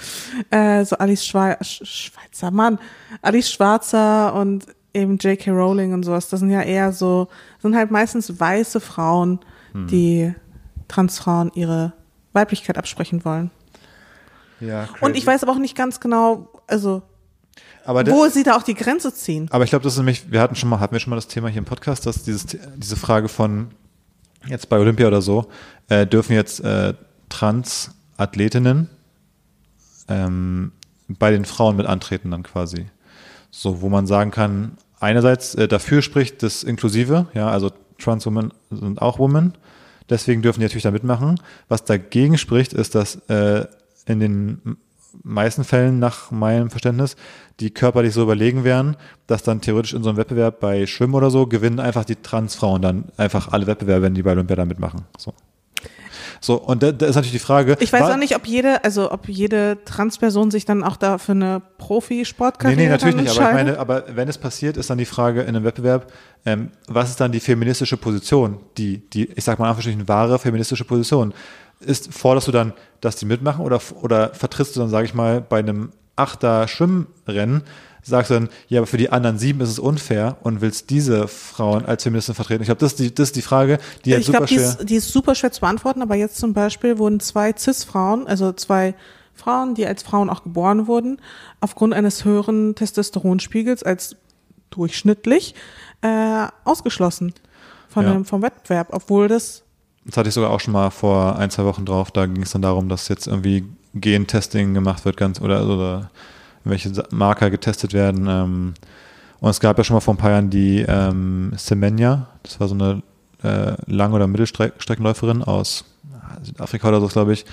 Äh, 0.50 0.84
so 0.84 0.96
Alice 0.98 1.24
Schwei 1.24 1.56
Sch 1.62 1.82
Schweizer, 1.84 2.50
Mann. 2.50 2.78
Alice 3.22 3.50
Schwarzer 3.50 4.34
und 4.34 4.66
eben 4.92 5.16
J.K. 5.18 5.50
Rowling 5.50 5.94
und 5.94 6.02
sowas. 6.02 6.28
Das 6.28 6.40
sind 6.40 6.50
ja 6.50 6.62
eher 6.62 6.92
so, 6.92 7.28
sind 7.60 7.76
halt 7.76 7.90
meistens 7.90 8.38
weiße 8.38 8.80
Frauen, 8.80 9.40
Hm. 9.72 9.86
die 9.86 10.34
Transfrauen 10.88 11.50
ihre 11.54 11.92
Weiblichkeit 12.38 12.78
absprechen 12.78 13.24
wollen. 13.24 13.50
Ja, 14.60 14.86
crazy. 14.86 15.04
Und 15.04 15.16
ich 15.16 15.26
weiß 15.26 15.42
aber 15.42 15.52
auch 15.52 15.58
nicht 15.58 15.76
ganz 15.76 16.00
genau, 16.00 16.48
also 16.66 17.02
der, 17.86 18.08
wo 18.08 18.28
sie 18.28 18.42
da 18.42 18.56
auch 18.56 18.62
die 18.62 18.74
Grenze 18.74 19.14
ziehen. 19.14 19.48
Aber 19.50 19.64
ich 19.64 19.70
glaube, 19.70 19.82
das 19.82 19.94
ist 19.94 19.98
nämlich, 19.98 20.30
wir 20.30 20.40
hatten 20.40 20.54
schon 20.54 20.68
mal, 20.68 20.80
hatten 20.80 20.92
wir 20.92 21.00
schon 21.00 21.10
mal 21.10 21.16
das 21.16 21.28
Thema 21.28 21.48
hier 21.48 21.58
im 21.58 21.64
Podcast, 21.64 22.06
dass 22.06 22.22
dieses, 22.22 22.46
diese 22.76 22.96
Frage 22.96 23.28
von 23.28 23.68
jetzt 24.46 24.68
bei 24.68 24.78
Olympia 24.78 25.06
oder 25.06 25.22
so, 25.22 25.46
äh, 25.88 26.06
dürfen 26.06 26.34
jetzt 26.34 26.60
äh, 26.60 26.94
Trans-Athletinnen 27.28 28.88
ähm, 30.08 30.72
bei 31.08 31.30
den 31.30 31.44
Frauen 31.44 31.76
mit 31.76 31.86
antreten 31.86 32.30
dann 32.30 32.42
quasi. 32.42 32.86
So, 33.50 33.80
wo 33.80 33.88
man 33.88 34.06
sagen 34.06 34.30
kann, 34.30 34.76
einerseits 35.00 35.54
äh, 35.54 35.68
dafür 35.68 36.02
spricht 36.02 36.42
das 36.42 36.62
Inklusive, 36.62 37.26
ja, 37.34 37.48
also 37.48 37.70
Trans-Women 37.98 38.52
sind 38.70 39.00
auch 39.00 39.18
Women, 39.18 39.54
deswegen 40.10 40.42
dürfen 40.42 40.60
die 40.60 40.64
natürlich 40.64 40.82
da 40.84 40.90
mitmachen. 40.90 41.40
Was 41.68 41.84
dagegen 41.84 42.38
spricht, 42.38 42.72
ist, 42.72 42.94
dass 42.94 43.16
äh, 43.28 43.66
in 44.06 44.20
den 44.20 44.76
meisten 45.22 45.64
Fällen 45.64 45.98
nach 45.98 46.30
meinem 46.30 46.70
Verständnis 46.70 47.16
die 47.60 47.70
körperlich 47.70 48.14
so 48.14 48.22
überlegen 48.22 48.64
wären, 48.64 48.96
dass 49.26 49.42
dann 49.42 49.60
theoretisch 49.60 49.94
in 49.94 50.02
so 50.02 50.10
einem 50.10 50.18
Wettbewerb 50.18 50.60
bei 50.60 50.86
Schwimmen 50.86 51.14
oder 51.14 51.30
so 51.30 51.46
gewinnen 51.46 51.80
einfach 51.80 52.04
die 52.04 52.16
Transfrauen 52.16 52.82
dann 52.82 53.04
einfach 53.16 53.52
alle 53.52 53.66
Wettbewerbe, 53.66 54.02
wenn 54.02 54.14
die 54.14 54.22
bei 54.22 54.32
Olympia 54.32 54.56
da 54.56 54.64
mitmachen. 54.64 55.06
So. 55.16 55.32
So, 56.40 56.54
und 56.54 56.82
da, 56.82 56.92
da 56.92 57.06
ist 57.06 57.16
natürlich 57.16 57.32
die 57.32 57.38
Frage. 57.38 57.76
Ich 57.80 57.92
weiß 57.92 58.02
war- 58.02 58.12
auch 58.12 58.16
nicht, 58.16 58.36
ob 58.36 58.46
jede, 58.46 58.84
also 58.84 59.10
ob 59.10 59.28
jede 59.28 59.78
Transperson 59.84 60.50
sich 60.50 60.64
dann 60.64 60.84
auch 60.84 60.96
da 60.96 61.18
für 61.18 61.32
eine 61.32 61.58
Nee, 61.58 61.64
Profisportkarriere 61.78 62.80
nee, 62.80 62.88
natürlich 62.88 63.14
dann 63.16 63.24
nicht. 63.24 63.38
Aber 63.38 63.48
ich 63.48 63.54
meine, 63.54 63.78
aber 63.78 64.04
wenn 64.14 64.28
es 64.28 64.38
passiert, 64.38 64.76
ist 64.76 64.90
dann 64.90 64.98
die 64.98 65.04
Frage 65.04 65.42
in 65.42 65.48
einem 65.48 65.64
Wettbewerb, 65.64 66.12
ähm, 66.46 66.70
was 66.86 67.10
ist 67.10 67.20
dann 67.20 67.32
die 67.32 67.40
feministische 67.40 67.96
Position? 67.96 68.58
Die, 68.76 68.98
die, 69.10 69.30
ich 69.34 69.44
sag 69.44 69.58
mal 69.58 69.74
eine 69.74 70.08
wahre 70.08 70.38
feministische 70.38 70.84
Position. 70.84 71.34
Ist, 71.80 72.12
forderst 72.12 72.48
du 72.48 72.52
dann, 72.52 72.72
dass 73.00 73.16
die 73.16 73.26
mitmachen 73.26 73.64
oder, 73.64 73.80
oder 74.02 74.34
vertrittst 74.34 74.74
du 74.76 74.80
dann, 74.80 74.88
sage 74.88 75.06
ich 75.06 75.14
mal, 75.14 75.40
bei 75.40 75.58
einem 75.60 75.90
Achter 76.16 76.66
Schwimmrennen, 76.66 77.62
sagst 78.02 78.30
du 78.30 78.34
dann, 78.34 78.48
ja, 78.68 78.80
aber 78.80 78.86
für 78.86 78.96
die 78.96 79.10
anderen 79.10 79.38
sieben 79.38 79.60
ist 79.60 79.68
es 79.70 79.78
unfair 79.78 80.36
und 80.42 80.60
willst 80.60 80.90
diese 80.90 81.28
Frauen 81.28 81.84
als 81.86 82.02
Feministin 82.04 82.34
vertreten? 82.34 82.62
Ich 82.62 82.66
glaube, 82.68 82.80
das 82.80 82.92
ist 82.92 82.98
die, 83.00 83.14
das 83.14 83.28
ist 83.28 83.36
die 83.36 83.42
Frage, 83.42 83.78
die 84.04 84.12
halt 84.12 84.20
ich 84.20 84.26
super 84.26 84.38
glaube, 84.38 84.48
die, 84.48 84.54
schwer. 84.56 84.68
ist- 84.68 84.88
die 84.90 84.94
ist 84.96 85.12
super 85.12 85.34
schwer 85.34 85.52
zu 85.52 85.60
beantworten, 85.60 86.02
aber 86.02 86.14
jetzt 86.14 86.36
zum 86.36 86.52
Beispiel 86.54 86.98
wurden 86.98 87.20
zwei 87.20 87.52
Cis-Frauen, 87.56 88.26
also 88.26 88.52
zwei 88.52 88.94
Frauen, 89.34 89.74
die 89.74 89.86
als 89.86 90.02
Frauen 90.02 90.30
auch 90.30 90.42
geboren 90.42 90.86
wurden, 90.86 91.20
aufgrund 91.60 91.94
eines 91.94 92.24
höheren 92.24 92.74
Testosteronspiegels 92.74 93.82
als 93.82 94.16
durchschnittlich 94.70 95.54
äh, 96.02 96.46
ausgeschlossen 96.64 97.32
von 97.88 98.04
Ja. 98.04 98.12
dem, 98.12 98.24
vom 98.24 98.42
Wettbewerb, 98.42 98.88
obwohl 98.92 99.28
das 99.28 99.62
Das 100.04 100.16
hatte 100.16 100.28
ich 100.28 100.34
sogar 100.34 100.50
auch 100.50 100.60
schon 100.60 100.72
mal 100.72 100.90
vor 100.90 101.36
ein, 101.38 101.50
zwei 101.50 101.64
Wochen 101.64 101.84
drauf. 101.86 102.10
Da 102.10 102.26
ging 102.26 102.42
es 102.42 102.52
dann 102.52 102.62
darum, 102.62 102.88
dass 102.88 103.08
jetzt 103.08 103.26
irgendwie 103.26 103.64
Gentesting 103.94 104.74
gemacht 104.74 105.04
wird, 105.04 105.16
ganz 105.16 105.40
oder, 105.40 105.66
oder 105.66 106.10
welche 106.68 106.92
Marker 107.10 107.50
getestet 107.50 107.92
werden. 107.92 108.26
Ähm, 108.28 108.74
und 109.40 109.50
es 109.50 109.60
gab 109.60 109.78
ja 109.78 109.84
schon 109.84 109.94
mal 109.94 110.00
vor 110.00 110.14
ein 110.14 110.18
paar 110.18 110.30
Jahren 110.30 110.50
die 110.50 110.84
ähm, 110.86 111.52
Semenya, 111.56 112.26
das 112.42 112.58
war 112.58 112.68
so 112.68 112.74
eine 112.74 113.02
äh, 113.42 113.74
Lang- 113.86 114.12
oder 114.12 114.26
Mittelstreckenläuferin 114.26 115.42
aus 115.44 115.84
Südafrika 116.42 116.88
oder 116.88 117.00
so, 117.00 117.06
glaube 117.08 117.32
ich, 117.32 117.44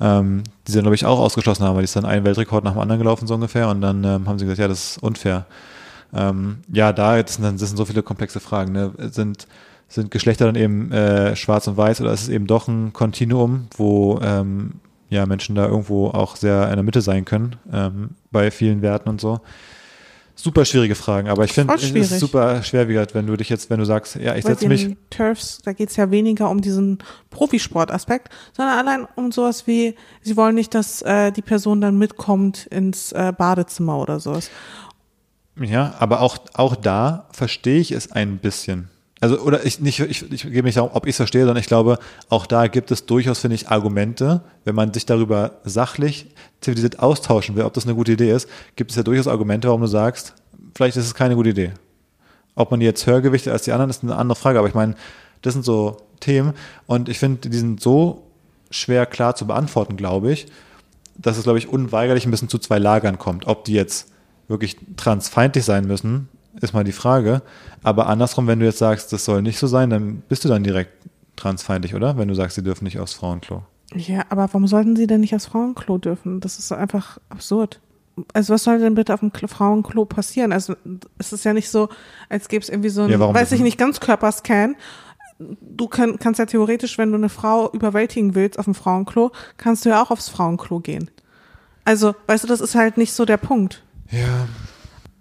ähm, 0.00 0.42
die 0.66 0.72
sie, 0.72 0.80
glaube 0.80 0.94
ich, 0.94 1.04
auch 1.04 1.18
ausgeschlossen 1.18 1.64
haben, 1.64 1.74
weil 1.74 1.82
die 1.82 1.86
ist 1.86 1.96
dann 1.96 2.04
einen 2.04 2.24
Weltrekord 2.24 2.64
nach 2.64 2.72
dem 2.72 2.80
anderen 2.80 3.00
gelaufen, 3.00 3.26
so 3.26 3.34
ungefähr. 3.34 3.68
Und 3.68 3.80
dann 3.80 4.04
ähm, 4.04 4.28
haben 4.28 4.38
sie 4.38 4.44
gesagt, 4.44 4.60
ja, 4.60 4.68
das 4.68 4.92
ist 4.92 5.02
unfair. 5.02 5.46
Ähm, 6.12 6.58
ja, 6.72 6.92
da 6.92 7.16
jetzt 7.16 7.34
sind, 7.34 7.60
das 7.60 7.68
sind 7.68 7.76
so 7.76 7.84
viele 7.84 8.02
komplexe 8.02 8.40
Fragen. 8.40 8.72
Ne? 8.72 8.92
Sind, 9.10 9.46
sind 9.88 10.10
Geschlechter 10.10 10.46
dann 10.46 10.56
eben 10.56 10.92
äh, 10.92 11.36
schwarz 11.36 11.66
und 11.66 11.76
weiß 11.76 12.00
oder 12.00 12.12
ist 12.12 12.22
es 12.22 12.28
eben 12.28 12.46
doch 12.46 12.68
ein 12.68 12.92
Kontinuum, 12.92 13.68
wo 13.76 14.20
ähm, 14.22 14.74
ja, 15.14 15.26
Menschen 15.26 15.54
da 15.54 15.66
irgendwo 15.66 16.08
auch 16.08 16.36
sehr 16.36 16.68
in 16.68 16.74
der 16.74 16.82
Mitte 16.82 17.00
sein 17.00 17.24
können, 17.24 17.56
ähm, 17.72 18.10
bei 18.30 18.50
vielen 18.50 18.82
Werten 18.82 19.08
und 19.08 19.20
so. 19.20 19.40
Super 20.36 20.64
schwierige 20.64 20.96
Fragen, 20.96 21.28
aber 21.28 21.44
ich 21.44 21.52
finde, 21.52 21.72
es 21.74 21.84
ist 21.84 22.18
super 22.18 22.64
schwerwiegend, 22.64 23.14
wenn 23.14 23.26
du 23.28 23.36
dich 23.36 23.48
jetzt, 23.48 23.70
wenn 23.70 23.78
du 23.78 23.84
sagst, 23.84 24.16
ja, 24.16 24.34
ich 24.34 24.44
setze 24.44 24.66
mich, 24.66 24.96
Turfs, 25.08 25.62
da 25.64 25.72
geht's 25.72 25.94
ja 25.94 26.10
weniger 26.10 26.50
um 26.50 26.60
diesen 26.60 26.98
Profisportaspekt, 27.30 28.30
sondern 28.52 28.78
allein 28.78 29.06
um 29.14 29.30
sowas 29.30 29.68
wie, 29.68 29.94
sie 30.22 30.36
wollen 30.36 30.56
nicht, 30.56 30.74
dass 30.74 31.02
äh, 31.02 31.30
die 31.30 31.42
Person 31.42 31.80
dann 31.80 31.96
mitkommt 31.98 32.66
ins 32.66 33.12
äh, 33.12 33.32
Badezimmer 33.36 33.96
oder 34.00 34.18
sowas. 34.18 34.50
ja, 35.60 35.94
aber 36.00 36.20
auch, 36.20 36.38
auch 36.54 36.74
da 36.74 37.28
verstehe 37.30 37.78
ich 37.78 37.92
es 37.92 38.10
ein 38.10 38.38
bisschen. 38.38 38.90
Also, 39.20 39.40
oder 39.40 39.64
ich 39.64 39.80
nicht, 39.80 40.00
ich, 40.00 40.30
ich 40.32 40.42
gebe 40.42 40.64
nicht 40.64 40.76
darum, 40.76 40.90
ob 40.92 41.06
ich 41.06 41.10
es 41.10 41.16
verstehe, 41.16 41.42
sondern 41.42 41.60
ich 41.60 41.66
glaube, 41.66 41.98
auch 42.28 42.46
da 42.46 42.66
gibt 42.66 42.90
es 42.90 43.06
durchaus, 43.06 43.38
finde 43.38 43.54
ich, 43.54 43.68
Argumente, 43.68 44.42
wenn 44.64 44.74
man 44.74 44.92
sich 44.92 45.06
darüber 45.06 45.60
sachlich 45.64 46.26
zivilisiert 46.60 46.98
austauschen 46.98 47.56
will, 47.56 47.64
ob 47.64 47.72
das 47.74 47.84
eine 47.84 47.94
gute 47.94 48.12
Idee 48.12 48.32
ist, 48.32 48.48
gibt 48.76 48.90
es 48.90 48.96
ja 48.96 49.02
durchaus 49.02 49.28
Argumente, 49.28 49.68
warum 49.68 49.82
du 49.82 49.86
sagst, 49.86 50.34
vielleicht 50.74 50.96
ist 50.96 51.06
es 51.06 51.14
keine 51.14 51.36
gute 51.36 51.50
Idee. 51.50 51.72
Ob 52.56 52.70
man 52.70 52.80
jetzt 52.80 53.06
höher 53.06 53.20
gewichtet 53.20 53.52
als 53.52 53.62
die 53.62 53.72
anderen, 53.72 53.90
ist 53.90 54.02
eine 54.02 54.16
andere 54.16 54.36
Frage, 54.36 54.58
aber 54.58 54.68
ich 54.68 54.74
meine, 54.74 54.94
das 55.42 55.54
sind 55.54 55.64
so 55.64 55.98
Themen 56.20 56.54
und 56.86 57.08
ich 57.08 57.18
finde, 57.18 57.48
die 57.48 57.56
sind 57.56 57.80
so 57.80 58.26
schwer 58.70 59.06
klar 59.06 59.36
zu 59.36 59.46
beantworten, 59.46 59.96
glaube 59.96 60.32
ich, 60.32 60.46
dass 61.16 61.36
es, 61.36 61.44
glaube 61.44 61.58
ich, 61.58 61.68
unweigerlich 61.68 62.26
ein 62.26 62.30
bisschen 62.30 62.48
zu 62.48 62.58
zwei 62.58 62.78
Lagern 62.78 63.18
kommt. 63.18 63.46
Ob 63.46 63.64
die 63.64 63.74
jetzt 63.74 64.10
wirklich 64.48 64.76
transfeindlich 64.96 65.64
sein 65.64 65.86
müssen, 65.86 66.28
ist 66.60 66.74
mal 66.74 66.84
die 66.84 66.92
Frage. 66.92 67.42
Aber 67.82 68.06
andersrum, 68.06 68.46
wenn 68.46 68.60
du 68.60 68.66
jetzt 68.66 68.78
sagst, 68.78 69.12
das 69.12 69.24
soll 69.24 69.42
nicht 69.42 69.58
so 69.58 69.66
sein, 69.66 69.90
dann 69.90 70.22
bist 70.28 70.44
du 70.44 70.48
dann 70.48 70.64
direkt 70.64 70.92
transfeindlich, 71.36 71.94
oder? 71.94 72.16
Wenn 72.16 72.28
du 72.28 72.34
sagst, 72.34 72.56
sie 72.56 72.62
dürfen 72.62 72.84
nicht 72.84 72.98
aufs 72.98 73.14
Frauenklo. 73.14 73.62
Ja, 73.94 74.24
aber 74.28 74.42
warum 74.42 74.66
sollten 74.66 74.96
sie 74.96 75.06
denn 75.06 75.20
nicht 75.20 75.34
aufs 75.34 75.46
Frauenklo 75.46 75.98
dürfen? 75.98 76.40
Das 76.40 76.58
ist 76.58 76.72
einfach 76.72 77.18
absurd. 77.28 77.80
Also 78.32 78.54
was 78.54 78.64
soll 78.64 78.78
denn 78.78 78.94
bitte 78.94 79.12
auf 79.12 79.20
dem 79.20 79.32
Frauenklo 79.32 80.04
passieren? 80.04 80.52
Also 80.52 80.74
es 81.18 81.32
ist 81.32 81.44
ja 81.44 81.52
nicht 81.52 81.68
so, 81.68 81.88
als 82.28 82.48
gäbe 82.48 82.62
es 82.62 82.68
irgendwie 82.68 82.88
so 82.88 83.02
ein, 83.02 83.10
ja, 83.10 83.18
weiß 83.18 83.52
ich 83.52 83.60
nicht, 83.60 83.78
ganz 83.78 84.00
Körperscan. 84.00 84.76
Du 85.38 85.88
kann, 85.88 86.18
kannst 86.18 86.38
ja 86.38 86.46
theoretisch, 86.46 86.96
wenn 86.96 87.10
du 87.10 87.16
eine 87.16 87.28
Frau 87.28 87.70
überwältigen 87.72 88.36
willst 88.36 88.58
auf 88.58 88.66
dem 88.66 88.74
Frauenklo, 88.74 89.32
kannst 89.56 89.84
du 89.84 89.88
ja 89.88 90.00
auch 90.00 90.12
aufs 90.12 90.28
Frauenklo 90.28 90.78
gehen. 90.78 91.10
Also, 91.84 92.14
weißt 92.28 92.44
du, 92.44 92.48
das 92.48 92.60
ist 92.60 92.76
halt 92.76 92.96
nicht 92.96 93.12
so 93.12 93.24
der 93.24 93.36
Punkt. 93.36 93.82
Ja, 94.10 94.46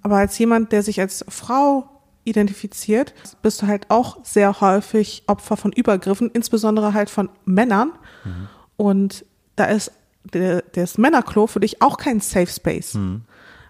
aber 0.04 0.18
als 0.18 0.38
jemand, 0.38 0.72
der 0.72 0.84
sich 0.84 0.99
als 0.99 1.26
Frau 1.30 1.89
identifiziert, 2.26 3.14
bist 3.41 3.62
du 3.62 3.68
halt 3.68 3.89
auch 3.89 4.18
sehr 4.24 4.62
häufig 4.62 5.24
Opfer 5.28 5.58
von 5.58 5.72
Übergriffen, 5.72 6.30
insbesondere 6.32 6.93
halt 6.93 7.10
von 7.10 7.30
Männern. 7.45 7.91
Mhm. 8.24 8.47
Und 8.78 9.26
da 9.56 9.66
ist 9.66 9.91
der, 10.24 10.62
das 10.74 10.97
Männerklo 10.97 11.47
für 11.47 11.60
dich 11.60 11.82
auch 11.82 11.97
kein 11.97 12.20
Safe 12.20 12.47
Space. 12.47 12.93
Mhm. 12.93 13.24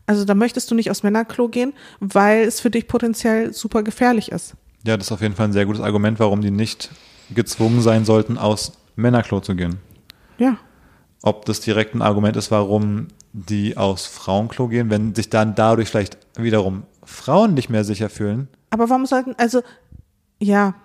Also 0.06 0.26
da 0.26 0.36
möchtest 0.36 0.70
du 0.70 0.76
nicht 0.76 0.92
aufs 0.92 1.04
Männerklo 1.04 1.48
gehen, 1.48 1.74
weil 2.00 2.44
es 2.44 2.60
für 2.60 2.70
dich 2.70 2.88
potenziell 2.88 3.54
super 3.54 3.84
gefährlich 3.84 4.32
ist. 4.32 4.56
Ja, 4.86 4.98
das 4.98 5.08
ist 5.08 5.12
auf 5.14 5.22
jeden 5.22 5.36
Fall 5.36 5.48
ein 5.48 5.54
sehr 5.54 5.66
gutes 5.66 5.82
Argument, 5.82 6.20
warum 6.20 6.42
die 6.42 6.52
nicht 6.52 6.90
gezwungen 7.34 7.82
sein 7.82 8.04
sollten, 8.06 8.38
aus 8.38 8.74
Männerklo 8.96 9.40
zu 9.40 9.56
gehen. 9.56 9.78
Ja. 10.38 10.58
Ob 11.22 11.46
das 11.46 11.62
direkt 11.62 11.96
ein 11.96 12.02
Argument 12.02 12.36
ist, 12.36 12.52
warum 12.52 13.08
die 13.32 13.78
aus 13.78 14.06
Frauenklo 14.06 14.68
gehen, 14.68 14.90
wenn 14.90 15.16
sich 15.16 15.30
dann 15.30 15.56
dadurch 15.56 15.90
vielleicht 15.90 16.18
wiederum 16.38 16.84
Frauen 17.04 17.54
nicht 17.54 17.70
mehr 17.70 17.84
sicher 17.84 18.10
fühlen. 18.10 18.48
Aber 18.70 18.90
warum 18.90 19.06
sollten, 19.06 19.36
also, 19.38 19.62
ja, 20.40 20.76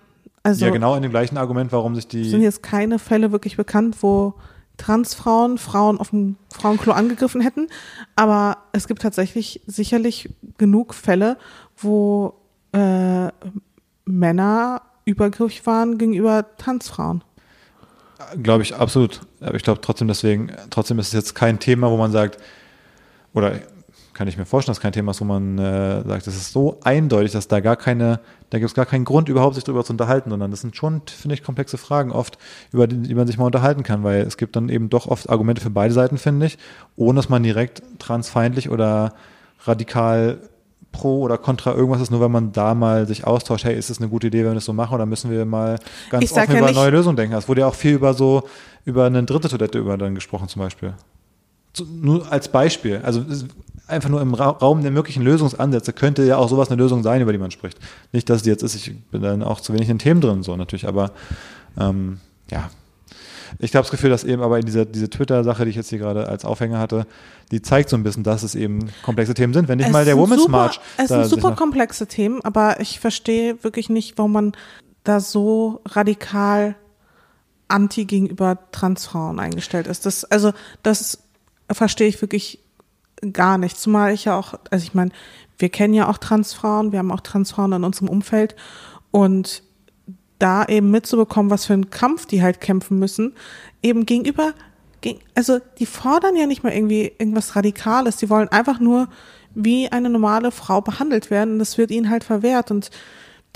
also. 0.43 0.65
Ja, 0.65 0.71
genau 0.71 0.95
in 0.95 1.03
dem 1.03 1.11
gleichen 1.11 1.37
Argument, 1.37 1.73
warum 1.73 1.95
sich 1.95 2.09
die. 2.09 2.29
Sind 2.29 2.43
jetzt 2.43 2.63
keine 2.63 2.99
Fälle 2.99 3.33
wirklich 3.33 3.57
bekannt, 3.57 3.97
wo 4.01 4.35
Transfrauen 4.79 5.59
Frauen 5.59 5.99
auf 5.99 6.11
dem 6.11 6.37
Frauenklo 6.53 6.93
angegriffen 6.93 7.41
hätten. 7.41 7.69
Aber 8.17 8.59
es 8.73 8.87
gibt 8.87 9.03
tatsächlich 9.03 9.61
sicherlich 9.67 10.31
genug 10.57 10.95
Fälle, 10.95 11.37
wo 11.77 12.35
äh, 12.73 13.29
Männer 14.05 14.83
übergriffig 15.05 15.67
waren 15.67 15.99
gegenüber 15.99 16.47
Transfrauen. 16.57 17.23
Glaube 18.43 18.63
ich, 18.63 18.75
absolut. 18.75 19.21
Aber 19.41 19.55
ich 19.55 19.63
glaube 19.63 19.81
trotzdem 19.81 20.09
deswegen, 20.09 20.53
trotzdem 20.71 20.99
ist 20.99 21.09
es 21.09 21.13
jetzt 21.13 21.35
kein 21.35 21.59
Thema, 21.59 21.91
wo 21.91 21.97
man 21.97 22.13
sagt, 22.13 22.39
oder 23.33 23.61
kann 24.19 24.27
ich 24.27 24.37
mir 24.37 24.47
vorstellen, 24.47 24.75
dass 24.75 24.81
kein 24.81 24.91
Thema 24.91 25.13
ist, 25.13 25.21
wo 25.21 25.25
man 25.25 25.59
äh, 25.59 26.03
sagt, 26.03 26.27
das 26.27 26.35
ist 26.35 26.53
so 26.53 26.81
eindeutig, 26.83 27.31
dass 27.31 27.47
da 27.47 27.61
gar 27.61 27.77
keine, 27.77 28.19
da 28.51 28.59
gibt 28.59 28.69
es 28.69 28.75
gar 28.75 28.85
keinen 28.85 29.05
Grund, 29.05 29.29
überhaupt 29.29 29.55
sich 29.55 29.63
darüber 29.63 29.85
zu 29.85 29.93
unterhalten, 29.93 30.31
sondern 30.31 30.51
das 30.51 30.61
sind 30.61 30.75
schon, 30.75 31.03
finde 31.07 31.35
ich, 31.35 31.45
komplexe 31.45 31.79
Fragen 31.79 32.11
oft, 32.11 32.37
über 32.73 32.89
die, 32.89 32.97
die 32.97 33.15
man 33.15 33.29
sich 33.29 33.39
mal 33.39 33.45
unterhalten 33.45 33.85
kann, 33.85 34.03
weil 34.03 34.23
es 34.23 34.37
gibt 34.37 34.57
dann 34.57 34.71
eben 34.71 34.91
doch 34.91 35.07
oft 35.07 35.31
Argumente 35.31 35.63
für 35.63 35.71
beide 35.71 35.95
Seiten, 35.95 36.19
finde 36.19 36.47
ich, 36.47 36.59
ohne 36.97 37.19
dass 37.19 37.29
man 37.29 37.45
direkt 37.45 37.81
transfeindlich 38.01 38.71
oder 38.71 39.15
radikal 39.67 40.39
pro 40.91 41.21
oder 41.21 41.39
contra 41.39 41.73
irgendwas 41.73 42.01
ist, 42.01 42.11
nur 42.11 42.21
wenn 42.21 42.33
man 42.33 42.51
da 42.51 42.75
mal 42.75 43.07
sich 43.07 43.25
austauscht, 43.25 43.67
hey, 43.67 43.79
ist 43.79 43.89
es 43.89 43.99
eine 43.99 44.09
gute 44.09 44.27
Idee, 44.27 44.39
wenn 44.39 44.51
wir 44.51 44.55
das 44.57 44.65
so 44.65 44.73
machen, 44.73 44.97
oder 44.97 45.07
müssen 45.07 45.31
wir 45.31 45.45
mal 45.45 45.79
ganz 46.11 46.33
offen 46.33 46.55
ja 46.55 46.59
über 46.59 46.73
neue 46.73 46.91
Lösungen 46.91 47.17
denken? 47.17 47.37
Es 47.37 47.49
wurde 47.49 47.61
ja 47.61 47.69
auch 47.69 47.75
viel 47.77 47.93
über 47.93 48.15
so, 48.15 48.43
über 48.85 49.07
eine 49.07 49.23
dritte 49.23 49.49
Toilette 49.49 49.79
über 49.79 49.97
dann 49.97 50.17
gesprochen 50.17 50.49
zum 50.49 50.61
Beispiel. 50.61 50.95
Nur 51.89 52.33
als 52.33 52.49
Beispiel. 52.49 53.01
Also 53.05 53.23
einfach 53.89 54.09
nur 54.09 54.21
im 54.21 54.35
Raum 54.35 54.83
der 54.83 54.91
möglichen 54.91 55.23
Lösungsansätze 55.23 55.93
könnte 55.93 56.25
ja 56.25 56.37
auch 56.37 56.49
sowas 56.49 56.71
eine 56.71 56.81
Lösung 56.81 57.03
sein, 57.03 57.21
über 57.21 57.33
die 57.33 57.39
man 57.39 57.51
spricht. 57.51 57.79
Nicht, 58.13 58.29
dass 58.31 58.43
es 58.43 58.47
jetzt 58.47 58.63
ist, 58.63 58.75
ich 58.75 58.95
bin 59.11 59.23
dann 59.23 59.43
auch 59.43 59.61
zu 59.61 59.73
wenig 59.73 59.89
in 59.89 59.99
Themen 59.99 60.21
drin, 60.21 60.43
so 60.43 60.57
natürlich, 60.57 60.87
aber 60.87 61.13
ähm, 61.79 62.21
ja. 62.51 62.71
Ich 63.59 63.75
habe 63.75 63.83
das 63.83 63.91
Gefühl, 63.91 64.11
dass 64.11 64.25
eben 64.25 64.43
aber 64.43 64.61
diese, 64.61 64.85
diese 64.85 65.09
Twitter-Sache, 65.09 65.65
die 65.65 65.71
ich 65.71 65.77
jetzt 65.77 65.89
hier 65.89 65.99
gerade 65.99 66.29
als 66.29 66.45
Aufhänger 66.45 66.79
hatte, 66.79 67.07
die 67.51 67.63
zeigt 67.63 67.89
so 67.89 67.97
ein 67.97 68.03
bisschen, 68.03 68.23
dass 68.23 68.43
es 68.43 68.55
eben 68.55 68.91
komplexe 69.03 69.33
Themen 69.33 69.55
sind. 69.55 69.69
Wenn 69.69 69.79
nicht 69.79 69.87
es 69.87 69.93
mal 69.93 70.05
der 70.05 70.19
Women's 70.19 70.43
super, 70.43 70.53
March. 70.53 70.81
Es 70.99 71.09
sind 71.09 71.25
super 71.27 71.53
komplexe 71.53 72.07
Themen, 72.07 72.41
aber 72.45 72.81
ich 72.81 73.01
verstehe 73.01 73.63
wirklich 73.65 73.89
nicht, 73.89 74.19
warum 74.19 74.33
man 74.33 74.53
da 75.03 75.21
so 75.21 75.81
radikal 75.87 76.77
anti 77.69 78.05
gegenüber 78.05 78.59
Transfrauen 78.71 79.41
eingestellt 79.41 79.87
ist. 79.87 80.05
Das, 80.05 80.25
also, 80.25 80.53
das 80.83 81.19
verstehe 81.71 82.09
ich 82.09 82.21
wirklich 82.21 82.61
gar 83.33 83.59
nicht. 83.59 83.79
Zumal 83.79 84.13
ich 84.13 84.25
ja 84.25 84.39
auch, 84.39 84.55
also 84.71 84.83
ich 84.83 84.95
meine, 84.95 85.11
wir 85.59 85.69
kennen 85.69 85.95
ja 85.95 86.09
auch 86.09 86.19
Transfrauen, 86.19 86.93
wir 86.93 87.01
haben 87.01 87.13
auch 87.13 87.21
Transfrauen 87.21 87.73
in 87.73 87.85
unserem 87.85 88.09
Umfeld. 88.09 88.55
Und 89.11 89.63
da 90.39 90.65
eben 90.65 90.91
mitzubekommen, 90.91 91.51
was 91.51 91.67
für 91.67 91.73
einen 91.73 91.91
Kampf 91.91 92.27
die 92.27 92.43
halt 92.43 92.61
kämpfen 92.61 92.99
müssen, 92.99 93.35
eben 93.83 94.07
gegenüber, 94.07 94.53
also 95.35 95.59
die 95.79 95.87
fordern 95.87 96.37
ja 96.37 96.47
nicht 96.47 96.63
mal 96.63 96.73
irgendwie 96.73 97.13
irgendwas 97.19 97.57
Radikales, 97.57 98.17
die 98.17 98.31
wollen 98.31 98.49
einfach 98.49 98.79
nur 98.81 99.09
wie 99.55 99.91
eine 99.91 100.11
normale 100.11 100.51
Frau 100.51 100.81
behandelt 100.81 101.31
werden 101.31 101.55
und 101.55 101.59
das 101.59 101.79
wird 101.79 101.91
ihnen 101.91 102.11
halt 102.11 102.25
verwehrt. 102.25 102.71
Und 102.71 102.91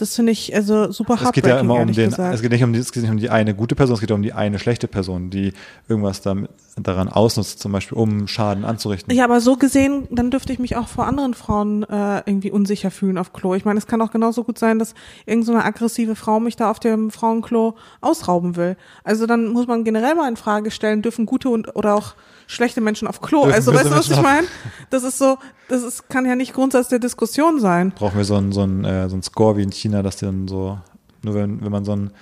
das 0.03 0.17
finde 0.17 0.33
ich 0.33 0.53
also 0.53 0.91
super 0.91 1.21
hart. 1.21 1.29
Es 1.29 1.33
geht 1.33 1.47
ja 1.47 1.61
immer 1.61 1.75
um 1.75 1.93
den, 1.93 2.11
gesagt. 2.11 2.35
es 2.35 2.43
geht 2.43 2.51
nicht 2.51 2.65
um 2.65 2.73
die, 2.73 2.81
es 2.81 2.91
geht 2.91 3.05
nicht 3.05 3.13
um 3.13 3.19
die 3.19 3.31
eine 3.31 3.55
gute 3.55 3.77
Person, 3.77 3.95
es 3.95 4.01
geht 4.01 4.11
um 4.11 4.21
die 4.21 4.33
eine 4.33 4.59
schlechte 4.59 4.89
Person, 4.89 5.31
die 5.31 5.53
irgendwas 5.87 6.23
damit, 6.23 6.51
daran 6.77 7.09
ausnutzt, 7.09 7.61
zum 7.61 7.71
Beispiel, 7.71 7.97
um 7.97 8.27
Schaden 8.27 8.65
anzurichten. 8.65 9.15
Ja, 9.15 9.23
aber 9.25 9.41
so 9.41 9.57
gesehen, 9.57 10.09
dann 10.11 10.33
dürfte 10.33 10.53
ich 10.53 10.59
mich 10.59 10.75
auch 10.75 10.89
vor 10.89 11.07
anderen 11.07 11.35
Frauen 11.35 11.85
äh, 11.85 12.23
irgendwie 12.27 12.51
unsicher 12.51 12.91
fühlen 12.91 13.17
auf 13.17 13.33
Klo. 13.33 13.55
Ich 13.55 13.65
meine, 13.65 13.79
es 13.79 13.87
kann 13.87 14.03
auch 14.03 14.11
genauso 14.11 14.43
gut 14.43 14.59
sein, 14.59 14.81
dass 14.81 14.95
irgendeine 15.25 15.61
so 15.61 15.65
aggressive 15.65 16.17
Frau 16.17 16.41
mich 16.41 16.57
da 16.57 16.69
auf 16.69 16.81
dem 16.81 17.13
Frauenklo 17.13 17.77
ausrauben 18.01 18.57
will. 18.57 18.77
Also 19.05 19.27
dann 19.27 19.49
muss 19.49 19.69
man 19.69 19.85
generell 19.85 20.17
mal 20.17 20.29
in 20.29 20.37
Frage 20.37 20.73
stellen, 20.73 21.03
dürfen 21.03 21.27
gute 21.27 21.49
und 21.49 21.77
oder 21.77 21.95
auch 21.95 22.15
schlechte 22.47 22.81
Menschen 22.81 23.07
auf 23.07 23.21
Klo. 23.21 23.45
Dürfen 23.45 23.55
also 23.55 23.75
weißt 23.75 23.87
du, 23.87 23.91
was 23.91 24.11
ich 24.11 24.23
meine? 24.23 24.47
Das 24.91 25.05
ist 25.05 25.19
so, 25.19 25.39
das 25.69 25.83
ist, 25.83 26.09
kann 26.09 26.27
ja 26.27 26.37
nicht 26.37 26.53
Grundsatz 26.53 26.89
der 26.89 26.99
Diskussion 26.99 27.61
sein. 27.61 27.93
Brauchen 27.95 28.17
wir 28.17 28.25
so 28.25 28.37
einen, 28.37 28.53
so 28.53 28.63
einen, 28.63 28.85
äh, 28.85 29.09
so 29.09 29.15
einen 29.15 29.23
Score 29.23 29.57
wie 29.57 29.63
in 29.63 29.73
China, 29.73 29.92
dass 30.01 30.17
dann 30.17 30.49
so, 30.49 30.79
nur 31.23 31.35
wenn, 31.35 31.63
wenn 31.63 31.73
man 31.73 31.85
so 31.85 31.93
einen 31.93 32.13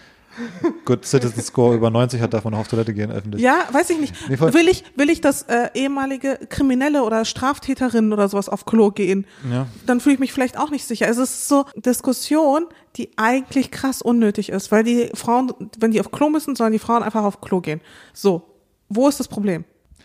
Good 0.85 1.05
Citizen 1.05 1.43
Score 1.43 1.75
über 1.75 1.91
90 1.91 2.21
hat, 2.21 2.33
darf 2.33 2.45
man 2.45 2.55
auf 2.55 2.69
Toilette 2.69 2.95
gehen 2.95 3.11
öffentlich. 3.11 3.43
Ja, 3.43 3.67
weiß 3.73 3.91
ich 3.91 3.99
nicht. 3.99 4.15
Nee, 4.29 4.39
will 4.41 4.69
ich, 4.69 4.85
will 4.97 5.11
ich, 5.11 5.21
dass 5.21 5.43
äh, 5.43 5.71
ehemalige 5.75 6.39
Kriminelle 6.49 7.03
oder 7.03 7.25
Straftäterinnen 7.25 8.13
oder 8.13 8.29
sowas 8.29 8.49
auf 8.49 8.65
Klo 8.65 8.91
gehen? 8.91 9.27
Ja. 9.51 9.67
Dann 9.87 10.01
fühle 10.01 10.15
ich 10.15 10.21
mich 10.21 10.33
vielleicht 10.33 10.59
auch 10.59 10.71
nicht 10.71 10.87
sicher. 10.87 11.09
Es 11.09 11.19
ist 11.19 11.49
so 11.49 11.67
Diskussion, 11.77 12.67
die 12.97 13.11
eigentlich 13.17 13.71
krass 13.71 14.03
unnötig 14.03 14.51
ist, 14.51 14.73
weil 14.73 14.85
die 14.85 15.11
Frauen, 15.15 15.53
wenn 15.79 15.91
die 15.91 16.01
auf 16.01 16.11
Klo 16.11 16.29
müssen, 16.29 16.57
sollen 16.57 16.73
die 16.73 16.79
Frauen 16.79 17.03
einfach 17.03 17.25
auf 17.25 17.41
Klo 17.41 17.61
gehen. 17.61 17.81
So, 18.13 18.43
wo 18.89 19.09
ist 19.09 19.21
das 19.21 19.29
Problem? 19.29 19.65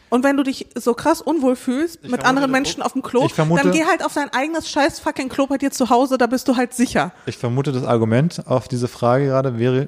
Und 0.09 0.23
wenn 0.23 0.37
du 0.37 0.43
dich 0.43 0.67
so 0.75 0.93
krass 0.93 1.21
unwohl 1.21 1.55
fühlst 1.55 1.99
ich 2.03 2.11
mit 2.11 2.23
anderen 2.23 2.51
Menschen 2.51 2.81
auf 2.81 2.93
dem 2.93 3.01
Klo, 3.01 3.27
vermute, 3.27 3.63
dann 3.63 3.71
geh 3.71 3.85
halt 3.85 4.05
auf 4.05 4.13
dein 4.13 4.29
eigenes 4.29 4.69
scheiß 4.69 4.99
fucking 4.99 5.29
Klo 5.29 5.47
bei 5.47 5.57
dir 5.57 5.71
zu 5.71 5.89
Hause, 5.89 6.17
da 6.17 6.27
bist 6.27 6.47
du 6.47 6.55
halt 6.55 6.73
sicher. 6.73 7.11
Ich 7.25 7.37
vermute, 7.37 7.71
das 7.71 7.83
Argument 7.83 8.43
auf 8.47 8.67
diese 8.67 8.87
Frage 8.87 9.25
gerade 9.25 9.57
wäre, 9.59 9.87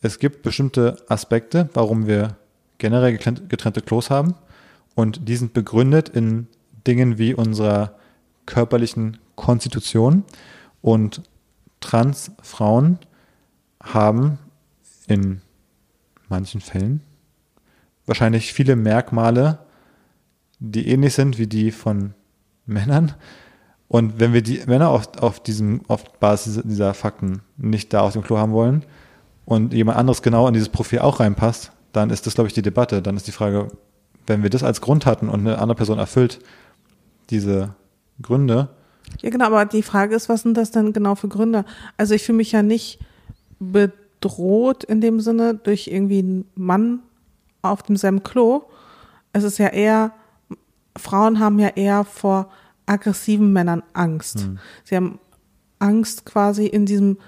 es 0.00 0.18
gibt 0.18 0.42
bestimmte 0.42 0.96
Aspekte, 1.08 1.68
warum 1.74 2.06
wir 2.06 2.36
generell 2.78 3.16
getrennte 3.16 3.82
Klos 3.82 4.10
haben. 4.10 4.34
Und 4.94 5.28
die 5.28 5.36
sind 5.36 5.52
begründet 5.52 6.08
in 6.08 6.48
Dingen 6.86 7.18
wie 7.18 7.34
unserer 7.34 7.94
körperlichen 8.46 9.18
Konstitution. 9.36 10.24
Und 10.80 11.22
Transfrauen 11.80 12.98
haben 13.82 14.38
in 15.06 15.40
manchen 16.28 16.60
Fällen 16.60 17.02
wahrscheinlich 18.08 18.52
viele 18.52 18.76
Merkmale, 18.76 19.58
die 20.58 20.88
ähnlich 20.88 21.14
sind 21.14 21.38
wie 21.38 21.46
die 21.46 21.70
von 21.70 22.14
Männern. 22.66 23.14
Und 23.88 24.20
wenn 24.20 24.32
wir 24.32 24.42
die 24.42 24.60
Männer 24.66 24.88
auf, 24.88 25.16
auf 25.18 25.40
diesem, 25.40 25.80
auf 25.88 26.04
Basis 26.18 26.60
dieser 26.64 26.92
Fakten 26.94 27.40
nicht 27.56 27.92
da 27.92 28.00
auf 28.00 28.12
dem 28.12 28.22
Klo 28.22 28.38
haben 28.38 28.52
wollen 28.52 28.84
und 29.46 29.72
jemand 29.72 29.98
anderes 29.98 30.22
genau 30.22 30.46
in 30.46 30.52
dieses 30.52 30.68
Profil 30.68 30.98
auch 30.98 31.20
reinpasst, 31.20 31.72
dann 31.92 32.10
ist 32.10 32.26
das, 32.26 32.34
glaube 32.34 32.48
ich, 32.48 32.54
die 32.54 32.62
Debatte. 32.62 33.00
Dann 33.00 33.16
ist 33.16 33.26
die 33.26 33.32
Frage, 33.32 33.68
wenn 34.26 34.42
wir 34.42 34.50
das 34.50 34.62
als 34.62 34.80
Grund 34.80 35.06
hatten 35.06 35.28
und 35.28 35.40
eine 35.40 35.58
andere 35.58 35.76
Person 35.76 35.98
erfüllt 35.98 36.40
diese 37.30 37.74
Gründe. 38.20 38.68
Ja, 39.22 39.30
genau, 39.30 39.46
aber 39.46 39.64
die 39.64 39.82
Frage 39.82 40.14
ist, 40.14 40.28
was 40.28 40.42
sind 40.42 40.56
das 40.56 40.70
denn 40.70 40.92
genau 40.92 41.14
für 41.14 41.28
Gründe? 41.28 41.64
Also 41.96 42.14
ich 42.14 42.24
fühle 42.24 42.36
mich 42.36 42.52
ja 42.52 42.62
nicht 42.62 42.98
bedroht 43.58 44.84
in 44.84 45.00
dem 45.00 45.20
Sinne 45.20 45.54
durch 45.54 45.88
irgendwie 45.88 46.18
einen 46.18 46.44
Mann 46.54 47.00
auf 47.62 47.82
demselben 47.82 48.22
Klo. 48.22 48.62
Es 49.32 49.44
ist 49.44 49.58
ja 49.58 49.68
eher, 49.68 50.12
Frauen 50.96 51.40
haben 51.40 51.58
ja 51.58 51.68
eher 51.68 52.04
vor 52.04 52.50
aggressiven 52.86 53.52
Männern 53.52 53.82
Angst. 53.92 54.40
Hm. 54.40 54.58
Sie 54.84 54.96
haben 54.96 55.18
Angst 55.78 56.24
quasi 56.24 56.66
in 56.66 56.86
diesem 56.86 57.18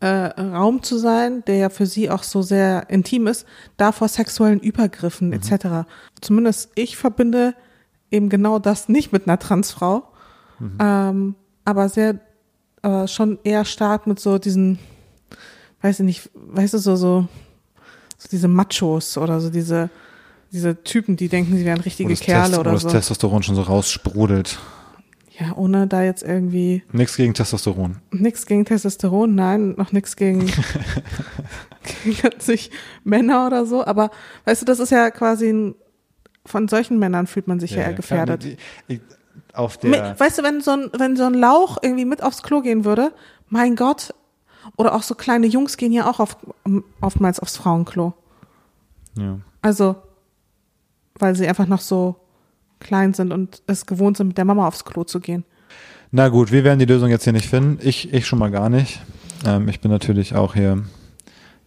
äh, 0.00 0.06
Raum 0.40 0.82
zu 0.82 0.98
sein, 0.98 1.44
der 1.46 1.56
ja 1.56 1.68
für 1.68 1.86
sie 1.86 2.10
auch 2.10 2.22
so 2.22 2.42
sehr 2.42 2.90
intim 2.90 3.26
ist, 3.26 3.46
da 3.76 3.92
vor 3.92 4.08
sexuellen 4.08 4.60
Übergriffen 4.60 5.32
etc. 5.32 5.88
Zumindest 6.20 6.70
ich 6.74 6.96
verbinde 6.96 7.54
eben 8.10 8.28
genau 8.28 8.58
das 8.58 8.88
nicht 8.88 9.12
mit 9.12 9.26
einer 9.26 9.38
Transfrau, 9.38 10.04
ähm, 10.78 11.34
aber 11.64 11.88
sehr, 11.88 12.20
aber 12.82 13.08
schon 13.08 13.38
eher 13.44 13.64
stark 13.64 14.06
mit 14.06 14.20
so 14.20 14.38
diesen, 14.38 14.78
weiß 15.80 16.00
ich 16.00 16.06
nicht, 16.06 16.30
weißt 16.34 16.74
du, 16.74 16.78
so, 16.78 16.96
so, 16.96 17.26
so 18.24 18.28
diese 18.30 18.48
Machos 18.48 19.18
oder 19.18 19.38
so 19.40 19.50
diese, 19.50 19.90
diese 20.50 20.82
Typen, 20.82 21.16
die 21.16 21.28
denken, 21.28 21.56
sie 21.56 21.64
wären 21.64 21.78
Wo 21.80 21.82
richtige 21.84 22.10
das, 22.10 22.20
Kerle 22.20 22.44
Test, 22.46 22.56
wo 22.56 22.60
oder 22.60 22.72
das 22.72 22.82
so. 22.82 22.88
Testosteron 22.88 23.42
schon 23.42 23.54
so 23.54 23.62
raussprudelt. 23.62 24.58
Ja, 25.38 25.52
ohne 25.56 25.86
da 25.88 26.02
jetzt 26.04 26.22
irgendwie 26.22 26.84
Nichts 26.92 27.16
gegen 27.16 27.34
Testosteron. 27.34 27.96
Nix 28.12 28.46
gegen 28.46 28.64
Testosteron, 28.64 29.34
nein, 29.34 29.74
noch 29.76 29.90
nichts 29.92 30.14
gegen, 30.16 30.46
gegen 32.04 32.40
sich 32.40 32.70
Männer 33.02 33.46
oder 33.46 33.66
so. 33.66 33.84
Aber 33.84 34.10
weißt 34.44 34.62
du, 34.62 34.66
das 34.66 34.78
ist 34.80 34.90
ja 34.90 35.10
quasi 35.10 35.48
ein, 35.52 35.74
von 36.46 36.68
solchen 36.68 36.98
Männern 36.98 37.26
fühlt 37.26 37.48
man 37.48 37.58
sich 37.60 37.72
ja, 37.72 37.82
eher 37.82 37.94
gefährdet. 37.94 38.44
die- 38.88 39.00
Auf 39.52 39.76
der, 39.78 40.18
weißt 40.18 40.38
du, 40.38 40.42
wenn 40.44 40.60
so 40.60 40.70
ein, 40.72 40.90
wenn 40.96 41.16
so 41.16 41.24
ein 41.24 41.34
Lauch 41.34 41.78
irgendwie 41.82 42.04
mit 42.04 42.22
aufs 42.22 42.42
Klo 42.42 42.60
gehen 42.60 42.84
würde, 42.84 43.12
mein 43.48 43.76
Gott, 43.76 44.14
oder 44.76 44.94
auch 44.94 45.02
so 45.02 45.14
kleine 45.14 45.46
Jungs 45.46 45.76
gehen 45.76 45.92
ja 45.92 46.08
auch 46.08 46.20
auf, 46.20 46.36
oftmals 47.00 47.40
aufs 47.40 47.56
Frauenklo. 47.56 48.14
ja. 49.18 49.38
Also, 49.62 49.96
weil 51.18 51.34
sie 51.36 51.48
einfach 51.48 51.66
noch 51.66 51.80
so 51.80 52.16
klein 52.80 53.14
sind 53.14 53.32
und 53.32 53.62
es 53.66 53.86
gewohnt 53.86 54.18
sind, 54.18 54.26
mit 54.26 54.36
der 54.38 54.44
Mama 54.44 54.68
aufs 54.68 54.84
Klo 54.84 55.04
zu 55.04 55.20
gehen. 55.20 55.44
Na 56.10 56.28
gut, 56.28 56.52
wir 56.52 56.64
werden 56.64 56.78
die 56.78 56.84
Lösung 56.84 57.08
jetzt 57.08 57.24
hier 57.24 57.32
nicht 57.32 57.48
finden. 57.48 57.78
Ich, 57.80 58.12
ich 58.12 58.26
schon 58.26 58.38
mal 58.38 58.50
gar 58.50 58.68
nicht. 58.68 59.00
Ähm, 59.46 59.68
ich 59.68 59.80
bin 59.80 59.90
natürlich 59.90 60.34
auch 60.34 60.52
hier 60.52 60.84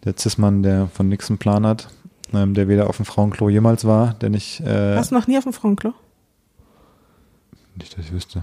der 0.03 0.13
Cis-Mann, 0.15 0.61
der 0.61 0.87
von 0.87 1.09
nix 1.09 1.29
einen 1.29 1.39
Plan 1.39 1.65
hat, 1.65 1.87
ähm, 2.33 2.53
der 2.53 2.67
weder 2.67 2.87
auf 2.87 2.97
dem 2.97 3.05
Frauenklo 3.05 3.49
jemals 3.49 3.83
war, 3.85 4.13
der 4.15 4.29
nicht, 4.29 4.59
äh, 4.61 4.95
Warst 4.95 5.09
du 5.09 5.15
noch 5.15 5.25
nie 5.25 5.37
auf 5.37 5.43
dem 5.43 5.53
Frauenklo? 5.53 5.93
nicht, 7.77 7.97
dass 7.97 8.05
ich 8.05 8.11
wüsste. 8.11 8.41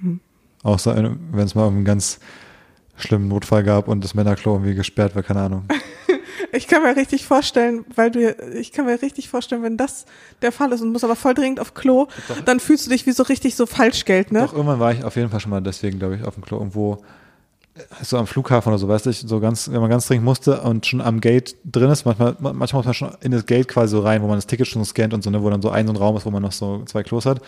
Hm. 0.00 0.20
Außer 0.62 0.96
äh, 0.96 1.10
wenn 1.32 1.44
es 1.44 1.54
mal 1.54 1.68
einen 1.68 1.84
ganz 1.84 2.20
schlimmen 2.96 3.28
Notfall 3.28 3.62
gab 3.64 3.88
und 3.88 4.02
das 4.04 4.14
Männerklo 4.14 4.54
irgendwie 4.54 4.74
gesperrt 4.74 5.14
war, 5.14 5.22
keine 5.22 5.40
Ahnung. 5.40 5.64
Ich 6.52 6.68
kann 6.68 6.82
mir 6.82 6.96
richtig 6.96 7.26
vorstellen, 7.26 7.84
weil 7.96 8.10
du, 8.10 8.30
ich 8.54 8.72
kann 8.72 8.86
mir 8.86 9.02
richtig 9.02 9.28
vorstellen, 9.28 9.62
wenn 9.62 9.76
das 9.76 10.06
der 10.42 10.52
Fall 10.52 10.72
ist 10.72 10.80
und 10.80 10.90
muss 10.92 11.02
aber 11.04 11.16
voll 11.16 11.34
dringend 11.34 11.60
auf 11.60 11.74
Klo, 11.74 12.06
dann 12.44 12.60
fühlst 12.60 12.86
du 12.86 12.90
dich 12.90 13.04
wie 13.04 13.12
so 13.12 13.24
richtig 13.24 13.56
so 13.56 13.66
Falschgeld, 13.66 14.32
ne? 14.32 14.40
Doch, 14.40 14.52
irgendwann 14.52 14.78
war 14.78 14.92
ich 14.92 15.02
auf 15.04 15.16
jeden 15.16 15.28
Fall 15.28 15.40
schon 15.40 15.50
mal 15.50 15.60
deswegen, 15.60 15.98
glaube 15.98 16.16
ich, 16.16 16.24
auf 16.24 16.34
dem 16.34 16.44
Klo 16.44 16.58
irgendwo, 16.58 16.98
äh, 17.74 17.80
so 18.02 18.16
am 18.16 18.26
Flughafen 18.26 18.70
oder 18.70 18.78
so, 18.78 18.86
weißt 18.88 19.06
du, 19.06 19.10
ich, 19.10 19.18
so 19.20 19.40
ganz, 19.40 19.70
wenn 19.70 19.80
man 19.80 19.90
ganz 19.90 20.06
dringend 20.06 20.24
musste 20.24 20.60
und 20.62 20.86
schon 20.86 21.00
am 21.00 21.20
Gate 21.20 21.56
drin 21.64 21.90
ist, 21.90 22.04
manchmal, 22.06 22.36
ma- 22.38 22.52
manchmal 22.52 22.80
muss 22.80 22.86
man 22.86 22.94
schon 22.94 23.10
in 23.20 23.32
das 23.32 23.44
Gate 23.44 23.68
quasi 23.68 23.90
so 23.92 24.00
rein, 24.00 24.22
wo 24.22 24.26
man 24.28 24.36
das 24.36 24.46
Ticket 24.46 24.66
schon 24.68 24.84
scannt 24.84 25.12
und 25.14 25.22
so, 25.22 25.30
ne, 25.30 25.42
wo 25.42 25.50
dann 25.50 25.60
so 25.62 25.70
ein 25.70 25.86
so 25.86 25.92
ein 25.92 25.96
Raum 25.96 26.16
ist, 26.16 26.24
wo 26.26 26.30
man 26.30 26.42
noch 26.42 26.52
so 26.52 26.82
zwei 26.86 27.02
Klos 27.02 27.26
hat 27.26 27.40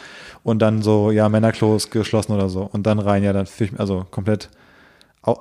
und 0.42 0.58
dann 0.60 0.82
so, 0.82 1.10
ja, 1.12 1.28
Männerklo 1.28 1.76
ist 1.76 1.90
geschlossen 1.90 2.32
oder 2.32 2.48
so 2.48 2.68
und 2.72 2.86
dann 2.86 2.98
rein, 2.98 3.22
ja, 3.22 3.32
dann 3.32 3.46
fühle 3.46 3.66
ich 3.66 3.72
mich, 3.72 3.80
also 3.80 4.04
komplett 4.10 4.50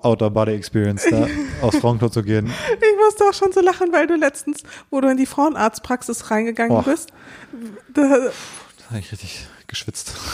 Outer 0.03 0.29
Body 0.29 0.53
Experience, 0.53 1.05
da 1.09 1.27
aufs 1.61 1.77
Frauenklo 1.77 2.09
zu 2.09 2.23
gehen. 2.23 2.47
Ich 2.47 2.97
musste 3.05 3.23
auch 3.25 3.33
schon 3.33 3.51
so 3.51 3.61
lachen, 3.61 3.91
weil 3.91 4.07
du 4.07 4.15
letztens, 4.15 4.63
wo 4.89 5.01
du 5.01 5.07
in 5.09 5.17
die 5.17 5.25
Frauenarztpraxis 5.25 6.29
reingegangen 6.31 6.77
Och. 6.77 6.83
bist, 6.85 7.09
da, 7.93 8.01
Da 8.01 8.09
habe 8.89 8.99
ich 8.99 9.11
richtig 9.11 9.47
geschwitzt. 9.67 10.13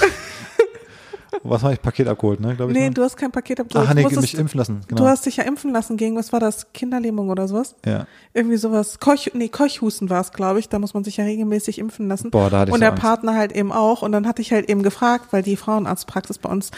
Was 1.45 1.63
habe 1.63 1.73
ich? 1.73 1.81
Paket 1.81 2.07
abgeholt, 2.07 2.39
ne, 2.39 2.55
glaube 2.55 2.71
ich. 2.71 2.77
nee, 2.77 2.85
ne? 2.85 2.93
du 2.93 3.01
hast 3.03 3.17
kein 3.17 3.31
Paket 3.31 3.59
abgeholt. 3.59 3.87
Ach, 3.89 3.93
nee, 3.95 4.03
du, 4.03 4.07
musstest- 4.09 4.21
mich 4.33 4.39
impfen 4.39 4.57
lassen, 4.59 4.81
genau. 4.87 5.01
du 5.01 5.07
hast 5.09 5.25
dich 5.25 5.37
ja 5.37 5.43
impfen 5.43 5.71
lassen 5.73 5.97
gegen, 5.97 6.15
was 6.15 6.31
war 6.31 6.39
das, 6.39 6.71
Kinderlähmung 6.73 7.29
oder 7.29 7.47
sowas? 7.47 7.75
ja. 7.85 8.05
Irgendwie 8.35 8.55
sowas, 8.57 8.99
Keuch, 8.99 9.31
nee, 9.33 9.49
Keuchhusten 9.49 10.09
war 10.11 10.21
es, 10.21 10.31
glaube 10.31 10.59
ich, 10.59 10.69
da 10.69 10.77
muss 10.79 10.93
man 10.93 11.03
sich 11.03 11.17
ja 11.17 11.25
regelmäßig 11.25 11.79
impfen 11.79 12.07
lassen. 12.07 12.29
Boah, 12.29 12.49
da 12.49 12.59
hatte 12.59 12.69
ich 12.69 12.73
Und 12.73 12.79
so 12.79 12.81
der 12.81 12.91
Angst. 12.91 13.01
Partner 13.01 13.33
halt 13.35 13.51
eben 13.51 13.71
auch. 13.71 14.03
Und 14.03 14.11
dann 14.11 14.27
hatte 14.27 14.41
ich 14.43 14.51
halt 14.53 14.69
eben 14.69 14.83
gefragt, 14.83 15.27
weil 15.31 15.41
die 15.43 15.57
Frauenarztpraxis 15.57 16.37
bei 16.37 16.49
uns, 16.49 16.69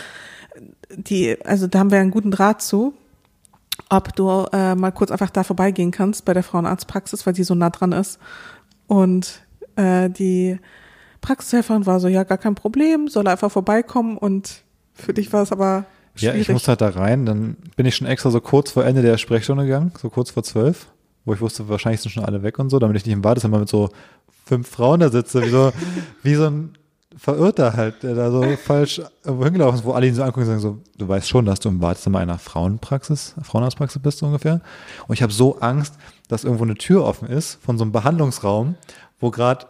die, 0.97 1.37
also 1.45 1.67
da 1.67 1.79
haben 1.79 1.91
wir 1.91 1.99
einen 1.99 2.11
guten 2.11 2.31
Draht 2.31 2.61
zu, 2.61 2.93
ob 3.89 4.15
du 4.15 4.45
äh, 4.51 4.75
mal 4.75 4.91
kurz 4.91 5.11
einfach 5.11 5.29
da 5.29 5.43
vorbeigehen 5.43 5.91
kannst 5.91 6.25
bei 6.25 6.33
der 6.33 6.43
Frauenarztpraxis, 6.43 7.25
weil 7.25 7.33
die 7.33 7.43
so 7.43 7.55
nah 7.55 7.69
dran 7.69 7.91
ist. 7.91 8.19
Und 8.87 9.41
äh, 9.75 10.09
die 10.09 10.59
Praxishelferin 11.21 11.85
war 11.85 11.99
so, 11.99 12.07
ja, 12.07 12.23
gar 12.23 12.37
kein 12.37 12.55
Problem, 12.55 13.07
soll 13.07 13.27
einfach 13.27 13.51
vorbeikommen. 13.51 14.17
Und 14.17 14.63
für 14.93 15.13
dich 15.13 15.31
war 15.33 15.43
es 15.43 15.51
aber 15.51 15.85
Ja, 16.15 16.31
schwierig. 16.31 16.41
ich 16.41 16.49
musste 16.53 16.69
halt 16.69 16.81
da 16.81 16.89
rein. 16.89 17.25
Dann 17.25 17.57
bin 17.75 17.85
ich 17.85 17.95
schon 17.95 18.07
extra 18.07 18.29
so 18.31 18.39
kurz 18.41 18.71
vor 18.71 18.85
Ende 18.85 19.01
der 19.01 19.17
Sprechstunde 19.17 19.65
gegangen, 19.65 19.91
so 20.01 20.09
kurz 20.09 20.31
vor 20.31 20.43
zwölf, 20.43 20.87
wo 21.25 21.33
ich 21.33 21.41
wusste, 21.41 21.67
wahrscheinlich 21.67 22.01
sind 22.01 22.11
schon 22.11 22.23
alle 22.25 22.43
weg 22.43 22.59
und 22.59 22.69
so, 22.69 22.79
damit 22.79 22.97
ich 22.97 23.05
nicht 23.05 23.13
im 23.13 23.23
Wartezimmer 23.23 23.59
mit 23.59 23.69
so 23.69 23.89
fünf 24.45 24.69
Frauen 24.69 24.99
da 24.99 25.09
sitze, 25.09 25.43
wie 25.43 25.49
so, 25.49 25.71
wie 26.23 26.35
so 26.35 26.45
ein 26.45 26.73
Verirrter 27.17 27.73
halt, 27.73 28.03
der 28.03 28.13
da 28.13 28.29
so 28.29 28.43
falsch 28.57 29.01
irgendwo 29.23 29.45
hingelaufen 29.45 29.79
ist, 29.79 29.85
wo 29.85 29.93
alle 29.93 30.07
ihn 30.07 30.15
so 30.15 30.23
angucken 30.23 30.41
und 30.41 30.47
sagen 30.47 30.59
so, 30.59 30.79
du 30.97 31.07
weißt 31.07 31.29
schon, 31.29 31.45
dass 31.45 31.59
du 31.59 31.69
im 31.69 31.81
Wartezimmer 31.81 32.19
einer 32.19 32.37
Frauenpraxis, 32.37 33.35
Frauenarztpraxis 33.41 34.01
bist 34.01 34.21
ungefähr. 34.21 34.61
Und 35.07 35.13
ich 35.13 35.23
habe 35.23 35.31
so 35.31 35.59
Angst, 35.59 35.95
dass 36.27 36.43
irgendwo 36.43 36.65
eine 36.65 36.75
Tür 36.75 37.05
offen 37.05 37.27
ist 37.27 37.59
von 37.63 37.77
so 37.77 37.83
einem 37.83 37.93
Behandlungsraum, 37.93 38.75
wo 39.19 39.31
gerade 39.31 39.65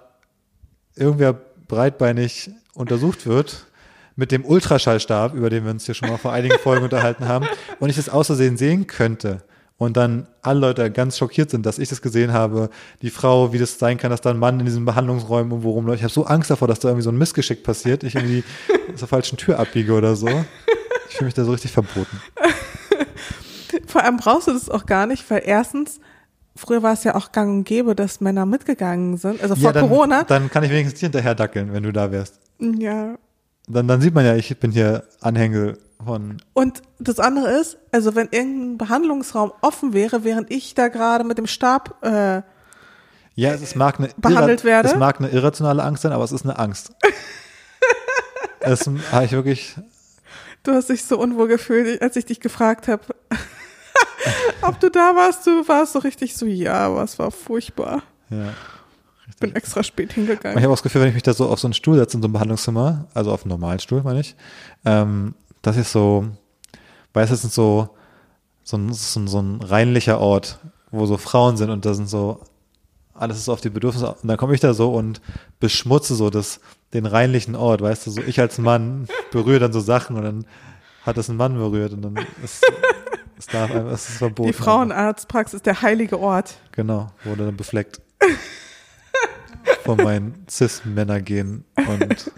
irgendwer 0.95 1.33
breitbeinig 1.67 2.49
untersucht 2.73 3.25
wird 3.27 3.65
mit 4.15 4.31
dem 4.31 4.45
Ultraschallstab, 4.45 5.33
über 5.33 5.49
den 5.49 5.65
wir 5.65 5.71
uns 5.71 5.85
hier 5.85 5.93
schon 5.93 6.09
mal 6.09 6.17
vor 6.17 6.31
einigen 6.31 6.57
Folgen 6.59 6.83
unterhalten 6.85 7.27
haben, 7.27 7.47
und 7.79 7.89
ich 7.89 7.95
das 7.95 8.09
aus 8.09 8.27
Versehen 8.27 8.57
sehen 8.57 8.87
könnte. 8.87 9.43
Und 9.77 9.97
dann 9.97 10.27
alle 10.41 10.61
Leute 10.61 10.89
ganz 10.89 11.17
schockiert 11.17 11.49
sind, 11.49 11.65
dass 11.65 11.79
ich 11.79 11.89
das 11.89 12.01
gesehen 12.01 12.31
habe, 12.31 12.69
die 13.01 13.09
Frau, 13.09 13.51
wie 13.51 13.57
das 13.57 13.77
sein 13.77 13.97
kann, 13.97 14.09
dass 14.09 14.21
da 14.21 14.29
ein 14.29 14.39
Mann 14.39 14.59
in 14.59 14.65
diesen 14.65 14.85
Behandlungsräumen 14.85 15.51
irgendwo 15.51 15.71
rumläuft. 15.71 15.97
Ich 15.97 16.03
habe 16.03 16.13
so 16.13 16.25
Angst 16.25 16.49
davor, 16.49 16.69
dass 16.69 16.79
da 16.79 16.87
irgendwie 16.87 17.03
so 17.03 17.09
ein 17.09 17.17
Missgeschick 17.17 17.61
passiert, 17.63 18.03
ich 18.03 18.15
irgendwie 18.15 18.45
zur 18.95 19.07
falschen 19.09 19.37
Tür 19.37 19.59
abbiege 19.59 19.91
oder 19.93 20.15
so. 20.15 20.29
Ich 21.09 21.15
fühle 21.17 21.25
mich 21.25 21.33
da 21.33 21.43
so 21.43 21.51
richtig 21.51 21.71
verboten. 21.71 22.21
Vor 23.87 24.03
allem 24.03 24.17
brauchst 24.17 24.47
du 24.47 24.53
das 24.53 24.69
auch 24.69 24.85
gar 24.85 25.07
nicht, 25.07 25.29
weil 25.29 25.41
erstens, 25.45 25.99
früher 26.55 26.81
war 26.81 26.93
es 26.93 27.03
ja 27.03 27.15
auch 27.15 27.33
gang 27.33 27.49
und 27.49 27.63
gäbe, 27.65 27.95
dass 27.95 28.21
Männer 28.21 28.45
mitgegangen 28.45 29.17
sind, 29.17 29.41
also 29.41 29.55
vor 29.55 29.73
dann, 29.73 29.87
Corona. 29.87 30.23
Dann 30.23 30.49
kann 30.49 30.63
ich 30.63 30.69
wenigstens 30.69 30.99
dir 30.99 31.07
hinterher 31.07 31.35
dackeln, 31.35 31.73
wenn 31.73 31.83
du 31.83 31.91
da 31.91 32.11
wärst. 32.11 32.39
Ja. 32.59 33.15
Dann, 33.67 33.87
dann 33.87 34.01
sieht 34.01 34.13
man 34.13 34.25
ja, 34.25 34.35
ich 34.35 34.57
bin 34.57 34.71
hier 34.71 35.03
Anhängel 35.21 35.77
von 36.05 36.37
Und 36.53 36.81
das 36.99 37.19
andere 37.19 37.51
ist, 37.59 37.77
also 37.91 38.15
wenn 38.15 38.29
irgendein 38.31 38.77
Behandlungsraum 38.77 39.51
offen 39.61 39.93
wäre, 39.93 40.23
während 40.23 40.51
ich 40.51 40.73
da 40.75 40.87
gerade 40.87 41.23
mit 41.23 41.37
dem 41.37 41.47
Stab, 41.47 42.03
äh, 42.03 42.41
Ja, 43.35 43.51
es, 43.51 43.61
es 43.61 43.75
mag 43.75 43.99
eine 43.99 44.09
behandelt 44.17 44.63
werde? 44.63 44.89
Es 44.89 44.95
mag 44.95 45.19
eine 45.19 45.29
irrationale 45.29 45.83
Angst 45.83 46.03
sein, 46.03 46.11
aber 46.11 46.23
es 46.23 46.31
ist 46.31 46.45
eine 46.45 46.57
Angst. 46.57 46.91
es 48.61 48.87
habe 49.11 49.25
ich 49.25 49.31
wirklich. 49.31 49.75
du 50.63 50.73
hast 50.73 50.89
dich 50.89 51.03
so 51.03 51.19
unwohl 51.19 51.47
gefühlt, 51.47 52.01
als 52.01 52.15
ich 52.15 52.25
dich 52.25 52.39
gefragt 52.39 52.87
habe, 52.87 53.03
ob 54.61 54.79
du 54.79 54.89
da 54.89 55.15
warst, 55.15 55.45
du 55.45 55.67
warst 55.67 55.93
so 55.93 55.99
richtig 55.99 56.35
so, 56.35 56.45
ja, 56.45 56.73
aber 56.87 57.03
es 57.03 57.19
war 57.19 57.31
furchtbar. 57.31 58.03
Ja. 58.29 58.53
Ich 59.27 59.37
bin 59.37 59.55
extra 59.55 59.83
spät 59.83 60.09
Ich 60.11 60.15
hingegangen. 60.15 60.57
habe 60.57 60.67
auch 60.69 60.77
das 60.77 60.83
Gefühl, 60.83 61.01
wenn 61.01 61.09
ich 61.09 61.15
mich 61.15 61.23
da 61.23 61.33
so 61.33 61.49
auf 61.49 61.59
so 61.59 61.67
einen 61.67 61.73
Stuhl 61.73 61.97
setze 61.97 62.17
in 62.17 62.21
so 62.21 62.27
einem 62.27 62.33
Behandlungszimmer, 62.33 63.07
also 63.13 63.31
auf 63.31 63.43
einen 63.43 63.49
normalen 63.49 63.79
Stuhl, 63.79 64.01
meine 64.03 64.19
ich, 64.21 64.35
ähm, 64.85 65.35
das 65.65 65.77
ist 65.77 65.91
so, 65.91 66.25
weißt 67.13 67.31
du, 67.31 67.33
es 67.33 67.43
ist 67.43 67.53
so, 67.53 67.89
so 68.63 68.77
ein, 68.77 68.93
so 68.93 69.19
ein, 69.19 69.27
so 69.27 69.41
ein 69.41 69.61
reinlicher 69.61 70.19
Ort, 70.19 70.59
wo 70.91 71.05
so 71.05 71.17
Frauen 71.17 71.57
sind 71.57 71.69
und 71.69 71.85
da 71.85 71.93
sind 71.93 72.07
so, 72.07 72.41
alles 73.13 73.37
ist 73.37 73.49
auf 73.49 73.61
die 73.61 73.69
Bedürfnisse. 73.69 74.13
Und 74.21 74.27
dann 74.27 74.37
komme 74.37 74.53
ich 74.53 74.59
da 74.59 74.73
so 74.73 74.93
und 74.93 75.21
beschmutze 75.59 76.15
so 76.15 76.29
das, 76.29 76.59
den 76.93 77.05
reinlichen 77.05 77.55
Ort, 77.55 77.81
weißt 77.81 78.05
du, 78.05 78.11
so 78.11 78.21
ich 78.21 78.39
als 78.39 78.57
Mann 78.57 79.07
berühre 79.31 79.59
dann 79.59 79.73
so 79.73 79.79
Sachen 79.79 80.17
und 80.17 80.23
dann 80.23 80.45
hat 81.03 81.17
das 81.17 81.29
ein 81.29 81.37
Mann 81.37 81.55
berührt 81.55 81.93
und 81.93 82.01
dann 82.01 82.15
ist 82.43 82.63
es 83.37 83.47
darf 83.47 83.71
einfach, 83.71 83.91
es 83.91 84.09
ist 84.09 84.17
verboten. 84.17 84.51
Die 84.51 84.53
Frauenarztpraxis, 84.53 85.61
der 85.61 85.81
heilige 85.81 86.19
Ort. 86.19 86.55
Genau, 86.71 87.11
wurde 87.23 87.45
dann 87.45 87.57
befleckt. 87.57 88.01
Von 89.83 89.97
meinen 89.97 90.45
Cis-Männer-Gen 90.49 91.65
und 91.75 92.31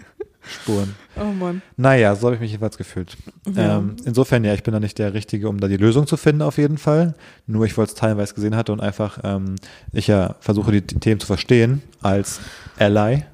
Spuren. 0.48 0.94
Oh 1.16 1.24
Mann. 1.24 1.62
Naja, 1.76 2.14
so 2.14 2.26
habe 2.26 2.36
ich 2.36 2.40
mich 2.40 2.50
jedenfalls 2.50 2.78
gefühlt. 2.78 3.16
Ja. 3.54 3.78
Ähm, 3.78 3.96
insofern, 4.04 4.44
ja, 4.44 4.54
ich 4.54 4.62
bin 4.62 4.72
da 4.72 4.80
nicht 4.80 4.98
der 4.98 5.14
Richtige, 5.14 5.48
um 5.48 5.60
da 5.60 5.68
die 5.68 5.76
Lösung 5.76 6.06
zu 6.06 6.16
finden, 6.16 6.42
auf 6.42 6.58
jeden 6.58 6.78
Fall. 6.78 7.14
Nur 7.46 7.66
ich 7.66 7.76
wollte 7.76 7.92
es 7.92 7.94
teilweise 7.94 8.34
gesehen 8.34 8.56
hatte 8.56 8.72
und 8.72 8.80
einfach, 8.80 9.18
ähm, 9.24 9.56
ich 9.92 10.06
ja 10.06 10.36
versuche, 10.40 10.72
die, 10.72 10.80
die 10.82 10.98
Themen 10.98 11.20
zu 11.20 11.26
verstehen 11.26 11.82
als 12.00 12.40
Ally, 12.78 13.24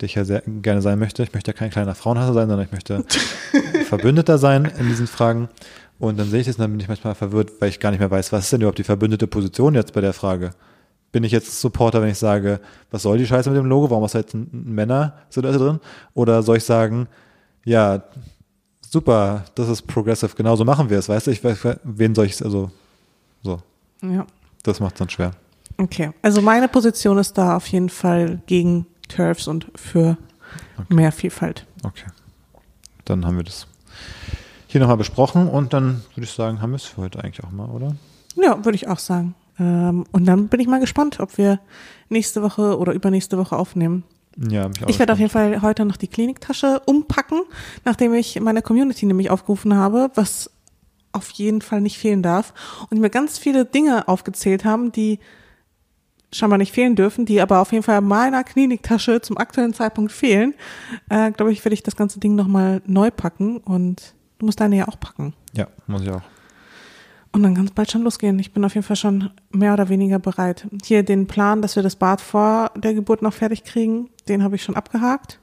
die 0.00 0.06
ich 0.06 0.14
ja 0.14 0.24
sehr 0.24 0.42
gerne 0.46 0.82
sein 0.82 0.98
möchte. 0.98 1.22
Ich 1.22 1.34
möchte 1.34 1.50
ja 1.50 1.56
kein 1.56 1.70
kleiner 1.70 1.94
Frauenhasser 1.94 2.34
sein, 2.34 2.48
sondern 2.48 2.66
ich 2.66 2.72
möchte 2.72 3.04
Verbündeter 3.86 4.38
sein 4.38 4.70
in 4.78 4.88
diesen 4.88 5.06
Fragen. 5.06 5.48
Und 5.98 6.18
dann 6.18 6.28
sehe 6.28 6.40
ich 6.40 6.46
das 6.46 6.56
und 6.56 6.62
dann 6.62 6.72
bin 6.72 6.80
ich 6.80 6.88
manchmal 6.88 7.14
verwirrt, 7.14 7.52
weil 7.60 7.68
ich 7.68 7.78
gar 7.78 7.90
nicht 7.90 8.00
mehr 8.00 8.10
weiß, 8.10 8.32
was 8.32 8.44
ist 8.44 8.52
denn 8.52 8.60
überhaupt 8.60 8.78
die 8.78 8.84
verbündete 8.84 9.26
Position 9.26 9.74
jetzt 9.74 9.92
bei 9.92 10.00
der 10.00 10.12
Frage? 10.12 10.50
Bin 11.12 11.24
ich 11.24 11.32
jetzt 11.32 11.60
Supporter, 11.60 12.00
wenn 12.00 12.08
ich 12.08 12.18
sage, 12.18 12.60
was 12.90 13.02
soll 13.02 13.18
die 13.18 13.26
Scheiße 13.26 13.50
mit 13.50 13.58
dem 13.58 13.66
Logo? 13.66 13.90
Warum 13.90 14.04
ist 14.04 14.14
da 14.14 14.20
jetzt 14.20 14.34
ein 14.34 14.48
Männer 14.50 15.14
sind 15.28 15.44
da 15.44 15.52
drin? 15.52 15.78
Oder 16.14 16.42
soll 16.42 16.56
ich 16.56 16.64
sagen, 16.64 17.06
ja, 17.64 18.02
super, 18.80 19.44
das 19.54 19.68
ist 19.68 19.82
progressive, 19.82 20.34
genauso 20.34 20.64
machen 20.64 20.88
wir 20.90 20.98
es, 20.98 21.08
weißt 21.08 21.26
du? 21.26 21.30
Ich 21.30 21.44
weiß, 21.44 21.78
wen 21.84 22.14
soll 22.14 22.26
ich, 22.26 22.42
also, 22.42 22.70
so. 23.42 23.60
Ja. 24.02 24.26
Das 24.62 24.80
macht 24.80 24.94
es 24.94 24.98
dann 24.98 25.10
schwer. 25.10 25.32
Okay. 25.78 26.12
Also 26.22 26.40
meine 26.40 26.68
Position 26.68 27.18
ist 27.18 27.36
da 27.36 27.56
auf 27.56 27.66
jeden 27.66 27.88
Fall 27.88 28.40
gegen 28.46 28.86
Turfs 29.08 29.48
und 29.48 29.66
für 29.74 30.16
okay. 30.78 30.94
mehr 30.94 31.12
Vielfalt. 31.12 31.66
Okay. 31.82 32.06
Dann 33.04 33.26
haben 33.26 33.36
wir 33.36 33.44
das 33.44 33.66
hier 34.66 34.80
nochmal 34.80 34.96
besprochen 34.96 35.48
und 35.48 35.72
dann 35.72 36.02
würde 36.14 36.24
ich 36.24 36.30
sagen, 36.30 36.62
haben 36.62 36.70
wir 36.70 36.76
es 36.76 36.84
für 36.84 37.02
heute 37.02 37.22
eigentlich 37.22 37.44
auch 37.44 37.50
mal, 37.50 37.68
oder? 37.68 37.94
Ja, 38.36 38.64
würde 38.64 38.76
ich 38.76 38.88
auch 38.88 38.98
sagen. 38.98 39.34
Ähm, 39.58 40.04
und 40.12 40.24
dann 40.26 40.48
bin 40.48 40.60
ich 40.60 40.66
mal 40.66 40.80
gespannt, 40.80 41.20
ob 41.20 41.38
wir 41.38 41.60
nächste 42.08 42.42
Woche 42.42 42.78
oder 42.78 42.92
übernächste 42.92 43.38
Woche 43.38 43.56
aufnehmen. 43.56 44.04
Ja, 44.38 44.70
ich, 44.80 44.88
ich 44.88 44.98
werde 44.98 45.12
auf 45.12 45.18
jeden 45.18 45.30
Fall 45.30 45.60
heute 45.62 45.84
noch 45.84 45.96
die 45.96 46.08
Kliniktasche 46.08 46.80
umpacken, 46.86 47.42
nachdem 47.84 48.14
ich 48.14 48.40
meine 48.40 48.62
Community 48.62 49.04
nämlich 49.04 49.30
aufgerufen 49.30 49.74
habe, 49.74 50.10
was 50.14 50.50
auf 51.12 51.30
jeden 51.30 51.60
Fall 51.60 51.80
nicht 51.82 51.98
fehlen 51.98 52.22
darf. 52.22 52.54
Und 52.90 53.00
mir 53.00 53.10
ganz 53.10 53.38
viele 53.38 53.66
Dinge 53.66 54.08
aufgezählt 54.08 54.64
haben, 54.64 54.92
die 54.92 55.18
scheinbar 56.32 56.58
nicht 56.58 56.72
fehlen 56.72 56.96
dürfen, 56.96 57.26
die 57.26 57.40
aber 57.42 57.60
auf 57.60 57.72
jeden 57.72 57.84
Fall 57.84 57.98
in 57.98 58.08
meiner 58.08 58.42
Kliniktasche 58.42 59.20
zum 59.20 59.36
aktuellen 59.36 59.74
Zeitpunkt 59.74 60.12
fehlen. 60.12 60.54
Äh, 61.10 61.30
Glaube 61.32 61.52
ich, 61.52 61.62
werde 61.64 61.74
ich 61.74 61.82
das 61.82 61.96
ganze 61.96 62.20
Ding 62.20 62.34
nochmal 62.34 62.80
neu 62.86 63.10
packen 63.10 63.58
und 63.58 64.14
du 64.38 64.46
musst 64.46 64.60
deine 64.60 64.76
ja 64.76 64.88
auch 64.88 64.98
packen. 64.98 65.34
Ja, 65.52 65.68
muss 65.86 66.02
ich 66.02 66.10
auch. 66.10 66.22
Und 67.32 67.42
dann 67.42 67.54
kann 67.54 67.64
es 67.64 67.70
bald 67.70 67.90
schon 67.90 68.02
losgehen. 68.02 68.38
Ich 68.38 68.52
bin 68.52 68.64
auf 68.64 68.74
jeden 68.74 68.86
Fall 68.86 68.96
schon 68.96 69.30
mehr 69.50 69.72
oder 69.72 69.88
weniger 69.88 70.18
bereit. 70.18 70.66
Hier 70.84 71.02
den 71.02 71.26
Plan, 71.26 71.62
dass 71.62 71.76
wir 71.76 71.82
das 71.82 71.96
Bad 71.96 72.20
vor 72.20 72.70
der 72.76 72.92
Geburt 72.92 73.22
noch 73.22 73.32
fertig 73.32 73.64
kriegen, 73.64 74.10
den 74.28 74.42
habe 74.42 74.56
ich 74.56 74.62
schon 74.62 74.76
abgehakt. 74.76 75.38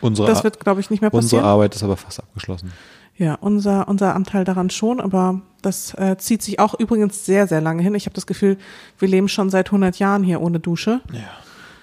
Unsere 0.00 0.26
das 0.28 0.44
wird, 0.44 0.60
glaube 0.60 0.80
ich, 0.80 0.90
nicht 0.90 1.00
mehr 1.00 1.10
passieren. 1.10 1.40
Unsere 1.40 1.44
Arbeit 1.44 1.74
ist 1.74 1.82
aber 1.82 1.96
fast 1.96 2.20
abgeschlossen. 2.20 2.72
Ja, 3.16 3.34
unser, 3.34 3.88
unser 3.88 4.14
Anteil 4.14 4.44
daran 4.44 4.70
schon, 4.70 5.00
aber 5.00 5.40
das 5.62 5.92
äh, 5.94 6.16
zieht 6.18 6.42
sich 6.42 6.60
auch 6.60 6.74
übrigens 6.78 7.24
sehr, 7.26 7.48
sehr 7.48 7.60
lange 7.60 7.82
hin. 7.82 7.94
Ich 7.94 8.06
habe 8.06 8.14
das 8.14 8.26
Gefühl, 8.26 8.58
wir 8.98 9.08
leben 9.08 9.28
schon 9.28 9.50
seit 9.50 9.66
100 9.66 9.98
Jahren 9.98 10.22
hier 10.22 10.40
ohne 10.40 10.60
Dusche. 10.60 11.00
Ja. 11.12 11.20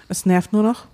Es 0.07 0.25
nervt 0.25 0.53
nur 0.53 0.63
noch. 0.63 0.85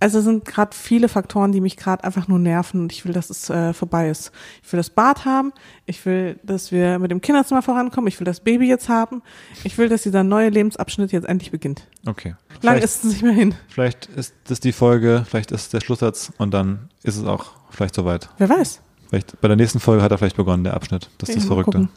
Also 0.00 0.20
sind 0.20 0.44
gerade 0.44 0.76
viele 0.76 1.08
Faktoren, 1.08 1.52
die 1.52 1.60
mich 1.60 1.76
gerade 1.76 2.04
einfach 2.04 2.28
nur 2.28 2.38
nerven 2.38 2.82
und 2.82 2.92
ich 2.92 3.04
will, 3.04 3.12
dass 3.12 3.30
es 3.30 3.48
äh, 3.50 3.72
vorbei 3.72 4.10
ist. 4.10 4.30
Ich 4.62 4.72
will 4.72 4.78
das 4.78 4.90
Bad 4.90 5.24
haben, 5.24 5.52
ich 5.86 6.04
will, 6.04 6.38
dass 6.42 6.72
wir 6.72 6.98
mit 6.98 7.10
dem 7.10 7.20
Kinderzimmer 7.20 7.62
vorankommen, 7.62 8.08
ich 8.08 8.18
will 8.20 8.24
das 8.24 8.40
Baby 8.40 8.68
jetzt 8.68 8.88
haben, 8.88 9.22
ich 9.64 9.78
will, 9.78 9.88
dass 9.88 10.02
dieser 10.02 10.22
neue 10.22 10.50
Lebensabschnitt 10.50 11.12
jetzt 11.12 11.26
endlich 11.26 11.50
beginnt. 11.50 11.86
Okay. 12.06 12.34
Lang 12.62 12.78
ist 12.78 13.04
es 13.04 13.12
nicht 13.12 13.22
mehr 13.22 13.32
hin. 13.32 13.54
Vielleicht 13.68 14.06
ist 14.06 14.34
das 14.44 14.60
die 14.60 14.72
Folge, 14.72 15.24
vielleicht 15.28 15.50
ist 15.50 15.72
der 15.72 15.80
Schlusssatz 15.80 16.32
und 16.38 16.52
dann 16.52 16.88
ist 17.02 17.16
es 17.16 17.24
auch 17.24 17.52
vielleicht 17.70 17.94
soweit. 17.94 18.28
Wer 18.38 18.48
weiß. 18.48 18.80
Vielleicht 19.08 19.40
bei 19.40 19.48
der 19.48 19.56
nächsten 19.56 19.80
Folge 19.80 20.02
hat 20.02 20.10
er 20.10 20.18
vielleicht 20.18 20.36
begonnen, 20.36 20.64
der 20.64 20.74
Abschnitt. 20.74 21.10
Das 21.18 21.28
ist 21.28 21.38
das 21.38 21.44
Verrückte. 21.44 21.72
Gucken. 21.72 21.88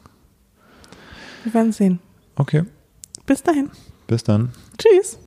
Wir 1.43 1.53
werden 1.53 1.71
sehen. 1.71 1.99
Okay. 2.35 2.63
Bis 3.25 3.43
dahin. 3.43 3.69
Bis 4.07 4.23
dann. 4.23 4.51
Tschüss. 4.77 5.19